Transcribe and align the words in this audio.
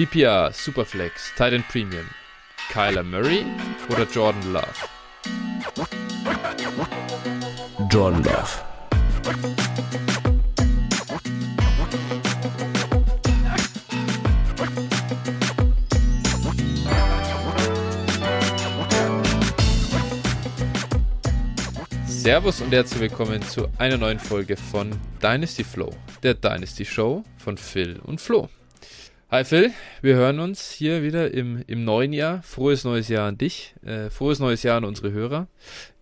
PPR, 0.00 0.50
Superflex, 0.50 1.34
Titan 1.36 1.62
Premium, 1.70 2.06
Kyler 2.72 3.02
Murray 3.02 3.44
oder 3.90 4.04
Jordan 4.10 4.50
Love? 4.50 4.64
Jordan 7.90 8.24
Love. 8.24 8.48
Servus 22.06 22.62
und 22.62 22.72
herzlich 22.72 23.00
willkommen 23.00 23.42
zu 23.42 23.68
einer 23.76 23.98
neuen 23.98 24.18
Folge 24.18 24.56
von 24.56 24.98
Dynasty 25.22 25.62
Flow, 25.62 25.90
der 26.22 26.32
Dynasty 26.32 26.86
Show 26.86 27.22
von 27.36 27.58
Phil 27.58 28.00
und 28.02 28.18
Flo. 28.18 28.48
Hi 29.32 29.44
Phil, 29.44 29.72
wir 30.02 30.16
hören 30.16 30.40
uns 30.40 30.72
hier 30.72 31.04
wieder 31.04 31.32
im, 31.32 31.62
im 31.68 31.84
neuen 31.84 32.12
Jahr. 32.12 32.42
Frohes 32.42 32.82
neues 32.82 33.06
Jahr 33.06 33.28
an 33.28 33.38
dich, 33.38 33.76
äh, 33.84 34.10
frohes 34.10 34.40
neues 34.40 34.64
Jahr 34.64 34.78
an 34.78 34.84
unsere 34.84 35.12
Hörer. 35.12 35.46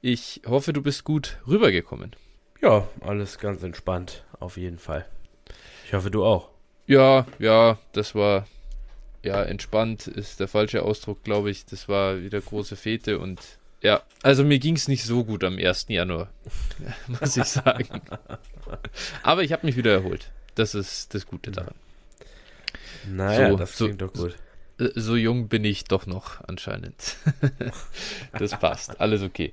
Ich 0.00 0.40
hoffe, 0.46 0.72
du 0.72 0.80
bist 0.80 1.04
gut 1.04 1.36
rübergekommen. 1.46 2.16
Ja, 2.62 2.88
alles 3.02 3.38
ganz 3.38 3.62
entspannt, 3.62 4.24
auf 4.40 4.56
jeden 4.56 4.78
Fall. 4.78 5.04
Ich 5.84 5.92
hoffe, 5.92 6.10
du 6.10 6.24
auch. 6.24 6.48
Ja, 6.86 7.26
ja, 7.38 7.76
das 7.92 8.14
war, 8.14 8.46
ja, 9.22 9.42
entspannt 9.42 10.06
ist 10.06 10.40
der 10.40 10.48
falsche 10.48 10.82
Ausdruck, 10.82 11.22
glaube 11.22 11.50
ich. 11.50 11.66
Das 11.66 11.86
war 11.86 12.22
wieder 12.22 12.40
große 12.40 12.76
Fete 12.76 13.18
und 13.18 13.42
ja, 13.82 14.04
also 14.22 14.42
mir 14.42 14.58
ging 14.58 14.76
es 14.76 14.88
nicht 14.88 15.04
so 15.04 15.22
gut 15.22 15.44
am 15.44 15.58
1. 15.58 15.84
Januar, 15.88 16.32
muss 17.20 17.36
ich 17.36 17.44
sagen. 17.44 18.00
Aber 19.22 19.42
ich 19.42 19.52
habe 19.52 19.66
mich 19.66 19.76
wieder 19.76 19.92
erholt. 19.92 20.32
Das 20.54 20.74
ist 20.74 21.14
das 21.14 21.26
Gute 21.26 21.50
daran. 21.50 21.74
Naja, 23.10 23.50
So, 23.50 23.56
das 23.56 23.78
so- 23.78 23.84
klingt 23.86 24.02
doch 24.02 24.12
gut. 24.12 24.36
Äh, 24.78 24.88
So 24.94 25.16
jung 25.16 25.48
bin 25.48 25.64
ich 25.64 25.84
doch 25.84 26.06
noch 26.06 26.40
anscheinend. 26.46 27.16
das 28.38 28.58
passt, 28.58 29.00
alles 29.00 29.22
okay. 29.22 29.52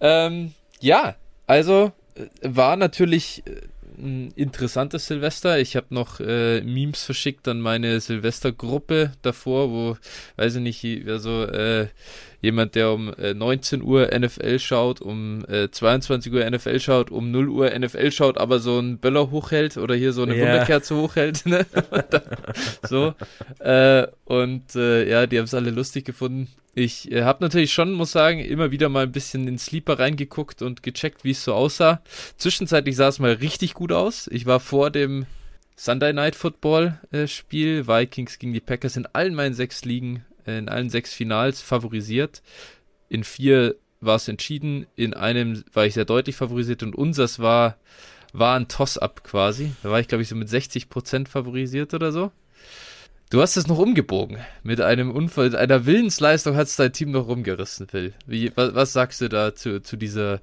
Ähm, 0.00 0.52
ja, 0.80 1.16
also 1.46 1.92
äh, 2.14 2.26
war 2.42 2.76
natürlich 2.76 3.42
äh, 3.46 3.60
ein 3.96 4.32
interessantes 4.34 5.06
Silvester. 5.06 5.58
Ich 5.60 5.76
habe 5.76 5.86
noch 5.90 6.18
äh, 6.18 6.60
Memes 6.62 7.04
verschickt 7.04 7.46
an 7.46 7.60
meine 7.60 8.00
Silvestergruppe 8.00 9.12
davor, 9.22 9.70
wo, 9.70 9.96
weiß 10.36 10.56
ich 10.56 10.62
nicht, 10.84 11.08
also 11.08 11.44
äh, 11.44 11.88
jemand, 12.44 12.74
der 12.74 12.92
um 12.92 13.12
äh, 13.14 13.34
19 13.34 13.82
Uhr 13.82 14.10
NFL 14.16 14.58
schaut, 14.58 15.00
um 15.00 15.44
äh, 15.48 15.70
22 15.70 16.32
Uhr 16.32 16.48
NFL 16.48 16.78
schaut, 16.78 17.10
um 17.10 17.30
0 17.30 17.48
Uhr 17.48 17.78
NFL 17.78 18.12
schaut, 18.12 18.38
aber 18.38 18.60
so 18.60 18.78
einen 18.78 18.98
Böller 18.98 19.30
hochhält 19.30 19.76
oder 19.76 19.94
hier 19.94 20.12
so 20.12 20.22
eine 20.22 20.36
Ja. 20.36 20.44
Wunderkerze 20.44 20.96
hochhält. 20.96 21.46
Ne? 21.46 21.66
so. 22.88 23.14
Äh, 23.58 24.06
und 24.24 24.76
äh, 24.76 25.08
ja, 25.08 25.26
die 25.26 25.38
haben 25.38 25.44
es 25.44 25.54
alle 25.54 25.70
lustig 25.70 26.04
gefunden. 26.04 26.48
Ich 26.74 27.10
äh, 27.10 27.22
habe 27.22 27.42
natürlich 27.42 27.72
schon, 27.72 27.92
muss 27.92 28.12
sagen, 28.12 28.40
immer 28.40 28.70
wieder 28.70 28.88
mal 28.88 29.04
ein 29.04 29.12
bisschen 29.12 29.46
in 29.48 29.58
Sleeper 29.58 29.98
reingeguckt 29.98 30.60
und 30.62 30.82
gecheckt, 30.82 31.24
wie 31.24 31.30
es 31.30 31.44
so 31.44 31.54
aussah. 31.54 32.02
Zwischenzeitlich 32.36 32.96
sah 32.96 33.08
es 33.08 33.18
mal 33.18 33.32
richtig 33.32 33.74
gut 33.74 33.92
aus. 33.92 34.28
Ich 34.32 34.46
war 34.46 34.60
vor 34.60 34.90
dem 34.90 35.26
Sunday 35.76 36.12
Night 36.12 36.36
Football 36.36 36.98
äh, 37.12 37.26
Spiel 37.26 37.86
Vikings 37.86 38.38
gegen 38.38 38.52
die 38.52 38.60
Packers 38.60 38.96
in 38.96 39.06
allen 39.12 39.34
meinen 39.34 39.54
sechs 39.54 39.84
Ligen, 39.84 40.24
in 40.46 40.68
allen 40.68 40.90
sechs 40.90 41.12
Finals 41.12 41.60
favorisiert. 41.60 42.42
In 43.08 43.24
vier 43.24 43.76
war 44.00 44.16
es 44.16 44.28
entschieden, 44.28 44.86
in 44.96 45.14
einem 45.14 45.64
war 45.72 45.86
ich 45.86 45.94
sehr 45.94 46.04
deutlich 46.04 46.36
favorisiert 46.36 46.82
und 46.82 46.94
unseres 46.94 47.38
war, 47.38 47.76
war 48.32 48.56
ein 48.58 48.68
Toss-Up 48.68 49.24
quasi. 49.24 49.72
Da 49.82 49.90
war 49.90 50.00
ich, 50.00 50.08
glaube 50.08 50.22
ich, 50.22 50.28
so 50.28 50.36
mit 50.36 50.48
60% 50.48 51.28
favorisiert 51.28 51.94
oder 51.94 52.12
so. 52.12 52.32
Du 53.30 53.40
hast 53.40 53.56
es 53.56 53.66
noch 53.66 53.78
umgebogen. 53.78 54.38
Mit 54.62 54.80
einem 54.80 55.10
Unfall, 55.10 55.46
mit 55.46 55.54
einer 55.56 55.86
Willensleistung 55.86 56.56
hat 56.56 56.66
es 56.66 56.76
dein 56.76 56.92
Team 56.92 57.10
noch 57.10 57.26
rumgerissen, 57.26 57.88
Phil. 57.88 58.12
Wie, 58.26 58.52
was, 58.54 58.74
was 58.74 58.92
sagst 58.92 59.20
du 59.20 59.28
da 59.28 59.54
zu, 59.54 59.82
zu 59.82 59.96
dieser 59.96 60.40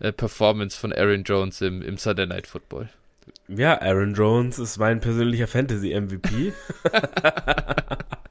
äh, 0.00 0.12
Performance 0.12 0.78
von 0.78 0.92
Aaron 0.92 1.22
Jones 1.22 1.60
im, 1.60 1.80
im 1.80 1.96
Sunday 1.96 2.26
Night 2.26 2.46
Football? 2.46 2.88
Ja, 3.48 3.80
Aaron 3.80 4.14
Jones 4.14 4.58
ist 4.58 4.78
mein 4.78 5.00
persönlicher 5.00 5.46
Fantasy-MVP. 5.46 6.52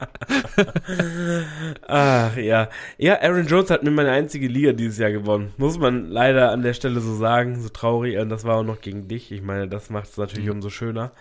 Ach 1.86 2.36
ja. 2.36 2.68
Ja, 2.98 3.20
Aaron 3.20 3.46
Jones 3.46 3.70
hat 3.70 3.82
mir 3.82 3.90
meine 3.90 4.10
einzige 4.10 4.48
Liga 4.48 4.72
dieses 4.72 4.98
Jahr 4.98 5.10
gewonnen. 5.10 5.52
Muss 5.56 5.78
man 5.78 6.08
leider 6.10 6.50
an 6.50 6.62
der 6.62 6.74
Stelle 6.74 7.00
so 7.00 7.14
sagen. 7.16 7.60
So 7.60 7.68
traurig. 7.68 8.18
Und 8.18 8.28
das 8.28 8.44
war 8.44 8.56
auch 8.56 8.62
noch 8.64 8.80
gegen 8.80 9.08
dich. 9.08 9.32
Ich 9.32 9.42
meine, 9.42 9.68
das 9.68 9.90
macht 9.90 10.10
es 10.10 10.16
natürlich 10.16 10.46
Mhm. 10.46 10.52
umso 10.56 10.70
schöner. 10.70 11.12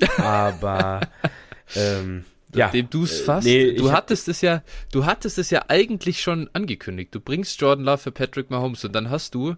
Aber 0.18 1.00
ähm, 1.76 2.24
ja. 2.54 2.68
Dem 2.68 2.90
du 2.90 3.04
es 3.04 3.20
äh, 3.20 3.24
fast. 3.24 3.46
nee, 3.46 3.72
du 3.74 3.92
hattest 3.92 4.28
es 4.28 4.40
ja, 4.40 4.62
du 4.92 5.06
hattest 5.06 5.38
es 5.38 5.50
ja 5.50 5.64
eigentlich 5.68 6.20
schon 6.20 6.50
angekündigt. 6.52 7.14
Du 7.14 7.20
bringst 7.20 7.60
Jordan 7.60 7.84
Love 7.84 7.98
für 7.98 8.12
Patrick 8.12 8.50
Mahomes 8.50 8.84
und 8.84 8.92
dann 8.94 9.10
hast 9.10 9.34
du 9.34 9.56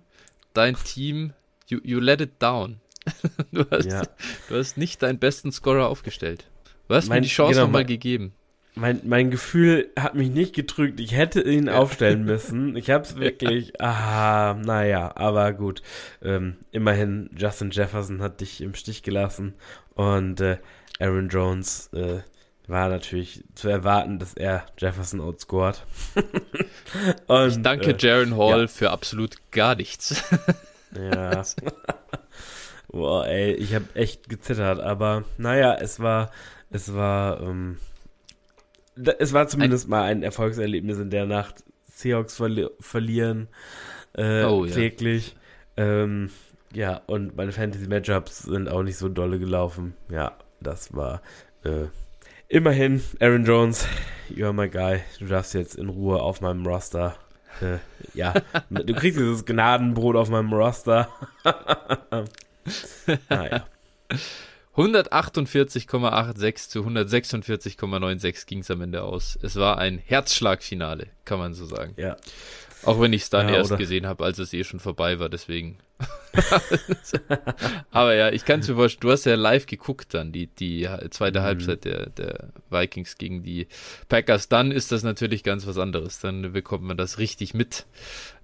dein 0.52 0.76
Team, 0.76 1.32
you, 1.68 1.80
you 1.82 1.98
let 2.00 2.20
it 2.20 2.40
down. 2.40 2.80
du, 3.52 3.64
hast, 3.70 3.86
Ja. 3.86 4.02
du 4.48 4.56
hast 4.56 4.76
nicht 4.76 5.02
deinen 5.02 5.18
besten 5.18 5.50
Scorer 5.52 5.88
aufgestellt. 5.88 6.46
Du 6.88 6.94
hast 6.94 7.08
mir 7.08 7.14
Mein- 7.16 7.22
die 7.24 7.28
Chance 7.28 7.54
genau, 7.54 7.66
nochmal 7.66 7.84
gegeben. 7.84 8.32
Mein, 8.76 9.00
mein 9.04 9.30
Gefühl 9.30 9.90
hat 9.98 10.16
mich 10.16 10.30
nicht 10.30 10.54
getrügt. 10.54 10.98
Ich 10.98 11.14
hätte 11.14 11.40
ihn 11.42 11.68
aufstellen 11.68 12.24
müssen. 12.26 12.76
Ich 12.76 12.90
habe 12.90 13.04
es 13.04 13.16
wirklich. 13.16 13.80
Ah, 13.80 14.54
naja, 14.54 15.12
aber 15.14 15.52
gut. 15.52 15.82
Ähm, 16.22 16.56
immerhin, 16.72 17.30
Justin 17.36 17.70
Jefferson 17.70 18.20
hat 18.20 18.40
dich 18.40 18.60
im 18.60 18.74
Stich 18.74 19.02
gelassen. 19.02 19.54
Und 19.94 20.40
äh, 20.40 20.58
Aaron 20.98 21.28
Jones 21.28 21.88
äh, 21.92 22.20
war 22.66 22.88
natürlich 22.88 23.44
zu 23.54 23.68
erwarten, 23.68 24.18
dass 24.18 24.34
er 24.34 24.66
Jefferson 24.78 25.20
outscored. 25.20 25.84
Und, 27.26 27.48
Ich 27.48 27.62
danke 27.62 27.90
äh, 27.90 27.96
Jaron 27.98 28.36
Hall 28.36 28.62
ja. 28.62 28.66
für 28.66 28.90
absolut 28.90 29.36
gar 29.50 29.74
nichts. 29.74 30.22
Ja. 30.96 31.42
Boah, 32.86 33.26
ey, 33.26 33.54
ich 33.54 33.74
habe 33.74 33.86
echt 33.94 34.28
gezittert, 34.28 34.78
aber 34.78 35.24
naja, 35.38 35.74
es 35.74 35.98
war, 35.98 36.30
es 36.70 36.94
war, 36.94 37.40
ähm, 37.40 37.78
es 38.96 39.32
war 39.32 39.48
zumindest 39.48 39.88
mal 39.88 40.02
ein 40.04 40.22
Erfolgserlebnis 40.22 40.98
in 40.98 41.10
der 41.10 41.26
Nacht. 41.26 41.64
Seahawks 41.92 42.36
verli 42.36 42.68
verlieren 42.80 43.48
äh, 44.16 44.44
Oh, 44.44 44.64
ja. 44.64 44.74
täglich. 44.74 45.36
Ähm, 45.76 46.30
ja, 46.72 47.00
und 47.06 47.36
meine 47.36 47.52
Fantasy-Matchups 47.52 48.42
sind 48.42 48.68
auch 48.68 48.82
nicht 48.82 48.96
so 48.96 49.08
dolle 49.08 49.38
gelaufen. 49.38 49.94
Ja, 50.10 50.32
das 50.60 50.94
war 50.94 51.22
äh, 51.64 51.86
immerhin 52.48 53.02
Aaron 53.20 53.44
Jones, 53.44 53.86
you're 54.28 54.52
my 54.52 54.68
guy. 54.68 55.00
Du 55.18 55.26
darfst 55.26 55.54
jetzt 55.54 55.76
in 55.76 55.88
Ruhe 55.88 56.20
auf 56.20 56.40
meinem 56.40 56.66
Roster. 56.66 57.16
Äh, 57.60 57.78
ja, 58.14 58.34
du 58.70 58.94
kriegst 58.94 59.18
dieses 59.18 59.44
Gnadenbrot 59.44 60.16
auf 60.16 60.28
meinem 60.30 60.52
Roster. 60.52 61.08
naja. 63.28 63.66
148,86 64.76 66.68
zu 66.68 66.80
146,96 66.80 68.46
ging 68.46 68.58
es 68.60 68.70
am 68.70 68.80
Ende 68.82 69.02
aus. 69.02 69.38
Es 69.42 69.56
war 69.56 69.78
ein 69.78 69.98
Herzschlagfinale, 69.98 71.06
kann 71.24 71.38
man 71.38 71.54
so 71.54 71.64
sagen. 71.66 71.94
Ja. 71.96 72.16
Auch 72.84 73.00
wenn 73.00 73.12
ich 73.14 73.22
es 73.22 73.30
dann 73.30 73.48
Ja, 73.48 73.54
erst 73.56 73.70
oder- 73.70 73.78
gesehen 73.78 74.06
habe, 74.06 74.24
als 74.24 74.38
es 74.38 74.52
eh 74.52 74.62
schon 74.64 74.78
vorbei 74.80 75.18
war, 75.18 75.28
deswegen. 75.30 75.78
Aber 77.90 78.14
ja, 78.14 78.30
ich 78.30 78.44
kann 78.44 78.60
es 78.60 78.68
mir 78.68 78.74
vorstellen, 78.74 79.00
du 79.00 79.10
hast 79.12 79.24
ja 79.24 79.36
live 79.36 79.64
geguckt 79.66 80.12
dann, 80.12 80.32
die, 80.32 80.48
die 80.48 80.86
zweite 81.10 81.40
Mhm. 81.40 81.44
Halbzeit 81.44 81.84
der, 81.84 82.10
der 82.10 82.48
Vikings 82.70 83.16
gegen 83.16 83.42
die 83.42 83.68
Packers. 84.08 84.48
Dann 84.48 84.70
ist 84.70 84.92
das 84.92 85.02
natürlich 85.02 85.42
ganz 85.44 85.66
was 85.66 85.78
anderes. 85.78 86.18
Dann 86.20 86.52
bekommt 86.52 86.84
man 86.84 86.96
das 86.98 87.18
richtig 87.18 87.54
mit. 87.54 87.86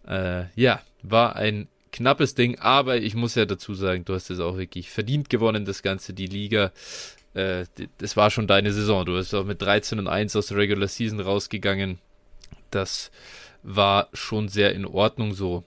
Äh, 0.06 0.44
ja, 0.54 0.80
war 1.02 1.36
ein 1.36 1.68
knappes 1.92 2.34
Ding, 2.34 2.58
aber 2.58 2.96
ich 2.98 3.14
muss 3.14 3.34
ja 3.34 3.44
dazu 3.46 3.74
sagen, 3.74 4.04
du 4.04 4.14
hast 4.14 4.30
es 4.30 4.40
auch 4.40 4.56
wirklich 4.56 4.90
verdient 4.90 5.30
gewonnen, 5.30 5.64
das 5.64 5.82
Ganze, 5.82 6.12
die 6.12 6.26
Liga. 6.26 6.72
Äh, 7.34 7.64
das 7.98 8.16
war 8.16 8.30
schon 8.30 8.46
deine 8.46 8.72
Saison. 8.72 9.06
Du 9.06 9.12
bist 9.12 9.34
auch 9.34 9.44
mit 9.44 9.62
13 9.62 9.98
und 9.98 10.08
1 10.08 10.34
aus 10.36 10.48
der 10.48 10.56
Regular 10.56 10.88
Season 10.88 11.20
rausgegangen. 11.20 11.98
Das 12.70 13.10
war 13.62 14.08
schon 14.12 14.48
sehr 14.48 14.72
in 14.74 14.86
Ordnung 14.86 15.34
so. 15.34 15.64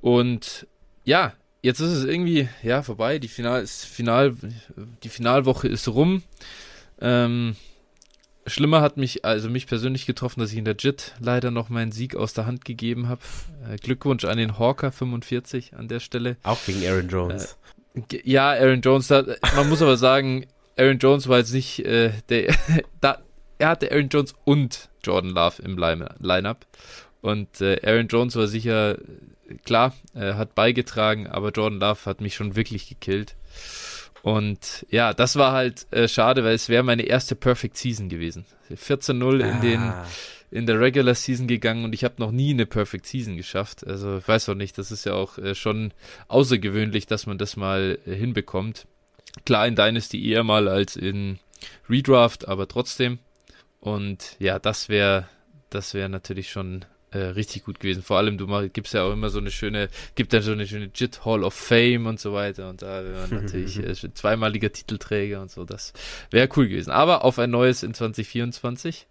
Und 0.00 0.66
ja, 1.04 1.32
jetzt 1.62 1.80
ist 1.80 1.92
es 1.92 2.04
irgendwie 2.04 2.48
ja 2.62 2.82
vorbei. 2.82 3.18
Die 3.18 3.28
Final 3.28 3.62
ist 3.62 3.84
Final, 3.84 4.34
die 5.02 5.08
Finalwoche 5.08 5.68
ist 5.68 5.88
rum. 5.88 6.22
Ähm, 7.00 7.56
schlimmer 8.48 8.80
hat 8.80 8.96
mich 8.96 9.24
also 9.24 9.48
mich 9.50 9.66
persönlich 9.66 10.06
getroffen, 10.06 10.40
dass 10.40 10.52
ich 10.52 10.58
in 10.58 10.64
der 10.64 10.76
JIT 10.78 11.14
leider 11.20 11.50
noch 11.50 11.68
meinen 11.68 11.92
Sieg 11.92 12.16
aus 12.16 12.32
der 12.34 12.46
Hand 12.46 12.64
gegeben 12.64 13.08
habe. 13.08 13.20
Äh, 13.70 13.76
Glückwunsch 13.76 14.24
an 14.24 14.38
den 14.38 14.58
Hawker 14.58 14.92
45 14.92 15.74
an 15.74 15.88
der 15.88 16.00
Stelle. 16.00 16.36
Auch 16.42 16.58
gegen 16.66 16.86
Aaron 16.86 17.08
Jones. 17.08 17.56
Ge- 18.08 18.22
Ja, 18.24 18.50
Aaron 18.50 18.80
Jones, 18.80 19.08
da, 19.08 19.24
man 19.56 19.68
muss 19.68 19.82
aber 19.82 19.96
sagen, 19.96 20.46
Aaron 20.76 20.98
Jones 20.98 21.28
war 21.28 21.38
jetzt 21.38 21.52
nicht 21.52 21.80
äh, 21.84 22.12
der, 22.28 22.54
da, 23.00 23.18
er 23.58 23.68
hatte 23.70 23.90
Aaron 23.90 24.08
Jones 24.08 24.34
und 24.44 24.88
Jordan 25.02 25.30
Love 25.30 25.62
im 25.62 25.76
Line- 25.78 26.14
Lineup 26.20 26.66
und 27.20 27.60
äh, 27.60 27.80
Aaron 27.84 28.06
Jones 28.08 28.36
war 28.36 28.46
sicher, 28.46 28.92
äh, 28.98 29.54
klar, 29.64 29.94
äh, 30.14 30.34
hat 30.34 30.54
beigetragen, 30.54 31.26
aber 31.26 31.50
Jordan 31.50 31.80
Love 31.80 32.00
hat 32.04 32.20
mich 32.20 32.34
schon 32.36 32.54
wirklich 32.56 32.88
gekillt 32.88 33.34
Und 34.22 34.86
ja, 34.90 35.14
das 35.14 35.36
war 35.36 35.52
halt 35.52 35.86
äh, 35.92 36.08
schade, 36.08 36.44
weil 36.44 36.54
es 36.54 36.68
wäre 36.68 36.82
meine 36.82 37.02
erste 37.02 37.34
Perfect 37.34 37.76
Season 37.76 38.08
gewesen. 38.08 38.46
14-0 38.70 39.40
in 39.40 39.60
den 39.60 39.80
Ah. 39.80 40.06
in 40.50 40.66
der 40.66 40.80
Regular 40.80 41.14
Season 41.14 41.46
gegangen 41.46 41.84
und 41.84 41.94
ich 41.94 42.04
habe 42.04 42.14
noch 42.18 42.30
nie 42.30 42.50
eine 42.52 42.66
Perfect 42.66 43.06
Season 43.06 43.36
geschafft. 43.36 43.86
Also 43.86 44.18
ich 44.18 44.26
weiß 44.28 44.48
auch 44.48 44.54
nicht, 44.54 44.76
das 44.78 44.90
ist 44.90 45.04
ja 45.04 45.14
auch 45.14 45.38
äh, 45.38 45.54
schon 45.54 45.92
außergewöhnlich, 46.28 47.06
dass 47.06 47.26
man 47.26 47.38
das 47.38 47.56
mal 47.56 47.98
äh, 48.06 48.14
hinbekommt. 48.14 48.86
Klar 49.44 49.66
in 49.66 49.76
Dynasty 49.76 50.30
eher 50.30 50.42
mal 50.44 50.68
als 50.68 50.96
in 50.96 51.38
Redraft, 51.88 52.48
aber 52.48 52.66
trotzdem. 52.68 53.18
Und 53.80 54.36
ja, 54.38 54.58
das 54.58 54.88
wäre 54.88 55.28
das 55.70 55.92
wäre 55.94 56.08
natürlich 56.08 56.50
schon 56.50 56.84
äh, 57.10 57.18
richtig 57.18 57.64
gut 57.64 57.80
gewesen. 57.80 58.02
Vor 58.02 58.18
allem, 58.18 58.38
du 58.38 58.46
mach, 58.46 58.64
gibst 58.72 58.94
ja 58.94 59.04
auch 59.04 59.12
immer 59.12 59.30
so 59.30 59.38
eine 59.38 59.50
schöne, 59.50 59.88
gibt 60.14 60.32
dann 60.32 60.42
so 60.42 60.52
eine 60.52 60.66
schöne 60.66 60.90
JIT 60.94 61.24
Hall 61.24 61.44
of 61.44 61.54
Fame 61.54 62.06
und 62.06 62.20
so 62.20 62.32
weiter. 62.32 62.68
Und 62.68 62.82
da 62.82 63.04
wäre 63.04 63.28
man 63.28 63.30
natürlich 63.42 63.78
äh, 63.78 63.94
zweimaliger 64.14 64.72
Titelträger 64.72 65.40
und 65.40 65.50
so. 65.50 65.64
Das 65.64 65.92
wäre 66.30 66.48
cool 66.56 66.68
gewesen. 66.68 66.90
Aber 66.90 67.24
auf 67.24 67.38
ein 67.38 67.50
neues 67.50 67.82
in 67.82 67.94
2024. 67.94 69.06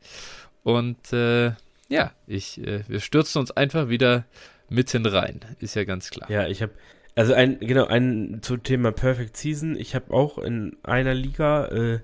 Und 0.64 1.14
äh, 1.14 1.52
ja, 1.90 2.12
ich, 2.28 2.62
äh, 2.66 2.84
wir 2.88 3.00
stürzen 3.00 3.40
uns 3.40 3.52
einfach 3.52 3.90
wieder 3.90 4.26
mitten 4.70 5.06
rein. 5.06 5.40
Ist 5.60 5.76
ja 5.76 5.84
ganz 5.84 6.10
klar. 6.10 6.30
Ja, 6.30 6.48
ich 6.48 6.62
habe 6.62 6.74
also 7.16 7.34
ein 7.34 7.60
genau 7.60 7.86
ein 7.86 8.40
zum 8.42 8.62
Thema 8.62 8.92
Perfect 8.92 9.38
Season. 9.38 9.76
Ich 9.76 9.96
habe 9.96 10.14
auch 10.14 10.38
in 10.38 10.78
einer 10.84 11.16
Liga, 11.16 11.66
äh, 11.68 12.00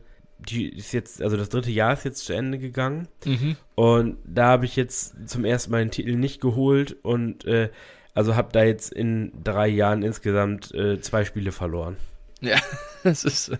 die 0.49 0.69
ist 0.69 0.91
jetzt 0.93 1.21
also 1.21 1.37
das 1.37 1.49
dritte 1.49 1.71
Jahr 1.71 1.93
ist 1.93 2.05
jetzt 2.05 2.25
zu 2.25 2.33
Ende 2.33 2.57
gegangen 2.59 3.07
Mhm. 3.25 3.55
und 3.75 4.17
da 4.25 4.47
habe 4.47 4.65
ich 4.65 4.75
jetzt 4.75 5.29
zum 5.29 5.45
ersten 5.45 5.71
Mal 5.71 5.79
den 5.83 5.91
Titel 5.91 6.15
nicht 6.15 6.41
geholt 6.41 6.95
und 7.03 7.45
äh, 7.45 7.69
also 8.13 8.35
habe 8.35 8.49
da 8.51 8.63
jetzt 8.63 8.91
in 8.93 9.31
drei 9.43 9.67
Jahren 9.67 10.03
insgesamt 10.03 10.73
äh, 10.73 11.01
zwei 11.01 11.25
Spiele 11.25 11.51
verloren. 11.51 11.97
Ja, 12.41 12.57
das 13.03 13.23
ist. 13.23 13.51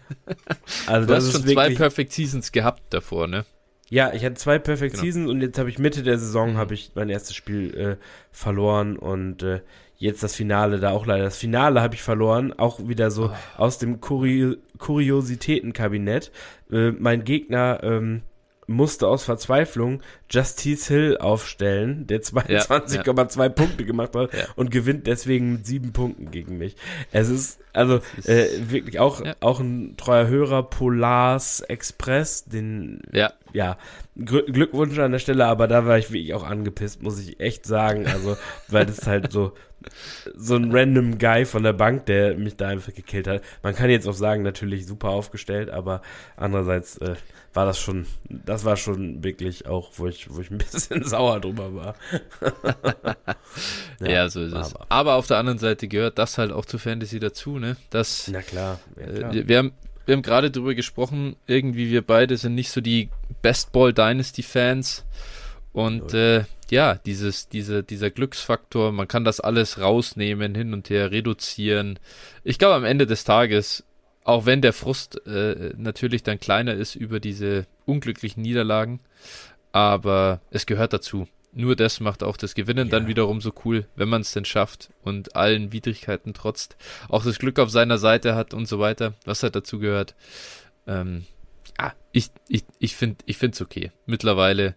Also 0.86 1.08
Du 1.08 1.14
das 1.14 1.24
hast 1.24 1.28
ist 1.28 1.32
schon 1.34 1.42
zwei 1.54 1.64
wirklich, 1.64 1.78
Perfect 1.80 2.14
Seasons 2.14 2.52
gehabt 2.52 2.82
davor, 2.92 3.28
ne? 3.28 3.46
Ja, 3.90 4.12
ich 4.14 4.24
hatte 4.26 4.36
zwei 4.36 4.60
Perfect 4.60 4.94
Genau. 4.94 5.04
Seasons 5.04 5.30
und 5.30 5.42
jetzt 5.42 5.58
habe 5.60 5.70
ich 5.70 5.80
Mitte 5.80 6.04
der 6.04 6.18
Saison 6.20 6.54
Mhm. 6.54 6.58
habe 6.58 6.74
ich 6.74 6.92
mein 6.96 7.10
erstes 7.10 7.36
Spiel 7.36 7.74
äh, 7.76 7.96
verloren 8.32 8.98
und 8.98 9.42
äh, 9.44 9.62
jetzt 10.04 10.22
das 10.22 10.36
Finale 10.36 10.80
da 10.80 10.92
auch 10.92 11.06
leider. 11.06 11.24
Das 11.24 11.38
Finale 11.38 11.82
habe 11.82 11.96
ich 11.96 12.02
verloren, 12.04 12.54
auch 12.54 12.88
wieder 12.88 13.10
so 13.10 13.32
Oh. 13.32 13.32
aus 13.58 13.78
dem 13.78 14.02
Kurio 14.02 14.56
Kuriositätenkabinett. 14.78 16.32
Äh, 16.72 16.92
mein 16.92 17.24
Gegner 17.24 17.80
ähm, 17.84 18.22
musste 18.68 19.08
aus 19.08 19.24
Verzweiflung 19.24 20.02
Justice 20.30 20.92
Hill 20.94 21.18
aufstellen, 21.18 22.08
der 22.08 22.22
22,2 22.22 23.50
Punkte 23.50 23.86
gemacht 23.86 24.16
hat 24.16 24.34
Ja. 24.34 24.46
und 24.56 24.72
gewinnt 24.72 25.08
deswegen 25.08 25.54
mit 25.54 25.66
sieben 25.66 25.94
Punkten 25.94 26.32
gegen 26.32 26.58
mich. 26.58 26.76
Es 27.12 27.30
ist 27.30 27.60
also 27.74 28.02
ist- 28.18 28.30
äh, 28.30 28.48
wirklich 28.70 29.00
auch, 29.00 29.24
Ja. 29.26 29.36
auch 29.40 29.60
ein 29.60 29.96
treuer 29.98 30.28
Hörer, 30.28 30.64
Polars 30.64 31.62
Express, 31.62 32.46
den 32.46 33.02
Ja, 33.12 33.34
ja, 33.52 33.78
Glü- 34.18 34.52
Glückwunsch 34.52 34.98
an 35.00 35.12
der 35.12 35.20
Stelle, 35.20 35.46
aber 35.48 35.68
da 35.68 35.86
war 35.86 35.98
ich 35.98 36.12
wirklich 36.12 36.34
auch 36.36 36.44
angepisst, 36.44 37.02
muss 37.02 37.20
ich 37.20 37.40
echt 37.40 37.66
sagen. 37.66 38.06
Also, 38.08 38.38
weil 38.68 38.86
das 38.86 39.08
halt 39.08 39.32
so, 39.32 39.54
so 40.36 40.56
ein 40.56 40.72
random 40.72 41.18
Guy 41.18 41.46
von 41.46 41.64
der 41.64 41.74
Bank, 41.74 42.06
der 42.06 42.38
mich 42.38 42.56
da 42.56 42.68
einfach 42.70 42.94
gekillt 42.94 43.28
hat. 43.28 43.42
Man 43.64 43.76
kann 43.76 43.90
jetzt 43.90 44.08
auch 44.08 44.14
sagen, 44.14 44.44
natürlich 44.44 44.86
super 44.86 45.10
aufgestellt, 45.10 45.70
aber 45.72 46.02
andererseits 46.38 46.98
äh, 47.00 47.16
war 47.54 47.66
das 47.66 47.80
schon, 47.80 48.06
das 48.30 48.66
war 48.66 48.78
schon 48.78 49.24
wirklich 49.24 49.68
auch, 49.68 49.92
wo 49.98 50.08
ich, 50.08 50.30
wo 50.34 50.42
ich 50.42 50.50
ein 50.52 50.58
bisschen 50.72 51.04
sauer 51.04 51.40
drüber 51.40 51.74
war. 51.76 51.96
ja, 54.00 54.30
so 54.30 54.42
ist 54.42 54.54
es. 54.54 54.76
aber- 54.76 54.86
Aber 54.90 55.14
auf 55.16 55.28
der 55.28 55.38
anderen 55.38 55.60
Seite 55.60 55.88
gehört 55.88 56.18
das 56.18 56.38
halt 56.38 56.52
auch 56.52 56.66
zu 56.66 56.78
Fantasy 56.78 57.20
dazu, 57.20 57.60
ne? 57.60 57.78
Das, 57.90 58.28
Na 58.32 58.42
klar, 58.42 58.80
ja, 59.00 59.06
klar. 59.14 59.34
äh, 59.34 59.48
wir 59.48 59.58
haben, 59.58 59.72
wir 60.06 60.16
haben 60.16 60.22
gerade 60.22 60.52
drüber 60.52 60.74
gesprochen, 60.76 61.36
irgendwie 61.48 61.90
wir 61.90 62.02
beide 62.02 62.38
sind 62.38 62.56
nicht 62.56 62.72
so 62.72 62.82
die 62.82 63.10
Best 63.42 63.72
Ball 63.72 63.94
Dynasty 63.94 64.44
Fans. 64.44 65.06
Und 65.72 66.14
äh, 66.14 66.44
ja, 66.70 66.96
dieses, 66.96 67.50
diese, 67.50 67.84
dieser 67.84 68.12
Glücksfaktor, 68.12 68.92
man 68.92 69.08
kann 69.08 69.24
das 69.26 69.40
alles 69.40 69.80
rausnehmen, 69.80 70.54
hin 70.56 70.74
und 70.74 70.90
her 70.90 71.10
reduzieren. 71.12 71.98
Ich 72.44 72.60
glaube, 72.60 72.76
am 72.76 72.84
Ende 72.86 73.08
des 73.08 73.24
Tages, 73.24 73.84
auch 74.24 74.46
wenn 74.46 74.62
der 74.62 74.74
Frust 74.74 75.26
äh, 75.28 75.74
natürlich 75.78 76.24
dann 76.24 76.40
kleiner 76.40 76.74
ist 76.74 76.96
über 76.96 77.20
diese 77.20 77.66
unglücklichen 77.86 78.42
Niederlagen, 78.42 79.00
aber 79.72 80.42
es 80.52 80.66
gehört 80.66 80.94
dazu. 80.94 81.28
Nur 81.56 81.76
das 81.76 82.00
macht 82.00 82.24
auch 82.24 82.36
das 82.36 82.56
Gewinnen 82.56 82.90
dann 82.90 83.04
Ja. 83.04 83.10
wiederum 83.10 83.40
so 83.40 83.54
cool, 83.64 83.86
wenn 83.96 84.10
man 84.10 84.22
es 84.22 84.34
denn 84.34 84.46
schafft 84.46 84.90
und 85.04 85.36
allen 85.36 85.72
Widrigkeiten 85.72 86.34
trotzt, 86.34 86.78
auch 87.10 87.24
das 87.24 87.38
Glück 87.38 87.60
auf 87.60 87.70
seiner 87.70 88.00
Seite 88.00 88.34
hat 88.34 88.56
und 88.56 88.68
so 88.68 88.80
weiter, 88.80 89.14
was 89.26 89.44
halt 89.44 89.56
dazu 89.56 89.78
gehört. 89.78 90.16
Ähm, 90.88 91.26
ah, 91.78 91.92
ich 92.12 92.32
ich, 92.48 92.64
ich 92.80 92.96
finde 92.96 93.18
ich 93.28 93.38
finde 93.38 93.54
es 93.56 93.62
okay. 93.62 93.92
Mittlerweile 94.08 94.76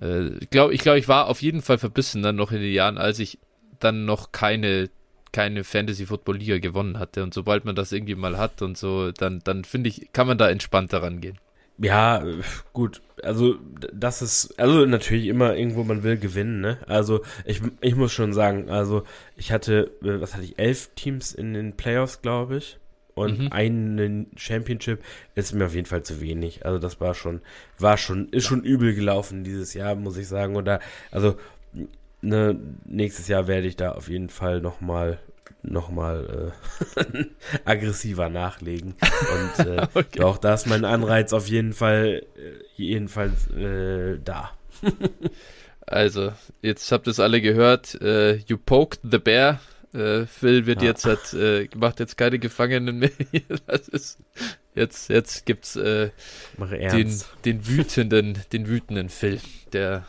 äh, 0.00 0.28
ich 0.38 0.50
glaube, 0.50 0.74
ich, 0.74 0.80
glaub, 0.80 0.96
ich 0.96 1.08
war 1.08 1.28
auf 1.28 1.40
jeden 1.40 1.62
Fall 1.62 1.78
verbissen 1.78 2.22
dann 2.22 2.36
noch 2.36 2.52
in 2.52 2.60
den 2.60 2.72
Jahren, 2.72 2.98
als 2.98 3.18
ich 3.18 3.38
dann 3.80 4.04
noch 4.04 4.32
keine 4.32 4.90
keine 5.32 5.64
Fantasy 5.64 6.06
Football 6.06 6.36
Liga 6.38 6.58
gewonnen 6.58 6.98
hatte 6.98 7.22
und 7.22 7.34
sobald 7.34 7.64
man 7.64 7.74
das 7.74 7.92
irgendwie 7.92 8.14
mal 8.14 8.38
hat 8.38 8.62
und 8.62 8.76
so, 8.78 9.12
dann 9.12 9.40
dann 9.44 9.64
finde 9.64 9.88
ich, 9.90 10.12
kann 10.12 10.26
man 10.26 10.38
da 10.38 10.50
entspannter 10.50 11.02
rangehen. 11.02 11.38
Ja, 11.78 12.24
gut. 12.72 13.00
Also, 13.22 13.56
das 13.92 14.22
ist, 14.22 14.58
also 14.58 14.84
natürlich 14.86 15.26
immer 15.26 15.56
irgendwo, 15.56 15.84
man 15.84 16.02
will 16.02 16.16
gewinnen, 16.18 16.60
ne? 16.60 16.78
Also, 16.86 17.22
ich, 17.44 17.60
ich 17.80 17.96
muss 17.96 18.12
schon 18.12 18.32
sagen, 18.32 18.68
also, 18.70 19.04
ich 19.36 19.52
hatte, 19.52 19.90
äh, 20.02 20.20
was 20.20 20.34
hatte 20.34 20.44
ich, 20.44 20.58
elf 20.58 20.90
Teams 20.94 21.32
in 21.32 21.54
den 21.54 21.76
Playoffs, 21.76 22.20
glaube 22.22 22.58
ich. 22.58 22.78
Und 23.14 23.38
Mhm. 23.40 23.48
einen 23.52 24.30
Championship 24.36 25.02
ist 25.34 25.52
mir 25.54 25.66
auf 25.66 25.74
jeden 25.74 25.86
Fall 25.86 26.02
zu 26.02 26.20
wenig. 26.20 26.64
Also, 26.66 26.78
das 26.78 27.00
war 27.00 27.14
schon, 27.14 27.40
war 27.78 27.96
schon, 27.96 28.28
ist 28.30 28.46
schon 28.46 28.62
übel 28.64 28.94
gelaufen 28.94 29.44
dieses 29.44 29.74
Jahr, 29.74 29.94
muss 29.94 30.16
ich 30.16 30.28
sagen. 30.28 30.56
Oder, 30.56 30.80
also, 31.10 31.36
ne, 32.22 32.58
nächstes 32.86 33.28
Jahr 33.28 33.46
werde 33.46 33.66
ich 33.66 33.76
da 33.76 33.92
auf 33.92 34.08
jeden 34.08 34.30
Fall 34.30 34.60
nochmal 34.60 35.18
noch 35.64 35.90
mal, 35.90 36.52
äh, 36.96 37.24
aggressiver 37.64 38.28
nachlegen. 38.28 38.94
Und 39.56 39.66
äh, 39.66 39.86
Okay. 39.94 40.22
auch 40.22 40.38
da 40.38 40.54
ist 40.54 40.66
mein 40.66 40.84
Anreiz 40.84 41.32
auf 41.32 41.46
jeden 41.46 41.72
Fall 41.72 42.22
äh, 42.36 42.64
jedenfalls 42.74 43.48
äh, 43.50 44.18
da. 44.24 44.50
Also, 45.86 46.32
jetzt 46.62 46.90
habt 46.92 47.06
ihr 47.06 47.10
es 47.10 47.20
alle 47.20 47.40
gehört. 47.40 48.00
Äh, 48.00 48.36
you 48.46 48.56
poked 48.56 49.00
the 49.08 49.18
bear. 49.18 49.60
Äh, 49.92 50.26
Phil 50.26 50.64
wird 50.66 50.80
Ja. 50.80 50.88
jetzt 50.90 51.04
hat, 51.04 51.34
äh, 51.34 51.68
macht 51.76 52.00
jetzt 52.00 52.16
keine 52.16 52.38
Gefangenen 52.38 52.98
mehr. 53.00 53.10
das 53.66 53.88
ist, 53.88 54.18
jetzt, 54.74 55.10
jetzt 55.10 55.44
gibt's 55.44 55.74
den, 55.74 57.20
den 57.44 57.66
wütenden, 57.66 58.38
den 58.52 58.68
wütenden 58.68 59.08
Phil, 59.10 59.40
der 59.72 60.06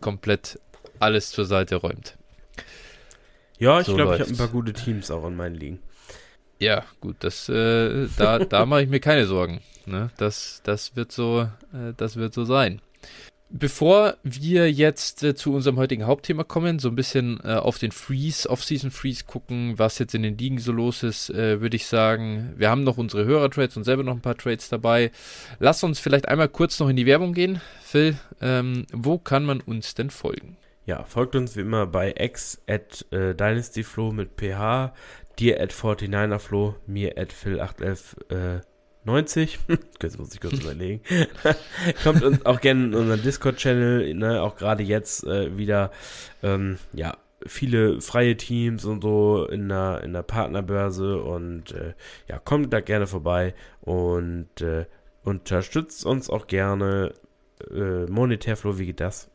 komplett 0.00 0.58
alles 1.00 1.30
zur 1.30 1.44
Seite 1.44 1.76
räumt. 1.76 2.16
ja, 3.58 3.80
ich 3.80 3.86
so 3.86 3.94
glaube, 3.94 4.14
ich 4.14 4.20
habe 4.20 4.30
ein 4.30 4.36
paar 4.36 4.48
gute 4.48 4.72
Teams 4.72 5.10
auch 5.10 5.26
in 5.26 5.36
meinen 5.36 5.54
Ligen. 5.54 5.78
Ja, 6.60 6.84
gut, 7.00 7.16
das, 7.20 7.48
äh, 7.48 8.08
da, 8.16 8.40
da 8.40 8.66
mache 8.66 8.82
ich 8.82 8.88
mir 8.88 9.00
keine 9.00 9.26
Sorgen. 9.26 9.60
Ne? 9.86 10.10
Das, 10.16 10.60
das 10.64 10.96
wird 10.96 11.12
so, 11.12 11.48
äh, 11.72 11.94
das 11.96 12.16
wird 12.16 12.34
so 12.34 12.44
sein. 12.44 12.80
Bevor 13.50 14.18
wir 14.24 14.70
jetzt 14.70 15.22
äh, 15.22 15.34
zu 15.34 15.54
unserem 15.54 15.78
heutigen 15.78 16.06
Hauptthema 16.06 16.44
kommen, 16.44 16.78
so 16.78 16.88
ein 16.88 16.96
bisschen 16.96 17.40
äh, 17.44 17.54
auf 17.54 17.78
den 17.78 17.92
Freeze, 17.92 18.50
Off-Season 18.50 18.90
Freeze 18.90 19.24
gucken, 19.24 19.78
was 19.78 19.98
jetzt 19.98 20.14
in 20.14 20.22
den 20.22 20.36
Ligen 20.36 20.58
so 20.58 20.70
los 20.70 21.02
ist, 21.02 21.30
äh, 21.30 21.62
würde 21.62 21.76
ich 21.76 21.86
sagen, 21.86 22.52
wir 22.58 22.68
haben 22.68 22.84
noch 22.84 22.98
unsere 22.98 23.24
Hörer-Trades 23.24 23.78
und 23.78 23.84
selber 23.84 24.02
noch 24.02 24.12
ein 24.12 24.20
paar 24.20 24.36
Trades 24.36 24.68
dabei. 24.68 25.12
Lass 25.60 25.82
uns 25.82 25.98
vielleicht 25.98 26.28
einmal 26.28 26.48
kurz 26.48 26.78
noch 26.78 26.90
in 26.90 26.96
die 26.96 27.06
Werbung 27.06 27.32
gehen. 27.32 27.62
Phil, 27.82 28.18
ähm, 28.42 28.84
wo 28.92 29.16
kann 29.16 29.46
man 29.46 29.62
uns 29.62 29.94
denn 29.94 30.10
folgen? 30.10 30.58
Ja, 30.88 31.04
folgt 31.04 31.36
uns 31.36 31.54
wie 31.54 31.60
immer 31.60 31.86
bei 31.86 32.14
x 32.16 32.62
at 32.66 33.04
äh, 33.12 33.34
dynastyflo 33.34 34.10
mit 34.10 34.30
ph, 34.38 34.90
dir 35.38 35.60
at 35.60 35.70
49erflo, 35.70 36.76
mir 36.86 37.18
at 37.18 37.30
phil811 37.30 38.56
äh, 38.56 38.60
90. 39.04 39.58
Jetzt 40.02 40.18
muss 40.18 40.32
ich 40.32 40.40
kurz 40.40 40.54
überlegen. 40.62 41.02
Kommt 42.02 42.22
uns 42.22 42.46
auch 42.46 42.62
gerne 42.62 42.86
in 42.86 42.94
unseren 42.94 43.20
Discord-Channel, 43.20 44.14
ne, 44.14 44.40
auch 44.40 44.56
gerade 44.56 44.82
jetzt 44.82 45.24
äh, 45.24 45.58
wieder, 45.58 45.90
ähm, 46.42 46.78
ja, 46.94 47.18
viele 47.44 48.00
freie 48.00 48.38
Teams 48.38 48.86
und 48.86 49.02
so 49.02 49.44
in 49.44 49.68
der, 49.68 50.00
in 50.02 50.14
der 50.14 50.22
Partnerbörse 50.22 51.20
und 51.20 51.70
äh, 51.72 51.92
ja, 52.30 52.38
kommt 52.38 52.72
da 52.72 52.80
gerne 52.80 53.06
vorbei 53.06 53.54
und 53.82 54.62
äh, 54.62 54.86
unterstützt 55.22 56.06
uns 56.06 56.30
auch 56.30 56.46
gerne 56.46 57.12
äh, 57.70 58.06
monetär, 58.06 58.56
Flo, 58.56 58.78
wie 58.78 58.86
geht 58.86 59.00
das? 59.00 59.30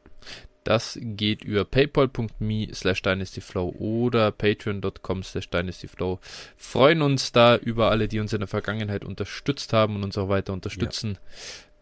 Das 0.63 0.97
geht 1.01 1.43
über 1.43 1.65
paypal.me 1.65 2.67
slash 2.73 3.01
dynastyflow 3.01 3.75
oder 3.77 4.31
patreon.com 4.31 5.23
slash 5.23 5.49
dynastyflow. 5.49 6.19
Freuen 6.57 7.01
uns 7.01 7.31
da 7.31 7.57
über 7.57 7.91
alle, 7.91 8.07
die 8.07 8.19
uns 8.19 8.33
in 8.33 8.39
der 8.39 8.47
Vergangenheit 8.47 9.03
unterstützt 9.03 9.73
haben 9.73 9.95
und 9.95 10.03
uns 10.03 10.17
auch 10.17 10.29
weiter 10.29 10.53
unterstützen. 10.53 11.17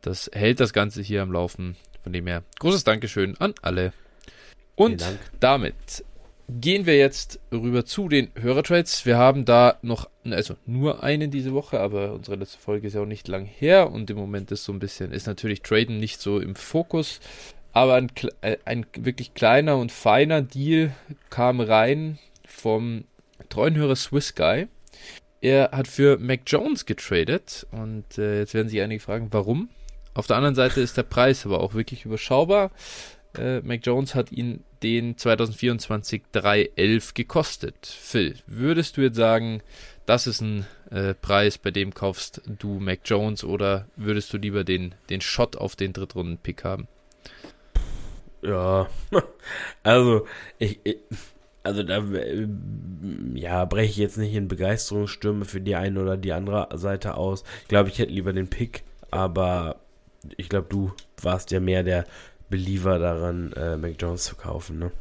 Das 0.01 0.29
hält 0.33 0.59
das 0.59 0.73
Ganze 0.73 1.01
hier 1.01 1.21
am 1.21 1.31
Laufen. 1.31 1.75
Von 2.03 2.13
dem 2.13 2.25
her 2.25 2.43
großes 2.59 2.83
Dankeschön 2.83 3.37
an 3.37 3.53
alle. 3.61 3.93
Und 4.75 5.05
damit 5.39 6.03
gehen 6.49 6.85
wir 6.85 6.97
jetzt 6.97 7.39
rüber 7.51 7.85
zu 7.85 8.09
den 8.09 8.29
Hörertrades. 8.35 9.05
Wir 9.05 9.17
haben 9.17 9.45
da 9.45 9.77
noch, 9.81 10.09
also 10.25 10.55
nur 10.65 11.03
einen 11.03 11.31
diese 11.31 11.53
Woche, 11.53 11.79
aber 11.79 12.13
unsere 12.13 12.37
letzte 12.37 12.57
Folge 12.57 12.87
ist 12.87 12.93
ja 12.93 13.01
auch 13.01 13.05
nicht 13.05 13.27
lang 13.27 13.45
her 13.45 13.91
und 13.91 14.09
im 14.09 14.17
Moment 14.17 14.51
ist 14.51 14.63
so 14.63 14.73
ein 14.73 14.79
bisschen, 14.79 15.11
ist 15.11 15.27
natürlich 15.27 15.61
Traden 15.61 15.99
nicht 15.99 16.19
so 16.19 16.39
im 16.39 16.55
Fokus. 16.55 17.19
Aber 17.73 17.95
ein, 17.95 18.11
äh, 18.41 18.57
ein 18.65 18.85
wirklich 18.97 19.33
kleiner 19.33 19.77
und 19.77 19.91
feiner 19.91 20.41
Deal 20.41 20.93
kam 21.29 21.61
rein 21.61 22.19
vom 22.45 23.05
treuen 23.49 23.75
Hörer 23.75 23.95
Swiss 23.95 24.35
Guy. 24.35 24.67
Er 25.41 25.71
hat 25.71 25.87
für 25.87 26.17
Mac 26.17 26.41
Jones 26.45 26.85
getradet 26.85 27.65
und 27.71 28.17
äh, 28.17 28.39
jetzt 28.39 28.53
werden 28.53 28.69
sich 28.69 28.81
einige 28.81 29.01
fragen, 29.01 29.29
warum. 29.31 29.69
Auf 30.13 30.27
der 30.27 30.37
anderen 30.37 30.55
Seite 30.55 30.81
ist 30.81 30.97
der 30.97 31.03
Preis 31.03 31.45
aber 31.45 31.61
auch 31.61 31.73
wirklich 31.73 32.05
überschaubar. 32.05 32.71
Äh, 33.37 33.61
Mac 33.61 33.79
Jones 33.83 34.13
hat 34.13 34.31
ihn 34.31 34.63
den 34.83 35.17
2024 35.17 36.23
311 36.31 37.13
gekostet. 37.13 37.87
Phil, 37.87 38.35
würdest 38.45 38.97
du 38.97 39.01
jetzt 39.01 39.15
sagen, 39.15 39.61
das 40.05 40.27
ist 40.27 40.41
ein 40.41 40.65
äh, 40.89 41.13
Preis, 41.13 41.57
bei 41.57 41.71
dem 41.71 41.93
kaufst 41.93 42.41
du 42.45 42.79
Mac 42.79 42.99
Jones 43.05 43.43
oder 43.43 43.87
würdest 43.95 44.33
du 44.33 44.37
lieber 44.37 44.63
den, 44.63 44.95
den 45.09 45.21
Shot 45.21 45.55
auf 45.55 45.75
den 45.75 45.93
Drittrunden-Pick 45.93 46.63
haben? 46.63 46.87
Ja, 48.41 48.89
also 49.83 50.25
ich, 50.57 50.79
ich 50.83 50.97
also 51.63 51.83
da 51.83 51.97
äh, 51.97 52.47
ja, 53.35 53.65
breche 53.65 53.91
ich 53.91 53.97
jetzt 53.97 54.17
nicht 54.17 54.33
in 54.33 54.47
Begeisterungsstürme 54.47 55.45
für 55.45 55.61
die 55.61 55.75
eine 55.75 56.01
oder 56.01 56.17
die 56.17 56.33
andere 56.33 56.75
Seite 56.77 57.15
aus. 57.15 57.43
Ich 57.61 57.67
glaube, 57.67 57.89
ich 57.89 57.99
hätte 57.99 58.11
lieber 58.11 58.33
den 58.33 58.47
Pick, 58.47 58.83
aber 59.11 59.75
ich 60.37 60.49
glaube, 60.49 60.67
du 60.69 60.91
warst 61.21 61.51
ja 61.51 61.59
mehr 61.59 61.83
der 61.83 62.05
Believer 62.49 62.99
daran, 62.99 63.53
äh, 63.53 63.87
Jones 63.89 64.23
zu 64.23 64.35
kaufen, 64.35 64.79
ne? 64.79 64.91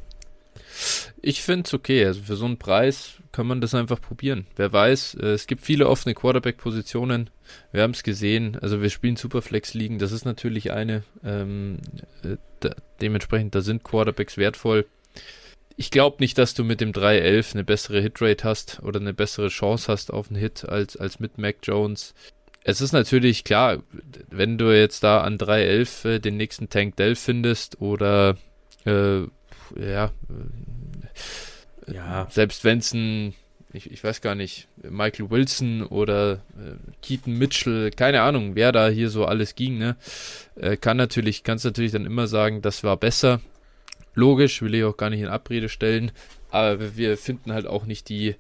Ich 1.22 1.42
finde 1.42 1.66
es 1.66 1.74
okay. 1.74 2.06
Also 2.06 2.22
für 2.22 2.36
so 2.36 2.46
einen 2.46 2.58
Preis 2.58 3.16
kann 3.32 3.46
man 3.46 3.60
das 3.60 3.74
einfach 3.74 4.00
probieren. 4.00 4.46
Wer 4.56 4.72
weiß, 4.72 5.14
äh, 5.14 5.26
es 5.28 5.46
gibt 5.46 5.62
viele 5.62 5.88
offene 5.88 6.14
Quarterback-Positionen. 6.14 7.30
Wir 7.72 7.82
haben 7.82 7.90
es 7.90 8.02
gesehen. 8.02 8.56
Also 8.60 8.80
wir 8.80 8.90
spielen 8.90 9.16
Superflex-Ligen. 9.16 9.98
Das 9.98 10.12
ist 10.12 10.24
natürlich 10.24 10.72
eine. 10.72 11.02
Ähm, 11.24 11.78
äh, 12.22 12.36
da, 12.60 12.74
dementsprechend, 13.00 13.54
da 13.54 13.60
sind 13.60 13.84
Quarterbacks 13.84 14.36
wertvoll. 14.36 14.86
Ich 15.76 15.90
glaube 15.90 16.16
nicht, 16.20 16.36
dass 16.36 16.54
du 16.54 16.62
mit 16.62 16.80
dem 16.80 16.92
3-11 16.92 17.54
eine 17.54 17.64
bessere 17.64 18.00
Hitrate 18.02 18.44
hast 18.44 18.80
oder 18.82 19.00
eine 19.00 19.14
bessere 19.14 19.48
Chance 19.48 19.90
hast 19.90 20.12
auf 20.12 20.28
einen 20.28 20.38
Hit 20.38 20.68
als, 20.68 20.96
als 20.96 21.20
mit 21.20 21.38
Mac 21.38 21.56
Jones. 21.62 22.14
Es 22.62 22.80
ist 22.80 22.92
natürlich 22.92 23.44
klar, 23.44 23.82
wenn 24.28 24.58
du 24.58 24.76
jetzt 24.76 25.02
da 25.02 25.22
an 25.22 25.38
3-11 25.38 26.08
äh, 26.08 26.18
den 26.18 26.36
nächsten 26.36 26.68
Tank 26.68 26.96
Dell 26.96 27.16
findest 27.16 27.80
oder 27.80 28.36
äh, 28.84 29.20
ja, 29.76 30.04
äh, 30.04 30.10
ja, 31.92 32.26
selbst 32.30 32.64
wenn 32.64 32.78
es 32.78 32.92
ein, 32.92 33.34
ich, 33.72 33.90
ich 33.90 34.02
weiß 34.02 34.20
gar 34.20 34.34
nicht, 34.34 34.68
Michael 34.82 35.30
Wilson 35.30 35.82
oder 35.82 36.34
äh, 36.34 36.76
Keaton 37.02 37.38
Mitchell, 37.38 37.90
keine 37.90 38.22
Ahnung, 38.22 38.54
wer 38.54 38.72
da 38.72 38.88
hier 38.88 39.10
so 39.10 39.24
alles 39.26 39.54
ging, 39.54 39.78
ne, 39.78 39.96
äh, 40.56 40.76
kann 40.76 40.96
natürlich, 40.96 41.44
kannst 41.44 41.64
natürlich 41.64 41.92
dann 41.92 42.06
immer 42.06 42.26
sagen, 42.26 42.62
das 42.62 42.82
war 42.84 42.96
besser. 42.96 43.40
Logisch, 44.14 44.62
will 44.62 44.74
ich 44.74 44.84
auch 44.84 44.96
gar 44.96 45.10
nicht 45.10 45.20
in 45.20 45.28
Abrede 45.28 45.68
stellen, 45.68 46.12
aber 46.50 46.96
wir 46.96 47.16
finden 47.16 47.52
halt 47.52 47.66
auch 47.66 47.86
nicht 47.86 48.08
die, 48.08 48.34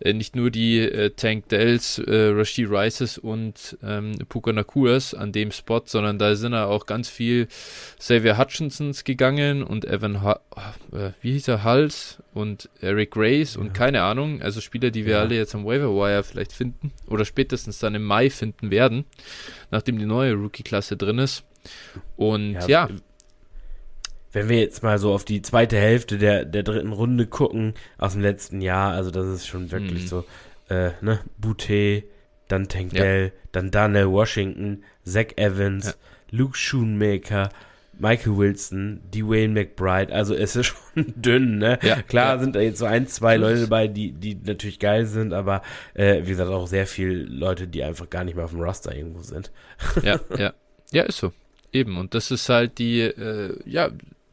äh, 0.00 0.12
nicht 0.12 0.36
nur 0.36 0.50
die 0.50 0.80
äh, 0.80 1.10
Tank 1.10 1.48
Dells, 1.48 1.98
äh, 1.98 2.28
Rashid 2.34 2.68
Rices 2.70 3.18
und 3.18 3.78
ähm, 3.82 4.14
Puka 4.28 4.52
Nakuras 4.52 5.14
an 5.14 5.32
dem 5.32 5.50
Spot, 5.50 5.82
sondern 5.84 6.18
da 6.18 6.36
sind 6.36 6.52
ja 6.52 6.66
auch 6.66 6.86
ganz 6.86 7.08
viel 7.08 7.48
Xavier 7.98 8.38
Hutchinsons 8.38 9.04
gegangen 9.04 9.62
und 9.62 9.84
Evan, 9.84 10.22
ha 10.22 10.40
äh, 10.92 11.12
wie 11.22 11.32
hieß 11.32 11.48
er, 11.48 11.64
Hals 11.64 12.18
und 12.34 12.68
Eric 12.80 13.12
Grace 13.12 13.54
ja. 13.54 13.60
und 13.60 13.72
keine 13.72 14.02
Ahnung, 14.02 14.42
also 14.42 14.60
Spieler, 14.60 14.90
die 14.90 15.06
wir 15.06 15.14
ja. 15.14 15.20
alle 15.20 15.36
jetzt 15.36 15.54
am 15.54 15.64
Waiver 15.64 15.94
Wire 15.94 16.24
vielleicht 16.24 16.52
finden 16.52 16.92
oder 17.06 17.24
spätestens 17.24 17.78
dann 17.78 17.94
im 17.94 18.04
Mai 18.04 18.28
finden 18.28 18.70
werden, 18.70 19.06
nachdem 19.70 19.98
die 19.98 20.04
neue 20.04 20.34
Rookie-Klasse 20.34 20.96
drin 20.96 21.18
ist. 21.18 21.44
Und 22.16 22.52
ja, 22.52 22.66
ja 22.66 22.88
wenn 24.36 24.50
wir 24.50 24.58
jetzt 24.58 24.82
mal 24.82 24.98
so 24.98 25.14
auf 25.14 25.24
die 25.24 25.40
zweite 25.40 25.78
Hälfte 25.78 26.18
der, 26.18 26.44
der 26.44 26.62
dritten 26.62 26.92
Runde 26.92 27.26
gucken 27.26 27.72
aus 27.96 28.12
dem 28.12 28.20
letzten 28.20 28.60
Jahr, 28.60 28.92
also 28.92 29.10
das 29.10 29.26
ist 29.28 29.46
schon 29.46 29.70
wirklich 29.70 30.02
mhm. 30.02 30.08
so, 30.08 30.24
äh, 30.68 30.90
ne, 31.00 31.20
Boutte, 31.38 32.02
dann 32.46 32.68
Tank 32.68 32.90
Dell, 32.90 33.24
ja. 33.24 33.30
dann 33.52 33.70
Daniel 33.70 34.10
Washington, 34.10 34.84
Zach 35.06 35.28
Evans, 35.36 35.86
ja. 35.86 35.92
Luke 36.32 36.54
Schoonmaker, 36.54 37.48
Michael 37.98 38.36
Wilson, 38.36 39.00
Dwayne 39.10 39.54
McBride, 39.54 40.12
also 40.12 40.34
es 40.34 40.54
ist 40.54 40.66
schon 40.94 41.14
dünn, 41.16 41.56
ne? 41.56 41.78
Ja, 41.80 42.02
Klar 42.02 42.38
sind 42.38 42.56
da 42.56 42.60
jetzt 42.60 42.80
so 42.80 42.84
ein, 42.84 43.06
zwei 43.06 43.38
Leute 43.38 43.62
dabei, 43.62 43.88
die, 43.88 44.12
die 44.12 44.34
natürlich 44.34 44.80
geil 44.80 45.06
sind, 45.06 45.32
aber 45.32 45.62
äh, 45.94 46.20
wie 46.24 46.32
gesagt, 46.32 46.50
auch 46.50 46.66
sehr 46.66 46.86
viele 46.86 47.22
Leute, 47.22 47.68
die 47.68 47.82
einfach 47.82 48.10
gar 48.10 48.22
nicht 48.22 48.34
mehr 48.34 48.44
auf 48.44 48.50
dem 48.50 48.60
Roster 48.60 48.94
irgendwo 48.94 49.22
sind. 49.22 49.50
Ja, 50.02 50.20
ja. 50.36 50.52
Ja, 50.92 51.04
ist 51.04 51.16
so. 51.16 51.32
Eben. 51.72 51.96
Und 51.96 52.12
das 52.12 52.30
ist 52.30 52.50
halt 52.50 52.78
die, 52.78 53.00
äh, 53.00 53.58
ja, 53.64 53.90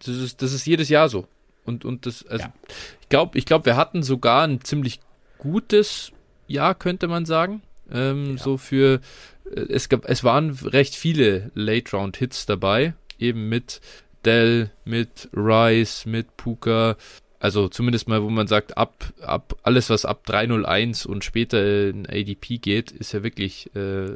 das 0.08 0.18
ist, 0.18 0.42
das 0.42 0.54
ist 0.54 0.66
jedes 0.66 0.90
Jahr 0.90 1.10
so. 1.10 1.28
Und, 1.66 1.86
und 1.86 2.06
das, 2.06 2.26
also, 2.26 2.46
ja. 2.46 2.54
ich 3.02 3.10
glaube, 3.10 3.38
ich 3.38 3.46
glaube, 3.46 3.66
wir 3.66 3.78
hatten 3.78 4.04
sogar 4.04 4.46
ein 4.46 4.62
ziemlich 4.62 5.00
gutes 5.38 6.12
Jahr, 6.48 6.76
könnte 6.76 7.08
man 7.08 7.26
sagen. 7.26 7.62
Ähm, 7.92 8.38
ja. 8.38 8.44
So 8.44 8.58
für, 8.58 9.00
äh, 9.46 9.60
es 9.70 9.90
gab, 9.90 10.06
es 10.06 10.24
waren 10.24 10.52
recht 10.52 10.96
viele 10.96 11.52
Late-Round-Hits 11.54 12.46
dabei, 12.46 12.94
eben 13.20 13.50
mit 13.50 13.82
Dell, 14.26 14.72
mit 14.86 15.30
Rice, 15.34 16.06
mit 16.06 16.38
Puka, 16.38 16.96
also 17.44 17.68
zumindest 17.68 18.08
mal, 18.08 18.24
wo 18.24 18.30
man 18.30 18.48
sagt, 18.48 18.78
ab, 18.78 19.04
ab 19.22 19.58
alles, 19.64 19.90
was 19.90 20.06
ab 20.06 20.26
301 20.26 21.06
und 21.06 21.26
später 21.26 21.90
in 21.90 22.08
ADP 22.08 22.58
geht, 22.60 22.92
ist 22.92 23.12
ja 23.12 23.22
wirklich 23.22 23.70
äh, 23.76 24.16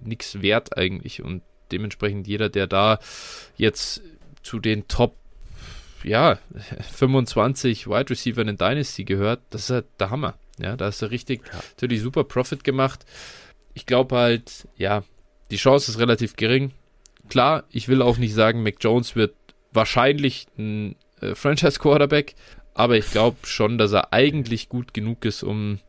nichts 0.00 0.42
wert 0.42 0.76
eigentlich. 0.76 1.20
Und 1.20 1.42
dementsprechend 1.72 2.28
jeder, 2.28 2.48
der 2.48 2.68
da 2.68 3.00
jetzt 3.56 4.00
zu 4.44 4.60
den 4.60 4.86
Top 4.86 5.16
ja, 6.04 6.38
25 6.92 7.86
Wide 7.86 8.10
Receiver 8.10 8.42
in 8.42 8.56
Dynasty 8.56 9.04
gehört, 9.04 9.40
das 9.50 9.64
ist 9.64 9.70
halt 9.70 9.86
der 9.98 10.10
Hammer. 10.10 10.34
Ja, 10.58 10.76
da 10.76 10.86
hast 10.86 11.02
du 11.02 11.06
richtig 11.06 11.42
ja. 11.46 11.60
natürlich 11.70 12.00
super 12.00 12.24
Profit 12.24 12.64
gemacht. 12.64 13.04
Ich 13.74 13.86
glaube 13.86 14.16
halt, 14.16 14.66
ja, 14.76 15.04
die 15.50 15.56
Chance 15.56 15.90
ist 15.90 15.98
relativ 15.98 16.36
gering. 16.36 16.72
Klar, 17.28 17.64
ich 17.70 17.88
will 17.88 18.02
auch 18.02 18.18
nicht 18.18 18.34
sagen, 18.34 18.62
Mac 18.62 18.76
Jones 18.80 19.14
wird 19.14 19.34
wahrscheinlich 19.72 20.46
ein 20.58 20.96
äh, 21.20 21.34
Franchise 21.34 21.78
Quarterback, 21.78 22.34
aber 22.74 22.96
ich 22.96 23.10
glaube 23.10 23.38
schon, 23.44 23.78
dass 23.78 23.92
er 23.92 24.12
eigentlich 24.12 24.68
gut 24.68 24.94
genug 24.94 25.24
ist, 25.24 25.42
um 25.42 25.80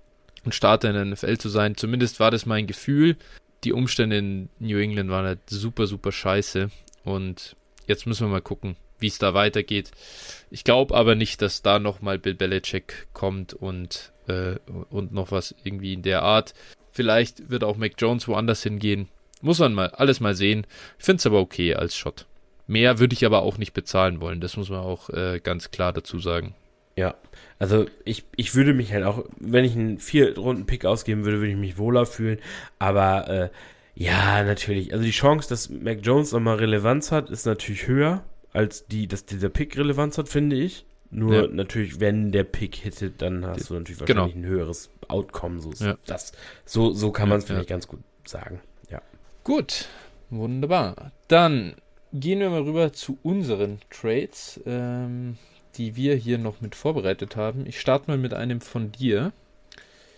ein 0.45 0.51
Starter 0.51 0.89
in 0.89 0.95
der 0.95 1.05
NFL 1.05 1.37
zu 1.37 1.49
sein. 1.49 1.75
Zumindest 1.75 2.19
war 2.19 2.31
das 2.31 2.45
mein 2.45 2.67
Gefühl. 2.67 3.17
Die 3.63 3.73
Umstände 3.73 4.17
in 4.17 4.49
New 4.59 4.77
England 4.77 5.09
waren 5.09 5.25
halt 5.25 5.39
super, 5.49 5.87
super 5.87 6.11
scheiße. 6.11 6.69
Und 7.03 7.55
jetzt 7.87 8.05
müssen 8.05 8.27
wir 8.27 8.31
mal 8.31 8.41
gucken, 8.41 8.75
wie 8.99 9.07
es 9.07 9.19
da 9.19 9.33
weitergeht. 9.33 9.91
Ich 10.51 10.63
glaube 10.63 10.95
aber 10.95 11.15
nicht, 11.15 11.41
dass 11.41 11.61
da 11.61 11.79
nochmal 11.79 12.19
Bill 12.19 12.35
Belichick 12.35 13.07
kommt 13.13 13.53
und, 13.53 14.11
äh, 14.27 14.55
und 14.89 15.13
noch 15.13 15.31
was 15.31 15.55
irgendwie 15.63 15.93
in 15.93 16.01
der 16.01 16.23
Art. 16.23 16.53
Vielleicht 16.91 17.49
wird 17.49 17.63
auch 17.63 17.77
Mac 17.77 17.93
Jones 17.97 18.27
woanders 18.27 18.63
hingehen. 18.63 19.07
Muss 19.41 19.59
man 19.59 19.73
mal 19.73 19.89
alles 19.89 20.19
mal 20.19 20.35
sehen. 20.35 20.65
Ich 20.97 21.05
finde 21.05 21.19
es 21.19 21.25
aber 21.25 21.39
okay 21.39 21.75
als 21.75 21.95
Shot. 21.95 22.25
Mehr 22.67 22.99
würde 22.99 23.13
ich 23.13 23.25
aber 23.25 23.41
auch 23.41 23.57
nicht 23.57 23.73
bezahlen 23.73 24.21
wollen. 24.21 24.41
Das 24.41 24.57
muss 24.57 24.69
man 24.69 24.81
auch 24.81 25.09
äh, 25.09 25.39
ganz 25.41 25.71
klar 25.71 25.93
dazu 25.93 26.19
sagen. 26.19 26.55
Ja, 26.95 27.15
also 27.59 27.85
ich, 28.03 28.25
ich 28.35 28.55
würde 28.55 28.73
mich 28.73 28.91
halt 28.91 29.05
auch, 29.05 29.25
wenn 29.39 29.63
ich 29.63 29.73
einen 29.73 29.99
Vier-Runden-Pick 29.99 30.85
ausgeben 30.85 31.23
würde, 31.23 31.37
würde 31.39 31.51
ich 31.51 31.57
mich 31.57 31.77
wohler 31.77 32.05
fühlen. 32.05 32.39
Aber 32.77 33.29
äh, 33.29 33.49
ja, 33.95 34.43
natürlich. 34.43 34.91
Also 34.91 35.05
die 35.05 35.11
Chance, 35.11 35.47
dass 35.49 35.69
Mac 35.69 35.99
Jones 36.03 36.31
nochmal 36.31 36.57
Relevanz 36.57 37.11
hat, 37.11 37.29
ist 37.29 37.45
natürlich 37.45 37.87
höher 37.87 38.23
als 38.59 38.87
die, 38.87 39.07
dass 39.07 39.23
dieser 39.23 39.47
Pick 39.47 39.77
Relevanz 39.77 40.17
hat, 40.17 40.27
finde 40.27 40.57
ich. 40.57 40.85
Nur 41.11 41.33
ja. 41.33 41.47
natürlich, 41.47 42.01
wenn 42.01 42.33
der 42.33 42.43
Pick 42.43 42.75
hittet, 42.75 43.21
dann 43.21 43.45
hast 43.45 43.69
du 43.69 43.73
natürlich 43.75 43.99
genau. 43.99 44.23
wahrscheinlich 44.23 44.35
genau. 44.35 44.47
ein 44.47 44.51
höheres 44.51 44.89
Outcome. 45.07 45.61
So, 45.61 45.71
ja. 45.83 45.97
das, 46.05 46.33
so, 46.65 46.91
so 46.91 47.11
kann 47.11 47.29
man 47.29 47.39
es 47.39 47.45
vielleicht 47.45 47.69
ganz 47.69 47.87
gut 47.87 48.01
sagen. 48.25 48.59
Ja. 48.91 49.01
Gut, 49.45 49.87
wunderbar. 50.29 51.13
Dann 51.29 51.73
gehen 52.11 52.41
wir 52.41 52.49
mal 52.49 52.63
rüber 52.63 52.91
zu 52.91 53.17
unseren 53.23 53.79
Trades, 53.89 54.59
ähm, 54.65 55.37
die 55.77 55.95
wir 55.95 56.15
hier 56.15 56.37
noch 56.37 56.59
mit 56.59 56.75
vorbereitet 56.75 57.37
haben. 57.37 57.65
Ich 57.65 57.79
starte 57.79 58.11
mal 58.11 58.17
mit 58.17 58.33
einem 58.33 58.59
von 58.59 58.91
dir. 58.91 59.31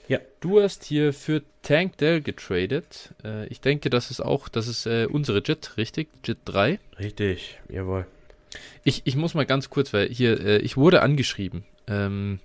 Ja. 0.07 0.17
Du 0.39 0.59
hast 0.59 0.83
hier 0.83 1.13
für 1.13 1.43
Tank 1.61 1.97
Dell 1.97 2.21
getradet. 2.21 3.13
Äh, 3.23 3.45
ich 3.49 3.61
denke, 3.61 3.91
das 3.91 4.09
ist 4.09 4.19
auch, 4.19 4.49
das 4.49 4.67
ist 4.67 4.87
äh, 4.87 5.05
unsere 5.05 5.43
JIT, 5.43 5.77
richtig? 5.77 6.09
JIT 6.25 6.39
3? 6.45 6.79
Richtig, 6.97 7.59
jawohl. 7.69 8.07
Ich, 8.83 9.01
ich 9.05 9.15
muss 9.15 9.33
mal 9.33 9.45
ganz 9.45 9.69
kurz, 9.69 9.93
weil 9.93 10.09
hier, 10.09 10.39
äh, 10.39 10.57
ich 10.57 10.77
wurde 10.77 11.01
angeschrieben, 11.01 11.63
ähm, 11.87 12.39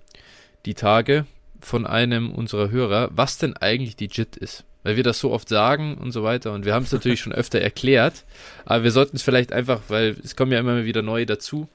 die 0.65 0.73
Tage 0.73 1.25
von 1.61 1.85
einem 1.85 2.31
unserer 2.31 2.69
Hörer, 2.69 3.09
was 3.11 3.37
denn 3.37 3.55
eigentlich 3.57 3.95
die 3.95 4.09
JIT 4.11 4.37
ist. 4.37 4.63
Weil 4.83 4.95
wir 4.95 5.03
das 5.03 5.19
so 5.19 5.31
oft 5.31 5.49
sagen 5.49 5.97
und 5.97 6.11
so 6.11 6.23
weiter. 6.23 6.53
Und 6.53 6.65
wir 6.65 6.73
haben 6.73 6.83
es 6.83 6.91
natürlich 6.91 7.19
schon 7.19 7.33
öfter 7.33 7.59
erklärt. 7.59 8.25
Aber 8.65 8.83
wir 8.83 8.91
sollten 8.91 9.17
es 9.17 9.23
vielleicht 9.23 9.51
einfach, 9.51 9.81
weil 9.89 10.15
es 10.23 10.35
kommen 10.35 10.51
ja 10.51 10.59
immer 10.59 10.85
wieder 10.85 11.01
neue 11.01 11.25
dazu. 11.25 11.67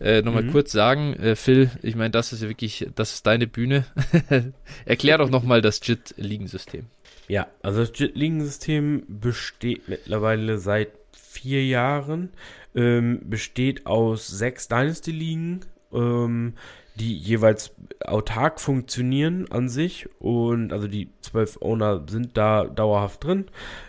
äh, 0.00 0.22
nochmal 0.22 0.42
mhm. 0.42 0.50
kurz 0.50 0.72
sagen, 0.72 1.14
äh, 1.14 1.36
Phil, 1.36 1.70
ich 1.82 1.94
meine, 1.94 2.10
das 2.10 2.32
ist 2.32 2.42
ja 2.42 2.48
wirklich, 2.48 2.88
das 2.94 3.14
ist 3.14 3.26
deine 3.26 3.46
Bühne. 3.46 3.84
Erklär 4.84 5.18
doch 5.18 5.30
nochmal 5.30 5.62
das 5.62 5.80
JIT-Ligensystem. 5.86 6.86
Ja, 7.28 7.46
also 7.62 7.80
das 7.80 7.92
JIT-Ligensystem 7.94 9.04
besteht 9.08 9.88
mittlerweile 9.88 10.58
seit 10.58 10.88
vier 11.16 11.64
Jahren, 11.64 12.30
ähm, 12.74 13.20
besteht 13.24 13.86
aus 13.86 14.26
sechs 14.28 14.68
Dynasty-Ligen, 14.68 15.60
ähm, 15.92 16.54
die 16.96 17.16
jeweils 17.16 17.74
autark 18.04 18.60
funktionieren 18.60 19.50
an 19.50 19.68
sich 19.68 20.08
und 20.18 20.72
also 20.72 20.88
die 20.88 21.08
zwölf 21.20 21.58
Owner 21.62 22.04
sind 22.06 22.36
da 22.36 22.64
dauerhaft 22.64 23.24
drin 23.24 23.46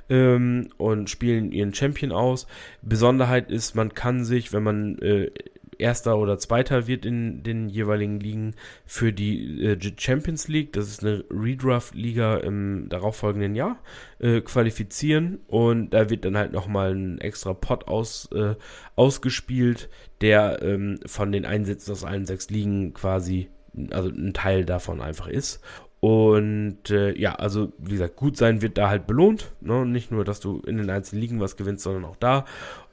ähm, 0.10 0.70
und 0.78 1.10
spielen 1.10 1.52
ihren 1.52 1.74
Champion 1.74 2.12
aus. 2.14 2.48
Besonderheit 2.82 3.52
ist, 3.52 3.76
man 3.76 3.94
kann 3.94 4.24
sich, 4.24 4.54
wenn 4.54 4.64
man 4.64 4.98
äh, 5.00 5.32
Erster 5.78 6.18
oder 6.18 6.38
Zweiter 6.38 6.88
wird 6.88 7.06
in 7.06 7.44
den 7.44 7.70
jeweiligen 7.70 8.20
Ligen 8.20 8.56
für 8.86 9.14
die 9.14 9.64
äh, 9.64 9.94
Champions 9.98 10.48
League, 10.48 10.74
das 10.74 10.88
ist 10.88 11.04
eine 11.04 11.24
Redraft-Liga 11.30 12.38
im 12.38 12.88
darauffolgenden 12.90 13.56
Jahr, 13.56 13.80
äh, 14.20 14.42
qualifizieren 14.42 15.40
und 15.48 15.92
da 15.92 16.10
wird 16.10 16.26
dann 16.26 16.38
halt 16.38 16.52
nochmal 16.52 16.94
ein 16.94 17.20
extra 17.20 17.54
Pot 17.54 17.88
aus, 17.88 18.30
äh, 18.34 18.56
ausgespielt, 18.96 19.90
der 20.22 20.62
ähm, 20.62 21.00
von 21.06 21.32
den 21.32 21.46
Einsätzen 21.46 21.92
aus 21.92 22.04
allen 22.04 22.26
sechs 22.26 22.50
Ligen 22.50 22.94
quasi, 22.94 23.50
also 23.92 24.10
ein 24.10 24.34
Teil 24.34 24.66
davon 24.66 25.02
einfach 25.02 25.28
ist. 25.28 25.62
Und 26.04 26.90
äh, 26.90 27.18
ja, 27.18 27.36
also 27.36 27.72
wie 27.78 27.92
gesagt, 27.92 28.18
gut 28.18 28.36
sein 28.36 28.62
wird 28.62 28.78
da 28.78 28.90
halt 28.90 29.08
belohnt. 29.08 29.54
Ne? 29.62 29.86
Nicht 29.86 30.12
nur, 30.12 30.26
dass 30.26 30.42
du 30.42 30.60
in 30.68 30.76
den 30.76 30.90
einzelnen 30.90 31.22
Ligen 31.22 31.40
was 31.40 31.56
gewinnst, 31.56 31.86
sondern 31.86 32.04
auch 32.04 32.18
da. 32.18 32.44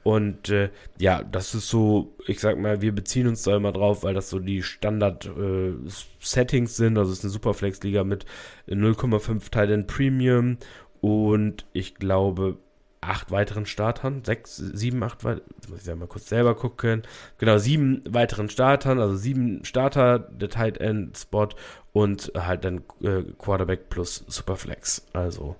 Und 0.01 0.47
äh, 0.47 0.69
ja, 0.97 1.21
das 1.21 1.53
ist 1.53 1.67
so, 1.67 2.15
ich 2.25 2.39
sag 2.39 2.57
mal, 2.57 2.81
wir 2.81 2.95
beziehen 2.95 3.27
uns 3.27 3.43
da 3.43 3.57
immer 3.57 3.73
drauf, 3.73 4.03
weil 4.03 4.13
das 4.13 4.29
so 4.29 4.39
die 4.39 4.63
Standard-Settings 4.63 6.71
äh, 6.71 6.73
sind. 6.73 6.97
Also 6.97 7.11
es 7.11 7.17
ist 7.17 7.25
eine 7.25 7.31
Superflex-Liga 7.31 8.05
mit 8.05 8.25
0,5 8.69 9.51
Teilen 9.51 9.87
Premium 9.87 10.55
und 11.01 11.65
ich 11.73 11.95
glaube 11.95 12.59
acht 13.01 13.31
weiteren 13.31 13.65
Startern, 13.65 14.23
sechs, 14.23 14.57
sieben, 14.57 15.01
acht, 15.03 15.23
muss 15.23 15.81
ich 15.81 15.85
ja 15.85 15.95
mal 15.95 16.07
kurz 16.07 16.29
selber 16.29 16.55
gucken, 16.55 17.01
genau, 17.39 17.57
sieben 17.57 18.03
weiteren 18.07 18.49
Startern, 18.49 18.99
also 18.99 19.15
sieben 19.15 19.65
Starter, 19.65 20.19
der 20.19 20.49
Tight 20.49 20.77
End 20.77 21.17
Spot 21.17 21.49
und 21.93 22.31
halt 22.37 22.63
dann 22.63 22.83
äh, 23.01 23.23
Quarterback 23.39 23.89
plus 23.89 24.23
Superflex, 24.27 25.07
also 25.13 25.55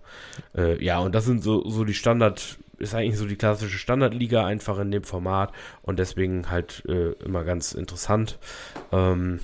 äh, 0.56 0.84
ja, 0.84 1.00
und 1.00 1.16
das 1.16 1.26
sind 1.26 1.44
so, 1.44 1.68
so 1.68 1.84
die 1.84 1.96
Standard, 1.96 2.60
ist 2.78 2.94
eigentlich 2.94 3.18
so 3.18 3.26
die 3.26 3.38
klassische 3.38 3.80
Standardliga 3.80 4.46
einfach 4.46 4.78
in 4.78 4.92
dem 4.92 5.04
Format 5.04 5.52
und 5.82 5.98
deswegen 5.98 6.52
halt 6.52 6.84
äh, 6.88 7.14
immer 7.24 7.44
ganz 7.44 7.74
interessant. 7.74 8.38
Ähm, 8.92 9.40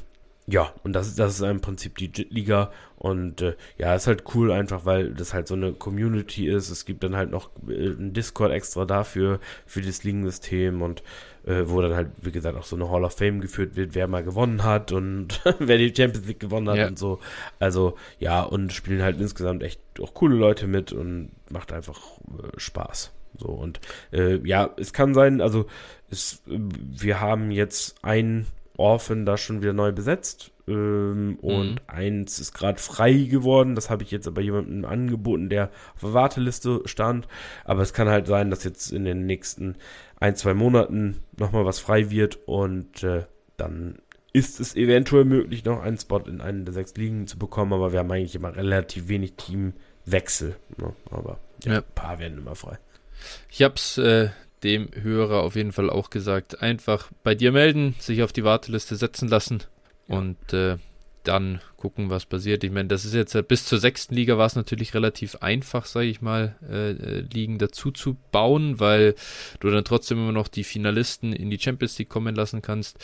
ja, 0.47 0.71
und 0.83 0.93
das, 0.93 1.15
das 1.15 1.35
ist 1.35 1.41
im 1.41 1.59
Prinzip 1.59 1.97
die 1.97 2.07
Liga 2.29 2.71
und 2.97 3.41
äh, 3.41 3.55
ja, 3.77 3.93
ist 3.93 4.07
halt 4.07 4.23
cool 4.33 4.51
einfach, 4.51 4.85
weil 4.85 5.13
das 5.13 5.33
halt 5.33 5.47
so 5.47 5.53
eine 5.53 5.71
Community 5.71 6.47
ist. 6.47 6.69
Es 6.69 6.83
gibt 6.83 7.03
dann 7.03 7.15
halt 7.15 7.29
noch 7.29 7.51
äh, 7.67 7.89
ein 7.89 8.13
Discord 8.13 8.51
extra 8.51 8.85
dafür, 8.85 9.39
für 9.67 9.81
das 9.81 10.03
Ligensystem 10.03 10.81
und 10.81 11.03
äh, 11.45 11.63
wo 11.65 11.79
dann 11.81 11.93
halt, 11.93 12.09
wie 12.21 12.31
gesagt, 12.31 12.57
auch 12.57 12.63
so 12.63 12.75
eine 12.75 12.89
Hall 12.89 13.03
of 13.03 13.13
Fame 13.13 13.39
geführt 13.39 13.75
wird, 13.75 13.93
wer 13.93 14.07
mal 14.07 14.23
gewonnen 14.23 14.63
hat 14.63 14.91
und 14.91 15.41
wer 15.59 15.77
die 15.77 15.93
Champions 15.95 16.27
League 16.27 16.39
gewonnen 16.39 16.69
hat 16.69 16.77
ja. 16.77 16.87
und 16.87 16.97
so. 16.97 17.19
Also 17.59 17.95
ja, 18.19 18.41
und 18.41 18.73
spielen 18.73 19.03
halt 19.03 19.21
insgesamt 19.21 19.61
echt 19.61 19.79
auch 20.01 20.15
coole 20.15 20.35
Leute 20.35 20.65
mit 20.65 20.91
und 20.91 21.29
macht 21.49 21.71
einfach 21.71 21.99
äh, 22.27 22.59
Spaß. 22.59 23.11
So 23.37 23.49
und 23.49 23.79
äh, 24.11 24.37
ja, 24.37 24.71
es 24.77 24.91
kann 24.91 25.13
sein, 25.13 25.39
also 25.39 25.67
es, 26.09 26.41
wir 26.45 27.21
haben 27.21 27.51
jetzt 27.51 28.03
ein 28.03 28.47
Orphan 28.77 29.25
da 29.25 29.37
schon 29.37 29.61
wieder 29.61 29.73
neu 29.73 29.91
besetzt. 29.91 30.51
Ähm, 30.67 31.37
und 31.41 31.71
mhm. 31.71 31.79
eins 31.87 32.39
ist 32.39 32.53
gerade 32.53 32.79
frei 32.79 33.13
geworden. 33.13 33.75
Das 33.75 33.89
habe 33.89 34.03
ich 34.03 34.11
jetzt 34.11 34.27
aber 34.27 34.41
jemandem 34.41 34.85
angeboten, 34.85 35.49
der 35.49 35.69
auf 35.95 36.01
der 36.01 36.13
Warteliste 36.13 36.81
stand. 36.85 37.27
Aber 37.65 37.81
es 37.81 37.93
kann 37.93 38.09
halt 38.09 38.27
sein, 38.27 38.49
dass 38.49 38.63
jetzt 38.63 38.91
in 38.91 39.05
den 39.05 39.25
nächsten 39.25 39.75
ein, 40.19 40.35
zwei 40.35 40.53
Monaten 40.53 41.21
nochmal 41.37 41.65
was 41.65 41.79
frei 41.79 42.09
wird 42.09 42.39
und 42.47 43.03
äh, 43.03 43.25
dann 43.55 43.99
ist 44.33 44.59
es 44.59 44.75
eventuell 44.75 45.25
möglich, 45.25 45.65
noch 45.65 45.81
einen 45.81 45.97
Spot 45.97 46.19
in 46.19 46.41
einen 46.41 46.65
der 46.65 46.73
sechs 46.73 46.95
Ligen 46.95 47.27
zu 47.27 47.39
bekommen, 47.39 47.73
aber 47.73 47.91
wir 47.91 47.99
haben 47.99 48.11
eigentlich 48.11 48.35
immer 48.35 48.55
relativ 48.55 49.07
wenig 49.07 49.33
Teamwechsel. 49.33 50.55
Ne? 50.77 50.93
Aber 51.09 51.39
ja, 51.63 51.73
ja. 51.73 51.77
ein 51.79 51.83
paar 51.95 52.19
werden 52.19 52.37
immer 52.37 52.55
frei. 52.55 52.77
Ich 53.49 53.63
habe 53.63 53.75
es 53.75 53.97
äh, 53.97 54.29
dem 54.63 54.89
Hörer 54.93 55.43
auf 55.43 55.55
jeden 55.55 55.71
Fall 55.71 55.89
auch 55.89 56.09
gesagt, 56.09 56.61
einfach 56.61 57.09
bei 57.23 57.35
dir 57.35 57.51
melden, 57.51 57.95
sich 57.99 58.23
auf 58.23 58.33
die 58.33 58.43
Warteliste 58.43 58.95
setzen 58.95 59.27
lassen 59.27 59.63
und 60.07 60.53
äh, 60.53 60.77
dann 61.27 61.59
gucken, 61.75 62.09
was 62.09 62.25
passiert. 62.25 62.63
Ich 62.63 62.71
meine, 62.71 62.87
das 62.87 63.05
ist 63.05 63.13
jetzt 63.13 63.37
bis 63.47 63.65
zur 63.65 63.79
sechsten 63.79 64.15
Liga 64.15 64.37
war 64.37 64.45
es 64.45 64.55
natürlich 64.55 64.93
relativ 64.93 65.35
einfach, 65.37 65.85
sage 65.85 66.07
ich 66.07 66.21
mal, 66.21 66.55
äh, 66.69 66.91
äh, 66.91 67.19
Ligen 67.33 67.57
dazu 67.57 67.91
zu 67.91 68.17
bauen, 68.31 68.79
weil 68.79 69.15
du 69.59 69.69
dann 69.69 69.83
trotzdem 69.83 70.17
immer 70.17 70.31
noch 70.31 70.47
die 70.47 70.63
Finalisten 70.63 71.33
in 71.33 71.49
die 71.49 71.59
Champions 71.59 71.99
League 71.99 72.09
kommen 72.09 72.35
lassen 72.35 72.61
kannst. 72.61 72.97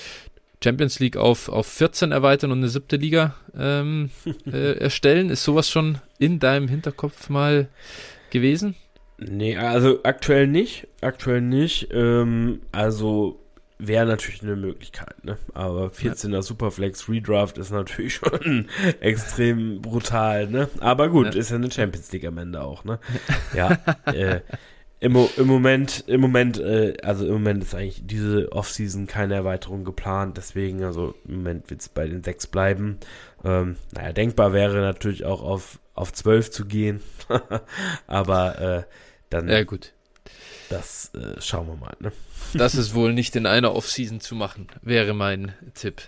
Champions 0.64 1.00
League 1.00 1.18
auf, 1.18 1.50
auf 1.50 1.68
14 1.68 2.14
erweitern 2.14 2.52
und 2.52 2.60
eine 2.60 2.70
siebte 2.70 2.96
Liga 2.96 3.36
ähm, 3.58 4.10
äh, 4.46 4.78
erstellen. 4.80 5.30
Ist 5.30 5.44
sowas 5.44 5.70
schon 5.70 6.00
in 6.18 6.40
deinem 6.40 6.70
Hinterkopf 6.70 7.30
mal 7.30 7.68
gewesen? 8.30 8.76
Nee, 9.30 9.58
also 9.58 10.00
aktuell 10.04 10.48
nicht. 10.48 10.88
Aktuell 11.02 11.42
nicht. 11.42 11.90
Ähm, 11.94 12.62
also 12.72 13.40
wäre 13.80 14.06
natürlich 14.06 14.42
eine 14.44 14.56
Möglichkeit, 14.56 15.24
ne? 15.24 15.38
Aber 15.54 15.88
14er 15.88 16.34
ja. 16.34 16.42
Superflex 16.42 17.10
Redraft 17.10 17.58
ist 17.58 17.72
natürlich 17.72 18.16
schon 18.16 18.68
extrem 19.02 19.82
brutal, 19.82 20.48
ne? 20.48 20.70
Aber 20.80 21.10
gut, 21.10 21.34
ja. 21.34 21.40
ist 21.40 21.50
ja 21.50 21.58
eine 21.58 21.72
Champions 21.72 22.12
League 22.12 22.26
am 22.26 22.38
Ende 22.38 22.62
auch, 22.62 22.84
ne? 22.84 23.00
Ja. 23.54 23.78
äh, 24.06 24.42
im, 25.04 25.18
Im 25.36 25.48
Moment, 25.48 26.06
im 26.08 26.22
Moment, 26.22 26.62
äh, 26.62 26.94
also 27.04 27.26
im 27.26 27.34
Moment 27.34 27.62
ist 27.62 27.76
eigentlich 27.76 28.08
diese 28.08 28.50
Offseason 28.54 29.06
keine 29.06 29.34
Erweiterung 29.34 29.84
geplant, 29.84 30.38
deswegen, 30.38 30.82
also 30.86 31.14
im 31.28 31.40
Moment 31.40 31.70
wird 31.70 31.82
es 31.82 31.90
bei 31.90 32.08
den 32.08 32.24
sechs 32.24 32.48
bleiben. 32.48 33.00
Ähm, 33.44 33.76
naja, 33.92 34.14
denkbar 34.14 34.54
wäre 34.54 34.80
natürlich 34.80 35.26
auch 35.26 35.44
auf, 35.44 35.78
auf 35.94 36.14
zwölf 36.14 36.52
zu 36.52 36.64
gehen, 36.64 37.02
aber 38.08 38.62
äh, 38.62 38.84
dann. 39.34 39.50
Ja, 39.50 39.64
gut. 39.64 39.94
Das 40.70 41.12
äh, 41.14 41.40
schauen 41.42 41.68
wir 41.68 41.76
mal, 41.76 41.96
ne? 42.00 42.12
Das 42.54 42.76
ist 42.76 42.94
wohl 42.94 43.14
nicht 43.14 43.36
in 43.36 43.46
einer 43.48 43.74
Offseason 43.74 44.20
zu 44.20 44.36
machen, 44.36 44.68
wäre 44.82 45.14
mein 45.14 45.54
Tipp. 45.74 46.04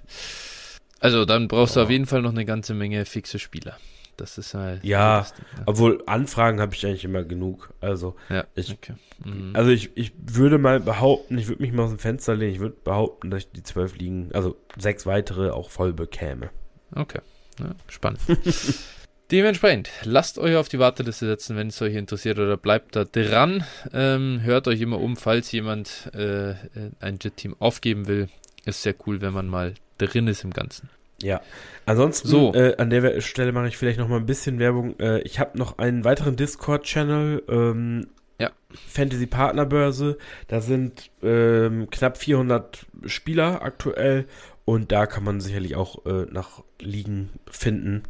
Also 0.99 1.25
dann 1.25 1.47
brauchst 1.47 1.75
oh. 1.75 1.79
du 1.79 1.83
auf 1.85 1.89
jeden 1.89 2.05
Fall 2.05 2.21
noch 2.21 2.31
eine 2.31 2.45
ganze 2.45 2.73
Menge 2.73 3.05
fixe 3.05 3.39
Spieler. 3.39 3.77
Das 4.17 4.38
ist 4.38 4.53
halt. 4.53 4.83
Ja, 4.83 5.21
Ding, 5.21 5.45
ne? 5.57 5.63
obwohl 5.65 6.03
Anfragen 6.05 6.61
habe 6.61 6.73
ich 6.73 6.85
eigentlich 6.85 7.03
immer 7.03 7.23
genug. 7.23 7.73
Also, 7.81 8.15
ja, 8.29 8.45
ich, 8.55 8.71
okay. 8.71 8.93
mhm. 9.23 9.51
also 9.53 9.71
ich, 9.71 9.95
ich 9.95 10.13
würde 10.17 10.57
mal 10.57 10.79
behaupten, 10.79 11.38
ich 11.38 11.47
würde 11.47 11.61
mich 11.61 11.73
mal 11.73 11.83
aus 11.83 11.89
dem 11.89 11.99
Fenster 11.99 12.35
lehnen, 12.35 12.53
ich 12.53 12.59
würde 12.59 12.77
behaupten, 12.83 13.29
dass 13.29 13.39
ich 13.41 13.51
die 13.51 13.63
zwölf 13.63 13.97
liegen, 13.97 14.29
also 14.33 14.55
sechs 14.77 15.05
weitere 15.05 15.49
auch 15.49 15.69
voll 15.69 15.93
bekäme. 15.93 16.49
Okay, 16.95 17.19
ja, 17.59 17.71
spannend. 17.89 18.21
Dementsprechend, 19.31 19.89
lasst 20.03 20.38
euch 20.38 20.55
auf 20.55 20.69
die 20.69 20.77
Warteliste 20.77 21.25
setzen, 21.25 21.57
wenn 21.57 21.69
es 21.69 21.81
euch 21.81 21.95
interessiert 21.95 22.38
oder 22.38 22.57
bleibt 22.57 22.95
da 22.95 23.05
dran. 23.05 23.63
Ähm, 23.91 24.41
hört 24.43 24.67
euch 24.67 24.81
immer 24.81 24.99
um, 24.99 25.17
falls 25.17 25.51
jemand 25.51 26.11
äh, 26.13 26.53
ein 26.99 27.17
Jet-Team 27.19 27.55
aufgeben 27.57 28.07
will. 28.07 28.27
Ist 28.65 28.83
sehr 28.83 28.93
cool, 29.07 29.21
wenn 29.21 29.33
man 29.33 29.47
mal 29.47 29.73
drin 29.97 30.27
ist 30.27 30.43
im 30.43 30.51
Ganzen. 30.51 30.89
Ja, 31.21 31.41
ansonsten 31.85 32.27
so. 32.27 32.53
äh, 32.53 32.75
an 32.77 32.89
der 32.89 33.21
Stelle 33.21 33.51
mache 33.51 33.67
ich 33.67 33.77
vielleicht 33.77 33.99
noch 33.99 34.07
mal 34.07 34.17
ein 34.17 34.25
bisschen 34.25 34.59
Werbung. 34.59 34.99
Äh, 34.99 35.21
ich 35.21 35.39
habe 35.39 35.57
noch 35.57 35.77
einen 35.77 36.03
weiteren 36.03 36.35
Discord-Channel, 36.35 37.43
ähm, 37.47 38.07
ja. 38.39 38.51
Fantasy 38.69 39.25
Partnerbörse. 39.25 40.17
Da 40.47 40.61
sind 40.61 41.09
ähm, 41.23 41.89
knapp 41.89 42.17
400 42.17 42.85
Spieler 43.05 43.61
aktuell 43.61 44.25
und 44.65 44.91
da 44.91 45.05
kann 45.05 45.23
man 45.23 45.39
sicherlich 45.39 45.75
auch 45.75 46.05
äh, 46.05 46.25
nach 46.29 46.63
Ligen 46.79 47.29
finden. 47.49 48.03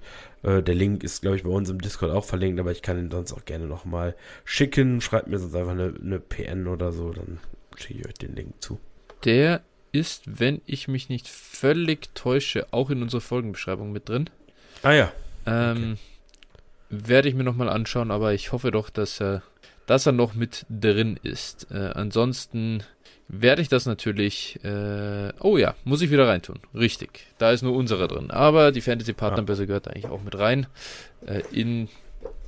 Äh, 0.46 0.62
der 0.62 0.76
Link 0.76 1.04
ist, 1.04 1.22
glaube 1.22 1.38
ich, 1.38 1.44
bei 1.44 1.50
uns 1.50 1.70
im 1.70 1.82
Discord 1.82 2.12
auch 2.12 2.24
verlinkt, 2.24 2.60
aber 2.60 2.72
ich 2.72 2.82
kann 2.82 3.00
ihn 3.00 3.10
sonst 3.10 3.34
auch 3.34 3.46
gerne 3.46 3.66
nochmal 3.66 4.16
schicken. 4.44 5.02
Schreibt 5.02 5.28
mir 5.28 5.40
sonst 5.40 5.56
einfach 5.56 5.72
eine, 5.72 5.94
eine 6.00 6.20
PN 6.20 6.68
oder 6.68 6.92
so, 6.92 7.12
dann 7.12 7.40
schicke 7.76 8.02
ich 8.02 8.08
euch 8.08 8.14
den 8.14 8.36
Link 8.36 8.54
zu. 8.62 8.80
Der 9.24 9.62
ist, 9.92 10.40
wenn 10.40 10.62
ich 10.66 10.88
mich 10.88 11.10
nicht 11.10 11.28
völlig 11.28 12.14
täusche, 12.14 12.68
auch 12.72 12.92
in 12.92 13.02
unserer 13.02 13.22
Folgenbeschreibung 13.22 13.92
mit 13.92 14.08
drin. 14.08 14.30
Ah 14.84 14.92
ja. 14.92 15.12
Ähm, 15.48 15.98
okay. 16.92 17.08
Werde 17.08 17.30
ich 17.30 17.36
mir 17.36 17.44
nochmal 17.44 17.70
anschauen, 17.70 18.12
aber 18.12 18.34
ich 18.34 18.52
hoffe 18.52 18.70
doch, 18.70 18.92
dass 18.92 19.20
er, 19.20 19.42
dass 19.86 20.06
er 20.06 20.12
noch 20.12 20.34
mit 20.34 20.66
drin 20.70 21.20
ist. 21.22 21.68
Äh, 21.72 21.92
ansonsten 21.94 22.84
werde 23.28 23.62
ich 23.62 23.70
das 23.70 23.86
natürlich. 23.86 24.60
Äh, 24.64 25.34
oh 25.40 25.58
ja, 25.58 25.76
muss 25.84 26.02
ich 26.02 26.12
wieder 26.12 26.28
reintun. 26.28 26.60
Richtig. 26.74 27.28
Da 27.38 27.52
ist 27.52 27.62
nur 27.62 27.74
unsere 27.74 28.08
drin. 28.08 28.32
Aber 28.32 28.72
die 28.72 28.82
Fantasy 28.82 29.14
Partnerbörse 29.14 29.64
ja. 29.64 29.68
gehört 29.68 29.88
eigentlich 29.88 30.08
auch 30.08 30.22
mit 30.22 30.38
rein. 30.38 30.68
Äh, 31.26 31.42
in 31.52 31.90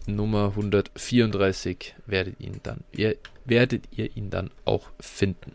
Nummer 0.08 0.50
134 0.50 1.96
werdet 2.06 2.40
ihn 2.40 2.60
dann, 2.64 2.80
ihr, 2.92 3.16
werdet 3.46 3.84
ihr 3.92 4.16
ihn 4.16 4.30
dann 4.30 4.52
auch 4.66 4.90
finden. 5.00 5.54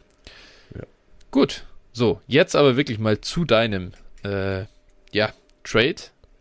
Ja. 0.74 0.82
Gut, 1.30 1.64
So, 1.92 2.20
jetzt 2.26 2.56
aber 2.56 2.76
wirklich 2.76 2.98
mal 2.98 3.20
zu 3.20 3.44
deinem 3.44 3.92
äh, 4.24 4.64
ja, 5.12 5.32
Trade, 5.64 5.96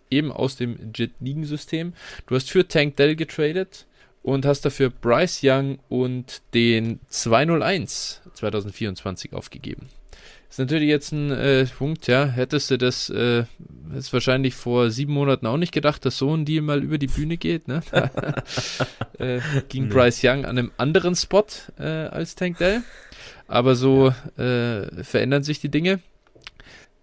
eben 0.09 0.31
aus 0.31 0.55
dem 0.55 0.91
JIT-Ligensystem. 0.93 1.93
Du 2.27 2.35
hast 2.35 2.49
für 2.49 2.67
Tank 2.67 2.97
Dell 2.97 3.15
getradet 3.15 3.85
und 4.23 4.45
hast 4.45 4.61
dafür 4.61 4.89
Bryce 4.89 5.41
Young 5.43 5.79
und 5.89 6.41
den 6.53 6.99
201 7.07 8.21
2024 8.33 9.33
aufgegeben. 9.33 9.89
Ist 10.49 10.59
natürlich 10.59 10.89
jetzt 10.89 11.13
ein 11.13 11.31
äh, 11.31 11.65
Punkt, 11.65 12.07
ja. 12.07 12.25
Hättest 12.25 12.71
du 12.71 12.77
das 12.77 13.09
äh, 13.09 13.45
jetzt 13.95 14.11
wahrscheinlich 14.11 14.53
vor 14.53 14.91
sieben 14.91 15.13
Monaten 15.13 15.47
auch 15.47 15.55
nicht 15.55 15.71
gedacht, 15.71 16.05
dass 16.05 16.17
so 16.17 16.35
ein 16.35 16.43
Deal 16.43 16.61
mal 16.61 16.83
über 16.83 16.97
die 16.97 17.07
Bühne 17.07 17.37
geht, 17.37 17.69
ne? 17.69 17.81
äh, 19.17 19.39
ging 19.69 19.87
nee. 19.87 19.93
Bryce 19.93 20.25
Young 20.25 20.43
an 20.43 20.57
einem 20.57 20.71
anderen 20.75 21.15
Spot 21.15 21.45
äh, 21.79 21.83
als 21.83 22.35
Tank 22.35 22.57
Dell. 22.57 22.83
Aber 23.47 23.75
so 23.75 24.13
äh, 24.37 25.03
verändern 25.03 25.43
sich 25.43 25.61
die 25.61 25.69
Dinge. 25.69 26.01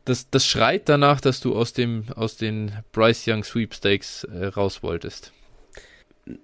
Das, 0.04 0.28
das 0.28 0.46
schreit 0.46 0.88
danach, 0.90 1.22
dass 1.22 1.40
du 1.40 1.56
aus 1.56 1.72
dem 1.72 2.04
aus 2.14 2.36
den 2.36 2.72
Bryce 2.92 3.28
Young 3.28 3.44
Sweepstakes 3.44 4.24
äh, 4.24 4.46
raus 4.46 4.82
wolltest. 4.82 5.32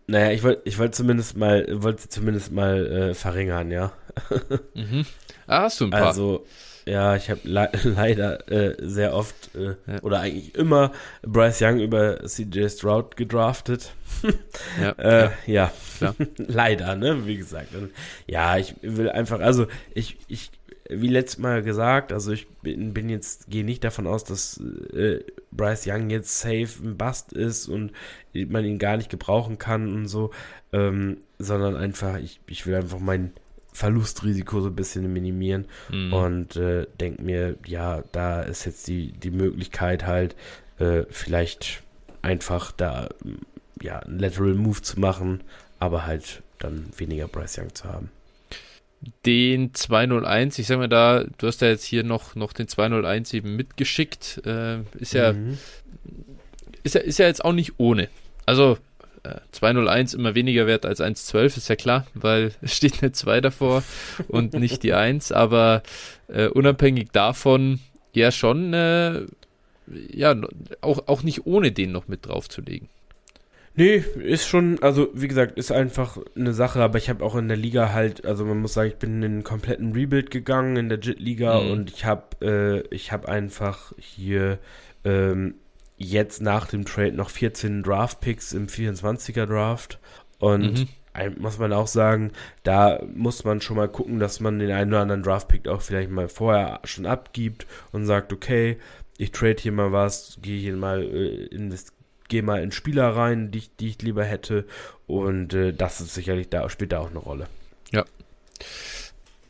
Naja, 0.06 0.30
ich 0.32 0.42
wollte 0.42 0.62
ich 0.64 0.78
wollt 0.78 0.94
zumindest 0.94 1.36
mal, 1.36 1.66
wollte 1.82 2.08
zumindest 2.08 2.52
mal 2.52 2.86
äh, 2.86 3.14
verringern, 3.14 3.70
ja. 3.70 3.92
mhm. 4.74 5.04
Ah, 5.46 5.62
hast 5.62 5.80
du 5.80 5.86
ein 5.86 5.90
paar. 5.90 6.06
Also, 6.06 6.46
ja, 6.86 7.16
ich 7.16 7.30
habe 7.30 7.40
le 7.44 7.70
leider 7.84 8.50
äh, 8.50 8.76
sehr 8.80 9.14
oft 9.14 9.54
äh, 9.54 9.74
ja. 9.86 10.02
oder 10.02 10.20
eigentlich 10.20 10.54
immer 10.54 10.92
Bryce 11.22 11.62
Young 11.62 11.80
über 11.80 12.24
CJ 12.24 12.68
Stroud 12.68 13.16
gedraftet. 13.16 13.92
ja, 14.80 14.90
äh, 14.92 15.30
ja. 15.46 15.72
ja. 16.00 16.14
leider, 16.36 16.94
ne, 16.96 17.26
wie 17.26 17.36
gesagt. 17.36 17.68
Ja, 18.26 18.56
ich 18.56 18.74
will 18.82 19.10
einfach, 19.10 19.40
also 19.40 19.66
ich, 19.94 20.18
ich 20.28 20.50
wie 20.90 21.08
letztes 21.08 21.38
Mal 21.38 21.62
gesagt, 21.62 22.12
also 22.12 22.32
ich 22.32 22.46
bin, 22.62 22.92
bin 22.92 23.08
jetzt, 23.08 23.48
gehe 23.48 23.64
nicht 23.64 23.84
davon 23.84 24.06
aus, 24.06 24.24
dass 24.24 24.60
äh, 24.92 25.20
Bryce 25.56 25.86
Young 25.86 26.10
jetzt 26.10 26.40
safe 26.40 26.82
ein 26.82 26.96
Bust 26.96 27.32
ist 27.32 27.68
und 27.68 27.92
man 28.32 28.64
ihn 28.64 28.78
gar 28.78 28.96
nicht 28.96 29.10
gebrauchen 29.10 29.58
kann 29.58 29.92
und 29.94 30.08
so, 30.08 30.30
ähm, 30.72 31.18
sondern 31.38 31.76
einfach, 31.76 32.18
ich, 32.18 32.40
ich 32.46 32.66
will 32.66 32.74
einfach 32.74 32.98
mein 32.98 33.32
Verlustrisiko 33.72 34.60
so 34.60 34.68
ein 34.68 34.76
bisschen 34.76 35.12
minimieren 35.12 35.66
mhm. 35.90 36.12
und 36.12 36.56
äh, 36.56 36.86
denke 37.00 37.22
mir, 37.22 37.56
ja, 37.66 38.02
da 38.12 38.42
ist 38.42 38.64
jetzt 38.66 38.86
die, 38.86 39.12
die 39.12 39.30
Möglichkeit 39.30 40.06
halt, 40.06 40.36
äh, 40.78 41.02
vielleicht 41.10 41.82
einfach 42.22 42.72
da, 42.72 43.08
ja, 43.82 43.98
einen 44.00 44.18
Lateral 44.18 44.54
Move 44.54 44.82
zu 44.82 45.00
machen, 45.00 45.42
aber 45.78 46.06
halt 46.06 46.42
dann 46.58 46.86
weniger 46.96 47.28
Bryce 47.28 47.58
Young 47.58 47.74
zu 47.74 47.84
haben 47.84 48.10
den 49.26 49.74
201, 49.74 50.58
ich 50.58 50.66
sag 50.66 50.78
mal 50.78 50.88
da, 50.88 51.24
du 51.38 51.46
hast 51.46 51.60
ja 51.60 51.68
jetzt 51.68 51.84
hier 51.84 52.04
noch, 52.04 52.34
noch 52.34 52.52
den 52.52 52.68
201 52.68 53.32
eben 53.34 53.56
mitgeschickt, 53.56 54.42
äh, 54.44 54.78
ist 54.98 55.14
ja, 55.14 55.32
mhm. 55.32 55.58
ist 56.82 56.94
ja, 56.94 57.00
ist 57.00 57.18
ja 57.18 57.26
jetzt 57.26 57.44
auch 57.44 57.52
nicht 57.52 57.74
ohne. 57.78 58.08
Also, 58.46 58.78
äh, 59.22 59.36
201 59.52 60.14
immer 60.14 60.34
weniger 60.34 60.66
wert 60.66 60.86
als 60.86 61.00
112, 61.00 61.56
ist 61.56 61.68
ja 61.68 61.76
klar, 61.76 62.06
weil 62.14 62.52
es 62.62 62.74
steht 62.74 63.02
eine 63.02 63.12
2 63.12 63.40
davor 63.40 63.82
und 64.28 64.54
nicht 64.54 64.82
die 64.82 64.94
1, 64.94 65.32
aber 65.32 65.82
äh, 66.28 66.46
unabhängig 66.48 67.10
davon, 67.12 67.80
ja 68.12 68.30
schon, 68.30 68.72
äh, 68.72 69.22
ja, 70.10 70.34
auch, 70.80 71.08
auch 71.08 71.22
nicht 71.22 71.46
ohne 71.46 71.72
den 71.72 71.92
noch 71.92 72.08
mit 72.08 72.26
draufzulegen. 72.26 72.88
Nee, 73.76 73.96
ist 73.96 74.46
schon, 74.46 74.80
also 74.82 75.08
wie 75.14 75.26
gesagt, 75.26 75.58
ist 75.58 75.72
einfach 75.72 76.18
eine 76.36 76.52
Sache, 76.52 76.80
aber 76.80 76.96
ich 76.98 77.08
habe 77.08 77.24
auch 77.24 77.34
in 77.34 77.48
der 77.48 77.56
Liga 77.56 77.92
halt, 77.92 78.24
also 78.24 78.44
man 78.44 78.60
muss 78.60 78.74
sagen, 78.74 78.90
ich 78.90 78.96
bin 78.96 79.22
in 79.22 79.24
einen 79.24 79.44
kompletten 79.44 79.92
Rebuild 79.92 80.30
gegangen 80.30 80.76
in 80.76 80.88
der 80.88 81.00
JIT-Liga 81.00 81.60
mhm. 81.60 81.70
und 81.70 81.90
ich 81.90 82.04
habe 82.04 82.22
äh, 82.40 82.94
ich 82.94 83.10
habe 83.10 83.28
einfach 83.28 83.92
hier 83.98 84.58
ähm, 85.04 85.54
jetzt 85.96 86.40
nach 86.40 86.66
dem 86.66 86.84
Trade 86.84 87.12
noch 87.12 87.30
14 87.30 87.82
Draft-Picks 87.82 88.52
im 88.52 88.68
24er 88.68 89.46
Draft 89.46 89.98
und 90.38 90.80
mhm 90.80 90.88
muss 91.38 91.58
man 91.58 91.72
auch 91.72 91.86
sagen, 91.86 92.32
da 92.64 93.00
muss 93.14 93.44
man 93.44 93.60
schon 93.60 93.76
mal 93.76 93.88
gucken, 93.88 94.18
dass 94.18 94.40
man 94.40 94.58
den 94.58 94.72
einen 94.72 94.92
oder 94.92 95.02
anderen 95.02 95.22
Draft-Pick 95.22 95.68
auch 95.68 95.80
vielleicht 95.80 96.10
mal 96.10 96.28
vorher 96.28 96.80
schon 96.84 97.06
abgibt 97.06 97.66
und 97.92 98.04
sagt, 98.04 98.32
okay, 98.32 98.78
ich 99.16 99.30
trade 99.30 99.56
hier 99.60 99.72
mal 99.72 99.92
was, 99.92 100.38
gehe 100.42 100.58
hier 100.58 100.76
mal 100.76 101.02
äh, 101.04 101.44
gehe 102.28 102.42
mal 102.42 102.62
in 102.62 102.72
Spieler 102.72 103.10
rein, 103.10 103.50
die, 103.50 103.62
die 103.80 103.88
ich 103.88 104.02
lieber 104.02 104.24
hätte. 104.24 104.64
Und 105.06 105.54
äh, 105.54 105.72
das 105.72 106.00
ist 106.00 106.14
sicherlich 106.14 106.48
da, 106.48 106.68
spielt 106.68 106.92
da 106.92 107.00
auch 107.00 107.10
eine 107.10 107.18
Rolle. 107.18 107.48
Ja. 107.92 108.04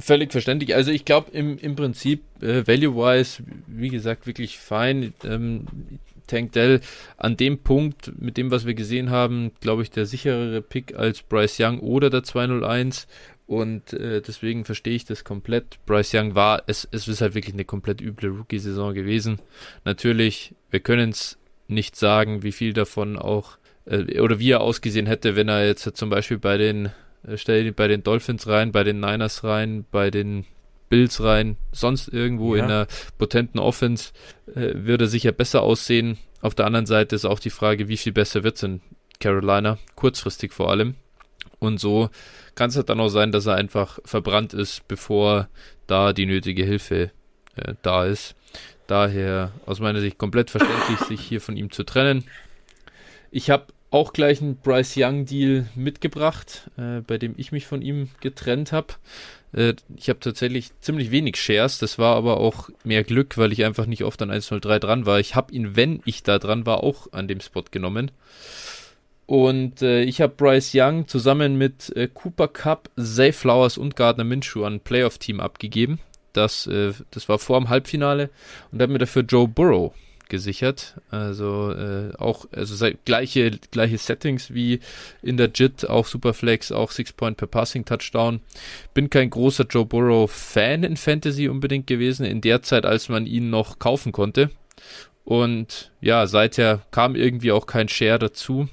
Völlig 0.01 0.33
verständlich. 0.33 0.75
Also 0.75 0.91
ich 0.91 1.05
glaube 1.05 1.31
im, 1.31 1.59
im 1.59 1.77
Prinzip 1.77 2.23
äh, 2.43 2.67
value-wise, 2.67 3.43
wie 3.67 3.89
gesagt, 3.89 4.27
wirklich 4.27 4.59
fein. 4.59 5.15
Ähm, 5.25 5.67
Tank 6.27 6.53
Dell 6.53 6.81
an 7.17 7.37
dem 7.37 7.59
Punkt, 7.59 8.13
mit 8.19 8.37
dem, 8.37 8.51
was 8.51 8.67
wir 8.67 8.75
gesehen 8.75 9.11
haben, 9.11 9.53
glaube 9.61 9.83
ich, 9.83 9.91
der 9.91 10.07
sicherere 10.07 10.63
Pick 10.63 10.95
als 10.97 11.23
Bryce 11.23 11.61
Young 11.61 11.81
oder 11.81 12.11
der 12.11 12.23
201. 12.23 13.07
Und 13.47 13.93
äh, 13.93 14.23
deswegen 14.23 14.65
verstehe 14.65 14.95
ich 14.95 15.05
das 15.05 15.23
komplett. 15.23 15.79
Bryce 15.85 16.15
Young 16.15 16.35
war, 16.35 16.63
es, 16.67 16.89
es 16.93 17.09
ist 17.09 17.21
halt 17.21 17.35
wirklich 17.35 17.55
eine 17.55 17.67
komplett 17.67 18.01
üble 18.01 18.31
Rookie-Saison 18.31 18.95
gewesen. 18.95 19.39
Natürlich, 19.85 20.55
wir 20.71 20.81
können 20.81 21.11
es 21.11 21.37
nicht 21.67 21.97
sagen, 21.97 22.43
wie 22.43 22.53
viel 22.53 22.73
davon 22.73 23.19
auch 23.19 23.59
äh, 23.87 24.21
oder 24.21 24.39
wie 24.39 24.51
er 24.51 24.61
ausgesehen 24.61 25.07
hätte, 25.07 25.37
wenn 25.37 25.49
er 25.49 25.67
jetzt 25.67 25.97
zum 25.97 26.11
Beispiel 26.11 26.39
bei 26.39 26.57
den 26.57 26.91
äh, 27.27 27.37
stell 27.37 27.73
bei 27.73 27.89
den 27.89 28.03
Dolphins 28.03 28.47
rein, 28.47 28.73
bei 28.73 28.85
den 28.85 29.01
Niners 29.01 29.45
rein, 29.45 29.85
bei 29.91 30.11
den 30.11 30.45
Bills 30.89 31.23
rein, 31.23 31.57
sonst 31.73 32.09
irgendwo 32.09 32.55
ja. 32.55 32.65
in 32.65 32.71
einer 32.71 32.87
potenten 33.19 33.59
Offense 33.59 34.13
äh, 34.55 34.73
würde 34.75 35.07
sicher 35.07 35.33
besser 35.33 35.63
aussehen. 35.63 36.19
Auf 36.41 36.55
der 36.55 36.67
anderen 36.67 36.87
Seite 36.87 37.17
ist 37.17 37.25
auch 37.25 37.39
die 37.39 37.51
Frage, 37.51 37.89
wie 37.89 37.97
viel 37.97 38.13
besser 38.13 38.45
wird 38.45 38.57
es 38.57 38.63
in 38.63 38.81
Carolina, 39.19 39.79
kurzfristig 39.95 40.53
vor 40.53 40.71
allem. 40.71 40.95
Und 41.59 41.81
so 41.81 42.11
kann 42.55 42.69
es 42.69 42.77
halt 42.77 42.91
dann 42.91 43.01
auch 43.01 43.09
sein, 43.09 43.33
dass 43.33 43.47
er 43.47 43.55
einfach 43.55 43.99
verbrannt 44.05 44.53
ist, 44.53 44.87
bevor 44.87 45.49
da 45.87 46.13
die 46.13 46.27
nötige 46.27 46.65
Hilfe 46.65 47.11
äh, 47.57 47.75
da 47.83 48.05
ist. 48.05 48.35
Daher 48.87 49.53
aus 49.67 49.81
meiner 49.81 50.01
Sicht 50.01 50.19
komplett 50.19 50.51
verständlich, 50.51 50.99
sich 51.01 51.21
hier 51.21 51.41
von 51.41 51.57
ihm 51.57 51.71
zu 51.71 51.85
trennen. 51.85 52.25
Ich 53.31 53.51
habe 53.51 53.67
auch 53.91 54.13
gleich 54.13 54.43
einen 54.43 54.57
Bryce 54.57 54.97
Young 54.97 55.25
Deal 55.25 55.67
mitgebracht, 55.75 56.69
äh, 56.77 57.01
bei 57.01 57.17
dem 57.17 57.35
ich 57.37 57.53
mich 57.53 57.67
von 57.67 57.81
ihm 57.81 58.11
getrennt 58.21 58.73
habe. 58.73 58.95
Äh, 59.53 59.75
ich 59.97 60.09
habe 60.09 60.19
tatsächlich 60.21 60.71
ziemlich 60.81 61.11
wenig 61.11 61.37
Shares, 61.37 61.79
das 61.79 61.99
war 61.99 62.17
aber 62.17 62.39
auch 62.39 62.71
mehr 62.83 63.05
Glück, 63.05 63.39
weil 63.39 63.53
ich 63.53 63.65
einfach 63.65 63.87
nicht 63.87 64.05
oft 64.05 64.21
an 64.21 64.31
103 64.31 64.81
dran 64.81 65.07
war. 65.07 65.21
Ich 65.21 65.35
habe 65.35 65.53
ihn, 65.53 65.77
wenn 65.77 66.01
ich 66.05 66.23
da 66.23 66.39
dran 66.39 66.67
war, 66.67 66.83
auch 66.83 67.13
an 67.13 67.29
dem 67.29 67.41
Spot 67.41 67.65
genommen. 67.71 68.11
Und 69.27 69.81
äh, 69.81 70.03
ich 70.03 70.21
habe 70.21 70.35
Bryce 70.35 70.73
Young 70.75 71.09
zusammen 71.09 71.57
mit 71.57 71.95
äh, 71.97 72.09
Cooper 72.13 72.49
Cup, 72.49 72.91
Zay 72.97 73.33
Flowers 73.33 73.79
und 73.79 73.97
Gardner 73.97 74.25
Minshew 74.25 74.65
an 74.65 74.81
Playoff-Team 74.81 75.41
abgegeben. 75.41 75.99
Das, 76.35 76.67
äh, 76.67 76.93
das 77.11 77.29
war 77.29 77.39
vor 77.39 77.59
dem 77.59 77.71
Halbfinale 77.71 78.29
und 78.71 78.83
hat 78.83 78.91
mir 78.91 78.99
dafür 78.99 79.23
Joe 79.23 79.49
Burrow 79.49 79.95
gesichert. 80.29 81.01
Also 81.11 81.73
äh, 81.73 82.13
auch 82.19 82.47
also 82.53 82.87
gleiche, 83.05 83.53
gleiche 83.71 83.99
Settings 83.99 84.53
wie 84.53 84.81
in 85.23 85.37
der 85.37 85.51
JIT, 85.55 85.89
auch 85.89 86.07
Superflex, 86.07 86.73
auch 86.73 86.91
Six 86.91 87.13
Point 87.13 87.37
per 87.37 87.47
Passing 87.47 87.85
Touchdown. 87.85 88.41
Bin 88.95 89.11
kein 89.11 89.31
großer 89.31 89.65
Joe 89.69 89.87
Burrow 89.87 90.31
Fan 90.31 90.83
in 90.83 90.97
Fantasy 90.97 91.49
unbedingt 91.49 91.87
gewesen, 91.87 92.25
in 92.27 92.41
der 92.41 92.63
Zeit, 92.63 92.85
als 92.85 93.09
man 93.09 93.27
ihn 93.27 93.51
noch 93.51 93.79
kaufen 93.79 94.13
konnte. 94.13 94.51
Und 95.25 95.93
ja, 96.01 96.27
seither 96.27 96.83
kam 96.91 97.17
irgendwie 97.17 97.53
auch 97.53 97.67
kein 97.67 97.89
Share 97.89 98.19
dazu. 98.19 98.69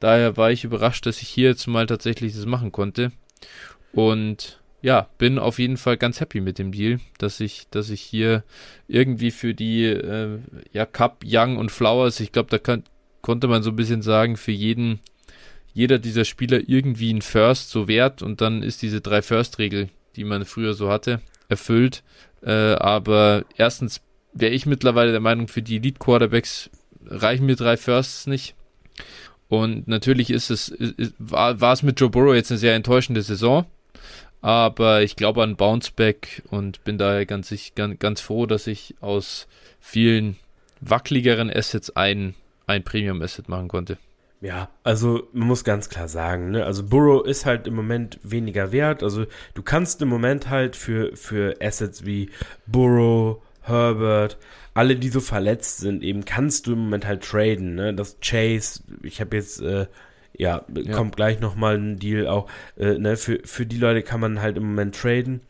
Daher 0.00 0.36
war 0.36 0.50
ich 0.50 0.64
überrascht, 0.64 1.06
dass 1.06 1.22
ich 1.22 1.28
hier 1.28 1.50
jetzt 1.50 1.66
mal 1.66 1.86
tatsächlich 1.86 2.34
das 2.34 2.44
machen 2.44 2.70
konnte. 2.70 3.12
Und 3.92 4.60
ja, 4.82 5.08
bin 5.18 5.38
auf 5.38 5.58
jeden 5.58 5.76
Fall 5.76 5.96
ganz 5.96 6.20
happy 6.20 6.40
mit 6.40 6.58
dem 6.58 6.72
Deal, 6.72 7.00
dass 7.18 7.40
ich, 7.40 7.66
dass 7.70 7.90
ich 7.90 8.00
hier 8.00 8.44
irgendwie 8.88 9.30
für 9.30 9.54
die 9.54 9.84
äh, 9.84 10.38
ja, 10.72 10.86
Cup, 10.86 11.24
Young 11.24 11.56
und 11.56 11.72
Flowers, 11.72 12.20
ich 12.20 12.32
glaube, 12.32 12.50
da 12.50 12.58
kann, 12.58 12.84
konnte 13.22 13.48
man 13.48 13.62
so 13.62 13.70
ein 13.70 13.76
bisschen 13.76 14.02
sagen, 14.02 14.36
für 14.36 14.52
jeden, 14.52 15.00
jeder 15.72 15.98
dieser 15.98 16.24
Spieler 16.24 16.60
irgendwie 16.66 17.12
ein 17.12 17.22
First 17.22 17.70
so 17.70 17.88
wert 17.88 18.22
und 18.22 18.40
dann 18.40 18.62
ist 18.62 18.82
diese 18.82 19.00
drei 19.00 19.22
First-Regel, 19.22 19.88
die 20.14 20.24
man 20.24 20.44
früher 20.44 20.74
so 20.74 20.90
hatte, 20.90 21.20
erfüllt. 21.48 22.02
Äh, 22.42 22.74
aber 22.74 23.44
erstens 23.56 24.02
wäre 24.32 24.52
ich 24.52 24.66
mittlerweile 24.66 25.10
der 25.10 25.20
Meinung, 25.20 25.48
für 25.48 25.62
die 25.62 25.76
Elite-Quarterbacks 25.76 26.70
reichen 27.06 27.46
mir 27.46 27.56
drei 27.56 27.76
Firsts 27.76 28.26
nicht. 28.26 28.54
Und 29.48 29.86
natürlich 29.86 30.30
ist 30.30 30.50
es, 30.50 30.68
ist, 30.68 31.14
war, 31.18 31.60
war 31.60 31.72
es 31.72 31.82
mit 31.82 32.00
Joe 32.00 32.10
Burrow 32.10 32.34
jetzt 32.34 32.50
eine 32.50 32.58
sehr 32.58 32.74
enttäuschende 32.74 33.22
Saison. 33.22 33.64
Aber 34.40 35.02
ich 35.02 35.16
glaube 35.16 35.42
an 35.42 35.56
Bounceback 35.56 36.42
und 36.50 36.84
bin 36.84 36.98
daher 36.98 37.26
ganz, 37.26 37.52
ganz, 37.74 37.98
ganz 37.98 38.20
froh, 38.20 38.46
dass 38.46 38.66
ich 38.66 38.94
aus 39.00 39.48
vielen 39.80 40.36
wackeligeren 40.80 41.50
Assets 41.50 41.94
ein, 41.96 42.34
ein 42.66 42.84
Premium-Asset 42.84 43.48
machen 43.48 43.68
konnte. 43.68 43.98
Ja, 44.40 44.68
also 44.84 45.28
man 45.32 45.48
muss 45.48 45.64
ganz 45.64 45.88
klar 45.88 46.08
sagen, 46.08 46.50
ne? 46.50 46.64
Also 46.64 46.84
Burrow 46.84 47.26
ist 47.26 47.46
halt 47.46 47.66
im 47.66 47.74
Moment 47.74 48.18
weniger 48.22 48.70
wert. 48.70 49.02
Also 49.02 49.24
du 49.54 49.62
kannst 49.62 50.02
im 50.02 50.08
Moment 50.08 50.50
halt 50.50 50.76
für, 50.76 51.16
für 51.16 51.56
Assets 51.60 52.04
wie 52.04 52.30
Burrow, 52.66 53.42
Herbert, 53.62 54.36
alle, 54.74 54.96
die 54.96 55.08
so 55.08 55.20
verletzt 55.20 55.78
sind, 55.78 56.02
eben 56.02 56.24
kannst 56.24 56.66
du 56.66 56.74
im 56.74 56.80
Moment 56.80 57.06
halt 57.06 57.24
traden, 57.24 57.74
ne? 57.74 57.94
Das 57.94 58.18
Chase, 58.20 58.82
ich 59.02 59.20
habe 59.20 59.36
jetzt, 59.36 59.60
äh, 59.62 59.86
ja, 60.38 60.64
ja, 60.74 60.92
kommt 60.92 61.16
gleich 61.16 61.40
nochmal 61.40 61.76
ein 61.76 61.98
Deal 61.98 62.26
auch, 62.26 62.48
äh, 62.76 62.98
ne? 62.98 63.16
Für, 63.16 63.40
für 63.44 63.66
die 63.66 63.78
Leute 63.78 64.02
kann 64.02 64.20
man 64.20 64.40
halt 64.40 64.56
im 64.56 64.64
Moment 64.64 64.94
traden. 64.96 65.40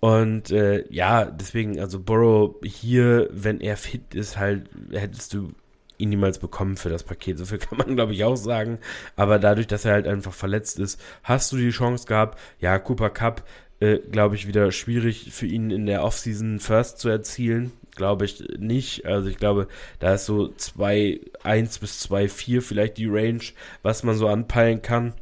Und 0.00 0.50
äh, 0.50 0.84
ja, 0.90 1.24
deswegen, 1.24 1.78
also 1.78 2.00
Burrow 2.00 2.56
hier, 2.64 3.28
wenn 3.30 3.60
er 3.60 3.76
fit 3.76 4.14
ist, 4.14 4.36
halt, 4.36 4.68
hättest 4.90 5.32
du 5.32 5.52
ihn 5.96 6.08
niemals 6.08 6.40
bekommen 6.40 6.76
für 6.76 6.88
das 6.88 7.04
Paket. 7.04 7.38
So 7.38 7.46
viel 7.46 7.58
kann 7.58 7.78
man, 7.78 7.94
glaube 7.94 8.12
ich, 8.12 8.24
auch 8.24 8.36
sagen. 8.36 8.78
Aber 9.14 9.38
dadurch, 9.38 9.68
dass 9.68 9.84
er 9.84 9.92
halt 9.92 10.08
einfach 10.08 10.32
verletzt 10.32 10.78
ist, 10.80 11.00
hast 11.22 11.52
du 11.52 11.56
die 11.56 11.70
Chance 11.70 12.06
gehabt. 12.06 12.38
Ja, 12.58 12.78
Cooper 12.78 13.10
Cup, 13.10 13.44
äh, 13.78 13.98
glaube 13.98 14.34
ich, 14.34 14.48
wieder 14.48 14.72
schwierig 14.72 15.32
für 15.32 15.46
ihn 15.46 15.70
in 15.70 15.86
der 15.86 16.02
Offseason 16.02 16.58
First 16.58 16.98
zu 16.98 17.08
erzielen. 17.08 17.72
Glaube 17.94 18.24
ich 18.24 18.42
nicht. 18.58 19.04
Also 19.04 19.28
ich 19.28 19.36
glaube, 19.36 19.68
da 19.98 20.14
ist 20.14 20.26
so 20.26 20.52
2-1 20.56 21.80
bis 21.80 22.08
2-4 22.10 22.60
vielleicht 22.62 22.96
die 22.96 23.08
Range, 23.08 23.42
was 23.82 24.02
man 24.02 24.16
so 24.16 24.28
anpeilen 24.28 24.80
kann. 24.82 25.12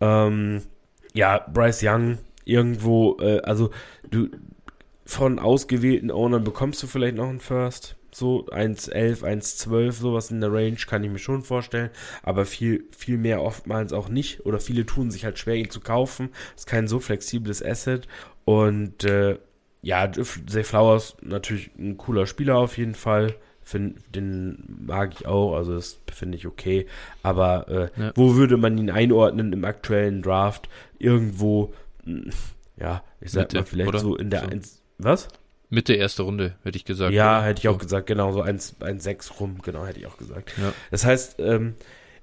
Ähm, 0.00 0.62
ja, 1.12 1.38
Bryce 1.52 1.82
Young 1.82 2.18
irgendwo, 2.44 3.16
äh, 3.20 3.40
also 3.40 3.70
du 4.08 4.28
von 5.06 5.38
ausgewählten 5.38 6.10
Ownern 6.10 6.44
bekommst 6.44 6.82
du 6.82 6.86
vielleicht 6.86 7.16
noch 7.16 7.28
einen 7.28 7.40
First. 7.40 7.96
So 8.10 8.46
1,11, 8.46 9.22
1,12, 9.24 9.92
sowas 9.92 10.30
in 10.30 10.40
der 10.40 10.52
Range 10.52 10.76
kann 10.86 11.02
ich 11.02 11.10
mir 11.10 11.18
schon 11.18 11.42
vorstellen. 11.42 11.90
Aber 12.22 12.46
viel, 12.46 12.84
viel 12.96 13.18
mehr 13.18 13.42
oftmals 13.42 13.92
auch 13.92 14.08
nicht. 14.08 14.46
Oder 14.46 14.60
viele 14.60 14.86
tun 14.86 15.10
sich 15.10 15.24
halt 15.24 15.38
schwer, 15.38 15.56
ihn 15.56 15.70
zu 15.70 15.80
kaufen. 15.80 16.30
Ist 16.56 16.68
kein 16.68 16.86
so 16.86 17.00
flexibles 17.00 17.62
Asset. 17.62 18.06
Und 18.44 19.02
äh, 19.02 19.38
ja, 19.84 20.10
Zay 20.10 20.64
Flowers 20.64 21.16
natürlich 21.20 21.70
ein 21.78 21.98
cooler 21.98 22.26
Spieler 22.26 22.56
auf 22.56 22.78
jeden 22.78 22.94
Fall. 22.94 23.34
Find, 23.62 23.96
den 24.14 24.64
mag 24.86 25.14
ich 25.14 25.26
auch, 25.26 25.54
also 25.54 25.74
das 25.74 25.98
finde 26.12 26.36
ich 26.36 26.46
okay. 26.46 26.86
Aber 27.22 27.68
äh, 27.68 28.00
ja. 28.00 28.12
wo 28.14 28.34
würde 28.34 28.56
man 28.56 28.76
ihn 28.78 28.90
einordnen 28.90 29.52
im 29.52 29.64
aktuellen 29.64 30.22
Draft? 30.22 30.68
Irgendwo, 30.98 31.74
ja, 32.78 33.02
ich 33.20 33.32
sag 33.32 33.42
Mitte, 33.42 33.56
mal 33.56 33.64
vielleicht 33.64 33.88
oder? 33.88 33.98
so 33.98 34.16
in 34.16 34.30
der 34.30 34.40
so. 34.40 34.48
1. 34.48 34.82
Was? 34.98 35.28
Mitte 35.68 35.94
erste 35.94 36.22
Runde, 36.22 36.54
hätte 36.62 36.76
ich 36.76 36.84
gesagt. 36.84 37.12
Ja, 37.12 37.38
oder? 37.38 37.46
hätte 37.46 37.60
ich 37.60 37.68
auch 37.68 37.78
gesagt, 37.78 38.06
genau, 38.06 38.32
so 38.32 38.42
1-6 38.42 39.38
rum, 39.38 39.58
genau, 39.62 39.84
hätte 39.86 39.98
ich 39.98 40.06
auch 40.06 40.16
gesagt. 40.16 40.52
Ja. 40.58 40.72
Das 40.90 41.04
heißt, 41.04 41.40
ähm, 41.40 41.74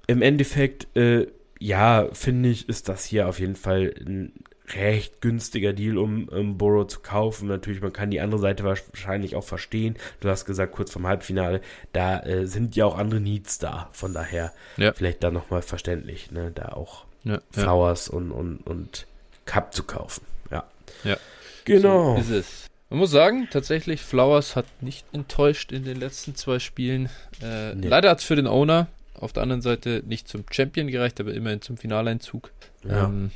im 0.08 0.22
Endeffekt, 0.22 0.96
äh, 0.96 1.28
ja, 1.60 2.08
finde 2.12 2.48
ich, 2.48 2.68
ist 2.68 2.88
das 2.88 3.04
hier 3.04 3.28
auf 3.28 3.38
jeden 3.38 3.56
Fall 3.56 3.94
ein 4.00 4.32
recht 4.74 5.20
günstiger 5.20 5.72
Deal, 5.72 5.98
um, 5.98 6.28
um 6.28 6.58
Burrow 6.58 6.86
zu 6.86 7.00
kaufen. 7.00 7.48
Natürlich, 7.48 7.80
man 7.80 7.92
kann 7.92 8.10
die 8.10 8.20
andere 8.20 8.40
Seite 8.40 8.64
wahrscheinlich 8.64 9.36
auch 9.36 9.44
verstehen. 9.44 9.96
Du 10.20 10.28
hast 10.28 10.44
gesagt, 10.44 10.72
kurz 10.72 10.92
vom 10.92 11.06
Halbfinale, 11.06 11.60
da 11.92 12.20
äh, 12.20 12.46
sind 12.46 12.76
ja 12.76 12.86
auch 12.86 12.98
andere 12.98 13.20
Needs 13.20 13.58
da. 13.58 13.88
Von 13.92 14.14
daher 14.14 14.52
ja. 14.76 14.92
vielleicht 14.92 15.22
da 15.22 15.30
nochmal 15.30 15.62
verständlich, 15.62 16.30
ne, 16.30 16.50
da 16.54 16.70
auch 16.70 17.04
ja, 17.24 17.40
Flowers 17.50 18.08
ja. 18.08 18.14
Und, 18.14 18.32
und, 18.32 18.58
und 18.66 19.06
Cup 19.44 19.74
zu 19.74 19.84
kaufen. 19.84 20.24
Ja. 20.50 20.64
Ja. 21.04 21.16
Genau. 21.64 22.14
So 22.16 22.20
ist 22.20 22.30
es. 22.30 22.66
Man 22.90 22.98
muss 22.98 23.10
sagen, 23.10 23.48
tatsächlich, 23.50 24.02
Flowers 24.02 24.54
hat 24.54 24.66
nicht 24.82 25.06
enttäuscht 25.12 25.72
in 25.72 25.84
den 25.84 25.98
letzten 25.98 26.34
zwei 26.34 26.58
Spielen. 26.58 27.08
Äh, 27.42 27.74
nee. 27.74 27.88
Leider 27.88 28.10
hat 28.10 28.18
es 28.18 28.24
für 28.24 28.36
den 28.36 28.46
Owner 28.46 28.88
auf 29.14 29.32
der 29.32 29.42
anderen 29.42 29.62
Seite 29.62 30.02
nicht 30.04 30.28
zum 30.28 30.44
Champion 30.50 30.88
gereicht, 30.88 31.18
aber 31.18 31.32
immerhin 31.32 31.62
zum 31.62 31.78
Finaleinzug. 31.78 32.50
Ja. 32.84 33.04
Ähm, 33.04 33.30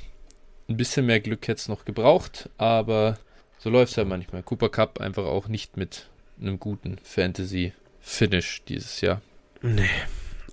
ein 0.68 0.76
bisschen 0.76 1.06
mehr 1.06 1.20
Glück 1.20 1.46
hätte 1.48 1.60
es 1.60 1.68
noch 1.68 1.84
gebraucht, 1.84 2.50
aber 2.58 3.18
so 3.58 3.70
läuft 3.70 3.90
es 3.90 3.96
ja 3.96 4.04
manchmal. 4.04 4.42
Cooper 4.42 4.68
Cup 4.68 5.00
einfach 5.00 5.24
auch 5.24 5.48
nicht 5.48 5.76
mit 5.76 6.08
einem 6.40 6.58
guten 6.58 6.98
Fantasy-Finish 7.02 8.64
dieses 8.64 9.00
Jahr. 9.00 9.22
Nee, 9.62 9.88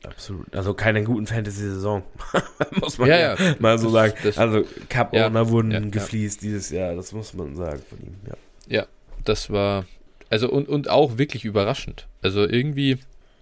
absolut. 0.04 0.54
Also 0.56 0.73
keine 0.73 1.04
guten 1.04 1.28
Fantasy-Saison. 1.28 2.04
muss 2.80 2.97
man 2.97 3.10
ja, 3.10 3.36
ja, 3.36 3.56
mal 3.60 3.78
so 3.78 3.89
sagen. 3.89 4.13
Das, 4.23 4.38
also 4.38 4.65
Cup-Owner 4.89 5.41
ja, 5.41 5.49
wurden 5.49 5.71
ja, 5.71 5.80
gefliest 5.80 6.41
dieses 6.41 6.69
Jahr, 6.69 6.95
das 6.95 7.12
muss 7.12 7.34
man 7.34 7.56
sagen 7.56 7.82
von 7.89 7.99
ihm, 7.99 8.15
ja. 8.28 8.36
Ja, 8.67 8.88
das 9.26 9.49
war, 9.49 9.86
also 10.30 10.49
und, 10.49 10.69
und 10.69 10.89
auch 10.89 11.17
wirklich 11.17 11.43
überraschend. 11.43 12.08
Also 12.21 12.47
irgendwie 12.47 12.99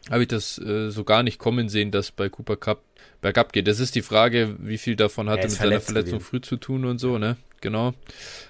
habe 0.09 0.23
ich 0.23 0.29
das 0.29 0.57
äh, 0.57 0.89
so 0.89 1.03
gar 1.03 1.21
nicht 1.21 1.37
kommen 1.37 1.69
sehen, 1.69 1.91
dass 1.91 2.11
bei 2.11 2.27
Cooper 2.29 2.57
Cup 2.57 2.81
bergab 3.21 3.53
geht. 3.53 3.67
Das 3.67 3.79
ist 3.79 3.95
die 3.95 4.01
Frage, 4.01 4.55
wie 4.59 4.77
viel 4.77 4.95
davon 4.95 5.29
hatte 5.29 5.43
mit 5.43 5.51
seiner 5.51 5.79
Verletzung 5.79 6.19
gewesen. 6.19 6.25
früh 6.25 6.41
zu 6.41 6.57
tun 6.57 6.85
und 6.85 6.97
so, 6.97 7.17
ne? 7.17 7.37
Genau. 7.61 7.93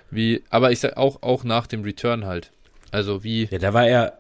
Wie, 0.10 0.44
aber 0.50 0.72
ich 0.72 0.80
sag 0.80 0.98
auch, 0.98 1.22
auch 1.22 1.44
nach 1.44 1.68
dem 1.68 1.84
Return 1.84 2.26
halt. 2.26 2.52
Also 2.92 3.24
wie. 3.24 3.46
Ja, 3.46 3.60
da 3.60 3.74
war 3.74 3.88
er, 3.88 4.20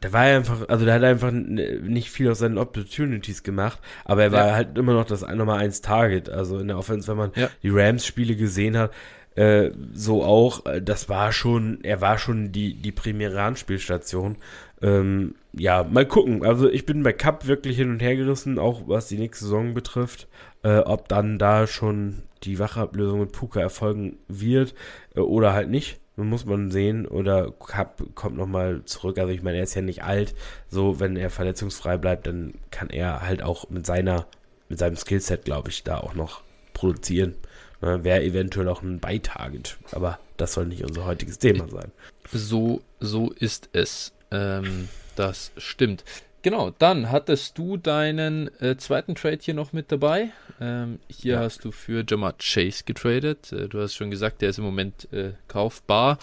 da 0.00 0.12
war 0.12 0.26
er 0.26 0.38
einfach, 0.38 0.68
also 0.68 0.86
da 0.86 0.94
hat 0.94 1.02
er 1.02 1.10
einfach 1.10 1.30
nicht 1.30 2.10
viel 2.10 2.30
aus 2.30 2.38
seinen 2.38 2.58
Opportunities 2.58 3.42
gemacht, 3.42 3.78
aber 4.04 4.24
er 4.24 4.32
war 4.32 4.46
ja. 4.48 4.54
halt 4.54 4.78
immer 4.78 4.94
noch 4.94 5.04
das 5.04 5.22
Nummer 5.22 5.56
1 5.56 5.82
Target. 5.82 6.30
Also 6.30 6.58
in 6.58 6.68
der 6.68 6.78
Offense, 6.78 7.08
wenn 7.08 7.16
man 7.16 7.32
ja. 7.36 7.50
die 7.62 7.70
Rams-Spiele 7.70 8.36
gesehen 8.36 8.76
hat, 8.78 8.92
äh, 9.36 9.70
so 9.92 10.24
auch, 10.24 10.66
äh, 10.66 10.82
das 10.82 11.08
war 11.08 11.32
schon, 11.32 11.84
er 11.84 12.00
war 12.00 12.18
schon 12.18 12.52
die, 12.52 12.74
die 12.74 12.92
primäre 12.92 13.42
Anspielstation. 13.42 14.36
Ähm, 14.82 15.34
ja, 15.52 15.84
mal 15.84 16.06
gucken. 16.06 16.44
Also 16.44 16.68
ich 16.70 16.86
bin 16.86 17.02
bei 17.02 17.12
Cup 17.12 17.46
wirklich 17.46 17.76
hin 17.76 17.90
und 17.90 18.00
her 18.00 18.16
gerissen, 18.16 18.58
auch 18.58 18.82
was 18.86 19.08
die 19.08 19.18
nächste 19.18 19.44
Saison 19.44 19.74
betrifft. 19.74 20.28
Äh, 20.62 20.78
ob 20.78 21.08
dann 21.08 21.38
da 21.38 21.66
schon 21.66 22.22
die 22.42 22.58
Wachablösung 22.58 23.20
mit 23.20 23.32
Puka 23.32 23.60
erfolgen 23.60 24.18
wird 24.28 24.74
äh, 25.14 25.20
oder 25.20 25.52
halt 25.52 25.70
nicht. 25.70 25.98
Muss 26.16 26.44
man 26.44 26.70
sehen. 26.70 27.06
Oder 27.06 27.50
Cup 27.50 28.02
kommt 28.14 28.36
nochmal 28.36 28.82
zurück. 28.84 29.18
Also 29.18 29.32
ich 29.32 29.42
meine, 29.42 29.56
er 29.56 29.62
ist 29.64 29.74
ja 29.74 29.82
nicht 29.82 30.04
alt. 30.04 30.34
So, 30.68 31.00
wenn 31.00 31.16
er 31.16 31.30
verletzungsfrei 31.30 31.96
bleibt, 31.96 32.26
dann 32.26 32.54
kann 32.70 32.90
er 32.90 33.22
halt 33.22 33.42
auch 33.42 33.70
mit 33.70 33.86
seiner, 33.86 34.26
mit 34.68 34.78
seinem 34.78 34.96
Skillset, 34.96 35.44
glaube 35.44 35.70
ich, 35.70 35.82
da 35.82 35.98
auch 35.98 36.14
noch 36.14 36.42
produzieren. 36.74 37.34
Ne, 37.80 38.04
Wäre 38.04 38.22
eventuell 38.22 38.68
auch 38.68 38.82
ein 38.82 39.00
Beitarget. 39.00 39.78
Aber 39.92 40.18
das 40.36 40.52
soll 40.52 40.66
nicht 40.66 40.84
unser 40.84 41.06
heutiges 41.06 41.38
Thema 41.38 41.66
sein. 41.68 41.90
So, 42.30 42.82
so 43.00 43.30
ist 43.30 43.70
es. 43.72 44.12
Ähm, 44.30 44.88
das 45.20 45.52
stimmt. 45.58 46.02
Genau, 46.42 46.70
dann 46.70 47.10
hattest 47.10 47.58
du 47.58 47.76
deinen 47.76 48.50
äh, 48.62 48.78
zweiten 48.78 49.14
Trade 49.14 49.38
hier 49.42 49.52
noch 49.52 49.74
mit 49.74 49.92
dabei. 49.92 50.30
Ähm, 50.58 50.98
hier 51.08 51.34
ja. 51.34 51.40
hast 51.40 51.62
du 51.64 51.70
für 51.70 52.02
Jamar 52.08 52.34
Chase 52.38 52.84
getradet. 52.86 53.52
Äh, 53.52 53.68
du 53.68 53.82
hast 53.82 53.94
schon 53.94 54.10
gesagt, 54.10 54.40
der 54.40 54.48
ist 54.48 54.58
im 54.58 54.64
Moment 54.64 55.12
äh, 55.12 55.32
kaufbar, 55.48 56.18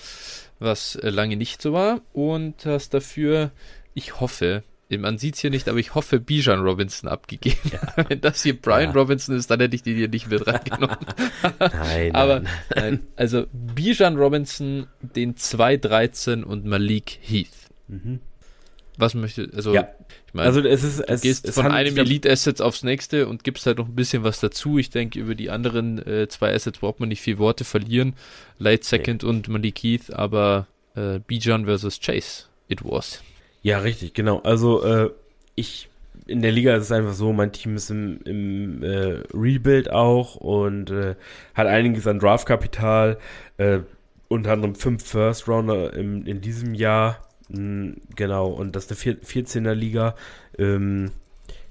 was 0.58 0.96
äh, 0.96 1.12
lange 1.12 1.38
nicht 1.38 1.62
so 1.62 1.74
war. 1.74 2.02
Und 2.14 2.66
hast 2.66 2.96
dafür, 2.96 3.52
ich 3.94 4.20
hoffe, 4.20 4.64
man 4.90 5.20
sieht 5.20 5.36
es 5.36 5.42
hier 5.42 5.52
nicht, 5.52 5.70
aber 5.70 5.78
ich 5.78 5.94
hoffe, 5.94 6.20
Bijan 6.20 6.62
Robinson 6.62 7.08
abgegeben. 7.08 7.72
Ja. 7.72 8.06
Wenn 8.10 8.22
das 8.22 8.42
hier 8.42 8.60
Brian 8.60 8.96
ja. 8.96 9.00
Robinson 9.00 9.36
ist, 9.38 9.52
dann 9.52 9.60
hätte 9.60 9.76
ich 9.76 9.84
den 9.84 9.96
hier 9.96 10.08
nicht 10.08 10.32
mit 10.32 10.48
reingenommen. 10.48 10.98
nein, 11.60 12.16
aber 12.16 12.40
nein. 12.40 12.54
nein. 12.76 13.08
Also 13.16 13.46
Bijan 13.52 14.18
Robinson, 14.18 14.88
den 15.02 15.38
213 15.38 16.44
und 16.44 16.66
Malik 16.66 17.20
Heath. 17.22 17.70
Mhm. 17.88 18.22
Was 19.00 19.14
möchte, 19.14 19.48
also, 19.56 19.76
ja. 19.76 19.88
ich 20.26 20.34
meine, 20.34 20.48
also 20.48 20.60
es 20.62 20.84
ist, 20.84 21.00
es, 21.02 21.22
du 21.22 21.28
gehst 21.28 21.48
es 21.48 21.54
von 21.54 21.68
einem 21.68 21.96
Elite-Assets 21.98 22.62
aufs 22.62 22.82
nächste 22.82 23.28
und 23.28 23.44
gibst 23.44 23.68
halt 23.68 23.78
noch 23.78 23.88
ein 23.88 23.96
bisschen 23.96 24.24
was 24.24 24.40
dazu. 24.40 24.80
Ich 24.80 24.90
denke, 24.90 25.20
über 25.20 25.36
die 25.36 25.52
anderen 25.52 26.00
äh, 26.06 26.28
zwei 26.28 26.52
Assets 26.52 26.80
braucht 26.80 27.00
man 27.00 27.10
nicht 27.10 27.22
viel 27.22 27.38
Worte 27.38 27.64
verlieren. 27.64 28.16
Late 28.58 28.84
Second 28.84 29.22
nee. 29.22 29.30
und 29.30 29.50
Malik 29.50 29.78
Heath, 29.84 30.12
aber 30.12 30.66
äh, 30.96 31.20
Bijan 31.20 31.66
versus 31.66 32.00
Chase, 32.00 32.46
it 32.70 32.84
was. 32.84 33.22
Ja, 33.62 33.80
richtig, 33.80 34.16
genau. 34.16 34.40
Also, 34.40 34.84
äh, 34.84 35.12
ich, 35.54 35.90
in 36.26 36.42
der 36.42 36.52
Liga 36.52 36.76
ist 36.76 36.86
es 36.86 36.92
einfach 36.92 37.14
so, 37.14 37.34
mein 37.34 37.52
Team 37.52 37.76
ist 37.76 37.92
im, 37.92 38.20
im 38.26 38.82
äh, 38.82 39.22
Rebuild 39.32 39.92
auch 39.92 40.36
und 40.38 40.90
äh, 40.90 41.14
hat 41.54 41.68
einiges 41.68 42.08
an 42.08 42.18
Draftkapital, 42.18 43.20
äh, 43.58 43.80
unter 44.28 44.54
anderem 44.54 44.74
fünf 44.74 45.06
First 45.06 45.48
Rounder 45.48 45.94
im, 45.94 46.26
in 46.26 46.42
diesem 46.42 46.74
Jahr 46.74 47.27
genau, 47.50 48.48
und 48.50 48.76
das 48.76 48.92
ist 48.92 49.08
eine 49.08 49.18
14er 49.18 49.74
Liga. 49.74 50.16
Ähm, 50.58 51.12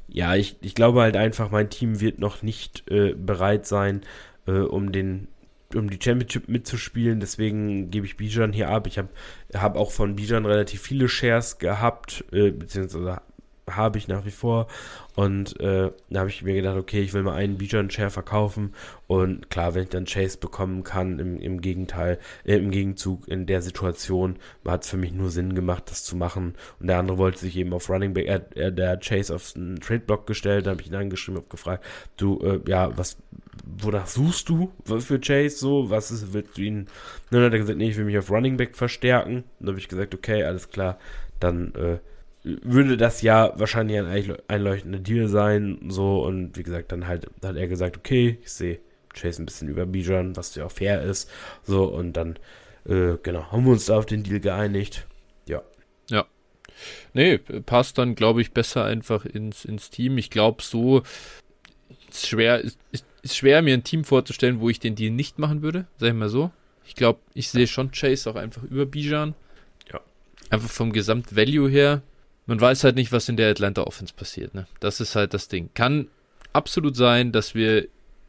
ja, 0.08 0.34
ich, 0.34 0.56
ich 0.62 0.74
glaube 0.74 1.02
halt 1.02 1.16
einfach, 1.16 1.50
mein 1.50 1.70
Team 1.70 2.00
wird 2.00 2.18
noch 2.18 2.42
nicht 2.42 2.90
äh, 2.90 3.14
bereit 3.14 3.66
sein, 3.66 4.02
äh, 4.46 4.52
um 4.52 4.92
den 4.92 5.28
um 5.74 5.90
die 5.90 5.98
Championship 6.00 6.48
mitzuspielen. 6.48 7.18
Deswegen 7.18 7.90
gebe 7.90 8.06
ich 8.06 8.16
Bijan 8.16 8.52
hier 8.52 8.70
ab. 8.70 8.86
Ich 8.86 8.98
habe 8.98 9.08
hab 9.52 9.76
auch 9.76 9.90
von 9.90 10.14
Bijan 10.14 10.46
relativ 10.46 10.80
viele 10.80 11.08
Shares 11.08 11.58
gehabt, 11.58 12.24
äh, 12.32 12.52
beziehungsweise 12.52 13.20
habe 13.70 13.98
ich 13.98 14.08
nach 14.08 14.24
wie 14.24 14.30
vor. 14.30 14.68
Und 15.14 15.58
äh, 15.60 15.90
da 16.10 16.20
habe 16.20 16.28
ich 16.28 16.42
mir 16.42 16.54
gedacht, 16.54 16.76
okay, 16.76 17.00
ich 17.00 17.14
will 17.14 17.22
mal 17.22 17.34
einen 17.34 17.58
Bijan 17.58 17.90
Share 17.90 18.10
verkaufen. 18.10 18.74
Und 19.06 19.50
klar, 19.50 19.74
wenn 19.74 19.84
ich 19.84 19.88
dann 19.88 20.04
Chase 20.04 20.38
bekommen 20.38 20.84
kann, 20.84 21.18
im, 21.18 21.40
im 21.40 21.60
Gegenteil, 21.60 22.18
äh, 22.44 22.56
im 22.56 22.70
Gegenzug 22.70 23.26
in 23.26 23.46
der 23.46 23.62
Situation, 23.62 24.36
hat 24.64 24.84
es 24.84 24.90
für 24.90 24.98
mich 24.98 25.12
nur 25.12 25.30
Sinn 25.30 25.54
gemacht, 25.54 25.84
das 25.86 26.04
zu 26.04 26.16
machen. 26.16 26.54
Und 26.80 26.88
der 26.88 26.98
andere 26.98 27.18
wollte 27.18 27.38
sich 27.38 27.56
eben 27.56 27.72
auf 27.72 27.88
Running 27.88 28.14
Back, 28.14 28.26
er, 28.26 28.46
er 28.54 28.70
der 28.70 28.98
Chase 28.98 29.34
auf 29.34 29.54
einen 29.56 29.80
Trade 29.80 30.00
Block 30.00 30.26
gestellt, 30.26 30.66
da 30.66 30.70
habe 30.70 30.82
ich 30.82 30.88
ihn 30.88 30.94
angeschrieben, 30.94 31.38
habe 31.38 31.48
gefragt, 31.48 31.84
du, 32.18 32.38
äh, 32.42 32.60
ja, 32.68 32.96
was, 32.96 33.16
wonach 33.64 34.06
suchst 34.06 34.48
du 34.48 34.70
für 34.84 35.18
Chase 35.18 35.56
so? 35.56 35.90
Was 35.90 36.10
ist, 36.10 36.34
willst 36.34 36.58
du 36.58 36.62
ihn? 36.62 36.88
dann 37.30 37.42
hat 37.42 37.52
er 37.52 37.58
gesagt, 37.58 37.78
nee, 37.78 37.88
ich 37.88 37.96
will 37.96 38.04
mich 38.04 38.18
auf 38.18 38.30
Running 38.30 38.58
Back 38.58 38.76
verstärken. 38.76 39.44
dann 39.58 39.70
habe 39.70 39.78
ich 39.78 39.88
gesagt, 39.88 40.14
okay, 40.14 40.44
alles 40.44 40.70
klar, 40.70 40.98
dann 41.40 41.74
äh, 41.74 41.98
würde 42.46 42.96
das 42.96 43.22
ja 43.22 43.52
wahrscheinlich 43.56 43.98
ein 43.98 44.36
einleuchtender 44.46 45.00
Deal 45.00 45.28
sein. 45.28 45.78
So, 45.88 46.24
und 46.24 46.56
wie 46.56 46.62
gesagt, 46.62 46.92
dann 46.92 47.06
halt 47.06 47.26
hat 47.42 47.56
er 47.56 47.66
gesagt, 47.66 47.96
okay, 47.96 48.38
ich 48.42 48.52
sehe 48.52 48.78
Chase 49.14 49.42
ein 49.42 49.46
bisschen 49.46 49.68
über 49.68 49.86
Bijan, 49.86 50.36
was 50.36 50.54
ja 50.54 50.66
auch 50.66 50.70
fair 50.70 51.02
ist. 51.02 51.28
So, 51.64 51.84
und 51.86 52.12
dann, 52.12 52.38
äh, 52.84 53.14
genau, 53.22 53.50
haben 53.50 53.64
wir 53.64 53.72
uns 53.72 53.86
da 53.86 53.98
auf 53.98 54.06
den 54.06 54.22
Deal 54.22 54.40
geeinigt. 54.40 55.06
Ja. 55.48 55.62
Ja. 56.08 56.26
Nee, 57.14 57.38
passt 57.38 57.98
dann, 57.98 58.14
glaube 58.14 58.42
ich, 58.42 58.52
besser 58.52 58.84
einfach 58.84 59.24
ins, 59.24 59.64
ins 59.64 59.90
Team. 59.90 60.16
Ich 60.18 60.30
glaube, 60.30 60.62
so 60.62 61.02
ist 62.08 62.28
schwer, 62.28 62.60
ist, 62.60 62.78
ist 63.22 63.36
schwer, 63.36 63.60
mir 63.62 63.74
ein 63.74 63.84
Team 63.84 64.04
vorzustellen, 64.04 64.60
wo 64.60 64.70
ich 64.70 64.78
den 64.78 64.94
Deal 64.94 65.10
nicht 65.10 65.38
machen 65.40 65.62
würde, 65.62 65.86
sag 65.96 66.08
ich 66.08 66.14
mal 66.14 66.28
so. 66.28 66.52
Ich 66.86 66.94
glaube, 66.94 67.18
ich 67.34 67.48
sehe 67.48 67.66
schon 67.66 67.90
Chase 67.90 68.30
auch 68.30 68.36
einfach 68.36 68.62
über 68.62 68.86
Bijan. 68.86 69.34
Ja. 69.92 70.00
Einfach 70.50 70.70
vom 70.70 70.92
Gesamtvalue 70.92 71.68
her 71.68 72.02
man 72.46 72.60
weiß 72.60 72.84
halt 72.84 72.96
nicht, 72.96 73.12
was 73.12 73.28
in 73.28 73.36
der 73.36 73.50
Atlanta 73.50 73.82
Offense 73.82 74.14
passiert. 74.14 74.54
Ne? 74.54 74.66
Das 74.80 75.00
ist 75.00 75.16
halt 75.16 75.34
das 75.34 75.48
Ding. 75.48 75.70
Kann 75.74 76.08
absolut 76.52 76.96
sein, 76.96 77.32
dass 77.32 77.54
wir 77.54 77.88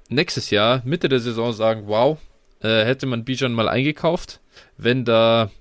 nächstes 0.09 0.49
Jahr, 0.49 0.81
Mitte 0.85 1.09
der 1.09 1.19
Saison, 1.19 1.53
sagen, 1.53 1.83
wow, 1.85 2.17
äh, 2.61 2.83
hätte 2.85 3.05
man 3.05 3.23
Bijan 3.23 3.53
mal 3.53 3.69
eingekauft, 3.69 4.41
wenn 4.77 5.05
da 5.05 5.51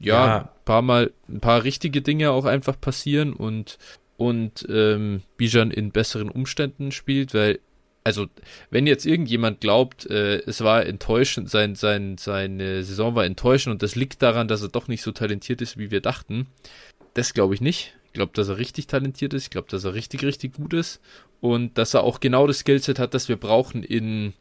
ja, 0.00 0.26
ja, 0.26 0.38
ein 0.38 0.48
paar 0.64 0.82
Mal 0.82 1.12
ein 1.28 1.40
paar 1.40 1.64
richtige 1.64 2.02
Dinge 2.02 2.30
auch 2.30 2.44
einfach 2.44 2.80
passieren 2.80 3.32
und 3.32 3.78
und 4.18 4.66
ähm, 4.70 5.22
Bijan 5.36 5.70
in 5.70 5.90
besseren 5.90 6.30
Umständen 6.30 6.90
spielt, 6.90 7.34
weil 7.34 7.60
also 8.02 8.26
wenn 8.70 8.86
jetzt 8.86 9.04
irgendjemand 9.04 9.60
glaubt, 9.60 10.06
äh, 10.06 10.38
es 10.46 10.62
war 10.62 10.86
enttäuschend, 10.86 11.50
sein, 11.50 11.74
sein, 11.74 12.16
seine 12.18 12.84
Saison 12.84 13.14
war 13.14 13.24
enttäuschend 13.24 13.72
und 13.72 13.82
das 13.82 13.96
liegt 13.96 14.22
daran, 14.22 14.48
dass 14.48 14.62
er 14.62 14.68
doch 14.68 14.86
nicht 14.86 15.02
so 15.02 15.12
talentiert 15.12 15.60
ist, 15.60 15.76
wie 15.76 15.90
wir 15.90 16.00
dachten, 16.00 16.46
das 17.14 17.34
glaube 17.34 17.54
ich 17.54 17.60
nicht 17.60 17.95
glaube, 18.16 18.32
dass 18.34 18.48
er 18.48 18.58
richtig 18.58 18.88
talentiert 18.88 19.32
ist. 19.32 19.44
Ich 19.44 19.50
glaube, 19.50 19.68
dass 19.70 19.84
er 19.84 19.94
richtig, 19.94 20.24
richtig 20.24 20.54
gut 20.54 20.72
ist. 20.72 21.00
Und 21.40 21.78
dass 21.78 21.94
er 21.94 22.02
auch 22.02 22.18
genau 22.18 22.46
das 22.46 22.58
Skillset 22.58 22.98
hat, 22.98 23.14
das 23.14 23.28
wir 23.28 23.36
brauchen 23.36 23.84
in, 23.84 24.32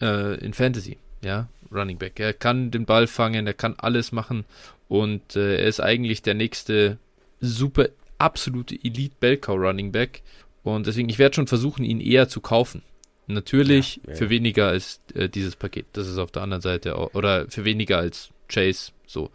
äh, 0.00 0.34
in 0.44 0.52
Fantasy. 0.52 0.98
Ja, 1.24 1.48
Running 1.72 1.98
Back. 1.98 2.20
Er 2.20 2.34
kann 2.34 2.70
den 2.70 2.84
Ball 2.84 3.06
fangen, 3.06 3.46
er 3.46 3.54
kann 3.54 3.74
alles 3.78 4.12
machen. 4.12 4.44
Und 4.88 5.36
äh, 5.36 5.56
er 5.56 5.66
ist 5.66 5.80
eigentlich 5.80 6.22
der 6.22 6.34
nächste 6.34 6.98
super, 7.40 7.88
absolute 8.18 8.74
Elite 8.74 9.14
Bellcow 9.18 9.58
Running 9.58 9.92
Back. 9.92 10.22
Und 10.62 10.86
deswegen, 10.86 11.08
ich 11.08 11.18
werde 11.18 11.36
schon 11.36 11.46
versuchen, 11.46 11.84
ihn 11.84 12.00
eher 12.00 12.28
zu 12.28 12.40
kaufen. 12.40 12.82
Natürlich 13.28 14.00
ja, 14.04 14.10
ja. 14.10 14.16
für 14.16 14.30
weniger 14.30 14.68
als 14.68 15.00
äh, 15.14 15.28
dieses 15.28 15.56
Paket. 15.56 15.86
Das 15.92 16.08
ist 16.08 16.18
auf 16.18 16.32
der 16.32 16.42
anderen 16.42 16.60
Seite 16.60 16.96
auch, 16.96 17.14
oder 17.14 17.48
für 17.48 17.64
weniger 17.64 17.98
als 17.98 18.30
Chase. 18.48 18.92
So. 19.06 19.30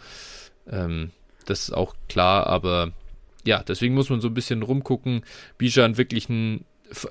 Ähm, 0.69 1.11
das 1.45 1.63
ist 1.63 1.71
auch 1.73 1.95
klar, 2.09 2.47
aber 2.47 2.91
ja, 3.47 3.63
deswegen 3.63 3.95
muss 3.95 4.09
man 4.09 4.21
so 4.21 4.27
ein 4.27 4.33
bisschen 4.33 4.61
rumgucken. 4.61 5.23
Bijan 5.57 5.97
wirklich 5.97 6.29
ein, 6.29 6.65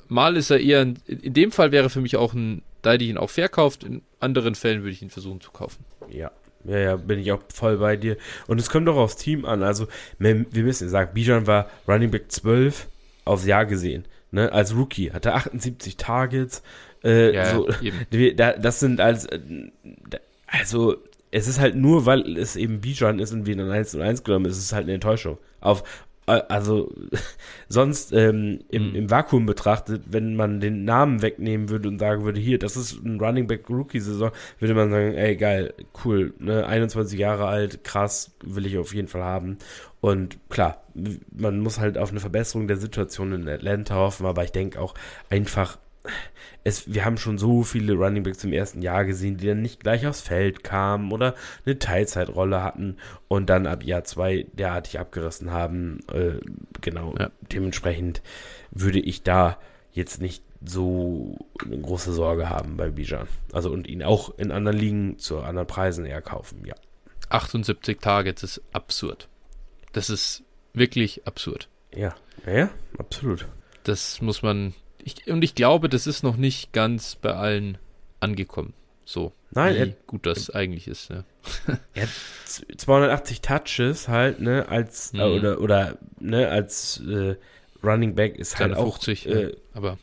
mal 0.09 0.37
ist 0.37 0.51
er 0.51 0.61
eher, 0.61 0.83
ein, 0.83 0.99
in 1.07 1.33
dem 1.33 1.51
Fall 1.51 1.72
wäre 1.72 1.90
für 1.90 2.01
mich 2.01 2.16
auch 2.16 2.35
ein, 2.35 2.62
da 2.83 2.92
hätte 2.92 3.05
ich 3.05 3.11
ihn 3.11 3.18
auch 3.18 3.31
verkauft, 3.31 3.85
in 3.85 4.03
anderen 4.20 4.55
Fällen 4.55 4.83
würde 4.83 4.92
ich 4.92 5.03
ihn 5.03 5.11
versuchen 5.11 5.40
zu 5.40 5.51
kaufen. 5.51 5.85
Ja. 6.11 6.31
Ja, 6.64 6.79
ja, 6.79 6.96
bin 6.96 7.20
ich 7.20 7.31
auch 7.31 7.42
voll 7.55 7.79
bei 7.79 7.96
dir. 7.96 8.16
Und 8.49 8.61
es 8.61 8.70
kommt 8.70 8.88
doch 8.88 8.96
aufs 8.96 9.14
Team 9.14 9.44
an. 9.44 9.62
Also, 9.62 9.87
wir, 10.18 10.35
müssen 10.53 10.88
sagen, 10.88 11.14
Bijan 11.14 11.46
war 11.46 11.70
Running 11.87 12.11
Back 12.11 12.33
12 12.33 12.88
aufs 13.25 13.46
Jahr 13.46 13.66
gesehen. 13.66 14.05
Ne? 14.33 14.51
Als 14.51 14.75
Rookie 14.75 15.12
hatte 15.12 15.35
78 15.35 15.96
Targets. 15.96 16.64
Äh, 17.05 17.37
ja, 17.37 17.55
so, 17.55 17.68
das 18.37 18.81
sind 18.81 19.01
als, 19.01 19.27
äh, 19.27 19.38
also, 20.49 20.96
es 21.31 21.49
ist 21.49 21.61
halt 21.61 21.77
nur, 21.77 22.07
weil 22.07 22.37
es 22.38 22.57
eben 22.57 22.81
Bijan 22.81 23.18
ist 23.18 23.33
und 23.33 23.46
wir 23.46 23.55
in 23.55 23.61
1 23.61 23.94
und 23.94 24.03
1 24.03 24.25
genommen 24.25 24.46
ist, 24.46 24.57
es 24.57 24.64
ist 24.64 24.72
halt 24.72 24.85
eine 24.85 24.94
Enttäuschung. 24.94 25.38
Auf, 25.61 25.85
also 26.26 26.92
sonst 27.68 28.12
ähm, 28.12 28.60
im, 28.68 28.90
mhm. 28.90 28.94
im 28.94 29.10
Vakuum 29.10 29.46
betrachtet, 29.46 30.02
wenn 30.10 30.36
man 30.36 30.60
den 30.60 30.84
Namen 30.84 31.22
wegnehmen 31.22 31.68
würde 31.68 31.88
und 31.88 31.98
sagen 31.98 32.24
würde, 32.24 32.40
hier, 32.40 32.58
das 32.58 32.76
ist 32.76 33.04
ein 33.04 33.20
Running 33.20 33.46
Back 33.46 33.70
Rookie 33.70 34.00
Saison, 34.00 34.30
würde 34.58 34.74
man 34.74 34.90
sagen, 34.90 35.14
ey 35.14 35.36
geil, 35.36 35.74
cool, 36.04 36.34
ne, 36.38 36.66
21 36.66 37.18
Jahre 37.18 37.46
alt, 37.46 37.84
krass, 37.84 38.34
will 38.42 38.66
ich 38.66 38.76
auf 38.78 38.94
jeden 38.94 39.08
Fall 39.08 39.22
haben. 39.22 39.58
Und 40.00 40.38
klar, 40.50 40.82
man 41.32 41.60
muss 41.60 41.80
halt 41.80 41.98
auf 41.98 42.10
eine 42.10 42.20
Verbesserung 42.20 42.68
der 42.68 42.76
Situation 42.76 43.32
in 43.32 43.48
Atlanta 43.48 43.94
hoffen, 43.94 44.26
aber 44.26 44.44
ich 44.44 44.52
denke 44.52 44.80
auch 44.80 44.94
einfach 45.30 45.78
es, 46.64 46.92
wir 46.92 47.04
haben 47.04 47.16
schon 47.16 47.38
so 47.38 47.62
viele 47.62 47.94
Running 47.94 48.24
Backs 48.24 48.42
im 48.42 48.52
ersten 48.52 48.82
Jahr 48.82 49.04
gesehen, 49.04 49.36
die 49.36 49.46
dann 49.46 49.62
nicht 49.62 49.80
gleich 49.80 50.06
aufs 50.06 50.20
Feld 50.20 50.64
kamen 50.64 51.12
oder 51.12 51.34
eine 51.64 51.78
Teilzeitrolle 51.78 52.62
hatten 52.62 52.96
und 53.28 53.48
dann 53.48 53.66
ab 53.66 53.84
Jahr 53.84 54.04
zwei 54.04 54.46
derartig 54.52 54.98
abgerissen 54.98 55.50
haben. 55.52 56.00
Äh, 56.12 56.40
genau, 56.80 57.14
ja. 57.18 57.30
dementsprechend 57.52 58.22
würde 58.70 58.98
ich 58.98 59.22
da 59.22 59.58
jetzt 59.92 60.20
nicht 60.20 60.42
so 60.64 61.38
eine 61.64 61.78
große 61.78 62.12
Sorge 62.12 62.50
haben 62.50 62.76
bei 62.76 62.90
Bijan. 62.90 63.28
Also 63.52 63.70
und 63.70 63.86
ihn 63.86 64.02
auch 64.02 64.36
in 64.36 64.50
anderen 64.50 64.76
Ligen 64.76 65.18
zu 65.18 65.40
anderen 65.40 65.68
Preisen 65.68 66.04
eher 66.04 66.22
kaufen, 66.22 66.64
ja. 66.64 66.74
78 67.28 67.98
Targets 68.00 68.42
ist 68.42 68.62
absurd. 68.72 69.28
Das 69.92 70.10
ist 70.10 70.42
wirklich 70.74 71.26
absurd. 71.26 71.68
Ja, 71.94 72.14
ja, 72.46 72.70
absolut. 72.98 73.46
Das 73.84 74.20
muss 74.20 74.42
man 74.42 74.74
ich, 75.06 75.28
und 75.28 75.44
ich 75.44 75.54
glaube, 75.54 75.88
das 75.88 76.08
ist 76.08 76.24
noch 76.24 76.36
nicht 76.36 76.72
ganz 76.72 77.14
bei 77.14 77.32
allen 77.32 77.78
angekommen. 78.18 78.74
So. 79.04 79.32
Nein, 79.52 79.74
wie 79.74 79.78
er, 79.78 79.86
gut 80.08 80.26
das 80.26 80.50
eigentlich 80.50 80.88
ist, 80.88 81.10
ja. 81.10 81.24
er 81.94 82.02
hat 82.02 82.10
280 82.76 83.40
Touches 83.40 84.08
halt, 84.08 84.40
ne, 84.40 84.68
als, 84.68 85.14
äh, 85.14 85.18
mhm. 85.18 85.22
äh, 85.22 85.24
oder, 85.24 85.60
oder, 85.60 85.98
ne, 86.18 86.48
als 86.48 87.00
äh, 87.08 87.36
Running 87.84 88.16
Back 88.16 88.36
ist 88.36 88.58
halt 88.58 88.74
auch. 88.74 88.94
50, 88.94 89.28
äh, 89.28 89.52
aber. 89.74 89.96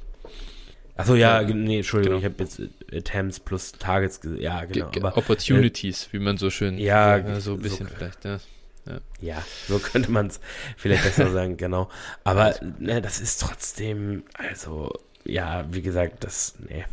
Achso, 0.95 1.15
ja, 1.15 1.41
ja, 1.41 1.53
nee, 1.53 1.77
Entschuldigung, 1.77 2.21
genau. 2.21 2.33
ich 2.33 2.33
habe 2.33 2.43
jetzt 2.43 2.59
äh, 2.93 2.97
Attempts 2.97 3.41
plus 3.41 3.73
Targets 3.73 4.21
gesehen. 4.21 4.41
Ja, 4.41 4.63
genau. 4.63 4.89
aber, 4.95 5.17
Opportunities, 5.17 6.07
wie 6.11 6.19
man 6.19 6.37
so 6.37 6.49
schön. 6.49 6.77
Ja, 6.77 7.17
ja 7.17 7.39
so 7.41 7.55
ein 7.55 7.61
bisschen 7.61 7.87
so, 7.89 7.93
vielleicht, 7.93 8.23
ja. 8.23 8.39
Ja. 8.85 8.99
ja, 9.21 9.45
so 9.67 9.79
könnte 9.79 10.11
man 10.11 10.27
es 10.27 10.41
vielleicht 10.77 11.03
besser 11.03 11.31
sagen, 11.31 11.57
genau. 11.57 11.89
Aber 12.23 12.55
ne, 12.79 13.01
das 13.01 13.21
ist 13.21 13.41
trotzdem, 13.41 14.23
also, 14.33 14.91
ja, 15.23 15.65
wie 15.71 15.81
gesagt, 15.81 16.23
das, 16.23 16.55
ne. 16.59 16.85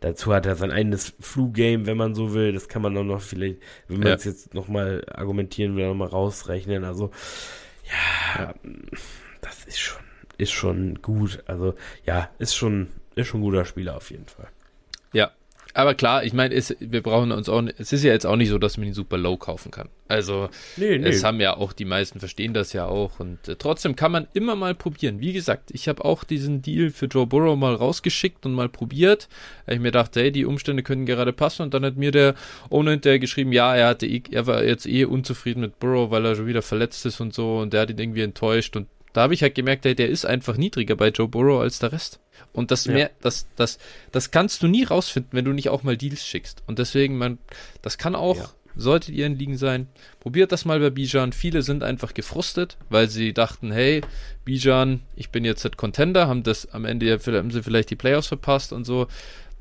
Dazu 0.00 0.32
hat 0.32 0.46
er 0.46 0.54
sein 0.54 0.70
eigenes 0.70 1.12
Flu-Game, 1.18 1.86
wenn 1.86 1.96
man 1.96 2.14
so 2.14 2.32
will. 2.32 2.52
Das 2.52 2.68
kann 2.68 2.82
man 2.82 2.96
auch 2.96 3.02
noch 3.02 3.20
vielleicht, 3.20 3.58
wenn 3.88 3.98
man 3.98 4.12
es 4.12 4.24
ja. 4.24 4.30
jetzt 4.30 4.54
nochmal 4.54 5.04
argumentieren 5.10 5.74
will, 5.74 5.88
nochmal 5.88 6.08
rausrechnen. 6.08 6.84
Also, 6.84 7.10
ja, 8.36 8.44
ja, 8.44 8.54
das 9.40 9.64
ist 9.64 9.80
schon, 9.80 10.02
ist 10.36 10.52
schon 10.52 11.02
gut. 11.02 11.42
Also, 11.46 11.74
ja, 12.06 12.30
ist 12.38 12.54
schon, 12.54 12.90
ist 13.16 13.26
schon 13.26 13.40
ein 13.40 13.44
guter 13.44 13.64
Spieler 13.64 13.96
auf 13.96 14.12
jeden 14.12 14.26
Fall. 14.26 14.48
Aber 15.78 15.94
klar, 15.94 16.24
ich 16.24 16.32
meine, 16.32 16.60
wir 16.80 17.02
brauchen 17.04 17.30
uns 17.30 17.48
auch, 17.48 17.62
es 17.78 17.92
ist 17.92 18.02
ja 18.02 18.10
jetzt 18.10 18.26
auch 18.26 18.34
nicht 18.34 18.48
so, 18.48 18.58
dass 18.58 18.78
man 18.78 18.88
ihn 18.88 18.94
super 18.94 19.16
low 19.16 19.36
kaufen 19.36 19.70
kann. 19.70 19.88
Also, 20.08 20.48
nee, 20.76 20.98
nee. 20.98 21.06
es 21.06 21.22
haben 21.22 21.38
ja 21.38 21.56
auch 21.56 21.72
die 21.72 21.84
meisten 21.84 22.18
verstehen 22.18 22.52
das 22.52 22.72
ja 22.72 22.86
auch 22.86 23.20
und 23.20 23.46
äh, 23.46 23.54
trotzdem 23.54 23.94
kann 23.94 24.10
man 24.10 24.26
immer 24.32 24.56
mal 24.56 24.74
probieren. 24.74 25.20
Wie 25.20 25.32
gesagt, 25.32 25.70
ich 25.70 25.86
habe 25.86 26.04
auch 26.04 26.24
diesen 26.24 26.62
Deal 26.62 26.90
für 26.90 27.06
Joe 27.06 27.28
Burrow 27.28 27.56
mal 27.56 27.76
rausgeschickt 27.76 28.44
und 28.44 28.54
mal 28.54 28.68
probiert. 28.68 29.28
Weil 29.66 29.76
ich 29.76 29.80
mir 29.80 29.92
dachte, 29.92 30.20
hey, 30.20 30.32
die 30.32 30.46
Umstände 30.46 30.82
können 30.82 31.06
gerade 31.06 31.32
passen 31.32 31.62
und 31.62 31.74
dann 31.74 31.84
hat 31.84 31.96
mir 31.96 32.10
der 32.10 32.34
Owner 32.70 32.90
hinterher 32.90 33.20
geschrieben, 33.20 33.52
ja, 33.52 33.76
er 33.76 33.86
hatte, 33.86 34.08
eh, 34.08 34.22
er 34.32 34.48
war 34.48 34.64
jetzt 34.64 34.84
eh 34.84 35.04
unzufrieden 35.04 35.60
mit 35.60 35.78
Burrow, 35.78 36.10
weil 36.10 36.24
er 36.24 36.34
schon 36.34 36.48
wieder 36.48 36.62
verletzt 36.62 37.06
ist 37.06 37.20
und 37.20 37.32
so 37.32 37.58
und 37.58 37.72
der 37.72 37.82
hat 37.82 37.90
ihn 37.90 37.98
irgendwie 37.98 38.22
enttäuscht 38.22 38.76
und 38.76 38.88
da 39.12 39.22
habe 39.22 39.34
ich 39.34 39.42
halt 39.42 39.54
gemerkt, 39.54 39.84
hey, 39.84 39.94
der 39.94 40.08
ist 40.08 40.24
einfach 40.24 40.56
niedriger 40.56 40.96
bei 40.96 41.08
Joe 41.08 41.28
Burrow 41.28 41.60
als 41.60 41.78
der 41.78 41.92
Rest. 41.92 42.20
Und 42.52 42.70
das 42.70 42.84
ja. 42.84 42.92
mehr, 42.92 43.10
das, 43.20 43.46
das, 43.56 43.78
das 44.12 44.30
kannst 44.30 44.62
du 44.62 44.68
nie 44.68 44.84
rausfinden, 44.84 45.32
wenn 45.32 45.44
du 45.44 45.52
nicht 45.52 45.68
auch 45.68 45.82
mal 45.82 45.96
Deals 45.96 46.24
schickst. 46.24 46.62
Und 46.66 46.78
deswegen, 46.78 47.18
man, 47.18 47.38
das 47.82 47.98
kann 47.98 48.14
auch, 48.14 48.36
ja. 48.36 48.50
solltet 48.76 49.14
ihr 49.14 49.26
in 49.26 49.38
Ligen 49.38 49.56
sein, 49.56 49.88
probiert 50.20 50.52
das 50.52 50.64
mal 50.64 50.80
bei 50.80 50.90
Bijan. 50.90 51.32
Viele 51.32 51.62
sind 51.62 51.82
einfach 51.82 52.14
gefrustet, 52.14 52.76
weil 52.90 53.08
sie 53.08 53.32
dachten, 53.32 53.72
hey, 53.72 54.02
Bijan, 54.44 55.00
ich 55.16 55.30
bin 55.30 55.44
jetzt 55.44 55.76
Contender, 55.76 56.28
haben 56.28 56.42
das 56.42 56.72
am 56.72 56.84
Ende 56.84 57.18
haben 57.18 57.50
sie 57.50 57.62
vielleicht 57.62 57.90
die 57.90 57.96
Playoffs 57.96 58.28
verpasst 58.28 58.72
und 58.72 58.84
so. 58.84 59.08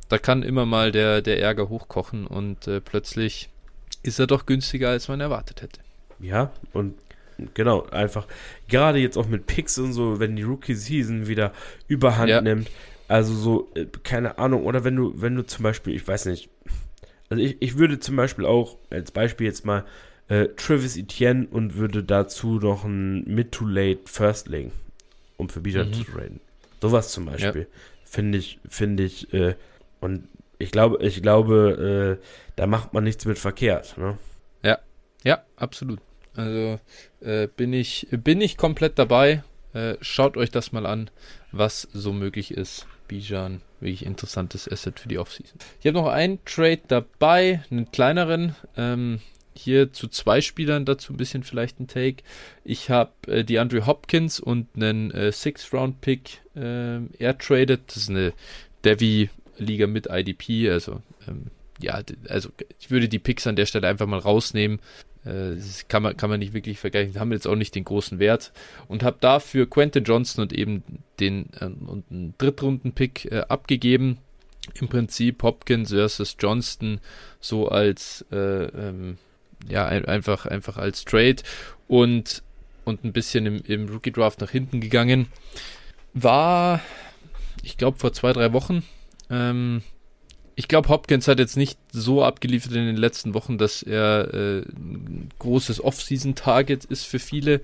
Da 0.09 0.17
kann 0.17 0.43
immer 0.43 0.65
mal 0.65 0.91
der, 0.91 1.21
der 1.21 1.41
Ärger 1.41 1.67
hochkochen 1.67 2.27
und 2.27 2.67
äh, 2.67 2.79
plötzlich 2.79 3.49
ist 4.03 4.19
er 4.19 4.27
doch 4.27 4.45
günstiger, 4.45 4.89
als 4.89 5.09
man 5.09 5.19
erwartet 5.19 5.61
hätte. 5.61 5.81
Ja, 6.19 6.51
und 6.71 6.95
Genau, 7.53 7.85
einfach 7.87 8.27
gerade 8.67 8.99
jetzt 8.99 9.17
auch 9.17 9.27
mit 9.27 9.45
Picks 9.45 9.77
und 9.77 9.93
so, 9.93 10.19
wenn 10.19 10.35
die 10.35 10.43
Rookie 10.43 10.73
Season 10.73 11.27
wieder 11.27 11.53
Überhand 11.87 12.29
ja. 12.29 12.41
nimmt, 12.41 12.69
also 13.07 13.33
so 13.33 13.71
äh, 13.75 13.85
keine 14.03 14.37
Ahnung 14.39 14.65
oder 14.65 14.83
wenn 14.83 14.95
du 14.95 15.13
wenn 15.21 15.35
du 15.35 15.45
zum 15.45 15.63
Beispiel, 15.63 15.95
ich 15.95 16.07
weiß 16.07 16.25
nicht, 16.25 16.49
also 17.29 17.43
ich, 17.43 17.57
ich 17.59 17.77
würde 17.77 17.99
zum 17.99 18.15
Beispiel 18.15 18.45
auch 18.45 18.77
als 18.89 19.11
Beispiel 19.11 19.47
jetzt 19.47 19.65
mal 19.65 19.85
äh, 20.29 20.47
Travis 20.55 20.97
Etienne 20.97 21.47
und 21.49 21.75
würde 21.75 22.03
dazu 22.03 22.59
noch 22.59 22.83
ein 22.83 23.23
Mid-to-Late 23.25 24.01
First 24.05 24.47
legen, 24.47 24.71
um 25.37 25.49
für 25.49 25.61
Bijan 25.61 25.89
mhm. 25.89 25.93
zu 25.93 26.03
traden. 26.03 26.39
Sowas 26.81 27.11
zum 27.11 27.25
Beispiel. 27.25 27.61
Ja. 27.61 27.79
Finde 28.03 28.37
ich, 28.37 28.59
finde 28.67 29.03
ich, 29.03 29.33
äh, 29.33 29.55
und 29.99 30.27
ich 30.59 30.71
glaube, 30.71 31.03
ich 31.05 31.21
glaube, 31.21 32.19
äh, 32.19 32.25
da 32.55 32.67
macht 32.67 32.93
man 32.93 33.03
nichts 33.03 33.25
mit 33.25 33.37
verkehrt, 33.37 33.97
ne? 33.97 34.17
Ja, 34.63 34.79
ja, 35.23 35.43
absolut. 35.55 35.99
Also 36.35 36.79
äh, 37.21 37.47
bin 37.47 37.73
ich, 37.73 38.07
bin 38.11 38.41
ich 38.41 38.57
komplett 38.57 38.99
dabei. 38.99 39.43
Äh, 39.73 39.95
schaut 40.01 40.37
euch 40.37 40.51
das 40.51 40.71
mal 40.71 40.85
an, 40.85 41.09
was 41.51 41.87
so 41.93 42.13
möglich 42.13 42.51
ist. 42.51 42.87
Bijan, 43.07 43.61
wirklich 43.79 44.05
interessantes 44.05 44.69
Asset 44.69 44.99
für 44.99 45.07
die 45.07 45.17
Offseason. 45.17 45.59
Ich 45.79 45.87
habe 45.87 45.97
noch 45.97 46.07
einen 46.07 46.43
Trade 46.45 46.81
dabei, 46.87 47.63
einen 47.69 47.91
kleineren. 47.91 48.55
Ähm, 48.75 49.19
hier 49.57 49.91
zu 49.91 50.07
zwei 50.07 50.41
Spielern 50.41 50.85
dazu 50.85 51.13
ein 51.13 51.17
bisschen 51.17 51.43
vielleicht 51.43 51.79
ein 51.79 51.87
Take. 51.87 52.23
Ich 52.63 52.89
habe 52.89 53.11
äh, 53.27 53.43
die 53.43 53.59
Andrew 53.59 53.85
Hopkins 53.85 54.39
und 54.39 54.67
einen 54.75 55.11
äh, 55.11 55.31
Six-Round-Pick 55.31 56.41
äh, 56.55 56.99
air 57.17 57.37
traded. 57.37 57.81
Das 57.87 57.97
ist 57.97 58.09
eine 58.09 58.33
Devi-Liga 58.85 59.87
mit 59.87 60.07
IDP. 60.09 60.69
Also, 60.69 61.01
ähm, 61.27 61.47
ja, 61.79 62.01
also 62.29 62.49
ich 62.79 62.91
würde 62.91 63.09
die 63.09 63.19
Picks 63.19 63.47
an 63.47 63.55
der 63.55 63.65
Stelle 63.65 63.87
einfach 63.87 64.07
mal 64.07 64.19
rausnehmen. 64.19 64.79
Äh, 65.25 65.55
das 65.55 65.87
kann 65.87 66.03
man, 66.03 66.17
kann 66.17 66.29
man 66.29 66.39
nicht 66.39 66.53
wirklich 66.53 66.79
vergleichen. 66.79 67.19
Haben 67.19 67.31
jetzt 67.31 67.47
auch 67.47 67.55
nicht 67.55 67.75
den 67.75 67.85
großen 67.85 68.19
Wert. 68.19 68.51
Und 68.87 69.03
habe 69.03 69.17
dafür 69.19 69.69
Quentin 69.69 70.03
Johnson 70.03 70.43
und 70.43 70.53
eben 70.53 70.83
den 71.19 71.49
äh, 71.59 71.65
und 71.65 72.05
einen 72.09 72.33
Drittrunden-Pick 72.37 73.31
äh, 73.31 73.43
abgegeben. 73.47 74.17
Im 74.79 74.89
Prinzip 74.89 75.43
Hopkins 75.43 75.91
versus 75.91 76.35
Johnston 76.39 76.99
so 77.39 77.69
als 77.69 78.25
äh, 78.31 78.65
ähm, 78.65 79.17
ja, 79.69 79.85
ein, 79.85 80.05
einfach, 80.05 80.45
einfach 80.45 80.77
als 80.77 81.05
Trade 81.05 81.37
und, 81.87 82.43
und 82.85 83.03
ein 83.03 83.13
bisschen 83.13 83.45
im, 83.45 83.61
im 83.65 83.89
Rookie 83.89 84.11
Draft 84.11 84.41
nach 84.41 84.51
hinten 84.51 84.81
gegangen. 84.81 85.27
War, 86.13 86.81
ich 87.63 87.77
glaube, 87.77 87.97
vor 87.97 88.13
zwei, 88.13 88.33
drei 88.33 88.53
Wochen. 88.53 88.83
Ähm, 89.29 89.81
ich 90.59 90.67
glaube, 90.67 90.89
Hopkins 90.89 91.27
hat 91.27 91.37
jetzt 91.37 91.55
nicht 91.55 91.77
so 91.91 92.23
abgeliefert 92.23 92.71
in 92.73 92.87
den 92.87 92.97
letzten 92.97 93.35
Wochen, 93.35 93.59
dass 93.59 93.83
er 93.83 94.33
äh, 94.33 94.57
ein 94.61 95.29
großes 95.37 95.83
Off-Season-Target 95.83 96.83
ist 96.83 97.03
für 97.03 97.19
viele. 97.19 97.61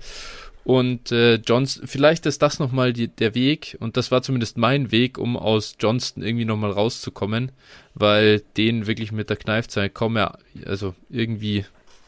Und 0.62 1.10
äh, 1.10 1.34
Johnston, 1.34 1.88
vielleicht 1.88 2.24
ist 2.24 2.40
das 2.40 2.60
nochmal 2.60 2.92
der 2.92 3.34
Weg, 3.34 3.76
und 3.80 3.96
das 3.96 4.12
war 4.12 4.22
zumindest 4.22 4.58
mein 4.58 4.92
Weg, 4.92 5.18
um 5.18 5.36
aus 5.36 5.74
Johnston 5.80 6.22
irgendwie 6.22 6.44
nochmal 6.44 6.70
rauszukommen, 6.70 7.50
weil 7.94 8.42
den 8.56 8.86
wirklich 8.86 9.10
mit 9.10 9.28
der 9.28 9.38
Kneifzeit 9.38 9.92
kaum 9.92 10.12
mehr, 10.12 10.38
also 10.64 10.94
irgendwie 11.10 11.64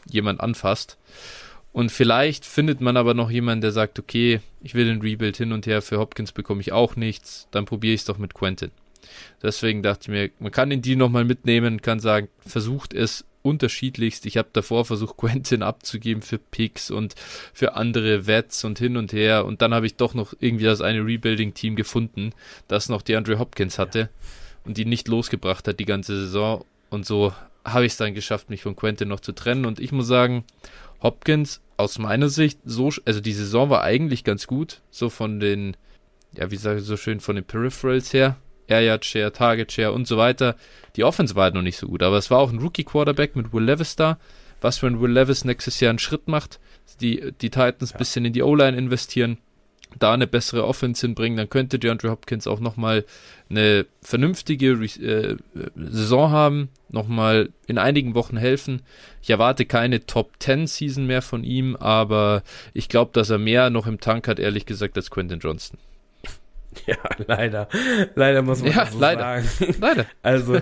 jemand 0.09 0.41
anfasst. 0.41 0.99
Und 1.73 1.91
vielleicht 1.91 2.45
findet 2.45 2.81
man 2.81 2.97
aber 2.97 3.13
noch 3.13 3.29
jemanden, 3.29 3.63
der 3.63 3.73
sagt, 3.73 3.99
okay, 3.99 4.41
ich 4.63 4.75
will 4.75 4.85
den 4.85 5.01
Rebuild 5.01 5.37
hin 5.37 5.51
und 5.51 5.67
her, 5.67 5.83
für 5.83 5.99
Hopkins 5.99 6.31
bekomme 6.31 6.61
ich 6.61 6.71
auch 6.71 6.95
nichts, 6.95 7.49
dann 7.51 7.65
probiere 7.65 7.95
ich 7.95 8.03
es 8.03 8.07
doch 8.07 8.19
mit 8.19 8.35
Quentin. 8.35 8.71
Deswegen 9.43 9.83
dachte 9.83 10.03
ich 10.03 10.09
mir, 10.09 10.31
man 10.39 10.53
kann 10.53 10.71
den 10.71 10.83
Deal 10.83 10.97
nochmal 10.97 11.25
mitnehmen, 11.25 11.83
kann 11.83 12.01
sagen, 12.01 12.29
versucht 12.39 12.95
es 12.95 13.25
unterschiedlichst. 13.43 14.27
Ich 14.27 14.37
habe 14.37 14.49
davor 14.53 14.85
versucht, 14.85 15.17
Quentin 15.19 15.63
abzugeben 15.63 16.23
für 16.23 16.39
Picks 16.39 16.91
und 16.91 17.15
für 17.55 17.75
andere 17.75 18.27
Wets 18.27 18.65
und 18.65 18.79
hin 18.79 18.97
und 18.97 19.13
her. 19.13 19.45
Und 19.45 19.63
dann 19.63 19.73
habe 19.73 19.87
ich 19.87 19.97
doch 19.97 20.15
noch 20.15 20.35
irgendwie 20.39 20.65
das 20.65 20.81
eine 20.81 21.05
Rebuilding-Team 21.05 21.77
gefunden, 21.77 22.33
das 22.69 22.89
noch 22.89 23.03
die 23.03 23.17
Andre 23.17 23.39
Hopkins 23.39 23.79
hatte 23.79 23.99
ja. 23.99 24.09
und 24.65 24.77
die 24.77 24.85
nicht 24.85 25.09
losgebracht 25.09 25.67
hat 25.69 25.81
die 25.81 25.85
ganze 25.85 26.17
Saison. 26.17 26.65
Und 26.91 27.07
so 27.07 27.33
habe 27.65 27.87
ich 27.87 27.93
es 27.93 27.99
dann 27.99 28.15
geschafft, 28.15 28.51
mich 28.51 28.63
von 28.63 28.77
Quentin 28.77 29.09
noch 29.09 29.21
zu 29.21 29.33
trennen. 29.33 29.65
Und 29.65 29.81
ich 29.81 29.93
muss 29.93 30.07
sagen, 30.07 30.45
Hopkins 31.03 31.61
aus 31.77 31.99
meiner 31.99 32.29
Sicht 32.29 32.61
so, 32.65 32.91
also 33.05 33.21
die 33.21 33.33
Saison 33.33 33.71
war 33.71 33.83
eigentlich 33.83 34.25
ganz 34.25 34.47
gut, 34.47 34.81
so 34.91 35.11
von 35.11 35.41
den, 35.41 35.77
ja, 36.37 36.51
wie 36.51 36.57
sage 36.57 36.79
ich 36.79 36.85
so 36.85 36.97
schön, 36.97 37.21
von 37.21 37.37
den 37.37 37.45
Peripherals 37.45 38.13
her. 38.13 38.37
Air 38.69 38.83
Yard 38.83 39.05
Share, 39.05 39.33
Target 39.33 39.73
Share 39.73 39.93
und 39.93 40.07
so 40.07 40.17
weiter. 40.17 40.57
Die 40.97 41.05
Offense 41.05 41.35
war 41.35 41.45
halt 41.45 41.55
noch 41.55 41.63
nicht 41.63 41.79
so 41.79 41.87
gut, 41.87 42.03
aber 42.03 42.17
es 42.17 42.31
war 42.31 42.39
auch 42.39 42.51
ein 42.51 42.59
Rookie 42.59 42.85
Quarterback 42.85 43.37
mit 43.37 43.53
Will 43.53 43.65
Levis 43.65 43.97
da. 43.97 44.19
Was 44.61 44.79
für 44.79 44.87
ein 44.87 45.01
Will 45.01 45.13
Levis 45.13 45.45
nächstes 45.45 45.81
Jahr 45.81 45.91
einen 45.91 45.99
Schritt 45.99 46.29
macht, 46.29 46.59
die, 47.01 47.33
die 47.41 47.51
Titans 47.51 47.93
ja. 47.93 47.99
bisschen 47.99 48.25
in 48.25 48.33
die 48.33 48.43
O-Line 48.43 48.77
investieren 48.77 49.39
da 49.99 50.13
eine 50.13 50.27
bessere 50.27 50.67
Offense 50.67 51.07
hinbringen, 51.07 51.37
dann 51.37 51.49
könnte 51.49 51.79
DeAndre 51.79 52.11
Hopkins 52.11 52.47
auch 52.47 52.61
nochmal 52.61 53.05
eine 53.49 53.87
vernünftige 54.03 54.73
äh, 54.73 55.37
Saison 55.75 56.31
haben, 56.31 56.69
nochmal 56.89 57.51
in 57.67 57.79
einigen 57.79 58.15
Wochen 58.15 58.37
helfen. 58.37 58.83
Ich 59.23 59.31
erwarte 59.31 59.65
keine 59.65 60.07
Top 60.07 60.33
10 60.39 60.67
Season 60.67 61.07
mehr 61.07 61.23
von 61.23 61.45
ihm, 61.45 61.77
aber 61.77 62.43
ich 62.75 62.89
glaube, 62.89 63.13
dass 63.13 63.31
er 63.31 63.39
mehr 63.39 63.71
noch 63.71 63.87
im 63.87 64.01
Tank 64.01 64.29
hat, 64.29 64.39
ehrlich 64.39 64.67
gesagt, 64.67 64.97
als 64.97 65.11
Quentin 65.11 65.41
Johnston. 65.41 65.79
Ja, 66.87 66.97
leider. 67.27 67.69
Leider 68.15 68.43
muss 68.43 68.63
man 68.63 68.73
ja, 68.73 68.87
so 68.87 68.99
leider. 68.99 69.43
sagen. 69.43 69.75
Leider. 69.81 70.07
Also, 70.23 70.61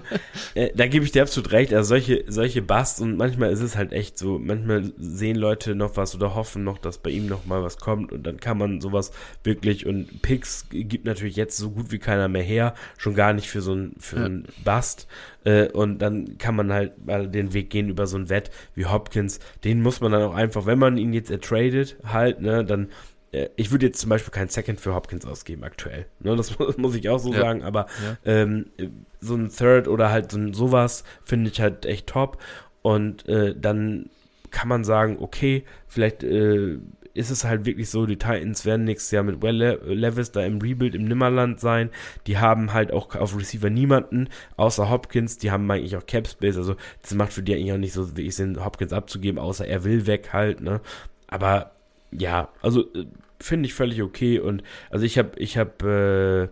äh, 0.55 0.71
da 0.75 0.87
gebe 0.87 1.05
ich 1.05 1.13
dir 1.13 1.23
absolut 1.23 1.53
recht. 1.53 1.73
Also 1.75 1.91
solche, 1.91 2.25
solche 2.29 2.63
Busts 2.63 3.01
und 3.01 3.17
manchmal 3.17 3.53
ist 3.53 3.61
es 3.61 3.77
halt 3.77 3.93
echt 3.93 4.19
so, 4.19 4.39
manchmal 4.39 4.93
sehen 4.97 5.37
Leute 5.37 5.75
noch 5.75 5.97
was 5.97 6.15
oder 6.15 6.35
hoffen 6.35 6.65
noch, 6.65 6.79
dass 6.79 6.99
bei 6.99 7.11
ihm 7.11 7.27
noch 7.27 7.45
mal 7.45 7.63
was 7.63 7.79
kommt 7.79 8.13
und 8.13 8.27
dann 8.27 8.41
kann 8.41 8.57
man 8.59 8.81
sowas 8.81 9.13
wirklich 9.43 9.87
und 9.87 10.23
Picks 10.23 10.67
gibt 10.71 11.05
natürlich 11.05 11.37
jetzt 11.37 11.57
so 11.57 11.71
gut 11.71 11.93
wie 11.93 11.99
keiner 11.99 12.29
mehr 12.29 12.43
her, 12.43 12.75
schon 12.97 13.15
gar 13.15 13.33
nicht 13.33 13.49
für 13.49 13.61
so 13.61 13.75
ein, 13.75 13.95
für 13.99 14.17
ja. 14.17 14.25
einen 14.25 14.47
Bust. 14.65 15.07
Äh, 15.45 15.69
und 15.69 15.99
dann 15.99 16.39
kann 16.39 16.57
man 16.57 16.73
halt 16.73 17.05
mal 17.05 17.29
den 17.29 17.53
Weg 17.53 17.71
gehen 17.71 17.89
über 17.89 18.07
so 18.07 18.17
ein 18.17 18.31
Wett 18.31 18.51
wie 18.75 18.87
Hopkins. 18.87 19.41
Den 19.63 19.83
muss 19.83 20.01
man 20.01 20.13
dann 20.13 20.23
auch 20.23 20.35
einfach, 20.35 20.67
wenn 20.67 20.79
man 20.79 20.97
ihn 20.97 21.13
jetzt 21.13 21.31
ertradet, 21.31 21.97
halt, 22.05 22.41
ne, 22.41 22.65
dann 22.65 22.89
ich 23.57 23.71
würde 23.71 23.87
jetzt 23.87 24.01
zum 24.01 24.11
Beispiel 24.11 24.33
keinen 24.33 24.49
Second 24.49 24.81
für 24.81 24.95
Hopkins 24.95 25.27
ausgeben 25.27 25.65
aktuell. 25.65 26.07
Ne, 26.21 26.37
das 26.37 26.59
muss 26.77 26.95
ich 26.95 27.09
auch 27.09 27.19
so 27.19 27.33
ja. 27.33 27.41
sagen, 27.41 27.63
aber 27.63 27.87
ja. 28.05 28.17
ähm, 28.25 28.67
so 29.21 29.35
ein 29.35 29.49
Third 29.49 29.89
oder 29.89 30.11
halt 30.11 30.31
so 30.31 30.39
ein 30.39 30.55
sowas 30.55 31.05
finde 31.23 31.51
ich 31.51 31.61
halt 31.61 31.87
echt 31.87 32.09
top. 32.09 32.39
Und 32.83 33.29
äh, 33.29 33.55
dann 33.59 34.11
kann 34.51 34.69
man 34.69 34.85
sagen, 34.85 35.17
okay, 35.21 35.65
vielleicht 35.89 36.23
äh, 36.23 36.79
ist 37.15 37.31
es 37.31 37.45
halt 37.45 37.65
wirklich 37.65 37.89
so, 37.89 38.07
die 38.07 38.17
Titans 38.17 38.65
werden 38.65 38.85
nächstes 38.85 39.13
Jahr 39.13 39.23
mit 39.23 39.41
Well 39.41 39.81
Levis 39.85 40.33
da 40.33 40.45
im 40.45 40.61
Rebuild 40.61 40.95
im 40.95 41.05
Nimmerland 41.05 41.61
sein. 41.61 41.91
Die 42.27 42.39
haben 42.39 42.73
halt 42.73 42.93
auch 42.93 43.15
auf 43.15 43.37
Receiver 43.37 43.71
niemanden, 43.71 44.29
außer 44.57 44.91
Hopkins. 44.91 45.39
Die 45.39 45.51
haben 45.51 45.71
eigentlich 45.71 45.97
auch 45.97 46.07
Cap 46.07 46.27
Space. 46.27 46.57
Also, 46.57 46.77
das 47.03 47.15
macht 47.15 47.33
für 47.33 47.43
die 47.43 47.55
eigentlich 47.55 47.73
auch 47.73 47.79
nicht 47.79 47.93
so 47.93 48.17
wirklich 48.17 48.35
Sinn, 48.35 48.65
Hopkins 48.65 48.93
abzugeben, 48.93 49.39
außer 49.39 49.67
er 49.67 49.85
will 49.85 50.07
weg 50.07 50.33
halt, 50.33 50.61
ne? 50.61 50.81
Aber 51.29 51.73
ja, 52.11 52.49
also 52.63 52.83
äh, 52.95 53.07
finde 53.45 53.67
ich 53.67 53.75
völlig 53.75 54.03
okay. 54.03 54.39
Und 54.39 54.63
also 54.91 55.05
ich 55.05 55.19
habe 55.19 55.39
ich 55.39 55.59
hab, 55.59 55.83
äh, 55.83 56.49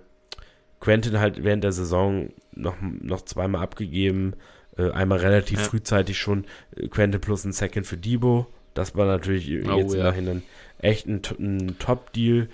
Quentin 0.80 1.20
halt 1.20 1.42
während 1.42 1.64
der 1.64 1.72
Saison 1.72 2.30
noch, 2.54 2.76
noch 2.80 3.22
zweimal 3.22 3.62
abgegeben. 3.62 4.34
Äh, 4.76 4.90
einmal 4.90 5.18
relativ 5.18 5.60
ja. 5.60 5.64
frühzeitig 5.64 6.18
schon 6.18 6.44
äh, 6.76 6.88
Quentin 6.88 7.20
plus 7.20 7.44
ein 7.44 7.52
Second 7.52 7.86
für 7.86 7.96
Debo. 7.96 8.46
Das 8.74 8.94
war 8.94 9.06
natürlich 9.06 9.48
oh, 9.66 9.76
jetzt 9.78 9.94
ja. 9.94 10.00
im 10.00 10.04
Nachhinein 10.04 10.42
echt 10.78 11.06
ein, 11.06 11.22
ein 11.38 11.76
Top-Deal. 11.78 12.48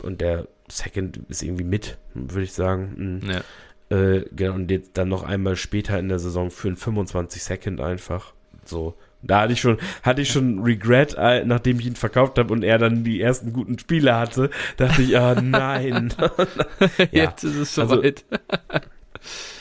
Und 0.00 0.20
der 0.20 0.48
Second 0.68 1.20
ist 1.28 1.42
irgendwie 1.42 1.64
mit, 1.64 1.98
würde 2.14 2.44
ich 2.44 2.52
sagen. 2.52 3.20
Mhm. 3.22 3.30
Ja. 3.30 3.96
Äh, 3.96 4.24
genau, 4.32 4.54
und 4.54 4.70
jetzt 4.70 4.92
dann 4.94 5.08
noch 5.08 5.22
einmal 5.22 5.56
später 5.56 5.98
in 5.98 6.08
der 6.08 6.18
Saison 6.18 6.50
für 6.50 6.68
ein 6.68 6.76
25 6.76 7.42
Second 7.42 7.80
einfach. 7.80 8.32
So, 8.64 8.94
da 9.22 9.42
hatte 9.42 9.52
ich 9.52 9.60
schon, 9.60 9.78
hatte 10.02 10.22
ich 10.22 10.30
schon 10.30 10.60
Regret, 10.60 11.14
äh, 11.16 11.44
nachdem 11.44 11.78
ich 11.78 11.86
ihn 11.86 11.96
verkauft 11.96 12.38
habe 12.38 12.52
und 12.52 12.62
er 12.62 12.78
dann 12.78 13.04
die 13.04 13.20
ersten 13.20 13.52
guten 13.52 13.78
Spiele 13.78 14.16
hatte, 14.16 14.50
dachte 14.76 15.02
ich, 15.02 15.16
ah 15.16 15.34
oh, 15.36 15.40
nein. 15.40 16.12
ja. 16.98 17.06
Jetzt 17.10 17.44
ist 17.44 17.56
es 17.56 17.78
also 17.78 17.96
soweit. 17.96 18.24
Also, 18.28 18.86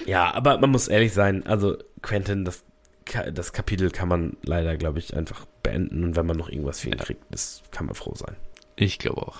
ja, 0.05 0.33
aber 0.33 0.57
man 0.57 0.71
muss 0.71 0.87
ehrlich 0.87 1.13
sein, 1.13 1.45
also 1.45 1.77
Quentin, 2.01 2.45
das, 2.45 2.63
das 3.33 3.53
Kapitel 3.53 3.91
kann 3.91 4.07
man 4.07 4.37
leider, 4.43 4.75
glaube 4.77 4.99
ich, 4.99 5.15
einfach 5.15 5.45
beenden 5.61 6.03
und 6.03 6.15
wenn 6.15 6.25
man 6.25 6.37
noch 6.37 6.49
irgendwas 6.49 6.79
für 6.79 6.89
ihn 6.89 6.97
ja. 6.97 7.03
kriegt, 7.03 7.23
das 7.29 7.61
kann 7.71 7.85
man 7.85 7.95
froh 7.95 8.15
sein. 8.15 8.35
Ich 8.75 8.97
glaube 8.97 9.21
auch. 9.21 9.39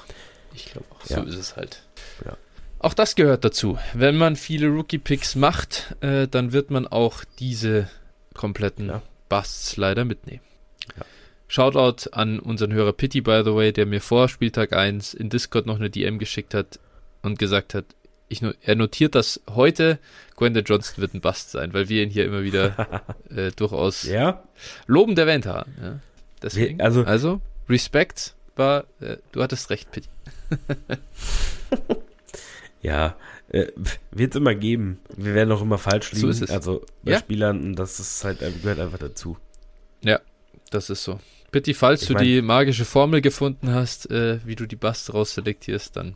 Ich 0.54 0.66
glaube 0.66 0.86
auch. 0.92 1.10
Ja. 1.10 1.18
So 1.18 1.24
ist 1.24 1.38
es 1.38 1.56
halt. 1.56 1.84
Ja. 2.26 2.38
Auch 2.80 2.94
das 2.94 3.16
gehört 3.16 3.46
dazu. 3.46 3.78
Wenn 3.94 4.18
man 4.18 4.36
viele 4.36 4.68
Rookie-Picks 4.68 5.36
macht, 5.36 5.96
äh, 6.02 6.28
dann 6.28 6.52
wird 6.52 6.72
man 6.72 6.88
auch 6.88 7.24
diese 7.40 7.90
kompletten 8.34 8.88
ja. 8.88 9.02
Busts 9.32 9.78
leider 9.78 10.04
mitnehmen. 10.04 10.44
Ja. 10.98 11.06
Shoutout 11.48 12.10
an 12.12 12.40
unseren 12.40 12.74
Hörer 12.74 12.92
Pity, 12.92 13.22
by 13.22 13.44
the 13.46 13.56
way, 13.56 13.72
der 13.72 13.86
mir 13.86 14.02
vor 14.02 14.28
Spieltag 14.28 14.74
1 14.74 15.14
in 15.14 15.30
Discord 15.30 15.66
noch 15.66 15.78
eine 15.78 15.90
DM 15.90 16.20
geschickt 16.20 16.54
hat 16.54 16.80
und 17.22 17.40
gesagt 17.40 17.74
hat, 17.74 17.86
ich, 18.28 18.42
er 18.62 18.76
notiert, 18.76 19.16
dass 19.16 19.42
heute 19.50 20.00
Gwenda 20.36 20.60
Johnston 20.60 21.02
wird 21.02 21.14
ein 21.14 21.22
Bust 21.22 21.52
sein, 21.52 21.74
weil 21.74 21.88
wir 21.88 22.04
ihn 22.04 22.10
hier 22.10 22.26
immer 22.26 22.44
wieder 22.44 23.06
äh, 23.34 23.52
durchaus 23.52 24.04
ja? 24.04 24.44
lobend 24.86 25.18
erwähnt 25.18 25.46
haben. 25.46 25.74
Ja. 25.82 26.00
Deswegen, 26.42 26.82
also, 26.82 27.04
also 27.04 27.42
Respekt 27.70 28.36
war, 28.58 28.86
äh, 29.00 29.18
du 29.32 29.42
hattest 29.42 29.70
recht, 29.70 29.92
Pitti. 29.92 30.10
ja, 32.82 33.16
äh, 33.52 33.68
wird 34.12 34.34
es 34.34 34.38
immer 34.40 34.56
geben. 34.56 35.00
Wir 35.16 35.34
werden 35.36 35.52
auch 35.52 35.62
immer 35.62 35.78
falsch 35.78 36.12
liegen. 36.12 36.22
So 36.22 36.30
ist 36.30 36.42
es. 36.42 36.50
Also 36.52 36.86
bei 37.04 37.12
Ja. 37.14 37.20
Spielern 37.20 37.76
das 37.76 38.00
ist 38.00 38.24
halt, 38.24 38.40
gehört 38.40 38.80
einfach 38.80 38.98
dazu. 39.00 39.38
Das 40.70 40.90
ist 40.90 41.04
so. 41.04 41.20
Pitti, 41.52 41.74
falls 41.74 42.04
Ich 42.04 42.08
du 42.08 42.14
mein- 42.14 42.24
die 42.24 42.42
magische 42.42 42.86
Formel 42.86 43.20
gefunden 43.20 43.74
hast, 43.74 44.10
äh, 44.10 44.40
wie 44.46 44.56
du 44.56 44.66
die 44.66 44.78
Busts 44.78 45.14
rausselektierst, 45.14 45.98
dann 45.98 46.16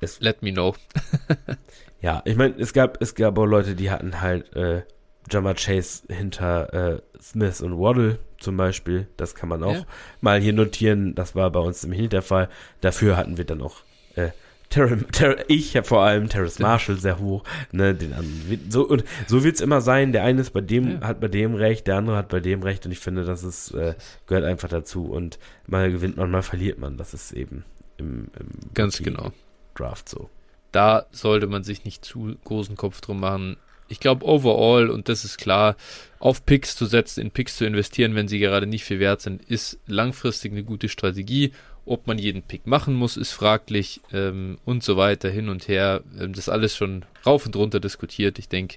Es- 0.00 0.20
let 0.20 0.42
me 0.42 0.52
know. 0.52 0.74
Ja, 2.00 2.22
ich 2.24 2.36
meine, 2.36 2.54
es 2.58 2.72
gab, 2.72 3.02
es 3.02 3.14
gab 3.14 3.36
auch 3.38 3.44
Leute, 3.44 3.74
die 3.74 3.90
hatten 3.90 4.20
halt 4.20 4.54
äh, 4.56 4.82
Jammer 5.30 5.54
Chase 5.54 6.04
hinter 6.08 6.72
äh, 6.72 7.02
Smith 7.20 7.60
und 7.60 7.78
Waddle 7.78 8.20
zum 8.38 8.56
Beispiel. 8.56 9.08
Das 9.16 9.34
kann 9.34 9.48
man 9.50 9.62
auch 9.64 9.74
Ja. 9.74 9.86
mal 10.20 10.40
hier 10.40 10.52
notieren. 10.52 11.14
Das 11.16 11.34
war 11.34 11.50
bei 11.50 11.60
uns 11.60 11.82
nämlich 11.82 12.00
nicht 12.00 12.12
der 12.12 12.22
Fall. 12.22 12.48
Dafür 12.80 13.16
hatten 13.18 13.36
wir 13.36 13.44
dann 13.44 13.60
auch 13.60 13.82
äh, 14.14 14.28
Terry, 14.70 14.98
Terry, 15.12 15.42
ich 15.48 15.72
ja 15.74 15.82
vor 15.82 16.02
allem 16.02 16.28
Terrace 16.28 16.58
Marshall 16.58 16.98
sehr 16.98 17.18
hoch. 17.18 17.42
Ne, 17.72 17.94
den 17.94 18.12
anderen. 18.12 18.60
So, 18.70 18.86
und 18.86 19.04
so 19.26 19.42
wird's 19.42 19.60
immer 19.60 19.80
sein. 19.80 20.12
Der 20.12 20.24
eine 20.24 20.40
ist 20.42 20.50
bei 20.50 20.60
dem, 20.60 21.00
Ja. 21.00 21.06
hat 21.08 21.20
bei 21.20 21.28
dem 21.28 21.54
recht, 21.54 21.86
der 21.86 21.96
andere 21.96 22.16
hat 22.16 22.28
bei 22.28 22.40
dem 22.40 22.62
recht. 22.62 22.84
Und 22.84 22.92
ich 22.92 22.98
finde, 22.98 23.24
das 23.24 23.42
ist, 23.44 23.70
äh, 23.72 23.94
gehört 24.26 24.44
einfach 24.44 24.68
dazu. 24.68 25.06
Und 25.06 25.38
mal 25.66 25.90
gewinnt 25.90 26.16
man, 26.16 26.30
mal 26.30 26.42
verliert 26.42 26.78
man. 26.78 26.96
Das 26.98 27.14
ist 27.14 27.32
eben 27.32 27.64
im, 27.96 28.28
im 28.38 28.74
Ganz 28.74 28.98
genau. 28.98 29.32
Draft 29.74 30.08
so. 30.08 30.28
Da 30.72 31.06
sollte 31.12 31.46
man 31.46 31.64
sich 31.64 31.84
nicht 31.84 32.04
zu 32.04 32.36
großen 32.44 32.76
Kopf 32.76 33.00
drum 33.00 33.20
machen. 33.20 33.56
Ich 33.90 34.00
glaube, 34.00 34.26
overall, 34.26 34.90
und 34.90 35.08
das 35.08 35.24
ist 35.24 35.38
klar, 35.38 35.76
auf 36.18 36.44
Picks 36.44 36.76
zu 36.76 36.84
setzen, 36.84 37.22
in 37.22 37.30
Picks 37.30 37.56
zu 37.56 37.64
investieren, 37.64 38.14
wenn 38.14 38.28
sie 38.28 38.38
gerade 38.38 38.66
nicht 38.66 38.84
viel 38.84 39.00
wert 39.00 39.22
sind, 39.22 39.42
ist 39.46 39.78
langfristig 39.86 40.52
eine 40.52 40.62
gute 40.62 40.90
Strategie. 40.90 41.52
Ob 41.88 42.06
man 42.06 42.18
jeden 42.18 42.42
Pick 42.42 42.66
machen 42.66 42.94
muss, 42.94 43.16
ist 43.16 43.32
fraglich 43.32 44.02
ähm, 44.12 44.58
und 44.64 44.82
so 44.82 44.96
weiter 44.96 45.30
hin 45.30 45.48
und 45.48 45.68
her. 45.68 46.02
Ähm, 46.20 46.34
das 46.34 46.48
alles 46.48 46.76
schon 46.76 47.04
rauf 47.24 47.46
und 47.46 47.56
runter 47.56 47.80
diskutiert. 47.80 48.38
Ich 48.38 48.48
denke, 48.48 48.76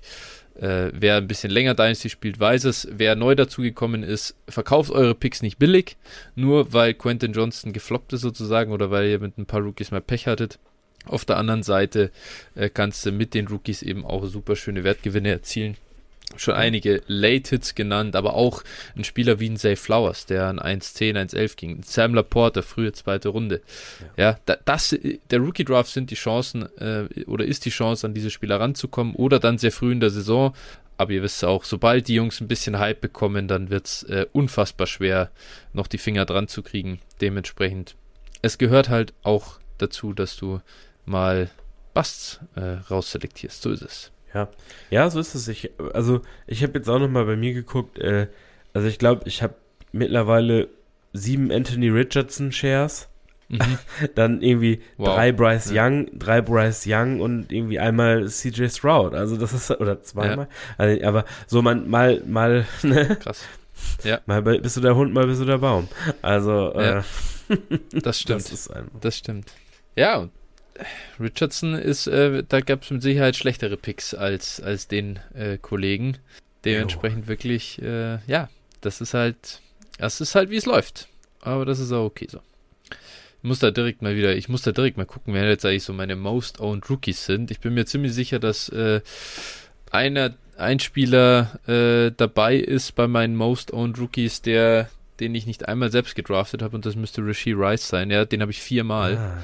äh, 0.55 0.91
wer 0.93 1.17
ein 1.17 1.27
bisschen 1.27 1.51
länger 1.51 1.73
Dynasty 1.73 2.09
spielt, 2.09 2.39
weiß 2.39 2.63
es. 2.65 2.87
Wer 2.89 3.15
neu 3.15 3.35
dazugekommen 3.35 4.03
ist, 4.03 4.35
verkauft 4.47 4.91
eure 4.91 5.15
Picks 5.15 5.41
nicht 5.41 5.59
billig, 5.59 5.97
nur 6.35 6.71
weil 6.71 6.93
Quentin 6.93 7.33
Johnston 7.33 7.73
gefloppt 7.73 8.13
ist 8.13 8.21
sozusagen 8.21 8.71
oder 8.71 8.91
weil 8.91 9.09
ihr 9.09 9.19
mit 9.19 9.37
ein 9.37 9.45
paar 9.45 9.61
Rookies 9.61 9.91
mal 9.91 10.01
Pech 10.01 10.27
hattet. 10.27 10.59
Auf 11.05 11.25
der 11.25 11.37
anderen 11.37 11.63
Seite 11.63 12.11
äh, 12.55 12.69
kannst 12.69 13.05
du 13.05 13.11
mit 13.11 13.33
den 13.33 13.47
Rookies 13.47 13.81
eben 13.81 14.05
auch 14.05 14.25
super 14.25 14.55
schöne 14.55 14.83
Wertgewinne 14.83 15.29
erzielen. 15.29 15.75
Schon 16.37 16.55
einige 16.55 17.01
Late-Hits 17.07 17.75
genannt, 17.75 18.15
aber 18.15 18.33
auch 18.33 18.63
ein 18.95 19.03
Spieler 19.03 19.39
wie 19.39 19.49
ein 19.49 19.57
Zay 19.57 19.75
Flowers, 19.75 20.25
der 20.25 20.47
an 20.47 20.59
1.10, 20.59 21.15
1.11 21.15 21.55
ging. 21.55 21.83
Sam 21.83 22.13
Laporte, 22.13 22.63
frühe 22.63 22.91
zweite 22.93 23.29
Runde. 23.29 23.61
Ja, 24.17 24.39
da, 24.45 24.57
das, 24.65 24.95
der 25.29 25.39
Rookie-Draft 25.39 25.91
sind 25.91 26.11
die 26.11 26.15
Chancen 26.15 26.67
äh, 26.77 27.07
oder 27.25 27.45
ist 27.45 27.65
die 27.65 27.69
Chance, 27.69 28.07
an 28.07 28.13
diese 28.13 28.29
Spieler 28.29 28.59
ranzukommen 28.59 29.15
oder 29.15 29.39
dann 29.39 29.57
sehr 29.57 29.71
früh 29.71 29.91
in 29.91 29.99
der 29.99 30.09
Saison. 30.09 30.53
Aber 30.97 31.13
ihr 31.13 31.23
wisst 31.23 31.43
auch, 31.43 31.63
sobald 31.63 32.07
die 32.07 32.15
Jungs 32.15 32.41
ein 32.41 32.47
bisschen 32.47 32.77
Hype 32.77 33.01
bekommen, 33.01 33.47
dann 33.47 33.69
wird 33.71 33.87
es 33.87 34.03
äh, 34.03 34.27
unfassbar 34.33 34.85
schwer, 34.85 35.31
noch 35.73 35.87
die 35.87 35.97
Finger 35.97 36.25
dran 36.25 36.47
zu 36.47 36.61
kriegen. 36.61 36.99
Dementsprechend, 37.21 37.95
es 38.43 38.57
gehört 38.57 38.89
halt 38.89 39.13
auch 39.23 39.59
dazu, 39.79 40.13
dass 40.13 40.37
du 40.37 40.61
mal 41.05 41.49
Busts 41.93 42.39
äh, 42.55 42.77
rausselektierst. 42.89 43.61
So 43.61 43.71
ist 43.71 43.81
es. 43.81 44.11
Ja, 44.33 44.49
ja, 44.89 45.09
so 45.09 45.19
ist 45.19 45.35
es. 45.35 45.47
Ich, 45.47 45.71
also 45.93 46.21
ich 46.47 46.63
habe 46.63 46.73
jetzt 46.77 46.89
auch 46.89 46.99
noch 46.99 47.09
mal 47.09 47.25
bei 47.25 47.35
mir 47.35 47.53
geguckt. 47.53 47.99
Äh, 47.99 48.27
also 48.73 48.87
ich 48.87 48.97
glaube, 48.99 49.23
ich 49.25 49.43
habe 49.43 49.55
mittlerweile 49.91 50.69
sieben 51.13 51.51
Anthony 51.51 51.89
Richardson 51.89 52.51
Shares, 52.51 53.07
Mhm. 53.49 53.77
dann 54.15 54.41
irgendwie 54.41 54.81
Wow. 54.95 55.13
drei 55.15 55.33
Bryce 55.33 55.71
Ja. 55.71 55.85
Young, 55.85 56.07
drei 56.17 56.39
Bryce 56.41 56.85
Young 56.87 57.19
und 57.19 57.51
irgendwie 57.51 57.79
einmal 57.79 58.25
CJ 58.29 58.69
Stroud. 58.69 59.13
Also 59.13 59.35
das 59.35 59.51
ist 59.51 59.69
oder 59.71 60.01
zweimal. 60.03 60.47
Also, 60.77 61.03
aber 61.05 61.25
so 61.47 61.61
man 61.61 61.89
mal 61.89 62.21
mal 62.25 62.65
ne? 62.83 63.17
Krass. 63.17 63.43
mal 64.25 64.41
bei- 64.41 64.59
bist 64.59 64.77
du 64.77 64.81
der 64.81 64.95
Hund, 64.95 65.13
mal 65.13 65.27
bist 65.27 65.41
du 65.41 65.45
der 65.45 65.57
Baum. 65.57 65.89
Also 66.21 66.71
äh, 66.75 66.85
Ja, 66.87 67.03
Das 68.01 68.21
stimmt. 68.21 68.49
das. 68.49 68.69
Das 69.01 69.17
stimmt. 69.17 69.51
Ja, 69.97 70.19
und 70.19 70.31
Richardson 71.19 71.73
ist, 71.73 72.07
äh, 72.07 72.43
da 72.47 72.61
gab 72.61 72.83
es 72.83 72.91
mit 72.91 73.01
Sicherheit 73.01 73.35
schlechtere 73.35 73.77
Picks 73.77 74.13
als, 74.13 74.61
als 74.61 74.87
den 74.87 75.19
äh, 75.33 75.57
Kollegen. 75.57 76.17
Dementsprechend 76.65 77.27
wirklich, 77.27 77.81
äh, 77.81 78.19
ja, 78.27 78.49
das 78.81 79.01
ist 79.01 79.13
halt, 79.13 79.61
das 79.97 80.21
ist 80.21 80.35
halt, 80.35 80.49
wie 80.49 80.57
es 80.57 80.65
läuft. 80.65 81.07
Aber 81.41 81.65
das 81.65 81.79
ist 81.79 81.91
auch 81.91 82.05
okay 82.05 82.27
so. 82.29 82.39
Ich 82.89 83.47
muss 83.47 83.59
da 83.59 83.71
direkt 83.71 84.03
mal 84.03 84.15
wieder, 84.15 84.35
ich 84.35 84.49
muss 84.49 84.61
da 84.61 84.71
direkt 84.71 84.97
mal 84.97 85.05
gucken, 85.05 85.33
wer 85.33 85.49
jetzt 85.49 85.65
eigentlich 85.65 85.83
so 85.83 85.93
meine 85.93 86.15
Most 86.15 86.59
Owned 86.59 86.87
Rookies 86.89 87.25
sind. 87.25 87.49
Ich 87.49 87.59
bin 87.59 87.73
mir 87.73 87.85
ziemlich 87.85 88.13
sicher, 88.13 88.37
dass 88.37 88.69
äh, 88.69 89.01
einer, 89.89 90.35
ein 90.57 90.79
Spieler 90.79 91.59
äh, 91.67 92.11
dabei 92.15 92.55
ist 92.55 92.93
bei 92.93 93.07
meinen 93.07 93.35
Most 93.35 93.73
Owned 93.73 93.97
Rookies, 93.97 94.43
der, 94.43 94.91
den 95.19 95.33
ich 95.33 95.47
nicht 95.47 95.67
einmal 95.67 95.91
selbst 95.91 96.13
gedraftet 96.15 96.61
habe 96.61 96.75
und 96.75 96.85
das 96.85 96.95
müsste 96.95 97.25
Rasheed 97.25 97.57
Rice 97.57 97.87
sein. 97.87 98.11
Ja, 98.11 98.25
den 98.25 98.41
habe 98.41 98.51
ich 98.51 98.61
viermal. 98.61 99.17
Ah, 99.17 99.43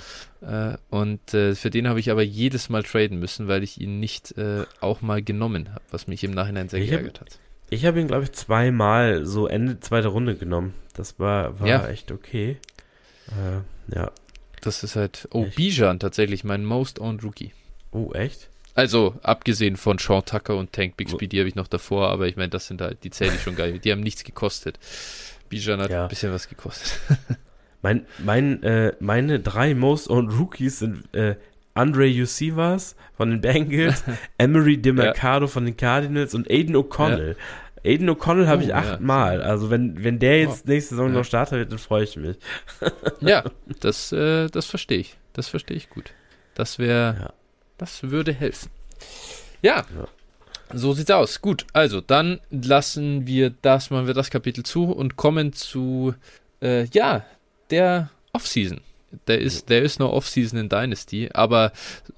und 0.90 1.34
äh, 1.34 1.56
für 1.56 1.70
den 1.70 1.88
habe 1.88 2.00
ich 2.00 2.12
aber 2.12 2.22
jedes 2.22 2.70
Mal 2.70 2.84
traden 2.84 3.20
müssen, 3.20 3.48
weil 3.48 3.64
ich 3.64 3.82
ihn 3.82 4.00
nicht 4.00 4.38
äh, 4.38 4.66
auch 4.82 5.02
mal 5.02 5.22
genommen 5.24 5.70
habe, 5.74 5.82
was 5.92 6.08
mich 6.08 6.24
im 6.24 6.32
Nachhinein 6.32 6.70
sehr 6.70 6.80
Ich 6.82 6.92
hab- 6.92 7.00
geärgert 7.00 7.22
hat. 7.22 7.40
ich 7.70 7.86
habe 7.86 8.00
ihn 8.00 8.08
glaube 8.08 8.24
ich 8.26 8.32
zweimal 8.34 9.26
so 9.26 9.48
Ende 9.48 9.80
zweite 9.80 10.10
Runde 10.10 10.36
genommen. 10.36 10.74
Das 10.94 11.20
war 11.20 11.60
war 11.60 11.68
Ja. 11.68 11.88
echt 11.88 12.12
okay. 12.12 12.58
Äh, 13.30 13.96
ja. 13.96 14.12
Das 14.62 14.84
ist 14.84 14.96
halt. 14.96 15.28
Oh, 15.32 15.46
Echt? 15.46 15.56
Bijan 15.56 16.00
tatsächlich, 16.00 16.44
mein 16.44 16.66
Most 16.66 17.00
Owned 17.00 17.24
Rookie. 17.24 17.52
Oh 17.92 18.12
echt? 18.14 18.50
Also, 18.74 19.16
abgesehen 19.24 19.76
von 19.78 19.98
Sean 19.98 20.24
Tucker 20.26 20.56
und 20.56 20.72
Tank 20.74 20.98
Bixby, 20.98 21.28
die 21.28 21.40
habe 21.40 21.48
ich 21.50 21.56
noch 21.56 21.68
davor, 21.68 22.10
aber 22.10 22.28
ich 22.28 22.36
meine, 22.36 22.50
das 22.50 22.68
sind 22.68 22.80
halt, 22.82 23.04
die 23.04 23.10
zähle 23.12 23.34
ich 23.36 23.42
schon 23.42 23.56
geil. 23.56 23.80
Die 23.80 23.92
haben 23.92 24.02
nichts 24.02 24.24
gekostet. 24.24 24.78
Bijan 25.50 25.80
hat 25.82 25.90
Ja. 25.92 26.04
ein 26.04 26.10
bisschen 26.10 26.32
was 26.32 26.48
gekostet. 26.50 27.00
Mein, 27.82 28.05
mein, 28.19 28.63
äh, 28.63 28.93
meine 28.99 29.39
drei 29.39 29.73
Most 29.75 30.09
Owned 30.09 30.38
Rookies 30.39 30.80
sind 30.80 31.13
äh, 31.13 31.36
Andre 31.73 32.05
Yusivas 32.07 32.95
von 33.15 33.30
den 33.30 33.41
Bengals, 33.41 34.03
Emery 34.38 34.78
DeMarcado 34.78 35.47
von 35.47 35.65
den 35.65 35.78
Cardinals 35.78 36.34
und 36.34 36.49
Aiden 36.49 36.75
O'Connell. 36.75 37.36
Aiden 37.86 38.09
O'Connell 38.09 38.47
habe 38.47 38.61
Oh, 38.61 38.63
ich 38.63 38.69
ja. 38.69 38.75
achtmal. 38.78 39.41
Also 39.43 39.69
wenn, 39.69 40.03
wenn 40.03 40.17
der 40.19 40.39
jetzt 40.41 40.67
nächste 40.67 40.95
Saison 40.95 41.09
Ja. 41.09 41.19
noch 41.19 41.23
Starter 41.25 41.57
wird, 41.57 41.71
dann 41.71 41.78
freue 41.78 42.03
ich 42.03 42.17
mich. 42.17 42.38
ja, 43.21 43.43
das, 43.80 44.11
äh, 44.11 44.47
das 44.49 44.65
verstehe 44.65 44.97
ich. 44.99 45.17
Das 45.34 45.47
verstehe 45.47 45.78
ich 45.78 45.89
gut. 45.89 46.11
Das 46.55 46.80
wäre, 46.80 47.15
Ja. 47.19 47.34
das 47.78 48.01
würde 48.03 48.34
helfen. 48.34 48.71
Ja, 49.61 49.86
Ja. 49.95 50.07
so 50.73 50.93
sieht's 50.93 51.11
aus. 51.11 51.41
Gut, 51.41 51.65
also 51.73 52.01
dann 52.01 52.39
lassen 52.49 53.28
wir 53.28 53.51
das, 53.61 53.91
machen 53.91 54.07
wir 54.07 54.15
das 54.15 54.32
Kapitel 54.32 54.63
zu 54.63 54.86
und 54.91 55.15
kommen 55.15 55.53
zu, 55.53 56.15
äh, 56.61 56.86
ja, 56.86 57.23
der 57.70 58.09
Offseason. 58.34 58.82
Der 59.28 59.39
ist, 59.39 59.70
der 59.70 59.84
ist 59.84 59.99
noch 59.99 60.11
Offseason 60.11 60.59
in 60.59 60.70
Dynasty, 60.70 61.30
aber 61.34 61.72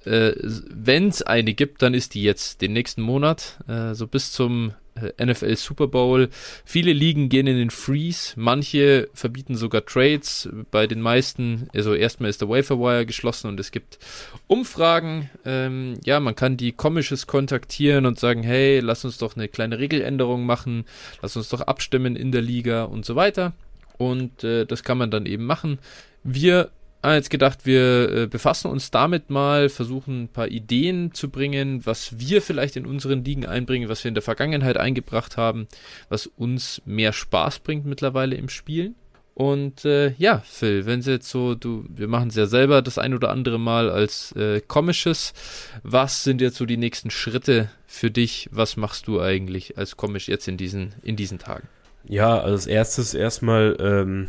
äh, 0.04 0.32
wenn 0.42 1.08
es 1.08 1.22
eine 1.22 1.54
gibt, 1.54 1.82
dann 1.82 1.94
ist 1.94 2.14
die 2.14 2.22
jetzt 2.22 2.62
den 2.62 2.72
nächsten 2.72 3.00
Monat, 3.00 3.58
äh, 3.68 3.94
so 3.94 4.08
bis 4.08 4.32
zum 4.32 4.74
äh, 4.96 5.24
NFL 5.24 5.56
Super 5.56 5.86
Bowl. 5.86 6.28
Viele 6.64 6.92
Ligen 6.92 7.28
gehen 7.28 7.46
in 7.46 7.56
den 7.56 7.70
Freeze, 7.70 8.32
manche 8.36 9.08
verbieten 9.14 9.54
sogar 9.54 9.84
Trades. 9.84 10.48
Bei 10.70 10.86
den 10.86 11.00
meisten, 11.00 11.68
also 11.74 11.94
erstmal 11.94 12.30
ist 12.30 12.40
der 12.40 12.48
Waiver 12.48 12.78
Wire 12.78 13.06
geschlossen 13.06 13.48
und 13.48 13.60
es 13.60 13.70
gibt 13.70 13.98
Umfragen. 14.46 15.30
Ähm, 15.44 15.98
ja, 16.04 16.20
man 16.20 16.34
kann 16.34 16.56
die 16.56 16.72
Commissions 16.72 17.26
kontaktieren 17.26 18.06
und 18.06 18.18
sagen, 18.18 18.42
hey, 18.42 18.80
lass 18.80 19.04
uns 19.04 19.18
doch 19.18 19.36
eine 19.36 19.48
kleine 19.48 19.78
Regeländerung 19.78 20.44
machen, 20.44 20.84
lass 21.22 21.36
uns 21.36 21.48
doch 21.48 21.60
abstimmen 21.60 22.16
in 22.16 22.32
der 22.32 22.42
Liga 22.42 22.84
und 22.84 23.04
so 23.04 23.16
weiter. 23.16 23.52
Und 24.00 24.44
äh, 24.44 24.64
das 24.64 24.82
kann 24.82 24.96
man 24.96 25.10
dann 25.10 25.26
eben 25.26 25.44
machen. 25.44 25.78
Wir 26.24 26.70
haben 27.02 27.16
jetzt 27.16 27.28
gedacht, 27.28 27.66
wir 27.66 28.10
äh, 28.10 28.26
befassen 28.26 28.70
uns 28.70 28.90
damit 28.90 29.28
mal, 29.28 29.68
versuchen 29.68 30.22
ein 30.22 30.28
paar 30.28 30.48
Ideen 30.48 31.12
zu 31.12 31.28
bringen, 31.28 31.84
was 31.84 32.18
wir 32.18 32.40
vielleicht 32.40 32.76
in 32.76 32.86
unseren 32.86 33.22
Ligen 33.26 33.44
einbringen, 33.44 33.90
was 33.90 34.02
wir 34.02 34.08
in 34.08 34.14
der 34.14 34.22
Vergangenheit 34.22 34.78
eingebracht 34.78 35.36
haben, 35.36 35.68
was 36.08 36.26
uns 36.26 36.80
mehr 36.86 37.12
Spaß 37.12 37.58
bringt 37.58 37.84
mittlerweile 37.84 38.36
im 38.36 38.48
Spielen. 38.48 38.94
Und 39.34 39.84
äh, 39.84 40.14
ja, 40.16 40.38
Phil, 40.46 40.86
wenn 40.86 41.02
sie 41.02 41.12
jetzt 41.12 41.28
so, 41.28 41.54
du, 41.54 41.84
wir 41.90 42.08
machen 42.08 42.30
es 42.30 42.36
ja 42.36 42.46
selber 42.46 42.80
das 42.80 42.96
ein 42.96 43.12
oder 43.12 43.28
andere 43.28 43.60
Mal 43.60 43.90
als 43.90 44.32
äh, 44.32 44.62
Komisches. 44.66 45.34
Was 45.82 46.24
sind 46.24 46.40
jetzt 46.40 46.56
so 46.56 46.64
die 46.64 46.78
nächsten 46.78 47.10
Schritte 47.10 47.68
für 47.86 48.10
dich? 48.10 48.48
Was 48.50 48.78
machst 48.78 49.08
du 49.08 49.20
eigentlich 49.20 49.76
als 49.76 49.98
Komisch 49.98 50.26
jetzt 50.26 50.48
in 50.48 50.56
diesen, 50.56 50.94
in 51.02 51.16
diesen 51.16 51.38
Tagen? 51.38 51.68
Ja, 52.04 52.38
also 52.40 52.52
als 52.54 52.66
erstes 52.66 53.14
erstmal 53.14 53.76
ähm, 53.80 54.28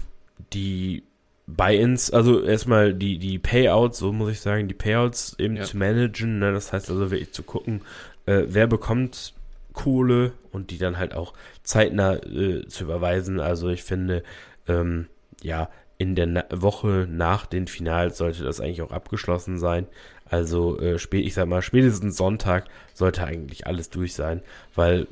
die 0.54 1.04
Buy-ins, 1.48 2.12
also 2.12 2.42
erstmal 2.44 2.94
die, 2.94 3.18
die 3.18 3.40
Payouts, 3.40 3.98
so 4.00 4.12
muss 4.14 4.32
ich 4.32 4.40
sagen, 4.40 4.68
die 4.68 4.74
Payouts 4.74 5.36
eben 5.40 5.56
Ja. 5.58 5.64
zu 5.64 5.78
managen. 5.78 6.40
Ne? 6.40 6.54
Das 6.54 6.72
heißt 6.72 6.90
also 6.90 7.12
wirklich 7.12 7.32
zu 7.34 7.44
gucken, 7.44 7.82
äh, 8.26 8.44
wer 8.48 8.68
bekommt 8.68 9.34
Kohle 9.74 10.34
und 10.52 10.72
die 10.72 10.78
dann 10.78 10.98
halt 10.98 11.14
auch 11.14 11.34
zeitnah 11.64 12.16
äh, 12.16 12.66
zu 12.68 12.84
überweisen. 12.84 13.40
Also 13.40 13.70
ich 13.70 13.84
finde, 13.84 14.24
ähm, 14.68 15.08
ja, 15.42 15.70
in 15.98 16.16
der 16.16 16.28
Na 16.28 16.46
Woche 16.52 17.08
nach 17.10 17.46
den 17.46 17.68
Finals 17.68 18.18
sollte 18.18 18.44
das 18.44 18.60
eigentlich 18.60 18.82
auch 18.82 18.92
abgeschlossen 18.92 19.58
sein. 19.60 19.88
Also 20.26 20.80
äh, 20.80 20.98
spät, 21.00 21.26
ich 21.26 21.34
sag 21.34 21.48
mal, 21.48 21.62
spätestens 21.62 22.18
Sonntag 22.18 22.66
sollte 22.94 23.24
eigentlich 23.24 23.68
alles 23.68 23.90
durch 23.90 24.14
sein, 24.14 24.42
weil 24.76 25.08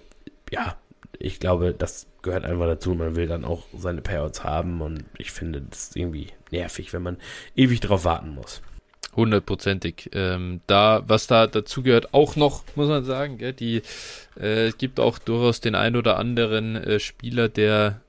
ja, 0.51 0.78
ich 1.20 1.39
glaube, 1.39 1.76
das 1.78 2.07
gehört 2.22 2.45
einfach 2.45 2.65
dazu. 2.65 2.93
Man 2.93 3.15
will 3.15 3.28
dann 3.28 3.45
auch 3.45 3.65
seine 3.78 4.01
Payouts 4.01 4.43
haben 4.43 4.82
und 4.82 5.05
ich 5.17 5.32
finde 5.32 5.61
das 5.61 5.95
irgendwie 5.95 6.28
nervig, 6.51 6.93
wenn 6.93 7.03
man 7.03 7.17
ewig 7.55 7.80
drauf 7.80 8.05
warten 8.05 8.30
muss. 8.30 8.61
Hundertprozentig. 9.15 10.11
Ähm, 10.13 10.61
da, 10.67 11.03
was 11.07 11.28
da 11.28 11.47
dazu 11.47 11.84
gehört, 11.84 12.13
auch 12.13 12.36
noch, 12.36 12.63
muss 12.76 12.88
man 12.88 13.03
sagen, 13.03 13.38
gell, 13.38 13.53
die, 13.53 13.82
äh, 14.39 14.67
es 14.67 14.78
gibt 14.78 14.99
auch 14.99 15.17
durchaus 15.17 15.61
den 15.61 15.76
ein 15.76 15.95
oder 15.95 16.17
anderen 16.17 16.76
äh, 16.76 16.99
Spieler, 16.99 17.49
der 17.49 18.01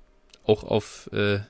auch 0.44 0.62
auf 0.64 1.08
äh, 1.12 1.40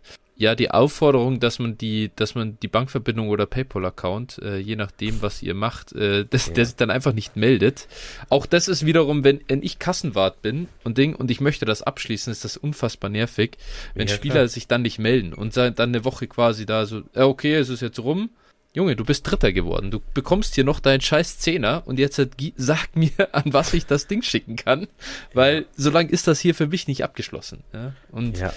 ja 0.41 0.55
die 0.55 0.71
Aufforderung, 0.71 1.39
dass 1.39 1.59
man 1.59 1.77
die, 1.77 2.11
dass 2.17 2.35
man 2.35 2.59
die 2.61 2.69
Bankverbindung 2.69 3.29
oder 3.29 3.45
PayPal-Account, 3.45 4.41
äh, 4.43 4.57
je 4.57 4.75
nachdem, 4.75 5.21
was 5.21 5.43
ihr 5.43 5.53
macht, 5.53 5.93
äh, 5.93 6.25
das, 6.25 6.47
ja. 6.47 6.55
der 6.55 6.65
sich 6.65 6.77
dann 6.77 6.91
einfach 6.91 7.13
nicht 7.13 7.37
meldet. 7.37 7.89
Auch 8.31 8.47
das 8.47 8.67
ist 8.67 8.87
wiederum, 8.87 9.23
wenn, 9.23 9.43
wenn 9.49 9.63
ich 9.63 9.79
Kassenwart 9.79 10.41
bin 10.41 10.69
und 10.83 10.97
Ding 10.97 11.15
und 11.15 11.31
ich 11.31 11.43
möchte 11.43 11.67
das 11.67 11.83
abschließen, 11.83 12.31
ist 12.31 12.43
das 12.45 12.57
unfassbar 12.57 13.11
nervig, 13.11 13.59
wenn 13.95 14.09
ja, 14.09 14.15
Spieler 14.15 14.35
klar. 14.37 14.49
sich 14.49 14.67
dann 14.67 14.81
nicht 14.81 14.99
melden 14.99 15.35
und 15.35 15.59
dann 15.59 15.75
eine 15.79 16.07
Woche 16.07 16.27
quasi 16.27 16.65
da 16.65 16.87
so, 16.87 17.03
äh, 17.15 17.21
okay, 17.21 17.55
es 17.57 17.69
ist 17.69 17.83
jetzt 17.83 17.99
rum. 17.99 18.31
Junge, 18.73 18.97
du 18.97 19.05
bist 19.05 19.29
Dritter 19.29 19.53
geworden. 19.53 19.91
Du 19.91 20.01
bekommst 20.15 20.55
hier 20.55 20.65
noch 20.65 20.81
deinen 20.81 21.01
scheiß 21.03 21.39
Zehner 21.39 21.83
und 21.85 21.99
jetzt 21.99 22.19
sag 22.57 22.97
mir, 22.97 23.11
an 23.33 23.53
was 23.53 23.75
ich 23.75 23.85
das 23.85 24.07
Ding 24.07 24.23
schicken 24.23 24.57
kann, 24.57 24.87
weil 25.35 25.55
ja. 25.55 25.65
solange 25.77 26.09
ist 26.09 26.29
das 26.29 26.41
hier 26.41 26.55
für 26.55 26.69
mich 26.69 26.89
nicht 26.89 27.05
abgeschlossen. 27.05 27.63
Ja? 27.75 27.93
Und 28.11 28.39
ja 28.39 28.55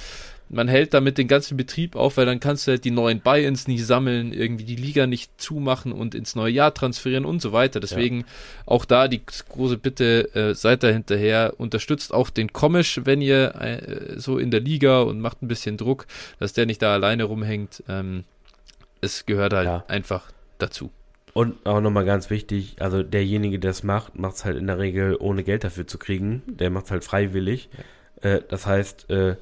man 0.49 0.67
hält 0.67 0.93
damit 0.93 1.17
den 1.17 1.27
ganzen 1.27 1.57
Betrieb 1.57 1.95
auf, 1.95 2.17
weil 2.17 2.25
dann 2.25 2.39
kannst 2.39 2.67
du 2.67 2.71
halt 2.71 2.85
die 2.85 2.91
neuen 2.91 3.21
Buy-ins 3.21 3.67
nicht 3.67 3.85
sammeln, 3.85 4.33
irgendwie 4.33 4.65
die 4.65 4.75
Liga 4.75 5.07
nicht 5.07 5.39
zumachen 5.41 5.91
und 5.91 6.15
ins 6.15 6.35
neue 6.35 6.51
Jahr 6.51 6.73
transferieren 6.73 7.25
und 7.25 7.41
so 7.41 7.51
weiter. 7.51 7.79
Deswegen 7.79 8.19
ja. 8.19 8.25
auch 8.65 8.85
da 8.85 9.07
die 9.07 9.21
große 9.25 9.77
Bitte, 9.77 10.33
äh, 10.35 10.53
seid 10.53 10.83
da 10.83 10.89
hinterher, 10.89 11.55
unterstützt 11.57 12.13
auch 12.13 12.29
den 12.29 12.53
Komisch, 12.53 13.01
wenn 13.03 13.21
ihr 13.21 13.55
äh, 13.55 14.19
so 14.19 14.37
in 14.37 14.51
der 14.51 14.59
Liga 14.59 15.01
und 15.01 15.19
macht 15.19 15.41
ein 15.41 15.47
bisschen 15.47 15.77
Druck, 15.77 16.05
dass 16.39 16.53
der 16.53 16.65
nicht 16.65 16.81
da 16.81 16.93
alleine 16.93 17.23
rumhängt. 17.23 17.83
Ähm, 17.87 18.23
es 19.01 19.25
gehört 19.25 19.53
halt 19.53 19.67
ja. 19.67 19.83
einfach 19.87 20.31
dazu. 20.59 20.91
Und 21.33 21.65
auch 21.65 21.81
nochmal 21.81 22.05
ganz 22.05 22.29
wichtig, 22.29 22.75
also 22.79 23.01
derjenige, 23.01 23.57
der 23.57 23.71
es 23.71 23.81
macht, 23.81 24.17
macht 24.17 24.35
es 24.35 24.45
halt 24.45 24.55
in 24.55 24.67
der 24.67 24.77
Regel 24.77 25.17
ohne 25.19 25.43
Geld 25.43 25.63
dafür 25.63 25.87
zu 25.87 25.97
kriegen. 25.97 26.43
Der 26.45 26.69
macht 26.69 26.85
es 26.85 26.91
halt 26.91 27.03
freiwillig. 27.03 27.69
Ja. 28.21 28.35
Äh, 28.35 28.43
das 28.47 28.67
heißt, 28.67 29.09
äh, 29.09 29.35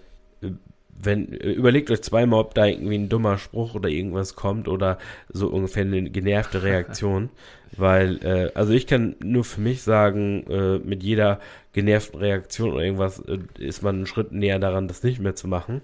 wenn, 1.03 1.27
überlegt 1.27 1.91
euch 1.91 2.01
zweimal, 2.01 2.39
ob 2.39 2.53
da 2.53 2.65
irgendwie 2.65 2.97
ein 2.97 3.09
dummer 3.09 3.37
Spruch 3.37 3.75
oder 3.75 3.89
irgendwas 3.89 4.35
kommt 4.35 4.67
oder 4.67 4.97
so 5.29 5.47
ungefähr 5.47 5.83
eine 5.83 6.09
genervte 6.09 6.63
Reaktion. 6.63 7.29
weil, 7.77 8.23
äh, 8.23 8.51
also 8.53 8.73
ich 8.73 8.87
kann 8.87 9.15
nur 9.23 9.43
für 9.43 9.61
mich 9.61 9.81
sagen, 9.81 10.45
äh, 10.49 10.79
mit 10.79 11.03
jeder 11.03 11.39
genervten 11.73 12.19
Reaktion 12.19 12.73
oder 12.73 12.83
irgendwas 12.83 13.19
äh, 13.19 13.39
ist 13.59 13.81
man 13.81 13.95
einen 13.95 14.07
Schritt 14.07 14.31
näher 14.31 14.59
daran, 14.59 14.87
das 14.87 15.03
nicht 15.03 15.19
mehr 15.19 15.35
zu 15.35 15.47
machen. 15.47 15.81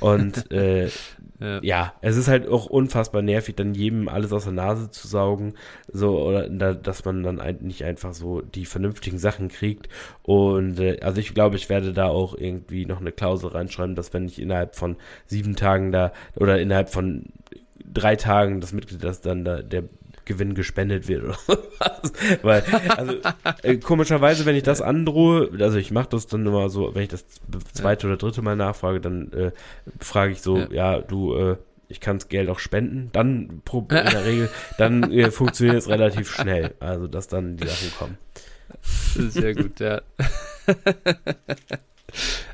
Und 0.00 0.50
äh, 0.52 0.90
ja. 1.44 1.60
ja. 1.62 1.94
es 2.00 2.16
ist 2.16 2.28
halt 2.28 2.48
auch 2.48 2.66
unfassbar 2.66 3.22
nervig, 3.22 3.54
dann 3.56 3.74
jedem 3.74 4.08
alles 4.08 4.32
aus 4.32 4.44
der 4.44 4.52
Nase 4.52 4.90
zu 4.90 5.06
saugen, 5.06 5.54
so 5.92 6.18
oder 6.20 6.48
da, 6.48 6.74
dass 6.74 7.04
man 7.04 7.22
dann 7.22 7.40
nicht 7.60 7.84
einfach 7.84 8.14
so 8.14 8.40
die 8.40 8.66
vernünftigen 8.66 9.18
Sachen 9.18 9.48
kriegt. 9.48 9.88
Und 10.22 10.80
äh, 10.80 11.00
also 11.00 11.20
ich 11.20 11.34
glaube, 11.34 11.56
ich 11.56 11.68
werde 11.68 11.92
da 11.92 12.08
auch 12.08 12.36
irgendwie 12.36 12.86
noch 12.86 13.00
eine 13.00 13.12
Klausel 13.12 13.50
reinschreiben, 13.50 13.94
dass 13.94 14.12
wenn 14.12 14.26
ich 14.26 14.40
innerhalb 14.40 14.76
von 14.76 14.96
sieben 15.26 15.56
Tagen 15.56 15.92
da 15.92 16.12
oder 16.36 16.60
innerhalb 16.60 16.88
von 16.88 17.26
drei 17.84 18.16
Tagen 18.16 18.60
das 18.60 18.72
Mitglied, 18.72 19.04
das 19.04 19.20
dann 19.20 19.44
da 19.44 19.62
der 19.62 19.84
Gewinn 20.24 20.54
gespendet 20.54 21.08
wird 21.08 21.24
oder 21.24 21.38
was. 21.78 22.12
Weil, 22.42 22.62
also 22.96 23.14
äh, 23.62 23.76
komischerweise, 23.76 24.46
wenn 24.46 24.56
ich 24.56 24.62
das 24.62 24.80
androhe, 24.80 25.50
also 25.58 25.78
ich 25.78 25.90
mache 25.90 26.08
das 26.10 26.26
dann 26.26 26.46
immer 26.46 26.68
so, 26.68 26.94
wenn 26.94 27.02
ich 27.02 27.08
das 27.08 27.24
zweite 27.72 28.06
ja. 28.06 28.12
oder 28.12 28.18
dritte 28.18 28.42
Mal 28.42 28.56
nachfrage, 28.56 29.00
dann 29.00 29.32
äh, 29.32 29.52
frage 30.00 30.32
ich 30.32 30.42
so, 30.42 30.58
ja, 30.58 30.94
ja 30.94 31.00
du, 31.00 31.34
äh, 31.34 31.56
ich 31.88 32.00
kann 32.00 32.18
das 32.18 32.28
Geld 32.28 32.48
auch 32.48 32.58
spenden, 32.58 33.10
dann 33.12 33.62
pro, 33.64 33.80
in 33.80 33.88
der 33.88 34.24
Regel, 34.24 34.50
dann 34.78 35.12
äh, 35.12 35.30
funktioniert 35.32 35.76
es 35.76 35.88
relativ 35.88 36.30
schnell, 36.30 36.74
also 36.80 37.06
dass 37.06 37.28
dann 37.28 37.56
die 37.56 37.66
Sachen 37.66 37.92
kommen. 37.98 38.18
Sehr 38.82 39.54
gut, 39.54 39.80
ja. 39.80 40.02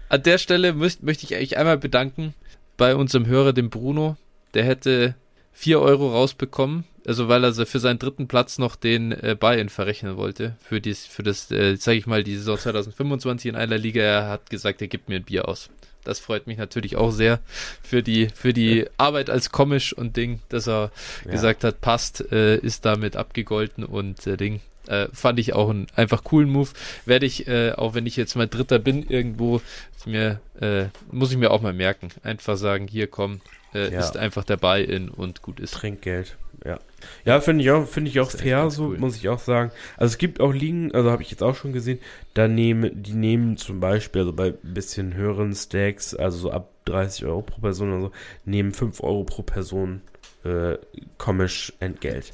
An 0.08 0.22
der 0.22 0.38
Stelle 0.38 0.72
müsst, 0.72 1.02
möchte 1.02 1.24
ich 1.24 1.34
eigentlich 1.36 1.56
einmal 1.56 1.78
bedanken 1.78 2.34
bei 2.76 2.96
unserem 2.96 3.26
Hörer, 3.26 3.52
dem 3.52 3.70
Bruno. 3.70 4.16
Der 4.54 4.64
hätte 4.64 5.14
4 5.52 5.80
Euro 5.80 6.10
rausbekommen 6.10 6.84
also 7.06 7.28
weil 7.28 7.44
er 7.44 7.54
für 7.54 7.78
seinen 7.78 7.98
dritten 7.98 8.28
Platz 8.28 8.58
noch 8.58 8.76
den 8.76 9.12
äh, 9.12 9.36
Buy-in 9.38 9.68
verrechnen 9.68 10.16
wollte 10.16 10.56
für 10.62 10.80
dies, 10.80 11.06
für 11.06 11.22
das, 11.22 11.50
äh, 11.50 11.76
sage 11.76 11.98
ich 11.98 12.06
mal, 12.06 12.22
die 12.22 12.36
Saison 12.36 12.58
2025 12.58 13.50
in 13.50 13.56
einer 13.56 13.78
Liga. 13.78 14.02
Er 14.02 14.28
hat 14.28 14.50
gesagt, 14.50 14.82
er 14.82 14.88
gibt 14.88 15.08
mir 15.08 15.16
ein 15.16 15.24
Bier 15.24 15.48
aus. 15.48 15.70
Das 16.04 16.18
freut 16.18 16.46
mich 16.46 16.58
natürlich 16.58 16.96
auch 16.96 17.10
sehr 17.10 17.40
für 17.82 18.02
die 18.02 18.28
für 18.34 18.52
die 18.52 18.86
Arbeit 18.96 19.28
als 19.28 19.50
Komisch 19.50 19.92
und 19.92 20.16
Ding, 20.16 20.40
dass 20.48 20.66
er 20.66 20.90
ja. 21.24 21.32
gesagt 21.32 21.64
hat, 21.64 21.80
passt, 21.80 22.32
äh, 22.32 22.56
ist 22.56 22.84
damit 22.84 23.16
abgegolten 23.16 23.84
und 23.84 24.26
äh, 24.26 24.36
Ding. 24.36 24.60
Äh, 24.86 25.08
fand 25.12 25.38
ich 25.38 25.52
auch 25.52 25.68
einen 25.68 25.86
einfach 25.94 26.24
coolen 26.24 26.48
Move. 26.48 26.70
Werde 27.04 27.26
ich, 27.26 27.46
äh, 27.46 27.72
auch 27.72 27.94
wenn 27.94 28.06
ich 28.06 28.16
jetzt 28.16 28.34
mal 28.34 28.48
Dritter 28.48 28.78
bin, 28.78 29.02
irgendwo, 29.02 29.60
mir, 30.06 30.40
äh, 30.58 30.86
muss 31.12 31.30
ich 31.30 31.36
mir 31.36 31.50
auch 31.50 31.60
mal 31.60 31.74
merken. 31.74 32.08
Einfach 32.22 32.56
sagen, 32.56 32.88
hier 32.88 33.06
komm, 33.06 33.42
äh, 33.74 33.92
ja. 33.92 34.00
ist 34.00 34.16
einfach 34.16 34.44
der 34.44 34.56
Buy-in 34.56 35.10
und 35.10 35.42
gut 35.42 35.60
ist. 35.60 35.74
Trinkgeld 35.74 36.36
ja. 36.64 36.78
Ja, 37.24 37.40
finde 37.40 37.64
ich 37.64 37.70
auch, 37.70 37.86
finde 37.86 38.10
ich 38.10 38.20
auch 38.20 38.30
fair, 38.30 38.70
so 38.70 38.88
cool. 38.88 38.98
muss 38.98 39.16
ich 39.16 39.28
auch 39.28 39.38
sagen. 39.38 39.70
Also 39.96 40.12
es 40.12 40.18
gibt 40.18 40.40
auch 40.40 40.52
Ligen, 40.52 40.94
also 40.94 41.10
habe 41.10 41.22
ich 41.22 41.30
jetzt 41.30 41.42
auch 41.42 41.54
schon 41.54 41.72
gesehen, 41.72 41.98
da 42.34 42.48
nehmen, 42.48 43.02
die 43.02 43.14
nehmen 43.14 43.56
zum 43.56 43.80
Beispiel, 43.80 44.22
also 44.22 44.32
bei 44.32 44.48
ein 44.48 44.74
bisschen 44.74 45.14
höheren 45.14 45.54
Stacks, 45.54 46.14
also 46.14 46.38
so 46.38 46.50
ab 46.50 46.70
30 46.84 47.24
Euro 47.26 47.42
pro 47.42 47.60
Person 47.60 47.92
oder 47.92 48.02
so, 48.02 48.12
nehmen 48.44 48.72
5 48.72 49.02
Euro 49.02 49.24
pro 49.24 49.42
Person 49.42 50.02
äh, 50.44 50.76
komisch 51.18 51.72
Entgelt. 51.80 52.32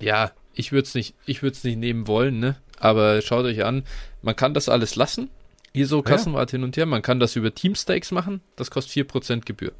Ja, 0.00 0.32
ich 0.54 0.72
würde 0.72 0.86
es 0.86 0.94
nicht, 0.94 1.14
ich 1.26 1.42
würde 1.42 1.56
es 1.56 1.64
nicht 1.64 1.78
nehmen 1.78 2.06
wollen, 2.06 2.38
ne? 2.38 2.56
Aber 2.78 3.22
schaut 3.22 3.44
euch 3.44 3.64
an, 3.64 3.84
man 4.22 4.36
kann 4.36 4.54
das 4.54 4.68
alles 4.68 4.96
lassen. 4.96 5.30
Hier 5.72 5.86
so 5.86 6.02
Kassenwart 6.02 6.52
ja. 6.52 6.56
hin 6.56 6.64
und 6.64 6.76
her, 6.76 6.86
man 6.86 7.02
kann 7.02 7.18
das 7.18 7.34
über 7.34 7.52
Teamstakes 7.52 8.12
machen, 8.12 8.40
das 8.56 8.70
kostet 8.70 9.08
4% 9.08 9.44
Gebühr. 9.44 9.72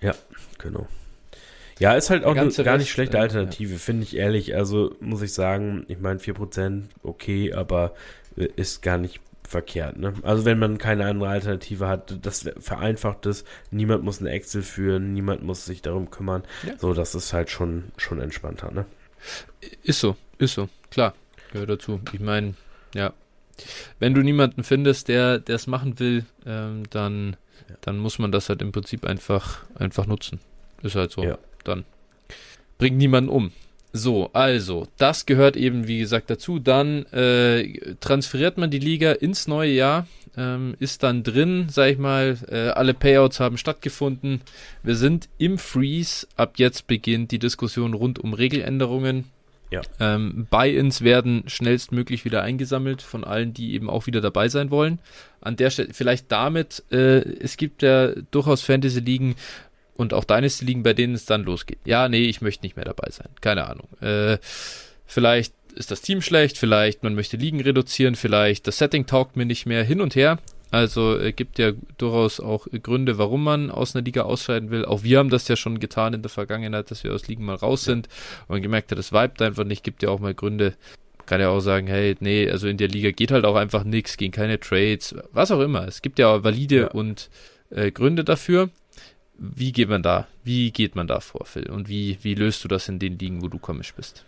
Ja, 0.00 0.14
genau. 0.58 0.86
Ja, 1.82 1.94
ist 1.94 2.10
halt 2.10 2.24
auch 2.24 2.36
eine 2.36 2.48
gar 2.48 2.78
nicht 2.78 2.92
schlechte 2.92 3.16
äh, 3.16 3.20
Alternative, 3.20 3.72
ja. 3.72 3.78
finde 3.78 4.04
ich 4.04 4.16
ehrlich. 4.16 4.54
Also 4.54 4.94
muss 5.00 5.20
ich 5.20 5.34
sagen, 5.34 5.84
ich 5.88 5.98
meine 5.98 6.20
4% 6.20 6.82
okay, 7.02 7.52
aber 7.52 7.92
äh, 8.36 8.46
ist 8.54 8.82
gar 8.82 8.98
nicht 8.98 9.20
verkehrt. 9.42 9.98
Ne? 9.98 10.14
Also 10.22 10.44
wenn 10.44 10.60
man 10.60 10.78
keine 10.78 11.06
andere 11.06 11.28
Alternative 11.30 11.88
hat, 11.88 12.24
das 12.24 12.48
vereinfacht 12.60 13.26
es. 13.26 13.44
Niemand 13.72 14.04
muss 14.04 14.20
eine 14.20 14.30
Excel 14.30 14.62
führen, 14.62 15.12
niemand 15.12 15.42
muss 15.42 15.64
sich 15.64 15.82
darum 15.82 16.08
kümmern. 16.12 16.44
Ja. 16.64 16.78
So, 16.78 16.94
das 16.94 17.16
ist 17.16 17.32
halt 17.32 17.50
schon, 17.50 17.90
schon 17.96 18.20
entspannter. 18.20 18.70
Ne? 18.70 18.86
Ist 19.82 19.98
so, 19.98 20.16
ist 20.38 20.54
so, 20.54 20.68
klar, 20.88 21.14
gehört 21.50 21.70
dazu. 21.70 22.00
Ich 22.12 22.20
meine, 22.20 22.54
ja, 22.94 23.12
wenn 23.98 24.14
du 24.14 24.22
niemanden 24.22 24.62
findest, 24.62 25.08
der 25.08 25.42
es 25.48 25.66
machen 25.66 25.98
will, 25.98 26.26
ähm, 26.46 26.84
dann, 26.90 27.36
ja. 27.68 27.74
dann 27.80 27.98
muss 27.98 28.20
man 28.20 28.30
das 28.30 28.48
halt 28.48 28.62
im 28.62 28.70
Prinzip 28.70 29.04
einfach, 29.04 29.64
einfach 29.74 30.06
nutzen. 30.06 30.38
Ist 30.84 30.94
halt 30.94 31.10
so. 31.10 31.24
Ja 31.24 31.38
dann 31.64 31.84
bringt 32.78 32.96
niemanden 32.96 33.30
um. 33.30 33.52
So, 33.94 34.30
also, 34.32 34.88
das 34.96 35.26
gehört 35.26 35.56
eben, 35.56 35.86
wie 35.86 35.98
gesagt, 35.98 36.30
dazu. 36.30 36.58
Dann 36.58 37.04
äh, 37.06 37.94
transferiert 38.00 38.56
man 38.56 38.70
die 38.70 38.78
Liga 38.78 39.12
ins 39.12 39.46
neue 39.46 39.72
Jahr, 39.72 40.06
ähm, 40.34 40.74
ist 40.78 41.02
dann 41.02 41.22
drin, 41.22 41.66
sag 41.68 41.90
ich 41.90 41.98
mal, 41.98 42.38
äh, 42.50 42.68
alle 42.68 42.94
Payouts 42.94 43.38
haben 43.38 43.58
stattgefunden. 43.58 44.40
Wir 44.82 44.96
sind 44.96 45.28
im 45.36 45.58
Freeze. 45.58 46.26
Ab 46.36 46.54
jetzt 46.56 46.86
beginnt 46.86 47.32
die 47.32 47.38
Diskussion 47.38 47.92
rund 47.92 48.18
um 48.18 48.32
Regeländerungen. 48.32 49.26
Ja. 49.70 49.80
Ähm, 50.00 50.46
Buy-ins 50.50 51.02
werden 51.02 51.44
schnellstmöglich 51.46 52.24
wieder 52.24 52.42
eingesammelt 52.42 53.00
von 53.00 53.24
allen, 53.24 53.54
die 53.54 53.74
eben 53.74 53.88
auch 53.88 54.06
wieder 54.06 54.20
dabei 54.20 54.48
sein 54.48 54.70
wollen. 54.70 54.98
An 55.40 55.56
der 55.56 55.70
Stelle 55.70 55.88
vielleicht 55.92 56.30
damit, 56.30 56.82
äh, 56.90 57.20
es 57.20 57.56
gibt 57.56 57.82
ja 57.82 58.08
durchaus 58.30 58.62
Fantasy-Ligen, 58.62 59.34
und 59.94 60.14
auch 60.14 60.24
Dynasty 60.24 60.64
liegen, 60.64 60.82
bei 60.82 60.94
denen 60.94 61.14
es 61.14 61.26
dann 61.26 61.44
losgeht. 61.44 61.78
Ja, 61.84 62.08
nee, 62.08 62.24
ich 62.24 62.40
möchte 62.40 62.64
nicht 62.64 62.76
mehr 62.76 62.84
dabei 62.84 63.10
sein. 63.10 63.28
Keine 63.40 63.68
Ahnung. 63.68 63.88
Äh, 64.00 64.38
vielleicht 65.06 65.54
ist 65.74 65.90
das 65.90 66.02
Team 66.02 66.22
schlecht, 66.22 66.58
vielleicht 66.58 67.02
man 67.02 67.14
möchte 67.14 67.36
Ligen 67.36 67.60
reduzieren, 67.60 68.14
vielleicht 68.14 68.66
das 68.66 68.78
Setting 68.78 69.06
taugt 69.06 69.36
mir 69.36 69.46
nicht 69.46 69.66
mehr 69.66 69.84
hin 69.84 70.00
und 70.00 70.14
her. 70.14 70.38
Also 70.70 71.18
äh, 71.18 71.32
gibt 71.32 71.58
ja 71.58 71.72
durchaus 71.98 72.40
auch 72.40 72.66
Gründe, 72.82 73.18
warum 73.18 73.44
man 73.44 73.70
aus 73.70 73.94
einer 73.94 74.04
Liga 74.04 74.22
ausscheiden 74.22 74.70
will. 74.70 74.86
Auch 74.86 75.02
wir 75.02 75.18
haben 75.18 75.28
das 75.28 75.46
ja 75.48 75.54
schon 75.54 75.80
getan 75.80 76.14
in 76.14 76.22
der 76.22 76.30
Vergangenheit, 76.30 76.90
dass 76.90 77.04
wir 77.04 77.12
aus 77.12 77.28
Ligen 77.28 77.44
mal 77.44 77.56
raus 77.56 77.84
sind 77.84 78.08
und 78.48 78.62
gemerkt 78.62 78.90
hat, 78.90 78.98
das 78.98 79.12
vibet 79.12 79.42
einfach 79.42 79.64
nicht. 79.64 79.84
Gibt 79.84 80.02
ja 80.02 80.08
auch 80.08 80.18
mal 80.18 80.32
Gründe. 80.32 80.74
Kann 81.26 81.42
ja 81.42 81.50
auch 81.50 81.60
sagen, 81.60 81.86
hey, 81.86 82.16
nee, 82.20 82.50
also 82.50 82.68
in 82.68 82.78
der 82.78 82.88
Liga 82.88 83.10
geht 83.10 83.32
halt 83.32 83.44
auch 83.44 83.54
einfach 83.54 83.84
nichts, 83.84 84.16
gehen 84.16 84.32
keine 84.32 84.58
Trades, 84.58 85.14
was 85.30 85.50
auch 85.50 85.60
immer. 85.60 85.86
Es 85.86 86.00
gibt 86.00 86.18
ja 86.18 86.28
auch 86.28 86.42
valide 86.42 86.76
ja. 86.76 86.86
und 86.88 87.28
äh, 87.70 87.90
Gründe 87.90 88.24
dafür 88.24 88.70
wie 89.42 89.72
geht 89.72 89.88
man 89.88 90.02
da, 90.02 90.28
wie 90.44 90.70
geht 90.70 90.94
man 90.94 91.08
da 91.08 91.18
vor, 91.18 91.44
Phil? 91.46 91.68
Und 91.68 91.88
wie, 91.88 92.18
wie 92.22 92.34
löst 92.34 92.62
du 92.62 92.68
das 92.68 92.88
in 92.88 93.00
den 93.00 93.18
Ligen, 93.18 93.42
wo 93.42 93.48
du 93.48 93.58
komisch 93.58 93.92
bist? 93.94 94.24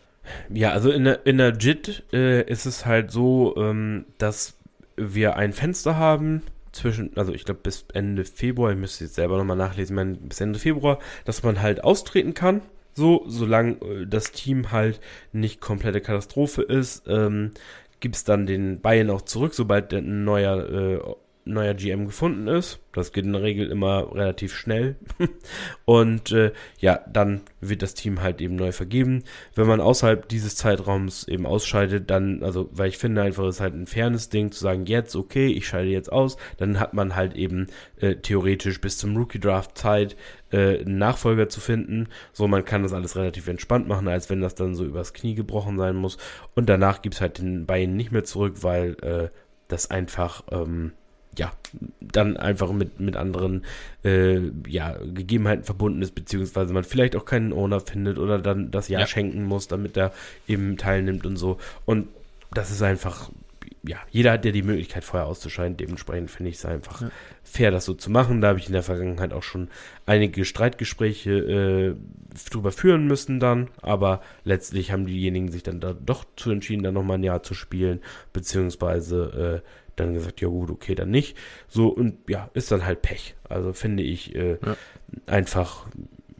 Ja, 0.52 0.72
also 0.72 0.90
in 0.90 1.04
der, 1.04 1.24
in 1.24 1.38
der 1.38 1.56
JIT 1.56 2.02
äh, 2.12 2.42
ist 2.50 2.66
es 2.66 2.84
halt 2.84 3.12
so, 3.12 3.54
ähm, 3.56 4.06
dass 4.18 4.56
wir 4.96 5.36
ein 5.36 5.52
Fenster 5.52 5.96
haben 5.96 6.42
zwischen, 6.72 7.16
also 7.16 7.32
ich 7.32 7.44
glaube 7.44 7.60
bis 7.62 7.84
Ende 7.92 8.24
Februar, 8.24 8.72
ich 8.72 8.78
müsste 8.78 9.04
jetzt 9.04 9.14
selber 9.14 9.38
nochmal 9.38 9.56
nachlesen, 9.56 9.94
mein, 9.94 10.16
bis 10.16 10.40
Ende 10.40 10.58
Februar, 10.58 10.98
dass 11.24 11.44
man 11.44 11.62
halt 11.62 11.84
austreten 11.84 12.34
kann. 12.34 12.62
So, 12.94 13.24
solange 13.26 13.74
äh, 13.82 14.06
das 14.06 14.32
Team 14.32 14.72
halt 14.72 15.00
nicht 15.32 15.60
komplette 15.60 16.00
Katastrophe 16.00 16.62
ist, 16.62 17.04
ähm, 17.06 17.52
gibt 18.00 18.16
es 18.16 18.24
dann 18.24 18.46
den 18.46 18.80
Bayern 18.80 19.10
auch 19.10 19.22
zurück, 19.22 19.54
sobald 19.54 19.94
ein 19.94 20.24
neuer 20.24 20.68
äh, 20.70 21.00
neuer 21.44 21.74
GM 21.74 22.06
gefunden 22.06 22.48
ist. 22.48 22.80
Das 22.92 23.12
geht 23.12 23.24
in 23.24 23.32
der 23.32 23.42
Regel 23.42 23.70
immer 23.70 24.14
relativ 24.14 24.54
schnell. 24.54 24.96
und 25.84 26.32
äh, 26.32 26.52
ja, 26.78 27.00
dann 27.12 27.42
wird 27.60 27.82
das 27.82 27.94
Team 27.94 28.22
halt 28.22 28.40
eben 28.40 28.56
neu 28.56 28.72
vergeben. 28.72 29.24
Wenn 29.54 29.66
man 29.66 29.80
außerhalb 29.80 30.28
dieses 30.28 30.56
Zeitraums 30.56 31.26
eben 31.28 31.46
ausscheidet, 31.46 32.08
dann, 32.10 32.42
also, 32.42 32.68
weil 32.72 32.88
ich 32.88 32.98
finde 32.98 33.22
einfach, 33.22 33.44
es 33.44 33.56
ist 33.56 33.60
halt 33.60 33.74
ein 33.74 33.86
fairness 33.86 34.28
Ding 34.28 34.52
zu 34.52 34.60
sagen, 34.60 34.86
jetzt, 34.86 35.16
okay, 35.16 35.48
ich 35.48 35.66
scheide 35.66 35.90
jetzt 35.90 36.12
aus, 36.12 36.36
dann 36.56 36.80
hat 36.80 36.94
man 36.94 37.16
halt 37.16 37.34
eben 37.34 37.66
äh, 38.00 38.16
theoretisch 38.16 38.80
bis 38.80 38.96
zum 38.98 39.16
Rookie 39.16 39.40
Draft 39.40 39.76
Zeit, 39.76 40.16
äh, 40.50 40.80
einen 40.80 40.98
Nachfolger 40.98 41.48
zu 41.48 41.60
finden. 41.60 42.08
So, 42.32 42.46
man 42.48 42.64
kann 42.64 42.82
das 42.82 42.92
alles 42.92 43.16
relativ 43.16 43.48
entspannt 43.48 43.88
machen, 43.88 44.08
als 44.08 44.30
wenn 44.30 44.40
das 44.40 44.54
dann 44.54 44.74
so 44.74 44.84
übers 44.84 45.12
Knie 45.12 45.34
gebrochen 45.34 45.78
sein 45.78 45.96
muss. 45.96 46.16
Und 46.54 46.68
danach 46.68 47.02
gibt 47.02 47.16
es 47.16 47.20
halt 47.20 47.38
den 47.38 47.66
Bein 47.66 47.96
nicht 47.96 48.12
mehr 48.12 48.24
zurück, 48.24 48.62
weil 48.62 48.96
äh, 49.02 49.28
das 49.68 49.90
einfach, 49.90 50.44
ähm, 50.50 50.92
ja, 51.38 51.52
dann 52.00 52.36
einfach 52.36 52.72
mit, 52.72 53.00
mit 53.00 53.16
anderen 53.16 53.64
äh, 54.04 54.40
ja, 54.68 54.96
Gegebenheiten 54.98 55.64
verbunden 55.64 56.02
ist, 56.02 56.14
beziehungsweise 56.14 56.72
man 56.72 56.84
vielleicht 56.84 57.16
auch 57.16 57.24
keinen 57.24 57.52
Owner 57.52 57.80
findet 57.80 58.18
oder 58.18 58.38
dann 58.38 58.70
das 58.70 58.88
Jahr 58.88 59.02
ja. 59.02 59.06
schenken 59.06 59.44
muss, 59.44 59.68
damit 59.68 59.96
er 59.96 60.12
eben 60.46 60.76
teilnimmt 60.76 61.26
und 61.26 61.36
so. 61.36 61.58
Und 61.84 62.08
das 62.52 62.70
ist 62.70 62.82
einfach, 62.82 63.30
ja, 63.86 63.98
jeder 64.10 64.32
hat 64.32 64.44
ja 64.44 64.52
die 64.52 64.62
Möglichkeit, 64.62 65.04
vorher 65.04 65.26
auszuscheiden. 65.26 65.76
Dementsprechend 65.76 66.30
finde 66.30 66.50
ich 66.50 66.56
es 66.56 66.64
einfach 66.64 67.02
ja. 67.02 67.10
fair, 67.42 67.70
das 67.70 67.84
so 67.84 67.94
zu 67.94 68.10
machen. 68.10 68.40
Da 68.40 68.48
habe 68.48 68.58
ich 68.58 68.66
in 68.66 68.72
der 68.72 68.82
Vergangenheit 68.82 69.32
auch 69.32 69.42
schon 69.42 69.68
einige 70.06 70.44
Streitgespräche 70.44 71.30
äh, 71.30 71.94
drüber 72.50 72.72
führen 72.72 73.06
müssen 73.06 73.40
dann, 73.40 73.68
aber 73.82 74.22
letztlich 74.44 74.90
haben 74.90 75.06
diejenigen 75.06 75.50
sich 75.50 75.62
dann 75.62 75.80
da 75.80 75.92
doch 75.92 76.24
zu 76.36 76.50
entschieden, 76.50 76.82
dann 76.82 76.94
nochmal 76.94 77.18
ein 77.18 77.24
Jahr 77.24 77.42
zu 77.42 77.54
spielen, 77.54 78.00
beziehungsweise 78.32 79.62
äh, 79.62 79.68
dann 79.96 80.14
gesagt, 80.14 80.40
ja 80.40 80.48
gut, 80.48 80.70
okay, 80.70 80.94
dann 80.94 81.10
nicht. 81.10 81.36
So, 81.68 81.88
und 81.88 82.18
ja, 82.28 82.50
ist 82.54 82.70
dann 82.70 82.84
halt 82.84 83.02
Pech. 83.02 83.34
Also 83.48 83.72
finde 83.72 84.02
ich 84.02 84.34
äh, 84.34 84.58
ja. 84.64 84.76
einfach, 85.26 85.86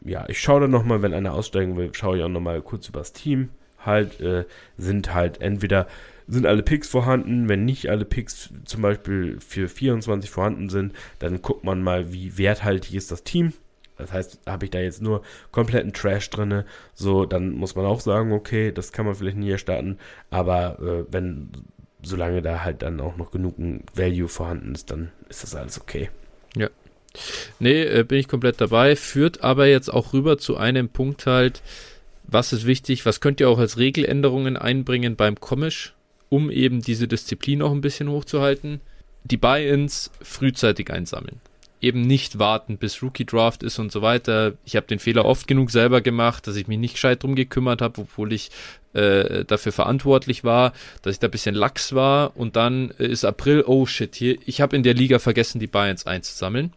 ja, 0.03 0.25
ich 0.27 0.39
schaue 0.39 0.61
dann 0.61 0.71
nochmal, 0.71 1.01
wenn 1.01 1.13
einer 1.13 1.33
aussteigen 1.33 1.77
will, 1.77 1.93
schaue 1.93 2.17
ich 2.17 2.23
auch 2.23 2.29
nochmal 2.29 2.61
kurz 2.61 2.89
übers 2.89 3.13
Team. 3.13 3.49
Halt, 3.79 4.19
äh, 4.19 4.45
sind 4.77 5.13
halt 5.13 5.41
entweder 5.41 5.87
sind 6.27 6.45
alle 6.45 6.63
Picks 6.63 6.89
vorhanden, 6.89 7.49
wenn 7.49 7.65
nicht 7.65 7.89
alle 7.89 8.05
Picks 8.05 8.49
zum 8.65 8.81
Beispiel 8.81 9.39
für 9.39 9.69
24 9.69 10.29
vorhanden 10.29 10.69
sind, 10.69 10.93
dann 11.19 11.41
guckt 11.41 11.63
man 11.63 11.83
mal, 11.83 12.11
wie 12.11 12.37
werthaltig 12.37 12.95
ist 12.95 13.11
das 13.11 13.23
Team. 13.23 13.53
Das 13.97 14.11
heißt, 14.11 14.41
habe 14.45 14.65
ich 14.65 14.71
da 14.71 14.79
jetzt 14.79 15.01
nur 15.01 15.21
kompletten 15.51 15.93
Trash 15.93 16.29
drin, 16.29 16.63
so, 16.93 17.25
dann 17.25 17.51
muss 17.51 17.75
man 17.75 17.85
auch 17.85 18.01
sagen, 18.01 18.33
okay, 18.33 18.71
das 18.71 18.91
kann 18.91 19.05
man 19.05 19.15
vielleicht 19.15 19.37
nie 19.37 19.57
starten. 19.57 19.97
Aber 20.29 20.79
äh, 20.79 21.05
wenn 21.11 21.51
solange 22.05 22.41
da 22.41 22.63
halt 22.63 22.81
dann 22.81 22.99
auch 23.01 23.17
noch 23.17 23.31
genug 23.31 23.55
Value 23.93 24.27
vorhanden 24.27 24.75
ist, 24.75 24.91
dann 24.91 25.11
ist 25.29 25.43
das 25.43 25.55
alles 25.55 25.79
okay. 25.79 26.09
Ja. 26.55 26.69
Nee, 27.59 27.83
äh, 27.83 28.03
bin 28.03 28.19
ich 28.19 28.27
komplett 28.27 28.59
dabei. 28.59 28.95
Führt 28.95 29.43
aber 29.43 29.67
jetzt 29.67 29.89
auch 29.89 30.13
rüber 30.13 30.37
zu 30.37 30.57
einem 30.57 30.89
Punkt 30.89 31.25
halt, 31.25 31.61
was 32.23 32.53
ist 32.53 32.65
wichtig, 32.65 33.05
was 33.05 33.21
könnt 33.21 33.39
ihr 33.39 33.49
auch 33.49 33.59
als 33.59 33.77
Regeländerungen 33.77 34.57
einbringen 34.57 35.15
beim 35.15 35.39
Komisch, 35.39 35.93
um 36.29 36.49
eben 36.49 36.81
diese 36.81 37.07
Disziplin 37.07 37.61
auch 37.61 37.71
ein 37.71 37.81
bisschen 37.81 38.09
hochzuhalten? 38.09 38.81
Die 39.23 39.37
Buy-ins 39.37 40.11
frühzeitig 40.21 40.91
einsammeln 40.91 41.39
eben 41.85 42.01
nicht 42.01 42.39
warten, 42.39 42.77
bis 42.77 43.01
Rookie 43.01 43.25
Draft 43.25 43.63
ist 43.63 43.77
und 43.79 43.91
so 43.91 44.01
weiter. 44.01 44.53
Ich 44.65 44.75
habe 44.75 44.87
den 44.87 44.99
Fehler 44.99 45.25
oft 45.25 45.47
genug 45.47 45.69
selber 45.69 46.01
gemacht, 46.01 46.47
dass 46.47 46.55
ich 46.55 46.67
mich 46.67 46.79
nicht 46.79 46.95
gescheit 46.95 47.21
drum 47.21 47.35
gekümmert 47.35 47.81
habe, 47.81 48.01
obwohl 48.01 48.33
ich 48.33 48.49
äh, 48.93 49.45
dafür 49.45 49.71
verantwortlich 49.71 50.43
war, 50.43 50.73
dass 51.03 51.13
ich 51.13 51.19
da 51.19 51.27
ein 51.27 51.31
bisschen 51.31 51.55
lax 51.55 51.93
war 51.93 52.35
und 52.35 52.55
dann 52.55 52.89
ist 52.89 53.23
April, 53.23 53.63
oh 53.67 53.85
shit, 53.85 54.15
hier, 54.15 54.37
ich 54.45 54.61
habe 54.61 54.75
in 54.75 54.83
der 54.83 54.95
Liga 54.95 55.19
vergessen, 55.19 55.59
die 55.59 55.67
Bayerns 55.67 56.07
einzusammeln. 56.07 56.73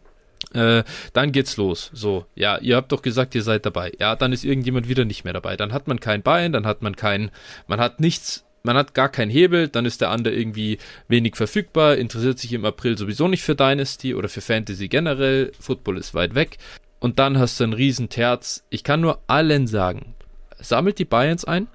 Äh, 0.53 0.83
dann 1.13 1.31
geht's 1.31 1.57
los. 1.57 1.91
So, 1.93 2.25
ja, 2.35 2.57
ihr 2.59 2.75
habt 2.75 2.91
doch 2.91 3.01
gesagt, 3.01 3.35
ihr 3.35 3.43
seid 3.43 3.65
dabei. 3.65 3.91
Ja, 3.99 4.15
dann 4.15 4.31
ist 4.31 4.45
irgendjemand 4.45 4.87
wieder 4.87 5.05
nicht 5.05 5.23
mehr 5.23 5.33
dabei. 5.33 5.57
Dann 5.57 5.73
hat 5.73 5.87
man 5.87 5.99
kein 5.99 6.21
Bein, 6.21 6.53
dann 6.53 6.65
hat 6.65 6.81
man 6.81 6.95
kein, 6.95 7.31
man 7.67 7.79
hat 7.79 7.99
nichts 7.99 8.45
man 8.63 8.77
hat 8.77 8.93
gar 8.93 9.09
keinen 9.09 9.31
Hebel, 9.31 9.67
dann 9.67 9.85
ist 9.85 10.01
der 10.01 10.11
andere 10.11 10.33
irgendwie 10.33 10.77
wenig 11.07 11.35
verfügbar, 11.35 11.95
interessiert 11.97 12.39
sich 12.39 12.53
im 12.53 12.65
April 12.65 12.97
sowieso 12.97 13.27
nicht 13.27 13.43
für 13.43 13.55
Dynasty 13.55 14.15
oder 14.15 14.29
für 14.29 14.41
Fantasy 14.41 14.87
generell, 14.87 15.51
Football 15.59 15.97
ist 15.97 16.13
weit 16.13 16.35
weg. 16.35 16.57
Und 16.99 17.19
dann 17.19 17.39
hast 17.39 17.59
du 17.59 17.63
einen 17.63 17.73
riesen 17.73 18.09
Terz. 18.09 18.63
Ich 18.69 18.83
kann 18.83 18.99
nur 19.01 19.21
allen 19.27 19.67
sagen, 19.67 20.15
sammelt 20.59 20.99
die 20.99 21.05
Buy-ins 21.05 21.45
ein 21.45 21.67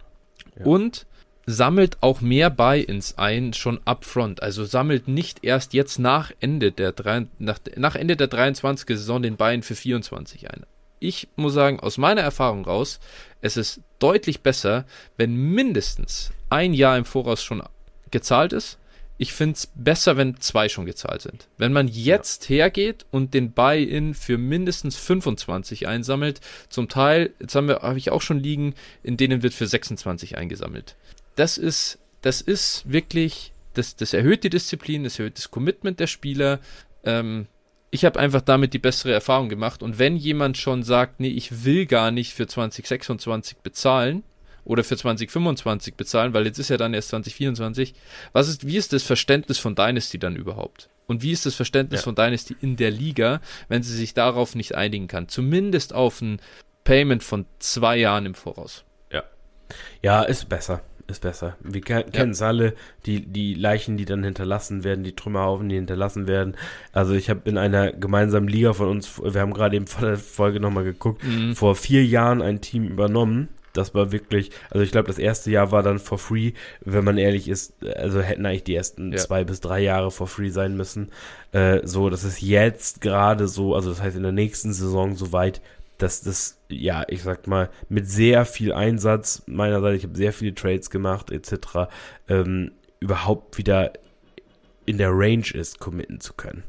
ja. 0.59 0.67
und 0.67 1.07
sammelt 1.47 1.99
auch 2.03 2.21
mehr 2.21 2.51
Buy-ins 2.51 3.17
ein, 3.19 3.53
schon 3.53 3.81
upfront. 3.85 4.43
Also 4.43 4.65
sammelt 4.65 5.09
nicht 5.09 5.45
erst 5.45 5.75
jetzt 5.75 5.99
nach 5.99 6.31
Ende 6.41 6.73
der, 6.73 6.93
drei, 6.93 7.27
nach, 7.39 7.59
nach 7.77 7.95
Ende 7.97 8.17
der 8.17 8.29
23. 8.29 8.87
Saison 8.87 9.23
den 9.23 9.37
Buy-in 9.37 9.63
für 9.63 9.75
24 9.75 10.51
ein. 10.51 10.65
Ich 11.05 11.29
muss 11.37 11.53
sagen, 11.53 11.81
aus 11.81 11.99
meiner 11.99 12.23
Erfahrung 12.23 12.65
raus, 12.65 12.99
es 13.43 13.59
ist 13.59 13.81
deutlich 13.99 14.41
besser, 14.41 14.87
wenn 15.19 15.35
mindestens 15.35 16.33
ein 16.49 16.73
Jahr 16.73 16.97
im 16.97 17.05
Voraus 17.05 17.43
schon 17.43 17.63
gezahlt 18.11 18.55
ist. 18.55 18.79
Ich 19.19 19.35
finde 19.35 19.57
es 19.57 19.69
besser, 19.75 20.17
wenn 20.17 20.41
zwei 20.41 20.71
schon 20.71 20.87
gezahlt 20.87 21.21
sind. 21.21 21.47
Wenn 21.59 21.75
man 21.75 21.89
jetzt 21.89 22.49
ja. 22.49 22.57
hergeht 22.57 23.05
und 23.11 23.35
den 23.35 23.53
Buy-in 23.53 24.15
für 24.15 24.39
mindestens 24.39 24.97
25 24.97 25.87
einsammelt, 25.87 26.41
zum 26.71 26.89
Teil, 26.89 27.35
jetzt 27.39 27.55
haben 27.55 27.69
wir, 27.69 27.81
habe 27.83 27.99
ich 27.99 28.11
auch 28.11 28.23
schon 28.23 28.41
liegen, 28.41 28.75
in 29.03 29.19
denen 29.19 29.43
wird 29.43 29.53
für 29.53 29.67
26 29.67 30.39
eingesammelt. 30.39 30.97
Das 31.37 31.59
ist, 31.59 31.99
das 32.23 32.41
ist 32.41 32.91
wirklich, 32.91 33.53
das, 33.75 33.95
das 33.95 34.15
erhöht 34.15 34.43
die 34.43 34.51
Disziplin, 34.51 35.05
das 35.05 35.19
erhöht 35.19 35.37
das 35.37 35.51
Commitment 35.51 36.01
der 36.01 36.07
Spieler. 36.07 36.61
Ähm, 37.05 37.47
ich 37.95 38.05
habe 38.05 38.19
einfach 38.19 38.41
damit 38.41 38.75
die 38.75 38.79
bessere 38.79 39.13
Erfahrung 39.13 39.49
gemacht. 39.49 39.83
Und 39.83 40.01
wenn 40.01 40.17
jemand 40.17 40.59
schon 40.59 40.83
sagt, 40.83 41.21
nee, 41.21 41.29
ich 41.29 41.65
will 41.65 41.87
gar 41.87 42.11
nicht 42.11 42.35
für 42.35 42.47
2026 42.47 43.59
bezahlen, 43.59 44.25
oder 44.65 44.83
für 44.83 44.97
2025 44.97 45.95
bezahlen, 45.95 46.33
weil 46.33 46.47
jetzt 46.47 46.59
ist 46.59 46.71
ja 46.71 46.79
dann 46.79 46.95
erst 46.95 47.11
2024. 47.11 47.95
Was 48.33 48.49
ist, 48.49 48.67
wie 48.67 48.79
ist 48.79 48.95
das 48.95 49.03
Verständnis 49.03 49.59
von 49.59 49.75
Dynasty 49.75 50.19
dann 50.19 50.37
überhaupt? 50.37 50.89
Und 51.07 51.23
wie 51.23 51.33
ist 51.33 51.45
das 51.45 51.55
Verständnis 51.55 52.01
ja. 52.01 52.05
von 52.05 52.15
Dynasty 52.15 52.57
in 52.63 52.77
der 52.77 52.91
Liga, 52.91 53.43
wenn 53.69 53.83
sie 53.83 53.95
sich 53.95 54.15
darauf 54.15 54.55
nicht 54.55 54.75
einigen 54.75 55.07
kann? 55.07 55.29
Zumindest 55.29 55.93
auf 55.93 56.23
ein 56.23 56.41
Payment 56.83 57.23
von 57.23 57.45
zwei 57.59 57.99
Jahren 57.99 58.25
im 58.25 58.35
Voraus. 58.35 58.85
Ja. 59.13 59.23
Ja, 60.03 60.23
ist 60.23 60.49
besser. 60.49 60.81
Ist 61.07 61.21
besser. 61.21 61.57
Wir 61.61 61.83
kennen 61.83 62.31
es 62.31 62.41
ja. 62.41 62.47
alle, 62.47 62.73
die, 63.05 63.27
die 63.27 63.53
Leichen, 63.53 63.99
die 63.99 64.07
dann 64.07 64.25
hinterlassen 64.25 64.85
werden, 64.85 65.05
die 65.05 65.15
Trümmerhaufen, 65.15 65.69
die 65.69 65.75
hinterlassen 65.75 66.27
werden. 66.27 66.57
Also 66.93 67.13
ich 67.13 67.29
habe 67.29 67.43
in 67.45 67.59
einer 67.59 67.93
gemeinsamen 67.93 68.49
Liga 68.49 68.73
von 68.73 68.89
uns, 68.89 69.21
wir 69.23 69.41
haben 69.41 69.53
gerade 69.53 69.77
eben 69.77 69.87
vor 69.87 70.09
der 70.09 70.17
Folge 70.17 70.61
nochmal 70.61 70.85
geguckt, 70.85 71.23
mhm. 71.23 71.55
vor 71.55 71.77
vier 71.77 72.05
Jahren 72.07 72.41
ein 72.41 72.63
Team 72.63 72.89
übernommen 72.89 73.51
das 73.75 73.93
war 73.93 74.13
wirklich, 74.13 74.51
also 74.71 74.83
ich 74.83 74.93
glaube, 74.93 75.09
das 75.09 75.19
erste 75.19 75.51
Jahr 75.51 75.73
war 75.73 75.83
dann 75.83 75.99
for 75.99 76.17
free, 76.17 76.53
wenn 76.81 77.05
man 77.05 77.19
ehrlich 77.19 77.49
ist, 77.49 77.75
also 77.85 78.21
hätten 78.21 78.47
eigentlich 78.47 78.65
die 78.65 78.77
ersten 78.77 79.13
ja. 79.13 79.19
zwei 79.19 79.45
bis 79.45 79.61
drei 79.61 79.81
Jahre 79.81 80.11
for 80.11 80.29
free 80.29 80.51
sein 80.51 80.77
müssen. 80.77 81.11
Äh, 81.53 81.81
so, 81.85 82.09
das 82.09 82.25
ist 82.25 82.41
jetzt 82.41 83.01
gerade 83.01 83.49
so, 83.49 83.75
also 83.75 83.91
das 83.91 84.01
heißt 84.01 84.17
in 84.17 84.23
der 84.23 84.33
nächsten 84.33 84.73
Saison 84.73 85.17
soweit, 85.17 85.61
dass 85.99 86.23
das, 86.23 86.61
ja, 86.69 87.05
ich 87.09 87.23
sag 87.23 87.47
mal, 87.47 87.71
mit 87.89 88.09
sehr 88.09 88.45
viel 88.45 88.73
Einsatz 88.73 89.43
meinerseits, 89.47 89.99
ich 89.99 90.05
habe 90.05 90.17
sehr 90.17 90.33
viele 90.33 90.55
Trades 90.55 90.91
gemacht, 90.91 91.31
etc., 91.31 91.89
ähm, 92.29 92.73
überhaupt 93.01 93.59
wieder 93.59 93.93
in 94.87 94.99
der 94.99 95.11
Range 95.13 95.47
ist, 95.53 95.79
committen 95.81 96.21
zu 96.21 96.35
können 96.35 96.65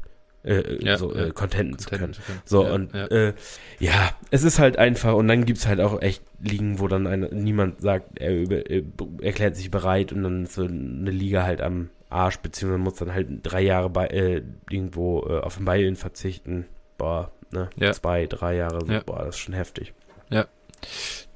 äh, 0.46 0.84
ja, 0.84 0.96
so 0.96 1.12
äh, 1.12 1.30
contenten 1.30 1.78
zu 1.78 1.90
können. 1.90 2.12
Zu 2.12 2.22
können. 2.22 2.40
So 2.44 2.64
ja, 2.64 2.72
und 2.72 2.94
ja. 2.94 3.06
Äh, 3.06 3.34
ja, 3.80 4.10
es 4.30 4.44
ist 4.44 4.58
halt 4.58 4.78
einfach 4.78 5.14
und 5.14 5.28
dann 5.28 5.44
gibt's 5.44 5.66
halt 5.66 5.80
auch 5.80 6.00
echt 6.00 6.22
Ligen, 6.40 6.78
wo 6.78 6.88
dann 6.88 7.06
eine, 7.06 7.26
niemand 7.34 7.80
sagt, 7.80 8.18
er 8.20 8.34
über, 8.34 8.70
äh, 8.70 8.84
erklärt 9.20 9.56
sich 9.56 9.70
bereit 9.70 10.12
und 10.12 10.22
dann 10.22 10.44
ist 10.44 10.54
so 10.54 10.62
eine 10.62 11.10
Liga 11.10 11.42
halt 11.42 11.60
am 11.60 11.90
Arsch, 12.08 12.38
beziehungsweise 12.38 12.82
muss 12.82 12.94
dann 12.94 13.12
halt 13.12 13.28
drei 13.42 13.62
Jahre 13.62 13.90
bei 13.90 14.06
äh, 14.06 14.42
irgendwo 14.70 15.26
äh, 15.28 15.40
auf 15.40 15.56
den 15.56 15.64
Beilen 15.64 15.96
verzichten. 15.96 16.66
Boah, 16.96 17.32
ne? 17.52 17.70
Ja. 17.76 17.92
Zwei, 17.92 18.26
drei 18.26 18.56
Jahre, 18.56 18.80
so, 18.80 19.00
boah, 19.04 19.24
das 19.24 19.36
ist 19.36 19.38
schon 19.40 19.54
heftig. 19.54 19.92
Ja. 20.30 20.46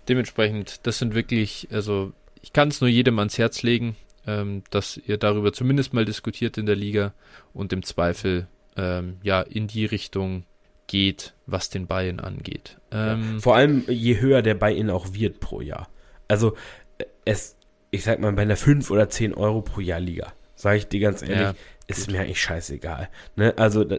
Dementsprechend, 0.08 0.86
das 0.86 0.98
sind 0.98 1.14
wirklich, 1.14 1.68
also 1.70 2.12
ich 2.42 2.52
kann 2.52 2.68
es 2.68 2.80
nur 2.80 2.88
jedem 2.88 3.18
ans 3.18 3.38
Herz 3.38 3.62
legen, 3.62 3.96
ähm, 4.26 4.62
dass 4.70 4.96
ihr 4.96 5.18
darüber 5.18 5.52
zumindest 5.52 5.94
mal 5.94 6.04
diskutiert 6.04 6.58
in 6.58 6.66
der 6.66 6.76
Liga 6.76 7.12
und 7.52 7.72
im 7.72 7.82
Zweifel 7.82 8.48
ähm, 8.76 9.18
ja 9.22 9.40
in 9.42 9.66
die 9.66 9.84
Richtung 9.86 10.44
geht, 10.86 11.34
was 11.46 11.70
den 11.70 11.86
Buy-in 11.86 12.20
angeht. 12.20 12.78
Ähm, 12.90 13.34
ja, 13.34 13.40
vor 13.40 13.56
allem, 13.56 13.84
je 13.88 14.20
höher 14.20 14.42
der 14.42 14.54
Buy-in 14.54 14.90
auch 14.90 15.12
wird 15.12 15.38
pro 15.38 15.60
Jahr. 15.60 15.88
Also, 16.26 16.56
es, 17.24 17.56
ich 17.90 18.02
sag 18.02 18.18
mal, 18.18 18.32
bei 18.32 18.42
einer 18.42 18.56
5 18.56 18.90
oder 18.90 19.08
10 19.08 19.34
Euro 19.34 19.62
pro 19.62 19.80
Jahr 19.80 20.00
Liga, 20.00 20.32
sage 20.56 20.78
ich 20.78 20.88
dir 20.88 21.00
ganz 21.00 21.22
ehrlich, 21.22 21.38
ja, 21.38 21.54
ist 21.90 22.06
gut. 22.06 22.14
mir 22.14 22.20
eigentlich 22.22 22.40
scheißegal. 22.40 23.08
Ne? 23.36 23.54
Also, 23.56 23.84
da, 23.84 23.96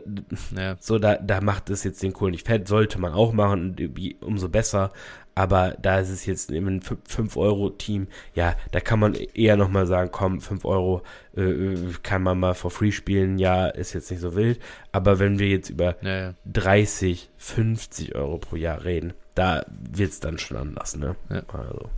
ja. 0.56 0.78
so, 0.80 1.00
da, 1.00 1.16
da 1.16 1.42
macht 1.42 1.70
es 1.70 1.84
jetzt 1.84 2.02
den 2.04 2.14
Kohl 2.14 2.32
nicht 2.32 2.48
fett, 2.48 2.68
sollte 2.68 3.00
man 3.00 3.14
auch 3.14 3.34
machen, 3.34 3.76
umso 4.22 4.50
besser. 4.50 4.92
Aber 5.34 5.76
da 5.82 6.00
ist 6.00 6.10
es 6.10 6.26
jetzt 6.26 6.52
eben 6.52 6.68
ein 6.68 6.82
5-Euro-Team, 6.82 8.08
ja, 8.34 8.56
da 8.72 8.82
kann 8.82 9.00
man 9.00 9.14
eher 9.14 9.56
nochmal 9.56 9.88
sagen, 9.88 10.10
komm, 10.12 10.42
5 10.42 10.66
Euro 10.66 11.04
äh, 11.38 11.76
kann 12.04 12.24
man 12.24 12.40
mal 12.40 12.54
for 12.54 12.70
free 12.70 12.92
spielen, 12.92 13.40
ja, 13.40 13.68
ist 13.68 13.94
jetzt 13.94 14.12
nicht 14.12 14.20
so 14.20 14.36
wild. 14.36 14.60
Aber 14.92 15.20
wenn 15.20 15.40
wir 15.40 15.48
jetzt 15.48 15.70
über 15.70 15.96
ja, 16.02 16.18
ja. 16.18 16.34
30, 16.46 17.30
50 17.38 18.16
Euro 18.16 18.40
pro 18.40 18.58
Jahr 18.58 18.84
reden, 18.84 19.14
da 19.34 19.66
wird 19.70 20.12
es 20.12 20.20
dann 20.20 20.38
schon 20.38 20.58
anders, 20.58 20.98
ne? 20.98 21.16
Ja. 21.30 21.44
Also. 21.48 21.90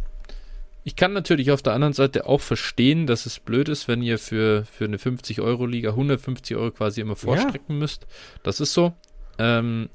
Ich 0.84 0.96
kann 0.96 1.14
natürlich 1.14 1.52
auf 1.52 1.62
der 1.62 1.74
anderen 1.74 1.94
Seite 1.94 2.28
auch 2.28 2.42
verstehen, 2.42 3.08
dass 3.08 3.26
es 3.26 3.40
blöd 3.40 3.70
ist, 3.70 3.88
wenn 3.88 4.02
ihr 4.02 4.20
für, 4.20 4.66
für 4.66 4.86
eine 4.86 4.98
50-Euro-Liga 4.98 5.92
150 5.92 6.58
Euro 6.58 6.72
quasi 6.72 7.02
immer 7.02 7.16
vorstrecken 7.16 7.78
müsst. 7.80 8.06
Das 8.44 8.60
ist 8.60 8.74
so. 8.74 8.94
Ähm, 9.40 9.90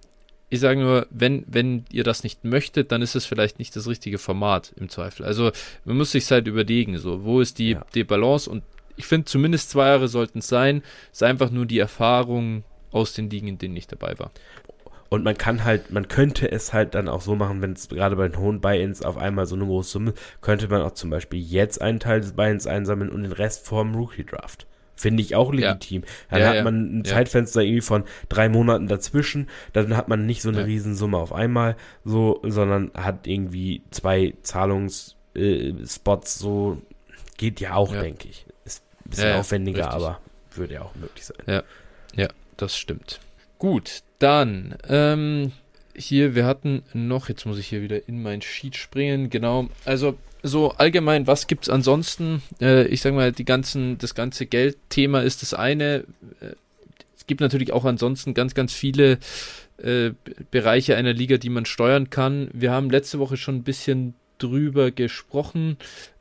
ich 0.51 0.61
sage 0.61 0.81
nur, 0.81 1.07
wenn, 1.11 1.45
wenn 1.47 1.85
ihr 1.93 2.05
das 2.05 2.23
nicht 2.23 2.45
möchtet, 2.45 2.91
dann 2.91 3.03
ist 3.03 3.15
es 3.15 3.27
vielleicht 3.27 3.59
nicht 3.59 3.77
das 3.77 3.87
richtige 3.87 4.19
Format 4.19 4.73
im 4.77 4.89
Zweifel. 4.89 5.27
Also 5.27 5.53
man 5.85 5.99
muss 5.99 6.13
sich 6.13 6.31
halt 6.31 6.47
überlegen, 6.47 6.99
so, 6.99 7.23
wo 7.25 7.41
ist 7.41 7.59
die, 7.59 7.73
ja. 7.73 7.85
die 7.95 8.05
Balance 8.05 8.49
und 8.49 8.63
ich 8.97 9.07
finde 9.07 9.27
zumindest 9.27 9.71
zwei 9.71 9.89
Jahre 9.89 10.09
sollten 10.09 10.39
es 10.39 10.49
sein. 10.49 10.83
Es 11.13 11.19
ist 11.19 11.23
einfach 11.23 11.51
nur 11.51 11.67
die 11.67 11.79
Erfahrung 11.79 12.65
aus 12.91 13.13
den 13.13 13.29
Ligen, 13.29 13.47
in 13.47 13.59
denen 13.59 13.77
ich 13.77 13.87
dabei 13.87 14.19
war. 14.19 14.33
Und 15.09 15.25
man 15.25 15.39
kann 15.39 15.65
halt, 15.65 15.91
man 15.91 16.09
könnte 16.09 16.51
es 16.51 16.73
halt 16.73 16.95
dann 16.95 17.09
auch 17.09 17.23
so 17.23 17.35
machen, 17.35 17.63
wenn 17.63 17.73
es 17.73 17.89
gerade 17.89 18.17
bei 18.17 18.29
den 18.29 18.39
hohen 18.39 18.61
Buy-ins 18.61 19.03
auf 19.03 19.17
einmal 19.17 19.47
so 19.47 19.57
eine 19.57 19.65
große 19.65 19.91
Summe, 19.91 20.15
könnte 20.43 20.69
man 20.69 20.83
auch 20.83 20.93
zum 20.93 21.11
Beispiel 21.11 21.41
jetzt 21.41 21.81
einen 21.81 21.99
Teil 22.01 22.21
des 22.21 22.33
Buy-ins 22.33 22.67
einsammeln 22.67 23.11
und 23.11 23.23
den 23.23 23.33
Rest 23.33 23.67
vorm 23.67 23.95
Rookie-Draft. 23.95 24.67
Finde 24.97 25.23
ich 25.23 25.37
auch 25.37 25.53
legitim. 25.53 26.03
Ja. 26.03 26.09
Dann 26.31 26.41
ja, 26.41 26.49
hat 26.49 26.65
man 26.65 26.99
ein 26.99 27.05
ja. 27.05 27.13
Zeitfenster 27.13 27.63
irgendwie 27.63 27.83
von 27.83 28.03
drei 28.29 28.49
Monaten 28.49 28.89
dazwischen. 28.89 29.49
Dann 29.73 29.97
hat 29.97 30.09
man 30.09 30.27
nicht 30.27 30.43
so 30.43 30.49
eine 30.49 30.59
ja. 30.59 30.65
Riesensumme 30.65 31.17
auf 31.17 31.33
einmal, 31.33 31.77
so, 32.05 32.41
sondern 32.43 32.91
hat 32.95 33.29
irgendwie 33.29 33.83
zwei 33.93 34.35
Zahlungsspots, 34.43 35.17
äh, 35.35 36.39
so 36.39 36.83
geht 37.37 37.61
ja 37.61 37.75
auch, 37.77 37.93
denke 37.93 38.29
ich. 38.29 38.45
Ist 38.65 38.83
ein 39.05 39.11
bisschen 39.11 39.35
aufwendiger, 39.35 39.85
richtig. 39.85 40.05
aber 40.05 40.21
würde 40.55 40.75
ja 40.75 40.83
auch 40.83 40.95
möglich 40.97 41.25
sein. 41.25 41.39
Ja, 41.47 41.63
ja, 42.15 42.29
das 42.57 42.77
stimmt. 42.77 43.21
Gut, 43.59 44.03
dann 44.19 44.77
ähm, 44.89 45.53
hier, 45.95 46.35
wir 46.35 46.47
hatten 46.47 46.83
noch, 46.93 47.29
jetzt 47.29 47.47
muss 47.47 47.59
ich 47.59 47.67
hier 47.67 47.83
wieder 47.83 48.09
in 48.09 48.23
mein 48.23 48.43
Sheet 48.43 48.77
springen, 48.77 49.31
genau, 49.31 49.69
also 49.85 50.17
so 50.43 50.71
allgemein, 50.73 51.27
was 51.27 51.47
gibt 51.47 51.65
es 51.65 51.69
ansonsten? 51.69 52.43
Äh, 52.61 52.87
ich 52.87 53.01
sag 53.01 53.15
mal, 53.15 53.33
die 53.33 53.45
ganzen, 53.45 53.99
das 53.99 54.15
ganze 54.15 54.47
Geldthema 54.47 55.21
ist 55.21 55.43
das 55.43 55.55
eine. 55.55 56.05
Äh, 56.41 56.55
es 57.17 57.27
gibt 57.27 57.41
natürlich 57.41 57.73
auch 57.73 57.85
ansonsten 57.85 58.35
ganz, 58.35 58.55
ganz 58.55 58.73
viele 58.73 59.19
äh, 59.79 60.13
Bereiche 60.51 60.97
einer 60.97 61.13
Liga, 61.13 61.39
die 61.39 61.51
man 61.51 61.65
steuern 61.65 62.11
kann. 62.11 62.49
Wir 62.53 62.71
haben 62.71 62.91
letzte 62.91 63.19
Woche 63.19 63.37
schon 63.37 63.57
ein 63.57 63.63
bisschen 63.65 64.15
drüber 64.39 64.91
gesprochen. 64.91 65.77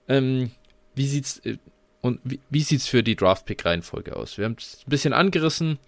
Ähm, 0.07 0.51
wie 0.95 1.07
sieht's 1.07 1.39
äh, 1.45 1.57
und 2.01 2.19
wie, 2.23 2.39
wie 2.49 2.61
sieht's 2.61 2.87
für 2.87 3.03
die 3.03 3.15
Draft-Pick-Reihenfolge 3.15 4.15
aus? 4.15 4.37
Wir 4.37 4.45
haben 4.45 4.55
es 4.57 4.79
ein 4.85 4.89
bisschen 4.89 5.13
angerissen. 5.13 5.79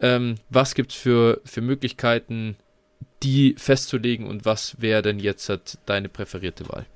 Ähm, 0.00 0.36
was 0.50 0.74
gibt's 0.74 0.94
für, 0.94 1.40
für 1.44 1.60
Möglichkeiten, 1.60 2.56
die 3.22 3.54
festzulegen 3.58 4.26
und 4.26 4.44
was 4.44 4.80
wäre 4.80 5.02
denn 5.02 5.18
jetzt 5.18 5.48
halt 5.48 5.78
deine 5.86 6.08
präferierte 6.08 6.68
Wahl? 6.68 6.86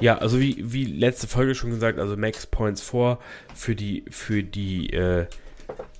Ja, 0.00 0.18
also 0.18 0.38
wie, 0.38 0.56
wie 0.72 0.84
letzte 0.84 1.26
Folge 1.26 1.54
schon 1.54 1.70
gesagt, 1.70 1.98
also 1.98 2.16
Max 2.16 2.46
Points 2.46 2.82
vor 2.82 3.18
für 3.54 3.74
die, 3.74 4.04
für 4.10 4.42
die 4.42 4.92
äh, 4.92 5.26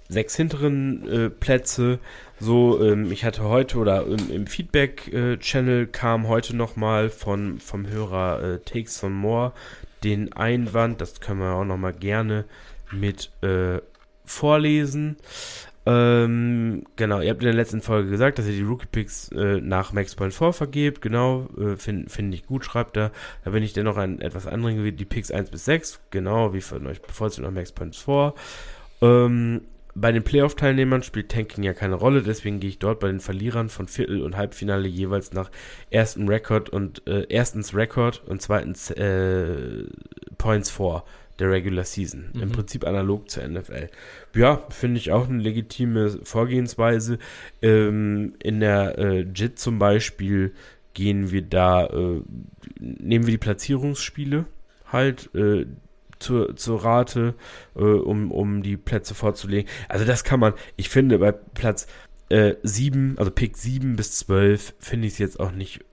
sechs 0.09 0.37
hinteren 0.37 1.09
äh, 1.09 1.31
Plätze. 1.31 1.99
So, 2.39 2.83
ähm, 2.85 3.11
ich 3.11 3.25
hatte 3.25 3.45
heute 3.45 3.79
oder 3.79 4.07
im, 4.07 4.31
im 4.31 4.47
Feedback-Channel 4.47 5.83
äh, 5.85 5.87
kam 5.87 6.29
heute 6.29 6.55
nochmal 6.55 7.11
vom 7.11 7.59
Hörer 7.89 8.43
äh, 8.43 8.59
Takes 8.61 9.01
von 9.01 9.13
More 9.13 9.53
den 10.05 10.33
Einwand, 10.33 11.01
das 11.01 11.21
können 11.21 11.41
wir 11.41 11.55
auch 11.55 11.65
nochmal 11.65 11.93
gerne 11.93 12.45
mit 12.93 13.31
äh, 13.43 13.81
vorlesen. 14.25 15.17
Ähm, 15.91 16.85
genau, 16.97 17.23
ihr 17.23 17.31
habt 17.31 17.41
in 17.41 17.47
der 17.47 17.55
letzten 17.55 17.81
Folge 17.81 18.11
gesagt, 18.11 18.39
dass 18.39 18.47
ihr 18.47 18.53
die 18.53 18.63
Rookie-Picks 18.63 19.31
äh, 19.33 19.59
nach 19.63 19.95
Max 19.95 20.15
Point 20.15 20.35
4 20.35 20.53
vergebt. 20.53 21.01
Genau, 21.01 21.49
äh, 21.59 21.77
finde 21.77 22.11
find 22.11 22.35
ich 22.35 22.45
gut, 22.45 22.67
schreibt 22.67 22.99
er. 22.99 23.11
Da 23.43 23.53
bin 23.53 23.63
ich 23.63 23.73
dennoch 23.73 23.97
ein 23.97 24.21
etwas 24.21 24.47
anderen 24.47 24.77
gewählt, 24.77 25.01
die 25.01 25.07
Picks 25.07 25.31
1 25.31 25.49
bis 25.49 25.65
6. 25.65 26.01
Genau, 26.11 26.53
wie 26.53 26.61
von 26.61 26.87
euch 26.87 27.01
bevorzugt 27.01 27.47
nach 27.47 27.55
Max 27.55 27.73
Point 27.73 27.97
4. 27.97 28.35
Ähm, 29.01 29.63
bei 29.95 30.13
den 30.13 30.25
Playoff-Teilnehmern 30.25 31.03
spielt 31.03 31.31
Tanking 31.31 31.65
ja 31.65 31.73
keine 31.73 31.95
Rolle, 31.95 32.23
deswegen 32.23 32.61
gehe 32.61 32.69
ich 32.69 32.79
dort 32.79 33.01
bei 33.01 33.09
den 33.09 33.21
Verlierern 33.21 33.71
von 33.71 33.89
Viertel- 33.89 34.23
und 34.23 34.37
Halbfinale 34.37 34.87
jeweils 34.89 35.33
nach 35.33 35.51
ersten 35.91 36.29
Rekord 36.29 36.69
und 36.69 37.07
äh, 37.07 37.25
erstens 37.31 37.75
Rekord 37.75 38.23
und 38.27 38.43
zweitens 38.43 38.91
äh, 38.91 39.85
Points 40.37 40.69
vor 40.69 41.05
der 41.39 41.51
Regular 41.51 41.85
Season. 41.85 42.31
Mhm. 42.33 42.43
Im 42.43 42.53
Prinzip 42.53 42.87
analog 42.87 43.31
zur 43.31 43.47
NFL. 43.47 43.89
Ja, 44.35 44.65
finde 44.71 44.99
ich 44.99 45.13
auch 45.13 45.29
eine 45.29 45.43
legitime 45.43 46.21
Vorgehensweise. 46.23 47.19
Ähm, 47.63 48.35
in 48.43 48.61
der 48.61 48.99
äh, 48.99 49.21
JIT 49.21 49.59
zum 49.59 49.79
Beispiel 49.79 50.53
gehen 50.95 51.31
wir 51.31 51.43
da, 51.43 51.87
äh, 51.87 52.23
nehmen 52.81 53.27
wir 53.27 53.33
die 53.33 53.39
Platzierungsspiele 53.39 54.47
halt 54.87 55.33
äh, 55.35 55.67
zur, 56.19 56.57
zur 56.57 56.85
Rate, 56.85 57.35
äh, 57.77 57.81
um, 57.81 58.33
um 58.33 58.63
die 58.63 58.77
Plätze 58.77 59.15
vorzulegen. 59.15 59.71
Also 59.89 60.05
das 60.05 60.25
kann 60.25 60.41
man, 60.41 60.55
ich 60.77 60.89
finde, 60.89 61.19
bei 61.19 61.33
Platz 61.33 61.87
äh, 62.31 62.55
7, 62.63 63.17
also 63.19 63.31
Pick 63.31 63.57
7 63.57 63.97
bis 63.97 64.19
12, 64.19 64.75
finde 64.79 65.07
ich 65.07 65.15
es 65.15 65.19
jetzt 65.19 65.41
auch 65.41 65.53
nicht, 65.53 65.85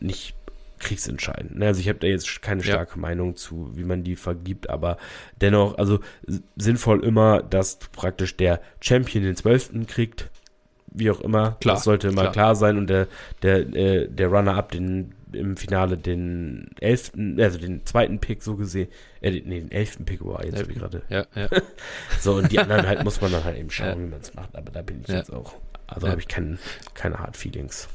nicht 0.00 0.34
kriegsentscheidend. 0.78 1.58
Ne? 1.58 1.66
Also 1.66 1.80
ich 1.80 1.88
habe 1.88 1.98
da 1.98 2.06
jetzt 2.06 2.42
keine 2.42 2.62
starke 2.62 2.94
ja. 2.94 3.00
Meinung 3.00 3.36
zu, 3.36 3.70
wie 3.74 3.84
man 3.84 4.04
die 4.04 4.16
vergibt, 4.16 4.70
aber 4.70 4.98
dennoch, 5.40 5.78
also 5.78 6.00
sinnvoll 6.56 7.04
immer, 7.04 7.42
dass 7.42 7.76
praktisch 7.76 8.36
der 8.36 8.60
Champion 8.80 9.24
den 9.24 9.36
zwölften 9.36 9.86
kriegt, 9.86 10.30
wie 10.86 11.10
auch 11.10 11.20
immer. 11.20 11.56
Klar, 11.60 11.76
das 11.76 11.84
sollte 11.84 12.08
immer 12.08 12.22
klar, 12.22 12.32
klar 12.32 12.56
sein 12.56 12.78
und 12.78 12.88
der, 12.88 13.08
der, 13.42 13.74
äh, 13.74 14.08
der 14.08 14.28
Runner-up 14.28 14.70
den 14.70 15.14
im 15.32 15.56
Finale 15.56 15.98
den 15.98 16.70
elften, 16.78 17.40
also 17.40 17.58
den 17.58 17.84
zweiten 17.84 18.20
Pick 18.20 18.42
so 18.42 18.54
gesehen, 18.54 18.88
äh, 19.20 19.32
nee, 19.32 19.60
den 19.60 19.72
elften 19.72 20.04
Pick 20.04 20.24
war 20.24 20.44
jetzt 20.44 20.68
wie 20.68 20.74
gerade. 20.74 21.02
Ja, 21.08 21.26
ja. 21.34 21.48
so, 22.20 22.34
und 22.36 22.52
die 22.52 22.58
anderen 22.60 22.86
halt 22.86 23.02
muss 23.04 23.20
man 23.20 23.32
dann 23.32 23.42
halt 23.42 23.58
eben 23.58 23.70
schauen, 23.70 23.88
ja. 23.88 23.98
wie 23.98 24.10
man 24.10 24.20
es 24.20 24.32
macht, 24.34 24.54
aber 24.54 24.70
da 24.70 24.82
bin 24.82 25.00
ich 25.00 25.08
ja. 25.08 25.16
jetzt 25.16 25.32
auch, 25.32 25.54
also 25.88 26.08
habe 26.08 26.20
ich 26.20 26.28
kein, 26.28 26.58
keine 26.94 27.18
Hard 27.18 27.36
Feelings 27.36 27.88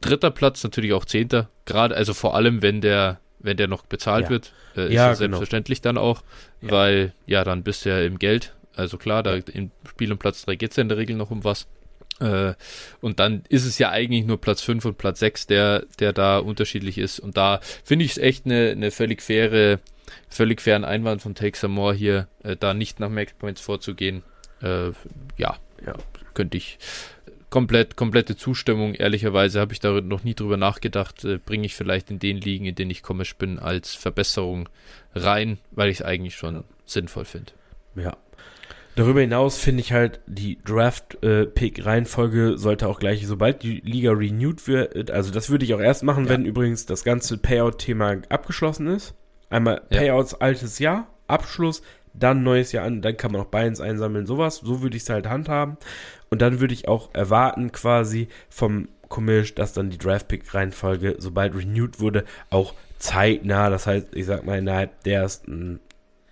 dritter 0.00 0.30
Platz, 0.30 0.62
natürlich 0.64 0.92
auch 0.92 1.04
zehnter. 1.04 1.48
Gerade, 1.64 1.96
also 1.96 2.14
vor 2.14 2.34
allem, 2.34 2.62
wenn 2.62 2.80
der, 2.80 3.20
wenn 3.38 3.56
der 3.56 3.68
noch 3.68 3.84
bezahlt 3.84 4.24
ja. 4.24 4.30
wird, 4.30 4.52
äh, 4.76 4.86
ist 4.86 4.92
ja, 4.92 5.06
genau. 5.06 5.16
selbstverständlich 5.16 5.80
dann 5.80 5.98
auch, 5.98 6.22
ja. 6.60 6.70
weil 6.70 7.12
ja, 7.26 7.44
dann 7.44 7.62
bist 7.62 7.84
du 7.84 7.90
ja 7.90 8.00
im 8.00 8.18
Geld. 8.18 8.54
Also 8.76 8.98
klar, 8.98 9.22
da 9.22 9.34
im 9.34 9.70
Spiel 9.88 10.12
um 10.12 10.18
Platz 10.18 10.44
3 10.44 10.56
geht 10.56 10.70
es 10.70 10.76
ja 10.76 10.82
in 10.82 10.88
der 10.88 10.98
Regel 10.98 11.16
noch 11.16 11.30
um 11.30 11.44
was. 11.44 11.66
Äh, 12.20 12.54
und 13.00 13.18
dann 13.18 13.44
ist 13.48 13.64
es 13.64 13.78
ja 13.78 13.90
eigentlich 13.90 14.24
nur 14.24 14.40
Platz 14.40 14.62
5 14.62 14.84
und 14.84 14.98
Platz 14.98 15.20
6, 15.20 15.46
der, 15.46 15.86
der 15.98 16.12
da 16.12 16.38
unterschiedlich 16.38 16.98
ist. 16.98 17.18
Und 17.18 17.36
da 17.36 17.60
finde 17.84 18.04
ich 18.04 18.12
es 18.12 18.18
echt 18.18 18.46
eine, 18.46 18.70
eine 18.70 18.90
völlig 18.90 19.22
faire, 19.22 19.80
völlig 20.28 20.60
fairen 20.60 20.84
Einwand 20.84 21.22
von 21.22 21.34
Take 21.34 21.56
Some 21.56 21.74
More 21.74 21.94
hier, 21.94 22.28
äh, 22.42 22.56
da 22.56 22.74
nicht 22.74 23.00
nach 23.00 23.08
Max 23.08 23.32
Points 23.34 23.60
vorzugehen. 23.60 24.22
Äh, 24.62 24.90
ja, 25.38 25.56
ja, 25.84 25.94
könnte 26.34 26.58
ich, 26.58 26.78
komplett, 27.50 27.96
komplette 27.96 28.36
Zustimmung. 28.36 28.94
Ehrlicherweise 28.94 29.60
habe 29.60 29.72
ich 29.72 29.80
da 29.80 30.00
noch 30.00 30.24
nie 30.24 30.34
drüber 30.34 30.56
nachgedacht. 30.56 31.24
Äh, 31.24 31.38
Bringe 31.38 31.66
ich 31.66 31.74
vielleicht 31.74 32.10
in 32.10 32.18
den 32.18 32.38
Ligen, 32.38 32.64
in 32.64 32.74
denen 32.74 32.90
ich 32.90 33.02
komisch 33.02 33.36
bin, 33.36 33.58
als 33.58 33.94
Verbesserung 33.94 34.68
rein, 35.14 35.58
weil 35.70 35.90
ich 35.90 36.00
es 36.00 36.06
eigentlich 36.06 36.36
schon 36.36 36.54
ja. 36.54 36.64
sinnvoll 36.86 37.24
finde. 37.24 37.52
Ja. 37.96 38.16
Darüber 38.96 39.20
hinaus 39.20 39.56
finde 39.56 39.80
ich 39.80 39.92
halt, 39.92 40.20
die 40.26 40.58
Draft-Pick-Reihenfolge 40.64 42.58
sollte 42.58 42.88
auch 42.88 42.98
gleich, 42.98 43.26
sobald 43.26 43.62
die 43.62 43.80
Liga 43.80 44.10
renewed 44.10 44.66
wird, 44.66 45.10
also 45.10 45.30
das 45.32 45.48
würde 45.48 45.64
ich 45.64 45.74
auch 45.74 45.80
erst 45.80 46.02
machen, 46.02 46.24
ja. 46.24 46.30
wenn 46.30 46.44
übrigens 46.44 46.86
das 46.86 47.04
ganze 47.04 47.38
Payout-Thema 47.38 48.18
abgeschlossen 48.28 48.88
ist. 48.88 49.14
Einmal 49.48 49.82
Payouts 49.90 50.34
altes 50.34 50.80
Jahr, 50.80 51.08
Abschluss, 51.28 51.82
dann 52.12 52.42
neues 52.42 52.72
Jahr 52.72 52.84
an, 52.84 53.02
dann 53.02 53.16
kann 53.16 53.32
man 53.32 53.40
auch 53.40 53.46
Buy-ins 53.46 53.80
einsammeln, 53.80 54.26
sowas. 54.26 54.56
So 54.56 54.82
würde 54.82 54.96
ich 54.96 55.04
es 55.04 55.10
halt 55.10 55.28
handhaben. 55.28 55.76
Und 56.28 56.42
dann 56.42 56.60
würde 56.60 56.74
ich 56.74 56.88
auch 56.88 57.10
erwarten, 57.12 57.72
quasi 57.72 58.28
vom 58.48 58.88
Commish, 59.08 59.54
dass 59.54 59.72
dann 59.72 59.90
die 59.90 59.98
Draft-Pick-Reihenfolge, 59.98 61.16
sobald 61.18 61.54
renewed 61.54 62.00
wurde, 62.00 62.24
auch 62.50 62.74
zeitnah, 62.98 63.70
das 63.70 63.86
heißt, 63.86 64.08
ich 64.14 64.26
sag 64.26 64.44
mal, 64.44 64.58
innerhalb 64.58 65.02
der 65.04 65.22
ersten 65.22 65.80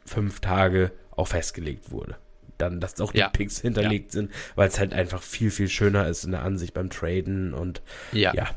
fünf 0.04 0.40
Tage 0.40 0.92
auch 1.10 1.28
festgelegt 1.28 1.90
wurde. 1.90 2.16
dann, 2.58 2.80
dass 2.80 3.00
auch 3.00 3.12
die 3.12 3.18
ja. 3.18 3.28
Picks 3.28 3.60
hinterlegt 3.60 4.06
ja. 4.14 4.20
sind, 4.20 4.32
weil 4.56 4.68
es 4.68 4.78
halt 4.78 4.92
einfach 4.92 5.22
viel, 5.22 5.50
viel 5.50 5.68
schöner 5.68 6.08
ist 6.08 6.24
in 6.24 6.32
der 6.32 6.42
Ansicht 6.42 6.74
beim 6.74 6.90
Traden 6.90 7.54
und 7.54 7.82
ja, 8.12 8.34
ja 8.34 8.48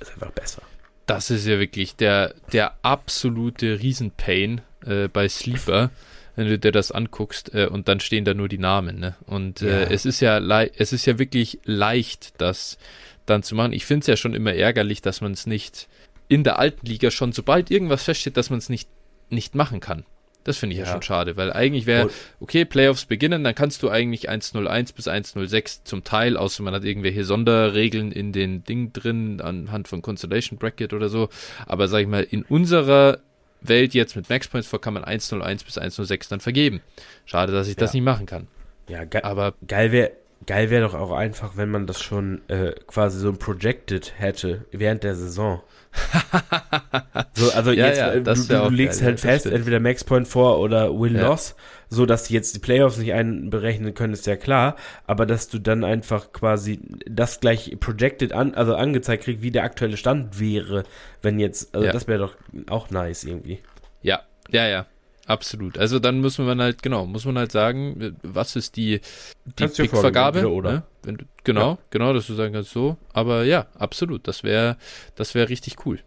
ist 0.00 0.12
einfach 0.12 0.30
besser. 0.32 0.62
Das 1.06 1.30
ist 1.30 1.46
ja 1.46 1.58
wirklich 1.58 1.96
der, 1.96 2.34
der 2.52 2.74
absolute 2.82 3.80
Riesenpain 3.80 4.60
äh, 4.84 5.08
bei 5.08 5.28
Sleeper, 5.28 5.90
wenn 6.38 6.46
du 6.46 6.56
dir 6.56 6.70
das 6.70 6.92
anguckst 6.92 7.52
äh, 7.52 7.66
und 7.66 7.88
dann 7.88 7.98
stehen 7.98 8.24
da 8.24 8.32
nur 8.32 8.48
die 8.48 8.58
Namen. 8.58 9.00
Ne? 9.00 9.16
Und 9.26 9.60
äh, 9.60 9.90
es 9.90 10.06
ist 10.06 10.20
ja 10.20 10.38
es 10.38 10.92
ist 10.92 11.04
ja 11.04 11.18
wirklich 11.18 11.58
leicht, 11.64 12.40
das 12.40 12.78
dann 13.26 13.42
zu 13.42 13.56
machen. 13.56 13.72
Ich 13.72 13.84
finde 13.84 14.02
es 14.02 14.06
ja 14.06 14.16
schon 14.16 14.34
immer 14.34 14.54
ärgerlich, 14.54 15.02
dass 15.02 15.20
man 15.20 15.32
es 15.32 15.46
nicht 15.46 15.88
in 16.28 16.44
der 16.44 16.60
alten 16.60 16.86
Liga 16.86 17.10
schon, 17.10 17.32
sobald 17.32 17.72
irgendwas 17.72 18.04
feststeht, 18.04 18.36
dass 18.36 18.50
man 18.50 18.60
es 18.60 18.68
nicht, 18.68 18.88
nicht 19.30 19.56
machen 19.56 19.80
kann. 19.80 20.04
Das 20.44 20.58
finde 20.58 20.74
ich 20.74 20.78
ja. 20.78 20.86
ja. 20.86 20.92
schon 20.92 21.02
schade, 21.02 21.36
weil 21.36 21.52
eigentlich 21.52 21.86
wäre, 21.86 22.08
okay, 22.38 22.64
Playoffs 22.64 23.06
beginnen, 23.06 23.42
dann 23.42 23.56
kannst 23.56 23.82
du 23.82 23.90
eigentlich 23.90 24.30
1.01 24.30 24.94
bis 24.94 25.08
1.06 25.08 25.80
zum 25.82 26.04
Teil, 26.04 26.36
außer 26.36 26.62
man 26.62 26.72
hat 26.72 26.84
irgendwelche 26.84 27.24
Sonderregeln 27.24 28.12
in 28.12 28.32
den 28.32 28.62
Ding 28.62 28.92
drin, 28.92 29.40
anhand 29.40 29.88
von 29.88 30.02
Constellation 30.02 30.56
Bracket 30.56 30.92
oder 30.92 31.08
so. 31.08 31.30
Aber 31.66 31.88
sag 31.88 32.02
ich 32.02 32.06
mal, 32.06 32.22
in 32.22 32.44
unserer 32.44 33.18
Welt 33.60 33.94
jetzt 33.94 34.16
mit 34.16 34.28
Max 34.28 34.48
Points 34.48 34.68
vor 34.68 34.80
kann 34.80 34.94
man 34.94 35.04
1.01 35.04 35.64
bis 35.64 35.78
1.06 35.78 36.28
dann 36.28 36.40
vergeben. 36.40 36.80
Schade, 37.24 37.52
dass 37.52 37.68
ich 37.68 37.74
ja. 37.74 37.80
das 37.80 37.92
nicht 37.92 38.04
machen 38.04 38.26
kann. 38.26 38.46
Ja, 38.88 39.04
ge 39.04 39.22
aber 39.22 39.54
geil 39.66 39.92
wäre 39.92 40.12
geil 40.46 40.70
wäre 40.70 40.82
doch 40.82 40.94
auch 40.94 41.12
einfach, 41.12 41.56
wenn 41.56 41.70
man 41.70 41.86
das 41.86 42.00
schon 42.00 42.42
äh, 42.48 42.72
quasi 42.86 43.18
so 43.18 43.32
projected 43.32 44.14
hätte 44.18 44.64
während 44.72 45.04
der 45.04 45.14
Saison. 45.14 45.60
so, 47.34 47.50
also 47.52 47.72
ja, 47.72 47.86
jetzt, 47.86 47.98
ja, 47.98 48.12
äh, 48.12 48.22
du, 48.22 48.34
du 48.34 48.68
legst 48.70 49.00
geil, 49.00 49.08
halt 49.08 49.20
fest, 49.20 49.40
stimmt. 49.40 49.56
entweder 49.56 49.80
Max 49.80 50.04
Point 50.04 50.28
vor 50.28 50.60
oder 50.60 50.90
Win 50.98 51.16
ja. 51.16 51.28
Loss, 51.28 51.56
so 51.88 52.06
dass 52.06 52.24
die 52.24 52.34
jetzt 52.34 52.54
die 52.54 52.60
Playoffs 52.60 52.98
nicht 52.98 53.12
einberechnen 53.12 53.94
können, 53.94 54.12
ist 54.12 54.26
ja 54.26 54.36
klar, 54.36 54.76
aber 55.06 55.26
dass 55.26 55.48
du 55.48 55.58
dann 55.58 55.84
einfach 55.84 56.32
quasi 56.32 56.80
das 57.06 57.40
gleich 57.40 57.76
projected 57.80 58.32
an, 58.32 58.54
also 58.54 58.74
angezeigt 58.74 59.24
kriegst, 59.24 59.42
wie 59.42 59.50
der 59.50 59.64
aktuelle 59.64 59.96
Stand 59.96 60.38
wäre, 60.38 60.84
wenn 61.22 61.38
jetzt, 61.38 61.74
also 61.74 61.90
das 61.90 62.06
wäre 62.06 62.18
doch 62.18 62.36
auch 62.68 62.90
nice 62.90 63.24
irgendwie. 63.24 63.60
Ja, 64.02 64.20
ja, 64.50 64.68
ja. 64.68 64.86
Absolut. 65.28 65.76
Also 65.76 65.98
dann 65.98 66.22
muss 66.22 66.38
man 66.38 66.58
halt, 66.58 66.82
genau, 66.82 67.04
muss 67.04 67.26
man 67.26 67.36
halt 67.36 67.52
sagen, 67.52 68.16
was 68.22 68.56
ist 68.56 68.76
die, 68.76 69.02
die 69.44 69.66
Pick-Vergabe? 69.66 70.50
Oder? 70.50 70.72
Ne? 70.72 70.82
Wenn 71.02 71.16
du, 71.18 71.26
genau, 71.44 71.72
ja. 71.72 71.78
genau, 71.90 72.14
dass 72.14 72.26
du 72.26 72.32
sagen 72.32 72.54
kannst 72.54 72.70
so. 72.70 72.96
Aber 73.12 73.44
ja, 73.44 73.66
absolut. 73.78 74.26
Das 74.26 74.42
wäre, 74.42 74.78
das 75.16 75.34
wäre 75.34 75.50
richtig 75.50 75.84
cool. 75.84 76.00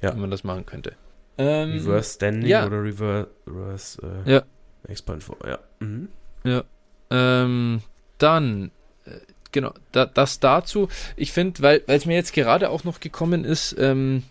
Ja. 0.00 0.12
Wenn 0.12 0.22
man 0.22 0.32
das 0.32 0.42
machen 0.42 0.66
könnte. 0.66 0.94
Ähm, 1.38 1.70
reverse 1.70 2.14
Standing 2.14 2.50
ja. 2.50 2.66
oder 2.66 2.82
Reverse, 2.82 3.30
reverse 3.46 4.02
äh, 4.26 4.30
ja. 4.32 4.42
Expand 4.88 5.22
for, 5.22 5.36
ja. 5.46 5.60
Mhm. 5.78 6.08
Ja. 6.42 6.64
Ähm, 7.10 7.80
dann, 8.18 8.72
äh, 9.04 9.10
genau, 9.52 9.72
da, 9.92 10.04
das 10.06 10.40
dazu. 10.40 10.88
Ich 11.14 11.30
finde, 11.30 11.62
weil 11.62 11.82
es 11.86 12.06
mir 12.06 12.16
jetzt 12.16 12.32
gerade 12.32 12.70
auch 12.70 12.82
noch 12.82 12.98
gekommen 12.98 13.44
ist, 13.44 13.76
ähm, 13.78 14.24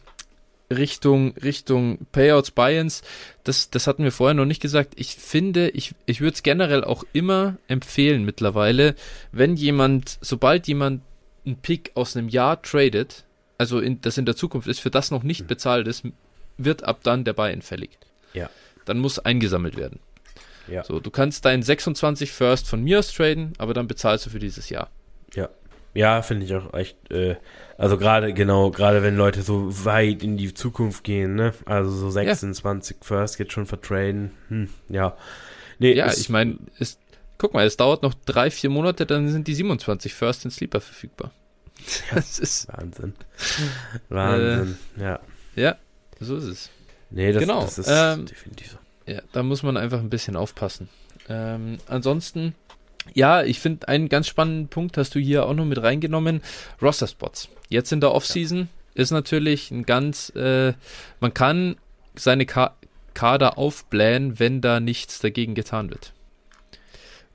Richtung, 0.71 1.33
Richtung 1.37 1.99
Payouts, 2.11 2.51
Buy-ins, 2.51 3.01
das, 3.43 3.69
das 3.69 3.87
hatten 3.87 4.03
wir 4.03 4.11
vorher 4.11 4.33
noch 4.33 4.45
nicht 4.45 4.61
gesagt. 4.61 4.93
Ich 4.95 5.15
finde, 5.15 5.69
ich, 5.69 5.93
ich 6.05 6.21
würde 6.21 6.33
es 6.33 6.43
generell 6.43 6.83
auch 6.83 7.03
immer 7.13 7.57
empfehlen 7.67 8.23
mittlerweile, 8.23 8.95
wenn 9.31 9.55
jemand, 9.55 10.17
sobald 10.21 10.67
jemand 10.67 11.01
einen 11.45 11.57
Pick 11.57 11.91
aus 11.95 12.15
einem 12.15 12.29
Jahr 12.29 12.61
tradet, 12.61 13.25
also 13.57 13.79
in, 13.79 14.01
das 14.01 14.17
in 14.17 14.25
der 14.25 14.35
Zukunft 14.35 14.67
ist, 14.67 14.79
für 14.79 14.91
das 14.91 15.11
noch 15.11 15.23
nicht 15.23 15.43
mhm. 15.43 15.47
bezahlt 15.47 15.87
ist, 15.87 16.03
wird 16.57 16.83
ab 16.83 17.01
dann 17.03 17.23
der 17.23 17.33
Buy-in 17.33 17.61
fällig. 17.61 17.91
Ja. 18.33 18.49
Dann 18.85 18.99
muss 18.99 19.19
eingesammelt 19.19 19.77
werden. 19.77 19.99
Ja. 20.67 20.83
So, 20.83 20.99
du 20.99 21.11
kannst 21.11 21.45
deinen 21.45 21.63
26 21.63 22.31
First 22.31 22.67
von 22.67 22.83
mir 22.83 22.99
aus 22.99 23.13
traden, 23.13 23.53
aber 23.57 23.73
dann 23.73 23.87
bezahlst 23.87 24.25
du 24.25 24.29
für 24.29 24.39
dieses 24.39 24.69
Jahr. 24.69 24.89
Ja. 25.35 25.49
Ja, 25.93 26.21
finde 26.21 26.45
ich 26.45 26.55
auch 26.55 26.73
echt, 26.73 27.11
äh, 27.11 27.35
also 27.77 27.97
gerade, 27.97 28.33
genau, 28.33 28.71
gerade 28.71 29.03
wenn 29.03 29.17
Leute 29.17 29.41
so 29.41 29.85
weit 29.85 30.23
in 30.23 30.37
die 30.37 30.53
Zukunft 30.53 31.03
gehen, 31.03 31.35
ne? 31.35 31.53
Also 31.65 31.91
so 31.91 32.09
26 32.09 32.97
ja. 32.97 33.05
First 33.05 33.37
geht 33.37 33.51
schon 33.51 33.65
vertraden. 33.65 34.31
Hm, 34.47 34.69
ja. 34.87 35.17
Nee, 35.79 35.93
ja, 35.93 36.11
ich 36.11 36.29
meine, 36.29 36.57
guck 37.37 37.53
mal, 37.53 37.65
es 37.65 37.75
dauert 37.75 38.03
noch 38.03 38.13
drei, 38.13 38.51
vier 38.51 38.69
Monate, 38.69 39.05
dann 39.05 39.29
sind 39.29 39.47
die 39.47 39.55
27 39.55 40.13
First 40.13 40.45
in 40.45 40.51
Sleeper 40.51 40.79
verfügbar. 40.79 41.31
das 42.13 42.39
ist 42.39 42.67
Wahnsinn. 42.69 43.13
Wahnsinn, 44.09 44.77
äh, 44.97 45.01
ja. 45.01 45.19
Ja, 45.55 45.75
so 46.19 46.37
ist 46.37 46.45
es. 46.45 46.69
Nee, 47.09 47.31
das, 47.33 47.41
genau. 47.41 47.61
das 47.61 47.79
ist 47.79 47.89
ähm, 47.91 48.25
definitiv 48.25 48.71
so. 48.71 48.77
Ja, 49.11 49.21
da 49.33 49.43
muss 49.43 49.63
man 49.63 49.75
einfach 49.75 49.99
ein 49.99 50.09
bisschen 50.09 50.35
aufpassen. 50.35 50.87
Ähm, 51.27 51.79
ansonsten 51.87 52.55
ja, 53.13 53.43
ich 53.43 53.59
finde, 53.59 53.87
einen 53.87 54.09
ganz 54.09 54.27
spannenden 54.27 54.67
Punkt 54.67 54.97
hast 54.97 55.15
du 55.15 55.19
hier 55.19 55.45
auch 55.45 55.53
noch 55.53 55.65
mit 55.65 55.81
reingenommen. 55.81 56.41
Roster-Spots. 56.81 57.49
Jetzt 57.69 57.91
in 57.91 58.01
der 58.01 58.13
Offseason 58.13 58.59
ja. 58.59 59.01
ist 59.01 59.11
natürlich 59.11 59.71
ein 59.71 59.85
ganz, 59.85 60.29
äh, 60.35 60.73
man 61.19 61.33
kann 61.33 61.77
seine 62.15 62.45
Ka 62.45 62.75
Kader 63.13 63.57
aufblähen, 63.57 64.39
wenn 64.39 64.61
da 64.61 64.79
nichts 64.79 65.19
dagegen 65.19 65.53
getan 65.53 65.89
wird. 65.89 66.13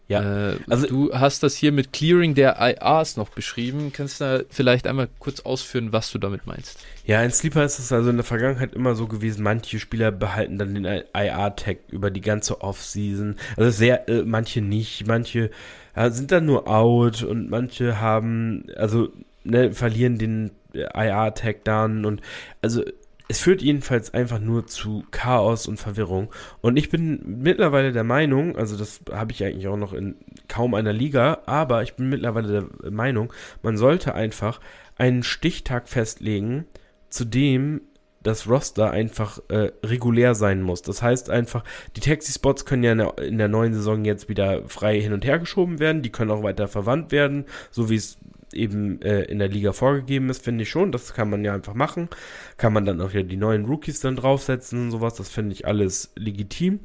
Ja, 0.08 0.50
äh, 0.50 0.56
also 0.68 0.86
du 0.86 1.12
hast 1.12 1.42
das 1.42 1.56
hier 1.56 1.72
mit 1.72 1.92
Clearing 1.92 2.34
der 2.34 2.58
IAs 2.60 3.16
noch 3.16 3.30
beschrieben. 3.30 3.92
Kannst 3.92 4.20
du 4.20 4.24
da 4.24 4.44
vielleicht 4.50 4.86
einmal 4.86 5.08
kurz 5.18 5.40
ausführen, 5.40 5.92
was 5.92 6.12
du 6.12 6.18
damit 6.18 6.46
meinst? 6.46 6.78
Ja, 7.04 7.22
in 7.22 7.32
Sleeper 7.32 7.64
ist 7.64 7.78
es 7.78 7.92
also 7.92 8.10
in 8.10 8.16
der 8.16 8.24
Vergangenheit 8.24 8.74
immer 8.74 8.94
so 8.94 9.08
gewesen, 9.08 9.42
manche 9.42 9.80
Spieler 9.80 10.12
behalten 10.12 10.58
dann 10.58 10.74
den 10.74 10.84
IA-Tag 10.84 11.78
über 11.88 12.10
die 12.10 12.20
ganze 12.20 12.60
Offseason. 12.60 13.36
Also 13.56 13.70
sehr, 13.70 14.08
äh, 14.08 14.22
manche 14.22 14.60
nicht, 14.60 15.06
manche 15.06 15.50
äh, 15.94 16.10
sind 16.10 16.30
dann 16.30 16.46
nur 16.46 16.68
out 16.68 17.24
und 17.24 17.50
manche 17.50 18.00
haben, 18.00 18.66
also 18.76 19.08
ne, 19.42 19.72
verlieren 19.72 20.18
den 20.18 20.52
IA-Tag 20.72 21.64
dann 21.64 22.04
und 22.04 22.20
also 22.62 22.84
es 23.28 23.40
führt 23.40 23.60
jedenfalls 23.60 24.14
einfach 24.14 24.38
nur 24.38 24.66
zu 24.66 25.04
Chaos 25.10 25.66
und 25.66 25.78
Verwirrung. 25.78 26.32
Und 26.60 26.76
ich 26.76 26.90
bin 26.90 27.20
mittlerweile 27.24 27.92
der 27.92 28.04
Meinung, 28.04 28.56
also 28.56 28.76
das 28.76 29.00
habe 29.10 29.32
ich 29.32 29.42
eigentlich 29.42 29.66
auch 29.66 29.76
noch 29.76 29.92
in 29.92 30.16
kaum 30.48 30.74
einer 30.74 30.92
Liga, 30.92 31.42
aber 31.46 31.82
ich 31.82 31.94
bin 31.94 32.08
mittlerweile 32.08 32.68
der 32.82 32.90
Meinung, 32.90 33.32
man 33.62 33.76
sollte 33.76 34.14
einfach 34.14 34.60
einen 34.96 35.22
Stichtag 35.22 35.88
festlegen, 35.88 36.66
zu 37.10 37.24
dem 37.24 37.80
das 38.22 38.48
Roster 38.48 38.90
einfach 38.90 39.38
äh, 39.48 39.70
regulär 39.84 40.34
sein 40.34 40.62
muss. 40.62 40.82
Das 40.82 41.00
heißt 41.00 41.30
einfach, 41.30 41.62
die 41.94 42.00
Taxi-Spots 42.00 42.64
können 42.64 42.82
ja 42.82 42.92
in 42.92 42.98
der, 42.98 43.18
in 43.18 43.38
der, 43.38 43.48
neuen 43.48 43.72
Saison 43.72 44.04
jetzt 44.04 44.28
wieder 44.28 44.68
frei 44.68 45.00
hin 45.00 45.12
und 45.12 45.24
her 45.24 45.38
geschoben 45.38 45.78
werden, 45.78 46.02
die 46.02 46.10
können 46.10 46.32
auch 46.32 46.42
weiter 46.42 46.66
verwandt 46.66 47.12
werden, 47.12 47.44
so 47.70 47.88
wie 47.88 47.94
es 47.96 48.18
eben 48.56 49.00
äh, 49.02 49.22
in 49.22 49.38
der 49.38 49.48
Liga 49.48 49.72
vorgegeben 49.72 50.30
ist, 50.30 50.42
finde 50.42 50.62
ich 50.62 50.70
schon. 50.70 50.92
Das 50.92 51.14
kann 51.14 51.30
man 51.30 51.44
ja 51.44 51.54
einfach 51.54 51.74
machen. 51.74 52.08
Kann 52.56 52.72
man 52.72 52.84
dann 52.84 53.00
auch 53.00 53.12
ja 53.12 53.22
die 53.22 53.36
neuen 53.36 53.66
Rookies 53.66 54.00
dann 54.00 54.16
draufsetzen 54.16 54.84
und 54.84 54.90
sowas. 54.90 55.14
Das 55.14 55.28
finde 55.28 55.52
ich 55.52 55.66
alles 55.66 56.12
legitim. 56.16 56.80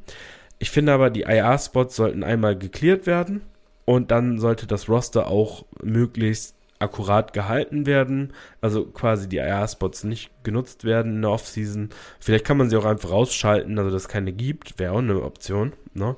Ich 0.59 0.69
finde 0.69 0.93
aber, 0.93 1.09
die 1.09 1.21
IR-Spots 1.21 1.95
sollten 1.95 2.23
einmal 2.23 2.57
geklärt 2.57 3.07
werden 3.07 3.41
und 3.85 4.11
dann 4.11 4.39
sollte 4.39 4.67
das 4.67 4.87
Roster 4.89 5.27
auch 5.27 5.65
möglichst 5.81 6.55
akkurat 6.81 7.33
gehalten 7.33 7.85
werden. 7.85 8.33
Also 8.59 8.85
quasi 8.85 9.29
die 9.29 9.37
IR-Spots 9.37 10.03
nicht 10.03 10.31
genutzt 10.43 10.83
werden 10.83 11.15
in 11.15 11.21
der 11.21 11.31
Offseason. 11.31 11.89
Vielleicht 12.19 12.45
kann 12.45 12.57
man 12.57 12.69
sie 12.69 12.77
auch 12.77 12.85
einfach 12.85 13.11
rausschalten, 13.11 13.77
also 13.77 13.91
dass 13.91 14.03
es 14.03 14.07
keine 14.07 14.33
gibt. 14.33 14.79
Wäre 14.79 14.93
auch 14.93 14.99
eine 14.99 15.21
Option. 15.23 15.73
Ne? 15.93 16.15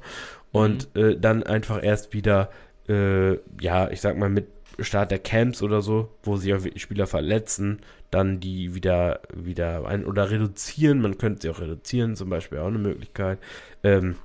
Und 0.52 0.94
mhm. 0.96 1.02
äh, 1.02 1.18
dann 1.18 1.44
einfach 1.44 1.84
erst 1.84 2.14
wieder, 2.14 2.50
äh, 2.88 3.34
ja, 3.62 3.90
ich 3.90 4.02
sag 4.02 4.18
mal, 4.18 4.30
mit 4.30 4.48
Start 4.80 5.12
der 5.12 5.20
Camps 5.20 5.62
oder 5.62 5.82
so, 5.82 6.10
wo 6.24 6.38
sich 6.38 6.54
auch 6.54 6.64
wirklich 6.64 6.82
Spieler 6.82 7.08
verletzen, 7.08 7.82
dann 8.10 8.40
die 8.40 8.74
wieder, 8.74 9.22
wieder 9.34 9.86
ein 9.86 10.06
oder 10.06 10.32
reduzieren. 10.32 11.02
Man 11.02 11.18
könnte 11.18 11.44
sie 11.44 11.50
auch 11.50 11.62
reduzieren, 11.62 12.16
zum 12.16 12.30
Beispiel 12.30 12.58
auch 12.60 12.68
eine 12.68 12.80
Möglichkeit, 12.80 13.40
ähm, 13.84 14.16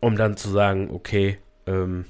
um 0.00 0.16
dann 0.16 0.36
zu 0.36 0.48
sagen, 0.48 0.90
okay, 0.90 1.38
ähm, 1.66 2.06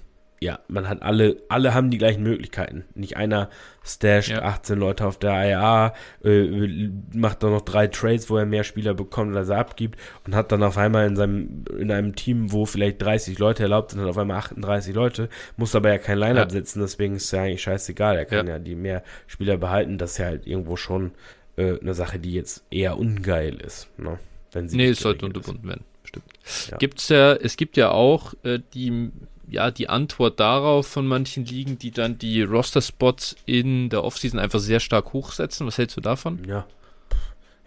ja, 0.46 0.60
man 0.68 0.88
hat 0.88 1.02
alle, 1.02 1.42
alle 1.48 1.74
haben 1.74 1.90
die 1.90 1.98
gleichen 1.98 2.22
Möglichkeiten. 2.22 2.84
Nicht 2.94 3.16
einer 3.16 3.50
stasht 3.82 4.28
ja. 4.28 4.42
18 4.42 4.78
Leute 4.78 5.04
auf 5.04 5.18
der 5.18 5.32
IA, 5.32 5.92
äh, 6.22 6.88
macht 7.12 7.42
dann 7.42 7.50
noch 7.50 7.62
drei 7.62 7.88
Trades, 7.88 8.30
wo 8.30 8.36
er 8.36 8.46
mehr 8.46 8.62
Spieler 8.62 8.94
bekommt, 8.94 9.34
als 9.36 9.48
er 9.48 9.58
abgibt 9.58 9.98
und 10.24 10.36
hat 10.36 10.52
dann 10.52 10.62
auf 10.62 10.78
einmal 10.78 11.08
in 11.08 11.16
seinem, 11.16 11.64
in 11.76 11.90
einem 11.90 12.14
Team, 12.14 12.52
wo 12.52 12.64
vielleicht 12.64 13.02
30 13.02 13.40
Leute 13.40 13.64
erlaubt 13.64 13.90
sind, 13.90 14.00
hat 14.00 14.08
auf 14.08 14.18
einmal 14.18 14.36
38 14.36 14.94
Leute, 14.94 15.28
muss 15.56 15.74
aber 15.74 15.88
ja 15.88 15.98
kein 15.98 16.18
Line-Up 16.18 16.46
ja. 16.46 16.50
setzen, 16.50 16.80
deswegen 16.80 17.16
ist 17.16 17.24
es 17.24 17.30
ja 17.32 17.42
eigentlich 17.42 17.62
scheißegal. 17.62 18.16
Er 18.16 18.24
kann 18.24 18.46
ja. 18.46 18.52
ja 18.54 18.58
die 18.60 18.76
mehr 18.76 19.02
Spieler 19.26 19.56
behalten, 19.56 19.98
das 19.98 20.12
ist 20.12 20.18
ja 20.18 20.26
halt 20.26 20.46
irgendwo 20.46 20.76
schon 20.76 21.10
äh, 21.56 21.80
eine 21.80 21.94
Sache, 21.94 22.20
die 22.20 22.34
jetzt 22.34 22.64
eher 22.70 22.96
ungeil 22.98 23.56
ist, 23.56 23.88
ne? 23.98 24.20
Wenn 24.52 24.68
sie 24.68 24.76
nee, 24.76 24.90
es 24.90 25.00
sollte 25.00 25.26
unterbunden 25.26 25.66
werden, 25.66 25.84
stimmt. 26.04 26.26
Ja. 26.70 26.76
Gibt's 26.76 27.08
ja, 27.08 27.34
es 27.34 27.56
gibt 27.56 27.76
ja 27.76 27.90
auch 27.90 28.34
äh, 28.44 28.60
die 28.74 29.10
ja, 29.48 29.70
die 29.70 29.88
Antwort 29.88 30.40
darauf 30.40 30.86
von 30.86 31.06
manchen 31.06 31.44
Ligen, 31.44 31.78
die 31.78 31.90
dann 31.90 32.18
die 32.18 32.42
Roster-Spots 32.42 33.36
in 33.46 33.88
der 33.88 34.04
Offseason 34.04 34.40
einfach 34.40 34.58
sehr 34.58 34.80
stark 34.80 35.12
hochsetzen. 35.12 35.66
Was 35.66 35.78
hältst 35.78 35.96
du 35.96 36.00
davon? 36.00 36.42
Ja. 36.46 36.66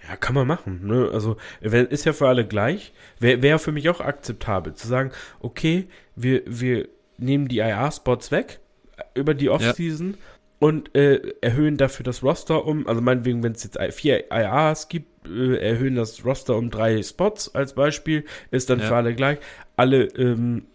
Ja, 0.08 0.16
kann 0.16 0.34
man 0.34 0.48
machen. 0.48 0.88
Ne? 0.88 1.10
Also 1.14 1.38
ist 1.62 2.06
ja 2.06 2.14
für 2.14 2.28
alle 2.28 2.46
gleich. 2.46 2.94
Wäre 3.20 3.42
wär 3.42 3.60
für 3.60 3.72
mich 3.72 3.90
auch 3.90 4.00
akzeptabel 4.00 4.74
zu 4.74 4.88
sagen, 4.88 5.12
okay, 5.40 5.88
wir, 6.16 6.42
wir 6.48 6.88
nehmen 7.18 7.48
die 7.48 7.58
IA-Spots 7.58 8.32
weg 8.32 8.60
äh, 8.98 9.20
über 9.20 9.34
die 9.34 9.50
Offseason 9.50 10.12
ja. 10.12 10.18
und 10.60 10.96
äh, 10.96 11.34
erhöhen 11.42 11.78
dafür 11.78 12.06
das 12.06 12.24
Roster 12.24 12.66
um, 12.66 12.88
also 12.88 13.02
meinetwegen, 13.02 13.44
wenn 13.44 13.52
es 13.52 13.64
jetzt 13.64 13.78
vier 13.94 14.32
IAs 14.32 14.88
gibt, 14.88 15.28
äh, 15.28 15.58
erhöhen 15.58 15.96
das 15.96 16.26
Roster 16.26 16.56
um 16.56 16.72
drei 16.72 17.04
Spots 17.04 17.54
als 17.54 17.74
Beispiel, 17.74 18.26
ist 18.52 18.70
dann 18.70 18.80
ja. 18.80 18.86
für 18.86 18.96
alle 18.96 19.14
gleich. 19.14 19.38
Alle 19.76 20.06
ähm, 20.16 20.66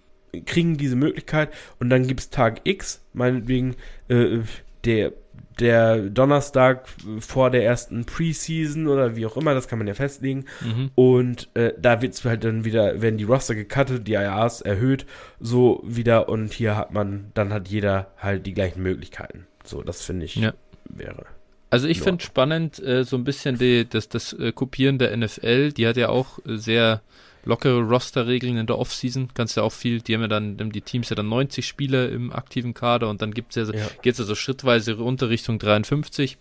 kriegen 0.42 0.76
diese 0.76 0.96
Möglichkeit 0.96 1.52
und 1.78 1.90
dann 1.90 2.06
gibt 2.06 2.20
es 2.20 2.30
Tag 2.30 2.62
X, 2.64 3.02
meinetwegen 3.12 3.76
äh, 4.08 4.40
der 4.84 5.12
der 5.60 5.98
Donnerstag 5.98 6.88
vor 7.20 7.50
der 7.50 7.64
ersten 7.64 8.04
Preseason 8.04 8.88
oder 8.88 9.16
wie 9.16 9.26
auch 9.26 9.36
immer, 9.36 9.54
das 9.54 9.68
kann 9.68 9.78
man 9.78 9.86
ja 9.86 9.94
festlegen. 9.94 10.46
Mhm. 10.60 10.90
Und 10.94 11.48
äh, 11.54 11.72
da 11.80 12.02
wird's 12.02 12.24
halt 12.24 12.44
dann 12.44 12.64
wieder, 12.64 13.00
werden 13.00 13.18
die 13.18 13.24
Roster 13.24 13.54
gecuttet, 13.54 14.08
die 14.08 14.14
IAs 14.14 14.62
erhöht, 14.62 15.06
so 15.40 15.82
wieder 15.84 16.28
und 16.28 16.52
hier 16.52 16.76
hat 16.76 16.92
man, 16.92 17.30
dann 17.34 17.52
hat 17.52 17.68
jeder 17.68 18.10
halt 18.18 18.46
die 18.46 18.54
gleichen 18.54 18.82
Möglichkeiten. 18.82 19.46
So, 19.64 19.82
das 19.82 20.02
finde 20.02 20.26
ich 20.26 20.36
ja. 20.36 20.54
wäre. 20.86 21.26
Also 21.70 21.88
ich 21.88 22.02
finde 22.02 22.22
spannend, 22.22 22.80
äh, 22.80 23.02
so 23.02 23.16
ein 23.16 23.24
bisschen 23.24 23.58
die, 23.58 23.88
das, 23.88 24.08
das 24.08 24.32
äh, 24.32 24.52
Kopieren 24.52 24.98
der 24.98 25.16
NFL, 25.16 25.72
die 25.72 25.86
hat 25.88 25.96
ja 25.96 26.08
auch 26.08 26.38
äh, 26.46 26.56
sehr 26.56 27.02
lockere 27.44 27.80
Rosterregeln 27.80 28.56
in 28.56 28.66
der 28.66 28.78
Offseason. 28.78 29.28
Kannst 29.34 29.56
ja 29.56 29.62
auch 29.62 29.72
viel, 29.72 30.00
die 30.00 30.14
haben 30.14 30.22
ja 30.22 30.28
dann, 30.28 30.56
die 30.70 30.80
Teams 30.80 31.10
ja 31.10 31.16
dann 31.16 31.28
90 31.28 31.66
Spieler 31.66 32.08
im 32.08 32.32
aktiven 32.32 32.74
Kader 32.74 33.08
und 33.08 33.22
dann 33.22 33.32
gibt's 33.32 33.56
ja, 33.56 33.64
ja. 33.64 33.86
geht's 34.02 34.20
also 34.20 34.34
schrittweise 34.34 34.94
runter 34.94 35.28
Richtung 35.28 35.58
53. 35.58 36.38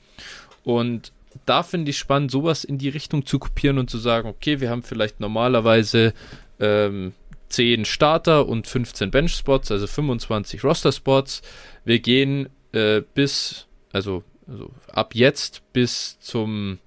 Und 0.64 1.12
da 1.46 1.64
finde 1.64 1.92
ich 1.92 1.98
spannend, 1.98 2.32
sowas 2.32 2.64
in 2.64 2.78
die 2.78 2.90
Richtung 2.90 3.26
zu 3.26 3.40
kopieren 3.40 3.78
und 3.78 3.90
zu 3.90 3.98
sagen, 3.98 4.28
okay, 4.28 4.60
wir 4.60 4.70
haben 4.70 4.84
vielleicht 4.84 5.20
normalerweise 5.20 6.14
ähm, 6.60 7.14
10 7.50 7.86
Starter 7.86 8.48
und 8.48 8.68
15 8.68 9.12
Bench-Spots, 9.12 9.72
also 9.72 9.88
25 9.88 10.64
Roster-Spots. 10.64 11.42
Wir 11.86 12.00
gehen 12.00 12.50
äh, 12.72 13.02
bis, 13.14 13.68
also, 13.92 14.24
also 14.48 14.72
ab 14.88 15.16
jetzt 15.16 15.62
bis 15.74 16.20
zum 16.20 16.80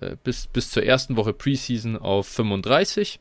äh, 0.00 0.16
bis, 0.22 0.46
bis 0.46 0.70
zur 0.70 0.84
ersten 0.84 1.16
Woche 1.16 1.32
Preseason 1.32 1.96
auf 1.96 2.26
35 2.28 3.20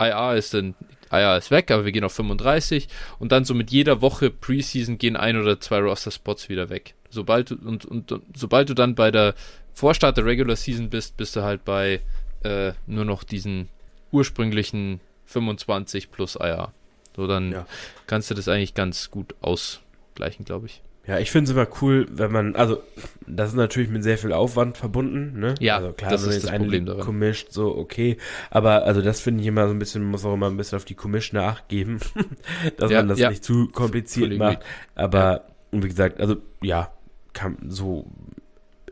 IA 0.00 0.34
ist 0.34 0.54
dann, 0.54 0.74
IA 1.12 1.36
ist 1.36 1.50
weg, 1.50 1.70
aber 1.70 1.84
wir 1.84 1.92
gehen 1.92 2.04
auf 2.04 2.14
35 2.14 2.88
und 3.18 3.32
dann 3.32 3.44
so 3.44 3.54
mit 3.54 3.70
jeder 3.70 4.00
Woche 4.00 4.30
Preseason 4.30 4.98
gehen 4.98 5.16
ein 5.16 5.36
oder 5.36 5.60
zwei 5.60 5.80
Roster-Spots 5.80 6.48
wieder 6.48 6.70
weg. 6.70 6.94
Sobald 7.10 7.50
du, 7.50 7.56
und, 7.56 7.84
und, 7.84 8.12
und, 8.12 8.22
sobald 8.34 8.70
du 8.70 8.74
dann 8.74 8.94
bei 8.94 9.10
der 9.10 9.34
Vorstart 9.74 10.16
der 10.16 10.24
Regular 10.24 10.56
Season 10.56 10.90
bist, 10.90 11.16
bist 11.16 11.36
du 11.36 11.42
halt 11.42 11.64
bei 11.64 12.00
äh, 12.42 12.72
nur 12.86 13.04
noch 13.04 13.24
diesen 13.24 13.68
ursprünglichen 14.12 15.00
25 15.26 16.10
plus 16.10 16.36
IA. 16.36 16.72
So, 17.16 17.26
dann 17.26 17.52
ja. 17.52 17.66
kannst 18.06 18.30
du 18.30 18.34
das 18.34 18.48
eigentlich 18.48 18.74
ganz 18.74 19.10
gut 19.10 19.34
ausgleichen, 19.40 20.44
glaube 20.44 20.66
ich. 20.66 20.82
Ja, 21.06 21.18
ich 21.18 21.30
finde 21.30 21.50
es 21.50 21.56
immer 21.56 21.66
cool, 21.80 22.06
wenn 22.10 22.30
man, 22.30 22.54
also 22.56 22.82
das 23.26 23.50
ist 23.50 23.56
natürlich 23.56 23.88
mit 23.88 24.02
sehr 24.02 24.18
viel 24.18 24.32
Aufwand 24.32 24.76
verbunden, 24.76 25.40
ne? 25.40 25.54
Ja, 25.58 25.78
also 25.78 25.92
klar, 25.92 26.10
das 26.10 26.24
ist 26.24 26.44
das 26.44 26.50
Problem 26.52 26.84
daran. 26.84 27.02
Commischt, 27.02 27.52
so 27.52 27.74
okay, 27.76 28.18
aber 28.50 28.84
also 28.84 29.00
das 29.00 29.20
finde 29.20 29.40
ich 29.40 29.46
immer 29.46 29.66
so 29.66 29.72
ein 29.72 29.78
bisschen, 29.78 30.04
muss 30.04 30.24
auch 30.24 30.34
immer 30.34 30.48
ein 30.48 30.56
bisschen 30.56 30.76
auf 30.76 30.84
die 30.84 30.94
Commission 30.94 31.40
nachgeben, 31.40 32.00
dass 32.76 32.90
ja, 32.90 32.98
man 32.98 33.08
das 33.08 33.18
ja. 33.18 33.30
nicht 33.30 33.42
zu 33.42 33.68
kompliziert 33.68 34.36
macht. 34.36 34.58
Aber 34.94 35.44
ja. 35.72 35.82
wie 35.82 35.88
gesagt, 35.88 36.20
also 36.20 36.36
ja, 36.62 36.92
kann 37.32 37.56
so 37.68 38.06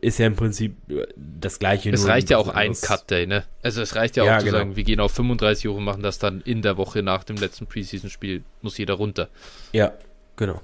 ist 0.00 0.18
ja 0.18 0.26
im 0.28 0.36
Prinzip 0.36 0.76
das 1.16 1.58
gleiche. 1.58 1.90
Es 1.90 2.06
reicht 2.06 2.30
ja 2.30 2.38
auch 2.38 2.48
ein 2.48 2.72
Cut 2.74 3.10
Day, 3.10 3.26
ne? 3.26 3.44
Also 3.62 3.82
es 3.82 3.96
reicht 3.96 4.16
ja, 4.16 4.24
ja 4.24 4.36
auch 4.36 4.38
genau. 4.38 4.52
zu 4.52 4.56
sagen, 4.56 4.76
wir 4.76 4.84
gehen 4.84 5.00
auf 5.00 5.12
35 5.12 5.68
Euro 5.68 5.78
und 5.78 5.84
machen 5.84 6.02
das 6.02 6.20
dann 6.20 6.40
in 6.40 6.62
der 6.62 6.76
Woche 6.76 7.02
nach 7.02 7.24
dem 7.24 7.36
letzten 7.36 7.66
Preseason-Spiel, 7.66 8.44
muss 8.62 8.78
jeder 8.78 8.94
runter. 8.94 9.28
Ja, 9.72 9.92
genau 10.36 10.62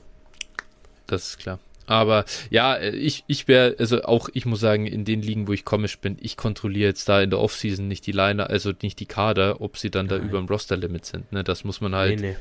das 1.06 1.28
ist 1.28 1.38
klar. 1.38 1.58
Aber 1.86 2.24
ja, 2.50 2.80
ich, 2.80 3.24
ich 3.26 3.46
wäre, 3.46 3.76
also 3.78 4.02
auch 4.04 4.28
ich 4.32 4.46
muss 4.46 4.60
sagen, 4.60 4.86
in 4.86 5.04
den 5.04 5.20
Ligen, 5.20 5.48
wo 5.48 5.52
ich 5.52 5.64
komisch 5.64 5.98
bin, 5.98 6.16
ich 6.20 6.36
kontrolliere 6.36 6.88
jetzt 6.88 7.08
da 7.08 7.20
in 7.20 7.30
der 7.30 7.40
Offseason 7.40 7.86
nicht 7.86 8.06
die 8.06 8.12
Liner, 8.12 8.48
also 8.48 8.72
nicht 8.82 9.00
die 9.00 9.06
Kader, 9.06 9.60
ob 9.60 9.76
sie 9.76 9.90
dann 9.90 10.06
Nein. 10.06 10.20
da 10.20 10.24
über 10.24 10.38
dem 10.38 10.46
Roster-Limit 10.46 11.04
sind. 11.04 11.32
Ne? 11.32 11.44
Das 11.44 11.64
muss 11.64 11.80
man 11.80 11.94
halt, 11.94 12.20
nee, 12.20 12.30
nee. 12.30 12.36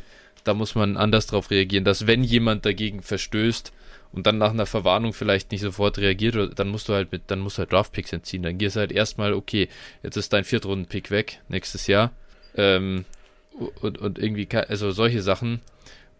da 0.45 0.53
muss 0.53 0.75
man 0.75 0.95
anders 0.95 1.27
drauf 1.27 1.51
reagieren, 1.51 1.83
dass 1.83 2.07
wenn 2.07 2.23
jemand 2.23 2.65
dagegen 2.65 3.01
verstößt 3.01 3.73
und 4.13 4.27
dann 4.27 4.37
nach 4.37 4.51
einer 4.51 4.65
Verwarnung 4.65 5.11
vielleicht 5.11 5.51
nicht 5.51 5.61
sofort 5.61 5.97
reagiert, 5.97 6.57
dann 6.57 6.69
musst 6.69 6.87
du 6.87 6.93
halt 6.93 7.11
mit, 7.11 7.23
dann 7.27 7.39
musst 7.39 7.57
du 7.57 7.61
halt 7.61 7.71
Draft-Picks 7.71 8.13
entziehen. 8.13 8.43
Dann 8.43 8.57
gehst 8.57 8.75
du 8.75 8.79
halt 8.79 8.91
erstmal, 8.91 9.33
okay, 9.33 9.67
jetzt 10.03 10.15
ist 10.15 10.31
dein 10.31 10.45
Viertrunden-Pick 10.45 11.11
weg, 11.11 11.41
nächstes 11.49 11.87
Jahr. 11.87 12.11
Ähm, 12.55 13.05
und, 13.81 13.97
und 13.97 14.19
irgendwie, 14.19 14.47
also 14.55 14.91
solche 14.91 15.21
Sachen 15.21 15.61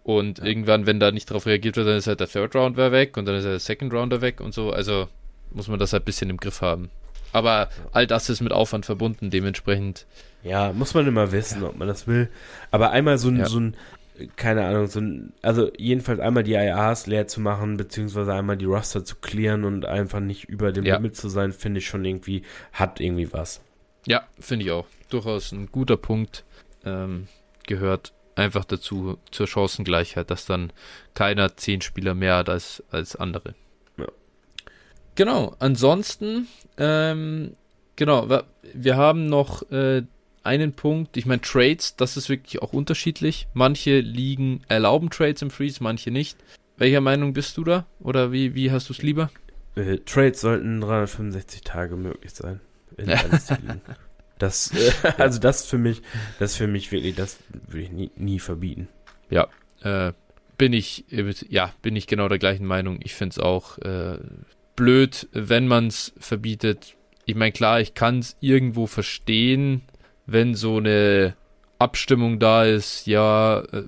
und 0.03 0.39
ja. 0.39 0.45
irgendwann, 0.45 0.85
wenn 0.85 0.99
da 0.99 1.11
nicht 1.11 1.29
darauf 1.29 1.45
reagiert 1.45 1.77
wird, 1.77 1.87
dann 1.87 1.97
ist 1.97 2.07
halt 2.07 2.19
der 2.19 2.27
Third 2.27 2.55
Rounder 2.55 2.91
weg 2.91 3.17
und 3.17 3.25
dann 3.25 3.35
ist 3.35 3.43
halt 3.43 3.53
der 3.53 3.59
Second 3.59 3.93
Rounder 3.93 4.21
weg 4.21 4.41
und 4.41 4.53
so. 4.53 4.71
Also 4.71 5.07
muss 5.51 5.67
man 5.67 5.79
das 5.79 5.93
halt 5.93 6.03
ein 6.03 6.05
bisschen 6.05 6.29
im 6.29 6.37
Griff 6.37 6.61
haben. 6.61 6.89
Aber 7.31 7.69
all 7.91 8.05
das 8.05 8.29
ist 8.29 8.41
mit 8.41 8.51
Aufwand 8.51 8.85
verbunden, 8.85 9.29
dementsprechend. 9.29 10.05
Ja, 10.43 10.71
muss 10.73 10.93
man 10.93 11.07
immer 11.07 11.31
wissen, 11.31 11.61
ja. 11.61 11.69
ob 11.69 11.77
man 11.77 11.87
das 11.87 12.05
will. 12.05 12.29
Aber 12.69 12.91
einmal 12.91 13.17
so 13.17 13.29
ein, 13.29 13.37
ja. 13.37 13.45
so 13.45 13.59
ein, 13.59 13.75
keine 14.35 14.65
Ahnung, 14.65 14.87
so 14.87 14.99
ein, 14.99 15.33
also 15.41 15.71
jedenfalls 15.77 16.19
einmal 16.19 16.43
die 16.43 16.53
IAs 16.53 17.07
leer 17.07 17.27
zu 17.27 17.41
machen, 17.41 17.77
beziehungsweise 17.77 18.33
einmal 18.33 18.57
die 18.57 18.65
Roster 18.65 19.03
zu 19.03 19.15
clearen 19.15 19.63
und 19.63 19.85
einfach 19.85 20.19
nicht 20.19 20.45
über 20.45 20.71
dem 20.71 20.85
ja. 20.85 20.97
Limit 20.97 21.15
zu 21.15 21.29
sein, 21.29 21.53
finde 21.53 21.79
ich 21.79 21.87
schon 21.87 22.05
irgendwie, 22.05 22.43
hat 22.71 22.99
irgendwie 22.99 23.31
was. 23.33 23.61
Ja, 24.05 24.27
finde 24.39 24.65
ich 24.65 24.71
auch. 24.71 24.85
Durchaus 25.09 25.51
ein 25.53 25.71
guter 25.71 25.97
Punkt. 25.97 26.43
Ähm, 26.85 27.27
gehört 27.65 28.11
einfach 28.35 28.65
dazu 28.65 29.17
zur 29.31 29.47
Chancengleichheit, 29.47 30.29
dass 30.31 30.45
dann 30.45 30.71
keiner 31.13 31.55
zehn 31.57 31.81
Spieler 31.81 32.13
mehr 32.13 32.37
hat 32.37 32.49
als, 32.49 32.83
als 32.91 33.15
andere. 33.15 33.55
Ja. 33.97 34.07
Genau, 35.15 35.55
ansonsten, 35.59 36.47
ähm, 36.77 37.53
genau, 37.95 38.27
wir 38.73 38.97
haben 38.97 39.27
noch 39.27 39.69
äh, 39.71 40.03
einen 40.43 40.73
Punkt, 40.73 41.15
ich 41.17 41.25
meine 41.25 41.41
Trades, 41.41 41.95
das 41.95 42.17
ist 42.17 42.29
wirklich 42.29 42.61
auch 42.61 42.73
unterschiedlich. 42.73 43.47
Manche 43.53 43.99
Ligen 43.99 44.61
erlauben 44.67 45.09
Trades 45.09 45.41
im 45.41 45.51
Freeze, 45.51 45.81
manche 45.81 46.11
nicht. 46.11 46.37
Welcher 46.77 47.01
Meinung 47.01 47.33
bist 47.33 47.57
du 47.57 47.63
da? 47.63 47.85
Oder 48.01 48.31
wie, 48.31 48.55
wie 48.55 48.71
hast 48.71 48.89
du 48.89 48.93
es 48.93 49.01
lieber? 49.01 49.29
Äh, 49.75 49.99
Trades 49.99 50.41
sollten 50.41 50.81
365 50.81 51.61
Tage 51.61 51.95
möglich 51.95 52.33
sein. 52.33 52.59
In. 52.97 53.09
Das, 54.43 54.71
äh, 55.03 55.13
also 55.17 55.39
das 55.39 55.65
für 55.65 55.77
mich, 55.77 56.01
das 56.37 56.57
für 56.57 56.67
mich 56.67 56.91
wirklich, 56.91 57.15
das 57.15 57.39
würde 57.67 57.85
ich 57.85 57.91
nie, 57.91 58.11
nie 58.17 58.39
verbieten. 58.39 58.89
Ja, 59.29 59.47
äh, 59.83 60.11
bin 60.57 60.73
ich, 60.73 61.05
ja, 61.47 61.73
bin 61.81 61.95
ich 61.95 62.07
genau 62.07 62.27
der 62.27 62.39
gleichen 62.39 62.65
Meinung. 62.65 62.99
Ich 63.01 63.15
finde 63.15 63.31
es 63.31 63.39
auch 63.39 63.77
äh, 63.77 64.17
blöd, 64.75 65.29
wenn 65.31 65.67
man 65.67 65.87
es 65.87 66.13
verbietet. 66.19 66.97
Ich 67.23 67.35
meine, 67.35 67.53
klar, 67.53 67.79
ich 67.79 67.93
kann 67.93 68.19
es 68.19 68.35
irgendwo 68.41 68.85
verstehen, 68.85 69.83
wenn 70.25 70.55
so 70.55 70.75
eine 70.77 71.35
Abstimmung 71.79 72.37
da 72.37 72.65
ist, 72.65 73.07
ja, 73.07 73.61
äh, 73.61 73.83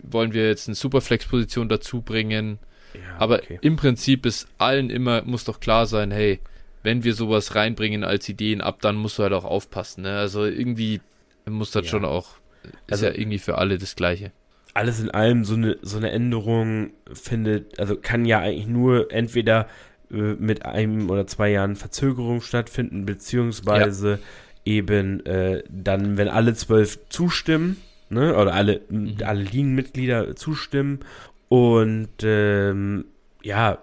wollen 0.00 0.34
wir 0.34 0.48
jetzt 0.48 0.68
eine 0.68 0.74
Superflex-Position 0.74 1.70
dazu 1.70 2.02
bringen. 2.02 2.58
Ja, 2.92 3.00
aber 3.18 3.36
okay. 3.36 3.58
im 3.62 3.76
Prinzip 3.76 4.26
ist 4.26 4.48
allen 4.58 4.90
immer, 4.90 5.22
muss 5.22 5.44
doch 5.44 5.60
klar 5.60 5.86
sein, 5.86 6.10
hey, 6.10 6.40
wenn 6.82 7.04
wir 7.04 7.14
sowas 7.14 7.54
reinbringen 7.54 8.04
als 8.04 8.28
Ideen 8.28 8.60
ab, 8.60 8.80
dann 8.80 8.96
musst 8.96 9.18
du 9.18 9.22
halt 9.22 9.32
auch 9.32 9.44
aufpassen. 9.44 10.02
Ne? 10.02 10.16
Also 10.16 10.44
irgendwie 10.44 11.00
muss 11.46 11.70
das 11.70 11.84
ja. 11.84 11.90
schon 11.90 12.04
auch, 12.04 12.36
ist 12.62 12.92
also, 12.92 13.06
ja 13.06 13.12
irgendwie 13.12 13.38
für 13.38 13.58
alle 13.58 13.78
das 13.78 13.96
Gleiche. 13.96 14.32
Alles 14.74 15.00
in 15.00 15.10
allem, 15.10 15.44
so 15.44 15.54
eine, 15.54 15.78
so 15.82 15.96
eine 15.96 16.10
Änderung 16.10 16.90
findet, 17.12 17.80
also 17.80 17.96
kann 17.96 18.24
ja 18.24 18.38
eigentlich 18.40 18.68
nur 18.68 19.12
entweder 19.12 19.66
äh, 20.10 20.34
mit 20.34 20.64
einem 20.64 21.10
oder 21.10 21.26
zwei 21.26 21.50
Jahren 21.50 21.76
Verzögerung 21.76 22.40
stattfinden, 22.40 23.04
beziehungsweise 23.06 24.10
ja. 24.10 24.18
eben 24.64 25.24
äh, 25.26 25.62
dann, 25.68 26.16
wenn 26.16 26.28
alle 26.28 26.54
zwölf 26.54 26.98
zustimmen, 27.08 27.78
ne, 28.10 28.36
oder 28.36 28.54
alle, 28.54 28.82
mhm. 28.88 29.16
alle 29.24 29.42
Ligenmitglieder 29.42 30.36
zustimmen 30.36 31.00
und 31.48 32.08
ähm, 32.22 33.06
ja, 33.42 33.78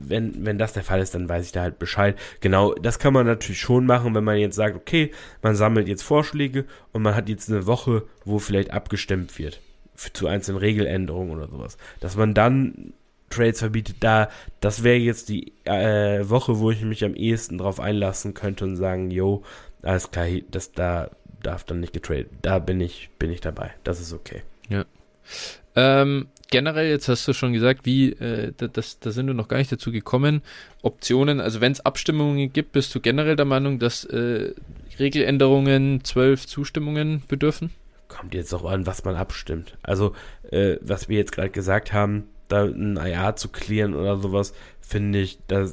wenn, 0.00 0.44
wenn 0.44 0.58
das 0.58 0.72
der 0.72 0.84
Fall 0.84 1.00
ist, 1.00 1.14
dann 1.14 1.28
weiß 1.28 1.46
ich 1.46 1.52
da 1.52 1.62
halt 1.62 1.78
Bescheid. 1.78 2.16
Genau, 2.40 2.74
das 2.74 2.98
kann 2.98 3.12
man 3.12 3.26
natürlich 3.26 3.60
schon 3.60 3.86
machen, 3.86 4.14
wenn 4.14 4.24
man 4.24 4.36
jetzt 4.36 4.56
sagt, 4.56 4.76
okay, 4.76 5.12
man 5.42 5.56
sammelt 5.56 5.88
jetzt 5.88 6.02
Vorschläge 6.02 6.64
und 6.92 7.02
man 7.02 7.14
hat 7.14 7.28
jetzt 7.28 7.50
eine 7.50 7.66
Woche, 7.66 8.04
wo 8.24 8.38
vielleicht 8.38 8.70
abgestimmt 8.70 9.38
wird 9.38 9.60
zu 10.12 10.28
einzelnen 10.28 10.58
Regeländerungen 10.58 11.32
oder 11.32 11.48
sowas. 11.48 11.76
Dass 12.00 12.16
man 12.16 12.34
dann 12.34 12.92
Trades 13.30 13.58
verbietet, 13.58 13.96
da, 14.00 14.28
das 14.60 14.84
wäre 14.84 14.96
jetzt 14.96 15.28
die 15.28 15.52
äh, 15.64 16.28
Woche, 16.28 16.60
wo 16.60 16.70
ich 16.70 16.82
mich 16.82 17.04
am 17.04 17.14
ehesten 17.14 17.58
drauf 17.58 17.80
einlassen 17.80 18.34
könnte 18.34 18.64
und 18.64 18.76
sagen, 18.76 19.10
yo, 19.10 19.42
alles 19.82 20.10
klar, 20.10 20.26
das 20.50 20.72
da 20.72 21.10
darf 21.42 21.64
dann 21.64 21.80
nicht 21.80 21.92
getradet. 21.92 22.28
Da 22.42 22.58
bin 22.58 22.80
ich, 22.80 23.10
bin 23.18 23.30
ich 23.30 23.40
dabei. 23.40 23.72
Das 23.84 24.00
ist 24.00 24.12
okay. 24.12 24.42
Ja. 24.68 24.84
Ähm, 25.76 26.28
generell, 26.50 26.88
jetzt 26.88 27.08
hast 27.08 27.26
du 27.28 27.32
schon 27.32 27.52
gesagt, 27.52 27.84
wie, 27.84 28.10
äh, 28.12 28.52
das, 28.56 28.98
da 28.98 29.10
sind 29.10 29.26
wir 29.26 29.34
noch 29.34 29.48
gar 29.48 29.58
nicht 29.58 29.70
dazu 29.70 29.92
gekommen, 29.92 30.42
Optionen, 30.82 31.40
also 31.40 31.60
wenn 31.60 31.72
es 31.72 31.80
Abstimmungen 31.80 32.52
gibt, 32.52 32.72
bist 32.72 32.94
du 32.94 33.00
generell 33.00 33.36
der 33.36 33.44
Meinung, 33.44 33.78
dass 33.78 34.04
äh, 34.04 34.52
Regeländerungen 34.98 36.04
zwölf 36.04 36.46
Zustimmungen 36.46 37.22
bedürfen? 37.28 37.70
Kommt 38.08 38.34
jetzt 38.34 38.54
auch 38.54 38.64
an, 38.64 38.86
was 38.86 39.04
man 39.04 39.16
abstimmt. 39.16 39.76
Also, 39.82 40.14
äh, 40.50 40.76
was 40.80 41.08
wir 41.08 41.18
jetzt 41.18 41.32
gerade 41.32 41.50
gesagt 41.50 41.92
haben, 41.92 42.24
da 42.48 42.64
ein 42.64 42.96
IA 42.96 43.36
zu 43.36 43.48
klären 43.50 43.94
oder 43.94 44.16
sowas, 44.16 44.54
finde 44.80 45.20
ich, 45.20 45.38
da, 45.46 45.68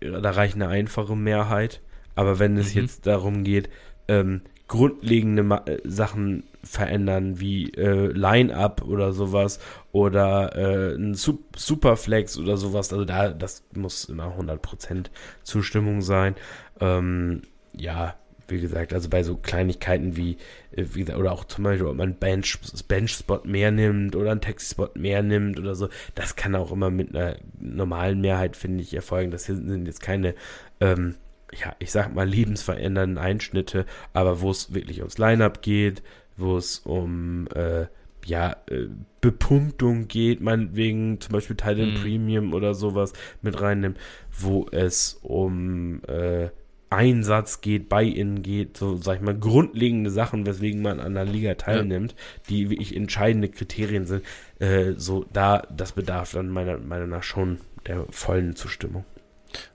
da 0.00 0.30
reicht 0.30 0.54
eine 0.54 0.68
einfache 0.68 1.16
Mehrheit. 1.16 1.80
Aber 2.14 2.38
wenn 2.38 2.58
es 2.58 2.74
mhm. 2.74 2.82
jetzt 2.82 3.06
darum 3.06 3.42
geht, 3.42 3.70
ähm, 4.08 4.42
grundlegende 4.72 5.42
äh, 5.66 5.80
Sachen 5.84 6.44
verändern, 6.64 7.38
wie 7.38 7.68
äh, 7.74 8.06
Line-Up 8.06 8.82
oder 8.82 9.12
sowas 9.12 9.60
oder 9.92 10.56
äh, 10.56 10.94
ein 10.94 11.12
Sup 11.12 11.40
Superflex 11.54 12.38
oder 12.38 12.56
sowas, 12.56 12.90
also 12.90 13.04
da, 13.04 13.28
das 13.28 13.64
muss 13.74 14.06
immer 14.06 14.34
100% 14.38 15.08
Zustimmung 15.42 16.00
sein. 16.00 16.36
Ähm, 16.80 17.42
ja, 17.74 18.14
wie 18.48 18.60
gesagt, 18.60 18.94
also 18.94 19.10
bei 19.10 19.22
so 19.22 19.36
Kleinigkeiten 19.36 20.16
wie, 20.16 20.38
äh, 20.70 20.86
wie 20.94 21.00
gesagt, 21.00 21.18
oder 21.18 21.32
auch 21.32 21.44
zum 21.44 21.64
Beispiel, 21.64 21.88
ob 21.88 21.96
man 21.96 22.14
Bench, 22.14 22.58
Bench-Spot 22.88 23.42
mehr 23.44 23.72
nimmt 23.72 24.16
oder 24.16 24.30
einen 24.30 24.40
Text-Spot 24.40 24.88
mehr 24.94 25.22
nimmt 25.22 25.58
oder 25.60 25.74
so, 25.74 25.90
das 26.14 26.34
kann 26.34 26.54
auch 26.54 26.72
immer 26.72 26.88
mit 26.88 27.14
einer 27.14 27.36
normalen 27.60 28.22
Mehrheit, 28.22 28.56
finde 28.56 28.82
ich, 28.82 28.94
erfolgen. 28.94 29.30
Das 29.32 29.44
sind 29.44 29.84
jetzt 29.84 30.00
keine, 30.00 30.34
ähm, 30.80 31.16
ja, 31.52 31.74
ich 31.78 31.90
sag 31.90 32.14
mal, 32.14 32.28
lebensverändernden 32.28 33.18
Einschnitte, 33.18 33.86
aber 34.12 34.40
wo 34.40 34.50
es 34.50 34.74
wirklich 34.74 34.98
ums 35.00 35.18
Line-Up 35.18 35.62
geht, 35.62 36.02
wo 36.36 36.56
es 36.56 36.78
um, 36.80 37.46
äh, 37.54 37.86
ja, 38.24 38.56
äh, 38.70 38.86
Bepunktung 39.20 40.08
geht, 40.08 40.40
meinetwegen 40.40 41.20
zum 41.20 41.32
Beispiel 41.32 41.56
Titan 41.56 41.94
mhm. 41.94 42.00
Premium 42.02 42.54
oder 42.54 42.74
sowas 42.74 43.12
mit 43.42 43.60
reinnimmt, 43.60 43.98
wo 44.30 44.66
es 44.70 45.18
um, 45.22 46.02
äh, 46.04 46.48
Einsatz 46.92 47.62
geht, 47.62 47.88
bei 47.88 48.02
ihnen 48.02 48.42
geht, 48.42 48.76
so 48.76 48.96
sag 48.96 49.16
ich 49.16 49.22
mal, 49.22 49.36
grundlegende 49.36 50.10
Sachen, 50.10 50.44
weswegen 50.44 50.82
man 50.82 51.00
an 51.00 51.14
der 51.14 51.24
Liga 51.24 51.54
teilnimmt, 51.54 52.12
ja. 52.12 52.18
die 52.50 52.70
wirklich 52.70 52.94
entscheidende 52.94 53.48
Kriterien 53.48 54.04
sind, 54.04 54.24
äh, 54.58 54.92
so 54.96 55.24
da, 55.32 55.62
das 55.74 55.92
bedarf 55.92 56.32
dann 56.32 56.50
meiner 56.50 56.76
Meinung 56.78 57.08
nach 57.08 57.22
schon 57.22 57.58
der 57.86 58.04
vollen 58.10 58.56
Zustimmung. 58.56 59.04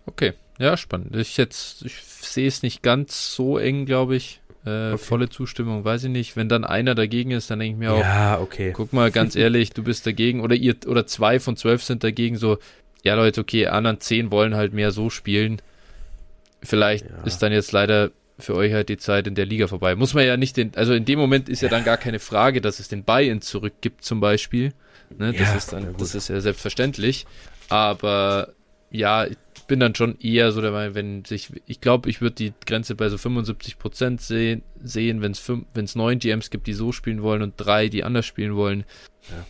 Okay, 0.06 0.34
ja, 0.60 0.78
spannend. 0.78 1.16
Ich 1.16 1.38
jetzt, 1.38 1.86
ich 1.86 2.02
sehe 2.02 2.48
es 2.48 2.64
nicht 2.64 2.82
ganz 2.82 3.34
so 3.34 3.58
eng, 3.58 3.86
glaube 3.86 4.16
ich. 4.16 4.42
Äh, 4.66 4.94
okay. 4.94 4.98
Volle 4.98 5.30
Zustimmung, 5.30 5.86
weiß 5.86 6.06
ich 6.06 6.10
nicht. 6.10 6.36
Wenn 6.36 6.50
dann 6.50 6.64
einer 6.64 6.96
dagegen 6.96 7.32
ist, 7.32 7.50
dann 7.50 7.60
denke 7.60 7.74
ich 7.74 7.80
mir 7.80 7.94
auch, 7.94 8.00
ja, 8.00 8.40
okay. 8.40 8.74
guck 8.74 8.94
mal, 8.94 9.12
ganz 9.12 9.36
ehrlich, 9.38 9.72
du 9.72 9.84
bist 9.84 10.06
dagegen 10.06 10.42
oder 10.42 10.56
ihr 10.56 10.76
oder 10.88 11.06
zwei 11.08 11.40
von 11.40 11.56
zwölf 11.56 11.84
sind 11.84 12.04
dagegen, 12.04 12.38
so, 12.38 12.58
ja 13.04 13.16
Leute, 13.16 13.42
okay, 13.42 13.68
anderen 13.68 14.00
zehn 14.00 14.32
wollen 14.32 14.56
halt 14.56 14.74
mehr 14.74 14.92
so 14.92 15.10
spielen 15.10 15.62
Vielleicht 16.62 17.06
ja. 17.06 17.24
ist 17.24 17.40
dann 17.40 17.52
jetzt 17.52 17.72
leider 17.72 18.12
für 18.40 18.56
euch 18.56 18.74
halt 18.74 18.90
die 18.90 18.98
Zeit 18.98 19.28
in 19.28 19.36
der 19.36 19.46
Liga 19.46 19.68
vorbei. 19.68 19.96
Muss 19.96 20.14
man 20.14 20.26
ja 20.26 20.38
nicht 20.38 20.58
den, 20.58 20.72
also 20.76 20.94
in 20.94 21.06
dem 21.06 21.20
Moment 21.20 21.50
ist 21.50 21.62
ja, 21.62 21.70
dann 21.70 21.84
gar 21.84 21.98
keine 21.98 22.20
Frage, 22.20 22.62
dass 22.62 22.80
es 22.80 22.88
den 22.88 23.04
Buy-in 23.04 23.42
zurückgibt 23.42 24.04
zum 24.04 24.20
Beispiel. 24.20 24.74
Ne, 25.18 25.32
das 25.32 25.50
ja, 25.50 25.56
ist 25.56 25.74
dann, 25.74 25.96
das 25.98 26.16
ist 26.16 26.30
ja 26.30 26.42
selbstverständlich. 26.42 27.26
Aber 27.70 28.50
ja, 28.92 29.26
bin 29.68 29.80
dann 29.80 29.96
schon 29.96 30.18
eher 30.20 30.52
so 30.52 30.62
dabei, 30.62 30.96
wenn 30.96 31.26
sich, 31.26 31.50
ich 31.66 31.82
glaube, 31.82 32.10
ich 32.10 32.22
würde 32.22 32.36
die 32.36 32.54
Grenze 32.66 32.96
bei 32.96 33.10
so 33.10 33.18
75 33.18 33.78
Prozent 33.78 34.22
sehen, 34.22 34.64
sehen 34.82 35.22
wenn 35.22 35.34
es 35.86 35.96
neun 35.96 36.20
GMs 36.20 36.50
gibt, 36.50 36.68
die 36.68 36.74
so 36.74 36.92
spielen 36.92 37.22
wollen 37.22 37.42
und 37.42 37.56
drei, 37.58 37.90
die 37.90 38.04
anders 38.04 38.26
spielen 38.26 38.56
wollen. 38.56 38.86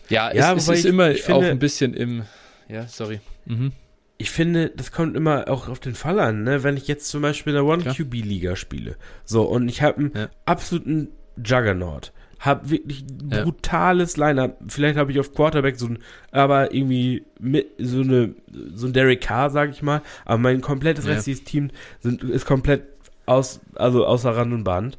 Ja, 0.08 0.32
ja, 0.34 0.52
es, 0.54 0.68
es 0.68 0.78
ist 0.80 0.84
immer 0.86 1.12
finde, 1.12 1.34
auch 1.34 1.42
ein 1.42 1.58
bisschen 1.58 1.94
im, 1.94 2.24
ja, 2.68 2.86
sorry. 2.88 3.20
Mhm 3.46 3.72
ich 4.18 4.30
finde, 4.30 4.70
das 4.70 4.90
kommt 4.90 5.16
immer 5.16 5.48
auch 5.48 5.68
auf 5.68 5.78
den 5.78 5.94
Fall 5.94 6.18
an, 6.18 6.42
ne? 6.42 6.64
Wenn 6.64 6.76
ich 6.76 6.88
jetzt 6.88 7.08
zum 7.08 7.22
Beispiel 7.22 7.52
in 7.52 7.54
der 7.54 7.64
One-QB-Liga 7.64 8.56
spiele, 8.56 8.96
so, 9.24 9.42
und 9.44 9.68
ich 9.68 9.80
habe 9.82 9.98
einen 9.98 10.12
ja. 10.14 10.28
absoluten 10.44 11.08
Juggernaut, 11.36 12.12
habe 12.40 12.70
wirklich 12.70 13.04
ein 13.04 13.44
brutales 13.44 14.16
ja. 14.16 14.28
Line-Up, 14.28 14.58
vielleicht 14.68 14.96
habe 14.96 15.10
ich 15.12 15.20
auf 15.20 15.34
Quarterback 15.34 15.76
so 15.76 15.86
ein, 15.86 15.98
aber 16.30 16.72
irgendwie 16.72 17.24
mit, 17.40 17.68
so 17.78 18.00
eine, 18.00 18.34
so 18.74 18.86
ein 18.86 18.92
Derek 18.92 19.20
Carr, 19.20 19.50
sag 19.50 19.70
ich 19.70 19.82
mal, 19.82 20.02
aber 20.24 20.38
mein 20.38 20.60
komplettes 20.60 21.06
ja. 21.06 21.12
restliches 21.12 21.44
Team 21.44 21.70
sind, 22.00 22.22
ist 22.22 22.46
komplett 22.46 22.82
aus, 23.26 23.60
also 23.74 24.06
außer 24.06 24.30
Rand 24.30 24.52
und 24.52 24.64
Band. 24.64 24.98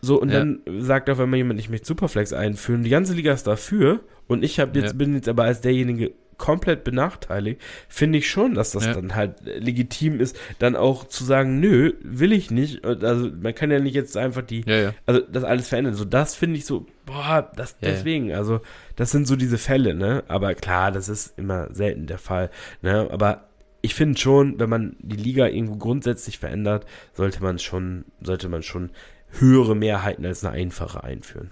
So, 0.00 0.20
und 0.20 0.30
ja. 0.30 0.40
dann 0.40 0.60
sagt 0.78 1.08
auf 1.08 1.18
einmal 1.18 1.38
jemand, 1.38 1.58
ich 1.58 1.70
möchte 1.70 1.86
Superflex 1.86 2.34
einführen. 2.34 2.82
Die 2.84 2.90
ganze 2.90 3.14
Liga 3.14 3.32
ist 3.32 3.46
dafür. 3.46 4.00
Und 4.26 4.44
ich 4.44 4.60
habe 4.60 4.78
jetzt, 4.78 4.92
ja. 4.92 4.98
bin 4.98 5.14
jetzt 5.14 5.28
aber 5.28 5.44
als 5.44 5.62
derjenige 5.62 6.12
komplett 6.38 6.84
benachteiligt, 6.84 7.60
finde 7.88 8.18
ich 8.18 8.28
schon, 8.28 8.54
dass 8.54 8.72
das 8.72 8.86
ja. 8.86 8.94
dann 8.94 9.14
halt 9.14 9.36
legitim 9.44 10.20
ist, 10.20 10.36
dann 10.58 10.76
auch 10.76 11.04
zu 11.04 11.24
sagen, 11.24 11.60
nö, 11.60 11.92
will 12.02 12.32
ich 12.32 12.50
nicht. 12.50 12.84
Also 12.84 13.30
man 13.30 13.54
kann 13.54 13.70
ja 13.70 13.80
nicht 13.80 13.94
jetzt 13.94 14.16
einfach 14.16 14.42
die, 14.42 14.62
ja, 14.66 14.76
ja. 14.76 14.94
also 15.06 15.20
das 15.20 15.44
alles 15.44 15.68
verändern. 15.68 15.94
So, 15.94 16.04
das 16.04 16.34
finde 16.34 16.58
ich 16.58 16.66
so, 16.66 16.86
boah, 17.06 17.50
das 17.56 17.78
deswegen, 17.78 18.32
also 18.32 18.60
das 18.96 19.10
sind 19.10 19.26
so 19.26 19.36
diese 19.36 19.58
Fälle, 19.58 19.94
ne? 19.94 20.24
Aber 20.28 20.54
klar, 20.54 20.92
das 20.92 21.08
ist 21.08 21.38
immer 21.38 21.68
selten 21.74 22.06
der 22.06 22.18
Fall, 22.18 22.50
ne? 22.82 23.08
Aber 23.10 23.48
ich 23.84 23.94
finde 23.94 24.18
schon, 24.18 24.58
wenn 24.58 24.70
man 24.70 24.96
die 25.00 25.16
Liga 25.16 25.46
irgendwo 25.46 25.76
grundsätzlich 25.76 26.38
verändert, 26.38 26.86
sollte 27.12 27.42
man 27.42 27.58
schon, 27.58 28.06
sollte 28.22 28.48
man 28.48 28.62
schon 28.62 28.90
höhere 29.38 29.74
Mehrheiten 29.76 30.24
als 30.24 30.42
eine 30.42 30.54
einfache 30.54 31.04
einführen. 31.04 31.50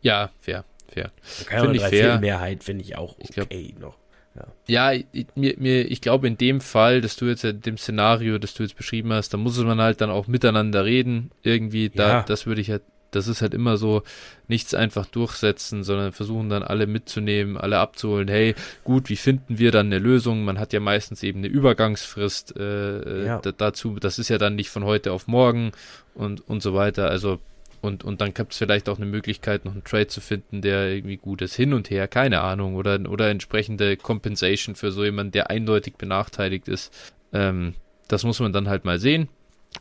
Ja, 0.00 0.30
fair, 0.40 0.64
fair. 0.92 1.10
Da 1.40 1.44
kann 1.44 1.66
man 1.66 1.80
eine 1.80 2.18
Mehrheit 2.20 2.62
finde 2.62 2.84
ich 2.84 2.96
auch 2.96 3.18
okay 3.18 3.46
ich 3.50 3.74
glaub, 3.74 3.80
noch. 3.80 3.98
Ja, 4.34 4.92
ja 4.92 5.02
ich, 5.12 5.26
mir, 5.34 5.54
mir, 5.58 5.90
ich 5.90 6.00
glaube, 6.00 6.26
in 6.26 6.36
dem 6.36 6.60
Fall, 6.60 7.00
dass 7.00 7.16
du 7.16 7.26
jetzt 7.26 7.44
in 7.44 7.60
dem 7.60 7.76
Szenario, 7.76 8.38
das 8.38 8.54
du 8.54 8.62
jetzt 8.62 8.76
beschrieben 8.76 9.12
hast, 9.12 9.30
da 9.34 9.36
muss 9.36 9.58
man 9.58 9.80
halt 9.80 10.00
dann 10.00 10.10
auch 10.10 10.26
miteinander 10.26 10.84
reden. 10.84 11.30
Irgendwie, 11.42 11.90
da, 11.90 12.08
ja. 12.08 12.22
das 12.22 12.46
würde 12.46 12.60
ich 12.60 12.70
halt, 12.70 12.82
das 13.10 13.28
ist 13.28 13.42
halt 13.42 13.52
immer 13.52 13.76
so, 13.76 14.02
nichts 14.48 14.74
einfach 14.74 15.04
durchsetzen, 15.04 15.84
sondern 15.84 16.12
versuchen 16.12 16.48
dann 16.48 16.62
alle 16.62 16.86
mitzunehmen, 16.86 17.58
alle 17.58 17.78
abzuholen. 17.78 18.28
Hey, 18.28 18.54
gut, 18.84 19.10
wie 19.10 19.16
finden 19.16 19.58
wir 19.58 19.70
dann 19.70 19.86
eine 19.86 19.98
Lösung? 19.98 20.44
Man 20.44 20.58
hat 20.58 20.72
ja 20.72 20.80
meistens 20.80 21.22
eben 21.22 21.40
eine 21.40 21.48
Übergangsfrist 21.48 22.56
äh, 22.56 23.00
äh 23.00 23.26
ja. 23.26 23.40
dazu. 23.40 23.96
Das 24.00 24.18
ist 24.18 24.30
ja 24.30 24.38
dann 24.38 24.54
nicht 24.54 24.70
von 24.70 24.84
heute 24.84 25.12
auf 25.12 25.26
morgen 25.26 25.72
und, 26.14 26.48
und 26.48 26.62
so 26.62 26.72
weiter. 26.74 27.10
Also 27.10 27.38
und, 27.82 28.04
und 28.04 28.20
dann 28.20 28.32
gibt 28.32 28.52
es 28.52 28.58
vielleicht 28.58 28.88
auch 28.88 28.96
eine 28.96 29.06
Möglichkeit, 29.06 29.64
noch 29.64 29.72
einen 29.72 29.82
Trade 29.82 30.06
zu 30.06 30.20
finden, 30.20 30.62
der 30.62 30.88
irgendwie 30.90 31.16
gut 31.16 31.42
ist. 31.42 31.56
Hin 31.56 31.74
und 31.74 31.90
her, 31.90 32.06
keine 32.06 32.40
Ahnung. 32.40 32.76
Oder, 32.76 33.00
oder 33.10 33.28
entsprechende 33.28 33.96
Compensation 33.96 34.76
für 34.76 34.92
so 34.92 35.04
jemanden, 35.04 35.32
der 35.32 35.50
eindeutig 35.50 35.96
benachteiligt 35.96 36.68
ist. 36.68 36.94
Ähm, 37.32 37.74
das 38.06 38.22
muss 38.22 38.38
man 38.38 38.52
dann 38.52 38.68
halt 38.68 38.84
mal 38.84 39.00
sehen. 39.00 39.28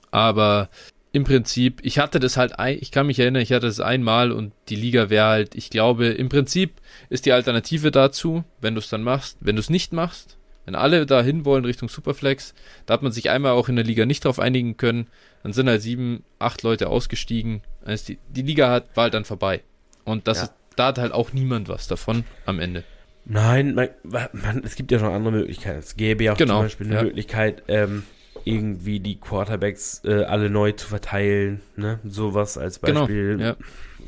Aber 0.09 0.69
im 1.11 1.25
Prinzip, 1.25 1.79
ich 1.83 1.99
hatte 1.99 2.19
das 2.19 2.37
halt, 2.37 2.57
ein, 2.57 2.79
ich 2.81 2.91
kann 2.91 3.05
mich 3.05 3.19
erinnern, 3.19 3.43
ich 3.43 3.53
hatte 3.53 3.67
das 3.67 3.79
einmal 3.79 4.31
und 4.31 4.51
die 4.69 4.77
Liga 4.77 5.11
wäre 5.11 5.27
halt, 5.27 5.53
ich 5.53 5.69
glaube, 5.69 6.07
im 6.07 6.29
Prinzip 6.29 6.81
ist 7.09 7.27
die 7.27 7.33
Alternative 7.33 7.91
dazu, 7.91 8.43
wenn 8.61 8.73
du 8.73 8.79
es 8.79 8.89
dann 8.89 9.03
machst, 9.03 9.37
wenn 9.41 9.57
du 9.57 9.59
es 9.59 9.69
nicht 9.69 9.93
machst, 9.93 10.37
wenn 10.65 10.75
alle 10.75 11.05
dahin 11.05 11.45
wollen 11.45 11.65
Richtung 11.65 11.89
Superflex, 11.89 12.53
da 12.85 12.93
hat 12.93 13.01
man 13.01 13.11
sich 13.11 13.29
einmal 13.29 13.53
auch 13.53 13.69
in 13.69 13.75
der 13.75 13.85
Liga 13.85 14.05
nicht 14.05 14.25
drauf 14.25 14.39
einigen 14.39 14.77
können, 14.77 15.07
dann 15.43 15.53
sind 15.53 15.67
halt 15.67 15.81
sieben, 15.81 16.23
acht 16.39 16.63
Leute 16.63 16.89
ausgestiegen. 16.89 17.61
Die, 18.07 18.19
die 18.29 18.41
Liga 18.41 18.69
hat, 18.69 18.95
war 18.95 19.03
halt 19.03 19.13
dann 19.13 19.25
vorbei. 19.25 19.61
Und 20.03 20.27
das 20.27 20.37
ja. 20.37 20.43
ist, 20.45 20.53
da 20.75 20.87
hat 20.87 20.97
halt 20.97 21.13
auch 21.13 21.33
niemand 21.33 21.67
was 21.67 21.87
davon 21.87 22.23
am 22.45 22.59
Ende. 22.59 22.83
Nein, 23.25 23.75
man, 23.75 23.89
man, 24.03 24.63
es 24.63 24.75
gibt 24.75 24.91
ja 24.91 24.99
schon 24.99 25.13
andere 25.13 25.33
Möglichkeiten. 25.33 25.79
Es 25.79 25.95
gäbe 25.95 26.23
ja 26.23 26.33
auch 26.33 26.37
genau, 26.37 26.55
zum 26.55 26.65
Beispiel 26.65 26.87
eine 26.87 26.95
ja. 26.95 27.03
Möglichkeit, 27.03 27.63
ähm, 27.67 28.03
irgendwie 28.45 28.99
die 28.99 29.19
Quarterbacks 29.19 30.01
äh, 30.05 30.23
alle 30.23 30.49
neu 30.49 30.71
zu 30.71 30.87
verteilen, 30.87 31.61
ne? 31.75 31.99
Sowas 32.03 32.57
als 32.57 32.81
genau, 32.81 33.01
Beispiel. 33.01 33.37
Genau, 33.37 33.49
ja. 33.49 33.55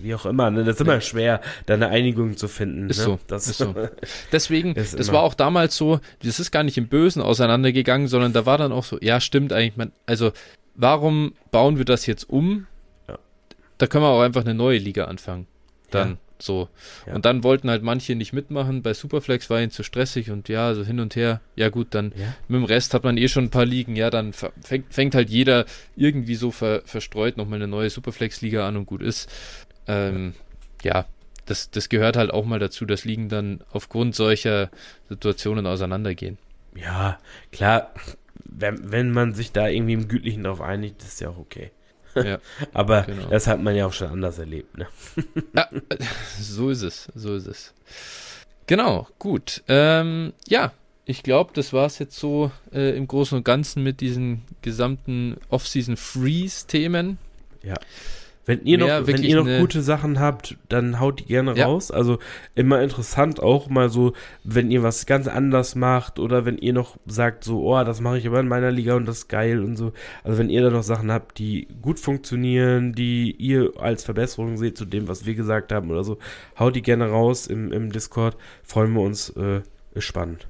Wie 0.03 0.13
auch 0.13 0.25
immer, 0.25 0.51
ne? 0.51 0.63
Das 0.63 0.75
ist 0.75 0.81
immer 0.81 0.99
schwer, 1.01 1.41
da 1.65 1.75
eine 1.75 1.87
Einigung 1.87 2.35
zu 2.35 2.47
finden. 2.47 2.89
Ist 2.89 2.99
ne? 2.99 3.03
so. 3.03 3.19
Das 3.27 3.47
ist 3.47 3.57
so. 3.57 3.73
Deswegen, 4.31 4.75
ist 4.75 4.99
das 4.99 5.11
war 5.11 5.23
auch 5.23 5.33
damals 5.33 5.77
so, 5.77 5.99
das 6.21 6.39
ist 6.39 6.51
gar 6.51 6.63
nicht 6.63 6.77
im 6.77 6.87
Bösen 6.87 7.21
auseinandergegangen, 7.21 8.07
sondern 8.07 8.33
da 8.33 8.45
war 8.45 8.57
dann 8.57 8.71
auch 8.71 8.83
so, 8.83 8.97
ja, 9.01 9.21
stimmt 9.21 9.53
eigentlich, 9.53 9.77
man, 9.77 9.91
also 10.05 10.31
warum 10.75 11.33
bauen 11.51 11.77
wir 11.77 11.85
das 11.85 12.05
jetzt 12.05 12.29
um? 12.29 12.67
Ja. 13.07 13.17
Da 13.77 13.87
können 13.87 14.03
wir 14.03 14.09
auch 14.09 14.21
einfach 14.21 14.41
eine 14.41 14.53
neue 14.53 14.77
Liga 14.77 15.05
anfangen. 15.05 15.47
Dann. 15.89 16.09
Ja. 16.09 16.17
So. 16.39 16.67
Ja. 17.07 17.15
Und 17.15 17.23
dann 17.23 17.43
wollten 17.43 17.69
halt 17.69 17.83
manche 17.83 18.15
nicht 18.15 18.33
mitmachen. 18.33 18.81
Bei 18.81 18.93
Superflex 18.93 19.49
war 19.49 19.61
ihnen 19.61 19.71
zu 19.71 19.81
stressig 19.81 20.29
und 20.29 20.49
ja, 20.49 20.73
so 20.73 20.83
hin 20.83 20.99
und 20.99 21.15
her. 21.15 21.39
Ja, 21.55 21.69
gut, 21.69 21.87
dann 21.91 22.11
ja. 22.17 22.35
mit 22.49 22.59
dem 22.59 22.65
Rest 22.65 22.93
hat 22.93 23.05
man 23.05 23.17
eh 23.17 23.29
schon 23.29 23.45
ein 23.45 23.49
paar 23.49 23.65
Ligen. 23.65 23.95
Ja, 23.95 24.09
dann 24.09 24.33
fängt, 24.33 24.93
fängt 24.93 25.15
halt 25.15 25.29
jeder 25.29 25.65
irgendwie 25.95 26.35
so 26.35 26.51
ver, 26.51 26.81
verstreut 26.83 27.37
nochmal 27.37 27.59
eine 27.59 27.67
neue 27.67 27.89
Superflex-Liga 27.89 28.67
an 28.67 28.75
und 28.75 28.85
gut 28.87 29.01
ist. 29.01 29.29
Ähm, 29.87 30.33
ja. 30.83 31.05
das, 31.45 31.71
das 31.71 31.89
gehört 31.89 32.17
halt 32.17 32.31
auch 32.31 32.45
mal 32.45 32.59
dazu, 32.59 32.85
dass 32.85 33.05
Ligen 33.05 33.29
dann 33.29 33.61
aufgrund 33.71 34.15
solcher 34.15 34.69
Situationen 35.09 35.65
auseinandergehen. 35.65 36.37
Ja, 36.75 37.19
klar. 37.51 37.91
Wenn, 38.45 38.91
wenn 38.91 39.11
man 39.11 39.33
sich 39.33 39.51
da 39.51 39.67
irgendwie 39.67 39.93
im 39.93 40.07
Gütlichen 40.07 40.43
darauf 40.43 40.61
einigt, 40.61 41.01
ist 41.03 41.21
ja 41.21 41.29
auch 41.29 41.37
okay. 41.37 41.71
Ja, 42.15 42.39
Aber 42.73 43.03
genau. 43.03 43.27
das 43.27 43.47
hat 43.47 43.61
man 43.61 43.75
ja 43.75 43.87
auch 43.87 43.93
schon 43.93 44.09
anders 44.09 44.37
erlebt, 44.37 44.77
ne? 44.77 44.87
ja, 45.55 45.67
so 46.39 46.69
ist 46.69 46.83
es, 46.83 47.09
so 47.15 47.35
ist 47.35 47.47
es. 47.47 47.73
Genau, 48.67 49.07
gut. 49.19 49.63
Ähm, 49.67 50.33
ja, 50.47 50.71
ich 51.05 51.23
glaube, 51.23 51.51
das 51.53 51.73
war 51.73 51.85
es 51.85 51.99
jetzt 51.99 52.17
so 52.17 52.51
äh, 52.71 52.95
im 52.95 53.07
Großen 53.07 53.37
und 53.37 53.43
Ganzen 53.43 53.83
mit 53.83 53.99
diesen 53.99 54.43
gesamten 54.61 55.37
Off-Season 55.49 55.97
Freeze-Themen. 55.97 57.17
Ja. 57.61 57.75
Wenn 58.45 58.65
ihr 58.65 58.77
noch, 58.77 59.07
wenn 59.07 59.23
ihr 59.23 59.41
noch 59.41 59.59
gute 59.59 59.81
Sachen 59.81 60.19
habt, 60.19 60.57
dann 60.67 60.99
haut 60.99 61.21
die 61.21 61.25
gerne 61.25 61.55
ja. 61.55 61.65
raus. 61.65 61.91
Also 61.91 62.19
immer 62.55 62.81
interessant 62.81 63.41
auch 63.41 63.69
mal 63.69 63.89
so, 63.89 64.13
wenn 64.43 64.69
ihr 64.69 64.83
was 64.83 65.05
ganz 65.05 65.27
anders 65.27 65.75
macht 65.75 66.19
oder 66.19 66.43
wenn 66.45 66.57
ihr 66.57 66.73
noch 66.73 66.97
sagt 67.05 67.45
so, 67.45 67.63
oh, 67.63 67.83
das 67.83 68.01
mache 68.01 68.17
ich 68.17 68.27
aber 68.27 68.41
in 68.41 68.49
meiner 68.49 68.71
Liga 68.71 68.95
und 68.95 69.05
das 69.05 69.19
ist 69.19 69.27
geil 69.29 69.63
und 69.63 69.77
so. 69.77 69.93
Also 70.23 70.37
wenn 70.37 70.49
ihr 70.49 70.61
da 70.61 70.69
noch 70.69 70.83
Sachen 70.83 71.11
habt, 71.11 71.37
die 71.37 71.67
gut 71.81 71.99
funktionieren, 71.99 72.93
die 72.93 73.31
ihr 73.31 73.71
als 73.79 74.03
Verbesserung 74.03 74.57
seht 74.57 74.77
zu 74.77 74.85
dem, 74.85 75.07
was 75.07 75.25
wir 75.25 75.35
gesagt 75.35 75.71
haben 75.71 75.89
oder 75.89 76.03
so, 76.03 76.17
haut 76.59 76.75
die 76.75 76.81
gerne 76.81 77.07
raus 77.07 77.47
im, 77.47 77.71
im 77.71 77.93
Discord. 77.93 78.35
Freuen 78.63 78.93
wir 78.93 79.01
uns, 79.01 79.29
äh, 79.29 79.61
ist 79.93 80.03
spannend. 80.03 80.47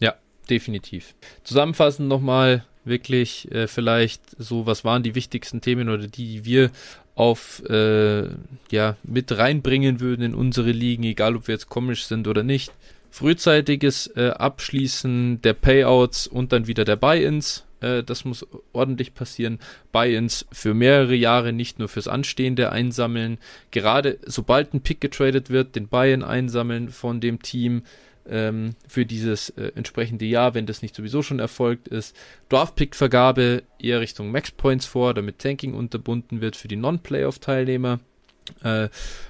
Ja, 0.00 0.14
definitiv. 0.48 1.14
Zusammenfassend 1.42 2.08
nochmal, 2.08 2.64
wirklich 2.84 3.50
äh, 3.50 3.66
vielleicht 3.66 4.22
so, 4.38 4.66
was 4.66 4.84
waren 4.84 5.02
die 5.02 5.14
wichtigsten 5.14 5.60
Themen 5.60 5.88
oder 5.88 6.06
die, 6.06 6.26
die 6.26 6.44
wir 6.44 6.70
auf 7.14 7.62
äh, 7.68 8.24
ja 8.70 8.96
mit 9.02 9.36
reinbringen 9.36 10.00
würden 10.00 10.22
in 10.22 10.34
unsere 10.34 10.72
Ligen, 10.72 11.04
egal 11.04 11.36
ob 11.36 11.48
wir 11.48 11.54
jetzt 11.54 11.68
komisch 11.68 12.06
sind 12.06 12.26
oder 12.26 12.42
nicht. 12.42 12.72
Frühzeitiges 13.10 14.08
äh, 14.16 14.30
Abschließen 14.30 15.40
der 15.42 15.52
Payouts 15.52 16.26
und 16.26 16.52
dann 16.52 16.66
wieder 16.66 16.84
der 16.84 16.96
Buy-ins. 16.96 17.64
Äh, 17.80 18.02
das 18.02 18.24
muss 18.24 18.44
ordentlich 18.72 19.14
passieren. 19.14 19.60
Buy-ins 19.92 20.46
für 20.50 20.74
mehrere 20.74 21.14
Jahre, 21.14 21.52
nicht 21.52 21.78
nur 21.78 21.88
fürs 21.88 22.08
Anstehende 22.08 22.72
einsammeln. 22.72 23.38
Gerade 23.70 24.18
sobald 24.26 24.74
ein 24.74 24.80
Pick 24.80 25.00
getradet 25.00 25.50
wird, 25.50 25.76
den 25.76 25.86
Buy-in 25.86 26.24
einsammeln 26.24 26.88
von 26.88 27.20
dem 27.20 27.40
Team 27.40 27.82
ähm, 28.28 28.74
für 28.86 29.06
dieses 29.06 29.50
äh, 29.50 29.72
entsprechende 29.74 30.24
Jahr, 30.24 30.54
wenn 30.54 30.66
das 30.66 30.82
nicht 30.82 30.94
sowieso 30.94 31.22
schon 31.22 31.38
erfolgt 31.38 31.88
ist. 31.88 32.16
Draft-Pick-Vergabe 32.48 33.62
eher 33.78 34.00
Richtung 34.00 34.30
Max-Points 34.30 34.86
vor, 34.86 35.14
damit 35.14 35.38
Tanking 35.38 35.74
unterbunden 35.74 36.40
wird 36.40 36.56
für 36.56 36.68
die 36.68 36.76
Non-Playoff-Teilnehmer. 36.76 38.00
Äh, 38.62 38.88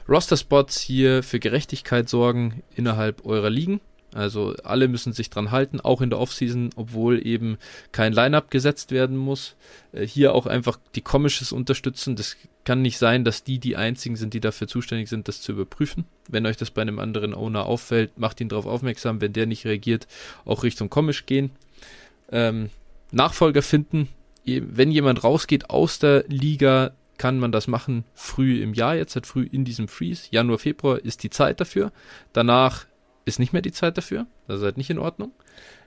Roster-Spots 0.09 0.81
hier 0.81 1.23
für 1.23 1.39
Gerechtigkeit 1.39 2.09
sorgen 2.09 2.63
innerhalb 2.75 3.25
eurer 3.25 3.51
Ligen. 3.51 3.81
Also 4.15 4.55
alle 4.63 4.87
müssen 4.87 5.13
sich 5.13 5.29
dran 5.29 5.51
halten, 5.51 5.81
auch 5.81 6.01
in 6.01 6.09
der 6.09 6.21
Offseason, 6.21 6.71
obwohl 6.77 7.27
eben 7.27 7.59
kein 7.91 8.13
Lineup 8.13 8.49
gesetzt 8.49 8.93
werden 8.93 9.17
muss. 9.17 9.57
Äh, 9.93 10.07
hier 10.07 10.35
auch 10.35 10.47
einfach 10.47 10.79
die 10.95 11.01
Commishes 11.01 11.51
unterstützen. 11.51 12.15
Das 12.15 12.37
kann 12.63 12.81
nicht 12.81 12.99
sein, 12.99 13.25
dass 13.25 13.43
die 13.43 13.59
die 13.59 13.77
einzigen 13.77 14.15
sind, 14.15 14.33
die 14.33 14.41
dafür 14.41 14.69
zuständig 14.69 15.09
sind, 15.09 15.27
das 15.27 15.43
zu 15.43 15.51
überprüfen. 15.51 16.05
Wenn 16.29 16.47
euch 16.47 16.57
das 16.57 16.71
bei 16.71 16.83
einem 16.83 17.01
anderen 17.01 17.35
Owner 17.35 17.67
auffällt, 17.67 18.17
macht 18.17 18.41
ihn 18.41 18.49
darauf 18.49 18.67
aufmerksam. 18.67 19.21
Wenn 19.21 19.33
der 19.33 19.47
nicht 19.47 19.65
reagiert, 19.65 20.07
auch 20.45 20.63
Richtung 20.63 20.91
Commish 20.91 21.27
gehen. 21.27 21.51
Ähm, 22.31 22.71
Nachfolger 23.11 23.63
finden. 23.63 24.09
Wenn 24.45 24.93
jemand 24.93 25.25
rausgeht 25.25 25.71
aus 25.71 25.99
der 25.99 26.25
Liga, 26.29 26.93
kann 27.19 27.39
man 27.39 27.51
das 27.51 27.67
machen 27.67 28.05
früh 28.15 28.63
im 28.63 28.75
Jahr, 28.75 28.95
jetzt 28.95 29.15
halt 29.15 29.27
früh 29.27 29.49
in 29.51 29.65
diesem 29.65 29.89
Freeze. 29.89 30.29
Januar, 30.31 30.59
Februar 30.59 30.99
ist 30.99 31.23
die 31.23 31.31
Zeit 31.31 31.61
dafür. 31.61 31.93
Danach 32.33 32.87
ist 33.25 33.39
nicht 33.39 33.53
mehr 33.53 33.63
die 33.63 33.73
Zeit 33.73 33.97
dafür. 33.97 34.27
Das 34.47 34.59
ist 34.59 34.65
halt 34.65 34.77
nicht 34.77 34.91
in 34.91 34.99
Ordnung. 34.99 35.33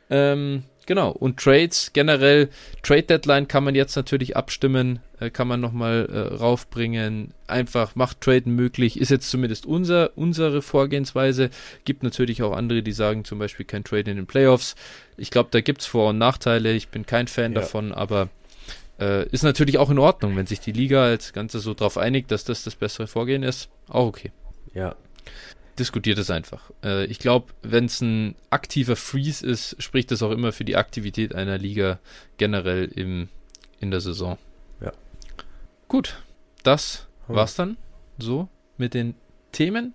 Ähm, 0.09 0.64
genau. 0.85 1.11
Und 1.11 1.38
Trades 1.38 1.91
generell, 1.93 2.49
Trade 2.81 3.03
Deadline 3.03 3.47
kann 3.47 3.64
man 3.64 3.76
jetzt 3.76 3.95
natürlich 3.95 4.35
abstimmen, 4.38 4.99
äh, 5.19 5.30
kann 5.30 5.47
man 5.47 5.59
nochmal 5.59 6.07
äh, 6.11 6.35
raufbringen. 6.35 7.34
Einfach 7.47 7.95
macht 7.95 8.22
Traden 8.22 8.55
möglich. 8.55 8.99
Ist 8.99 9.11
jetzt 9.11 9.30
zumindest 9.30 9.65
unser, 9.65 10.18
unsere 10.18 10.61
Vorgehensweise. 10.61 11.49
Gibt 11.85 12.03
natürlich 12.03 12.41
auch 12.43 12.55
andere, 12.55 12.84
die 12.84 12.93
sagen 12.93 13.26
zum 13.26 13.39
Beispiel 13.39 13.65
kein 13.65 13.84
Trade 13.84 14.11
in 14.11 14.18
den 14.18 14.27
Playoffs. 14.27 14.76
Ich 15.18 15.31
glaube, 15.31 15.49
da 15.51 15.61
gibt 15.61 15.81
es 15.81 15.88
Vor- 15.88 16.09
und 16.09 16.18
Nachteile. 16.18 16.73
Ich 16.73 16.89
bin 16.89 17.05
kein 17.05 17.27
Fan 17.27 17.53
ja. 17.53 17.61
davon, 17.61 17.91
aber 17.91 18.30
äh, 18.99 19.27
ist 19.30 19.43
natürlich 19.43 19.77
auch 19.77 19.89
in 19.89 19.99
Ordnung, 19.99 20.35
wenn 20.35 20.47
sich 20.47 20.59
die 20.59 20.72
Liga 20.72 21.03
als 21.03 21.34
Ganze 21.34 21.59
so 21.59 21.73
darauf 21.73 21.97
einigt, 21.97 22.31
dass 22.31 22.43
das 22.43 22.64
das 22.64 22.76
bessere 22.76 23.07
Vorgehen 23.07 23.43
ist. 23.43 23.69
Auch 23.89 24.07
okay. 24.07 24.31
Ja, 24.73 24.95
diskutiert 25.79 26.17
es 26.17 26.29
einfach. 26.29 26.71
Äh, 26.83 27.05
ich 27.05 27.19
glaube, 27.19 27.53
wenn 27.61 27.85
es 27.85 28.01
ein 28.01 28.35
aktiver 28.49 28.95
Freeze 28.95 29.45
ist, 29.45 29.81
spricht 29.81 30.11
das 30.11 30.23
auch 30.23 30.31
immer 30.31 30.51
für 30.51 30.65
die 30.65 30.75
Aktivität 30.75 31.35
einer 31.35 31.57
Liga 31.57 31.99
generell 32.37 32.85
im, 32.85 33.29
in 33.79 33.91
der 33.91 34.01
Saison. 34.01 34.37
Ja. 34.81 34.91
Gut, 35.87 36.21
das 36.63 37.07
hm. 37.27 37.35
war's 37.35 37.55
dann 37.55 37.77
so 38.17 38.49
mit 38.77 38.93
den 38.93 39.15
Themen. 39.51 39.93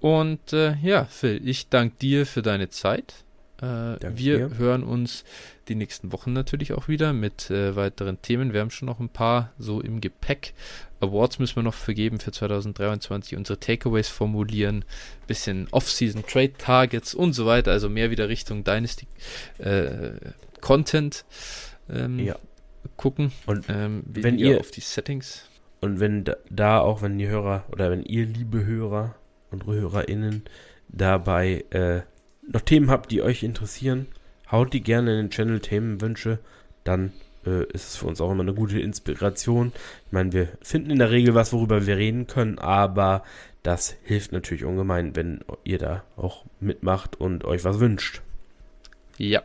Und 0.00 0.52
äh, 0.52 0.76
ja, 0.82 1.04
Phil, 1.04 1.46
ich 1.46 1.68
danke 1.68 1.96
dir 2.00 2.26
für 2.26 2.42
deine 2.42 2.70
Zeit. 2.70 3.14
Äh, 3.60 3.96
wir 4.16 4.48
dir. 4.48 4.58
hören 4.58 4.82
uns 4.82 5.24
die 5.68 5.74
nächsten 5.74 6.12
Wochen 6.12 6.32
natürlich 6.32 6.72
auch 6.72 6.88
wieder 6.88 7.12
mit 7.12 7.50
äh, 7.50 7.76
weiteren 7.76 8.20
Themen. 8.22 8.52
Wir 8.52 8.60
haben 8.60 8.70
schon 8.70 8.86
noch 8.86 9.00
ein 9.00 9.10
paar 9.10 9.52
so 9.58 9.80
im 9.80 10.00
Gepäck. 10.00 10.54
Awards 11.00 11.38
müssen 11.38 11.56
wir 11.56 11.62
noch 11.62 11.74
vergeben 11.74 12.20
für 12.20 12.32
2023, 12.32 13.36
unsere 13.36 13.58
Takeaways 13.58 14.08
formulieren, 14.08 14.84
bisschen 15.26 15.68
Off-Season 15.70 16.24
Trade 16.26 16.52
Targets 16.58 17.14
und 17.14 17.32
so 17.32 17.46
weiter, 17.46 17.72
also 17.72 17.88
mehr 17.88 18.10
wieder 18.10 18.28
Richtung 18.28 18.64
Dynasty 18.64 19.06
äh, 19.58 20.12
Content 20.60 21.24
ähm, 21.88 22.18
ja. 22.18 22.36
gucken. 22.96 23.32
Und 23.46 23.66
ähm, 23.68 24.02
wenn 24.06 24.38
ihr 24.38 24.60
auf 24.60 24.70
die 24.70 24.80
Settings 24.80 25.48
und 25.80 26.00
wenn 26.00 26.24
da, 26.24 26.36
da, 26.50 26.80
auch, 26.80 27.02
wenn 27.02 27.18
die 27.18 27.28
Hörer 27.28 27.64
oder 27.72 27.90
wenn 27.90 28.02
ihr 28.02 28.26
liebe 28.26 28.64
Hörer 28.64 29.14
und 29.50 29.66
HörerInnen 29.66 30.44
dabei 30.88 31.64
äh, 31.70 32.02
noch 32.46 32.60
Themen 32.60 32.90
habt, 32.90 33.10
die 33.10 33.22
euch 33.22 33.42
interessieren, 33.42 34.06
haut 34.50 34.72
die 34.72 34.82
gerne 34.82 35.12
in 35.12 35.26
den 35.26 35.30
Channel 35.30 35.60
Themenwünsche, 35.60 36.40
dann 36.84 37.12
äh, 37.46 37.64
ist 37.72 37.88
es 37.88 37.96
für 37.96 38.06
uns 38.06 38.20
auch 38.20 38.30
immer 38.30 38.42
eine 38.42 38.54
gute 38.54 38.80
Inspiration. 38.80 39.72
Ich 40.06 40.12
meine, 40.12 40.32
wir 40.32 40.48
finden 40.62 40.90
in 40.90 40.98
der 40.98 41.10
Regel 41.10 41.34
was, 41.34 41.52
worüber 41.52 41.86
wir 41.86 41.96
reden 41.96 42.26
können, 42.26 42.58
aber 42.58 43.22
das 43.62 43.96
hilft 44.04 44.32
natürlich 44.32 44.64
ungemein, 44.64 45.14
wenn 45.16 45.40
ihr 45.64 45.78
da 45.78 46.04
auch 46.16 46.44
mitmacht 46.60 47.20
und 47.20 47.44
euch 47.44 47.64
was 47.64 47.80
wünscht. 47.80 48.22
Ja, 49.18 49.42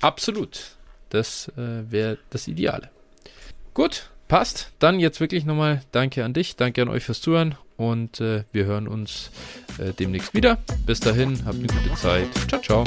absolut. 0.00 0.76
Das 1.08 1.48
äh, 1.56 1.90
wäre 1.90 2.18
das 2.30 2.48
Ideale. 2.48 2.90
Gut, 3.72 4.10
passt. 4.28 4.72
Dann 4.78 5.00
jetzt 5.00 5.20
wirklich 5.20 5.44
nochmal 5.44 5.82
Danke 5.92 6.24
an 6.24 6.34
dich, 6.34 6.56
danke 6.56 6.82
an 6.82 6.88
euch 6.88 7.04
fürs 7.04 7.20
Zuhören 7.20 7.56
und 7.76 8.20
äh, 8.20 8.44
wir 8.52 8.64
hören 8.66 8.88
uns 8.88 9.30
äh, 9.78 9.92
demnächst 9.92 10.34
wieder. 10.34 10.58
Bis 10.86 11.00
dahin, 11.00 11.44
habt 11.44 11.58
eine 11.58 11.66
gute 11.66 11.94
Zeit. 11.94 12.28
Ciao, 12.48 12.60
ciao. 12.60 12.84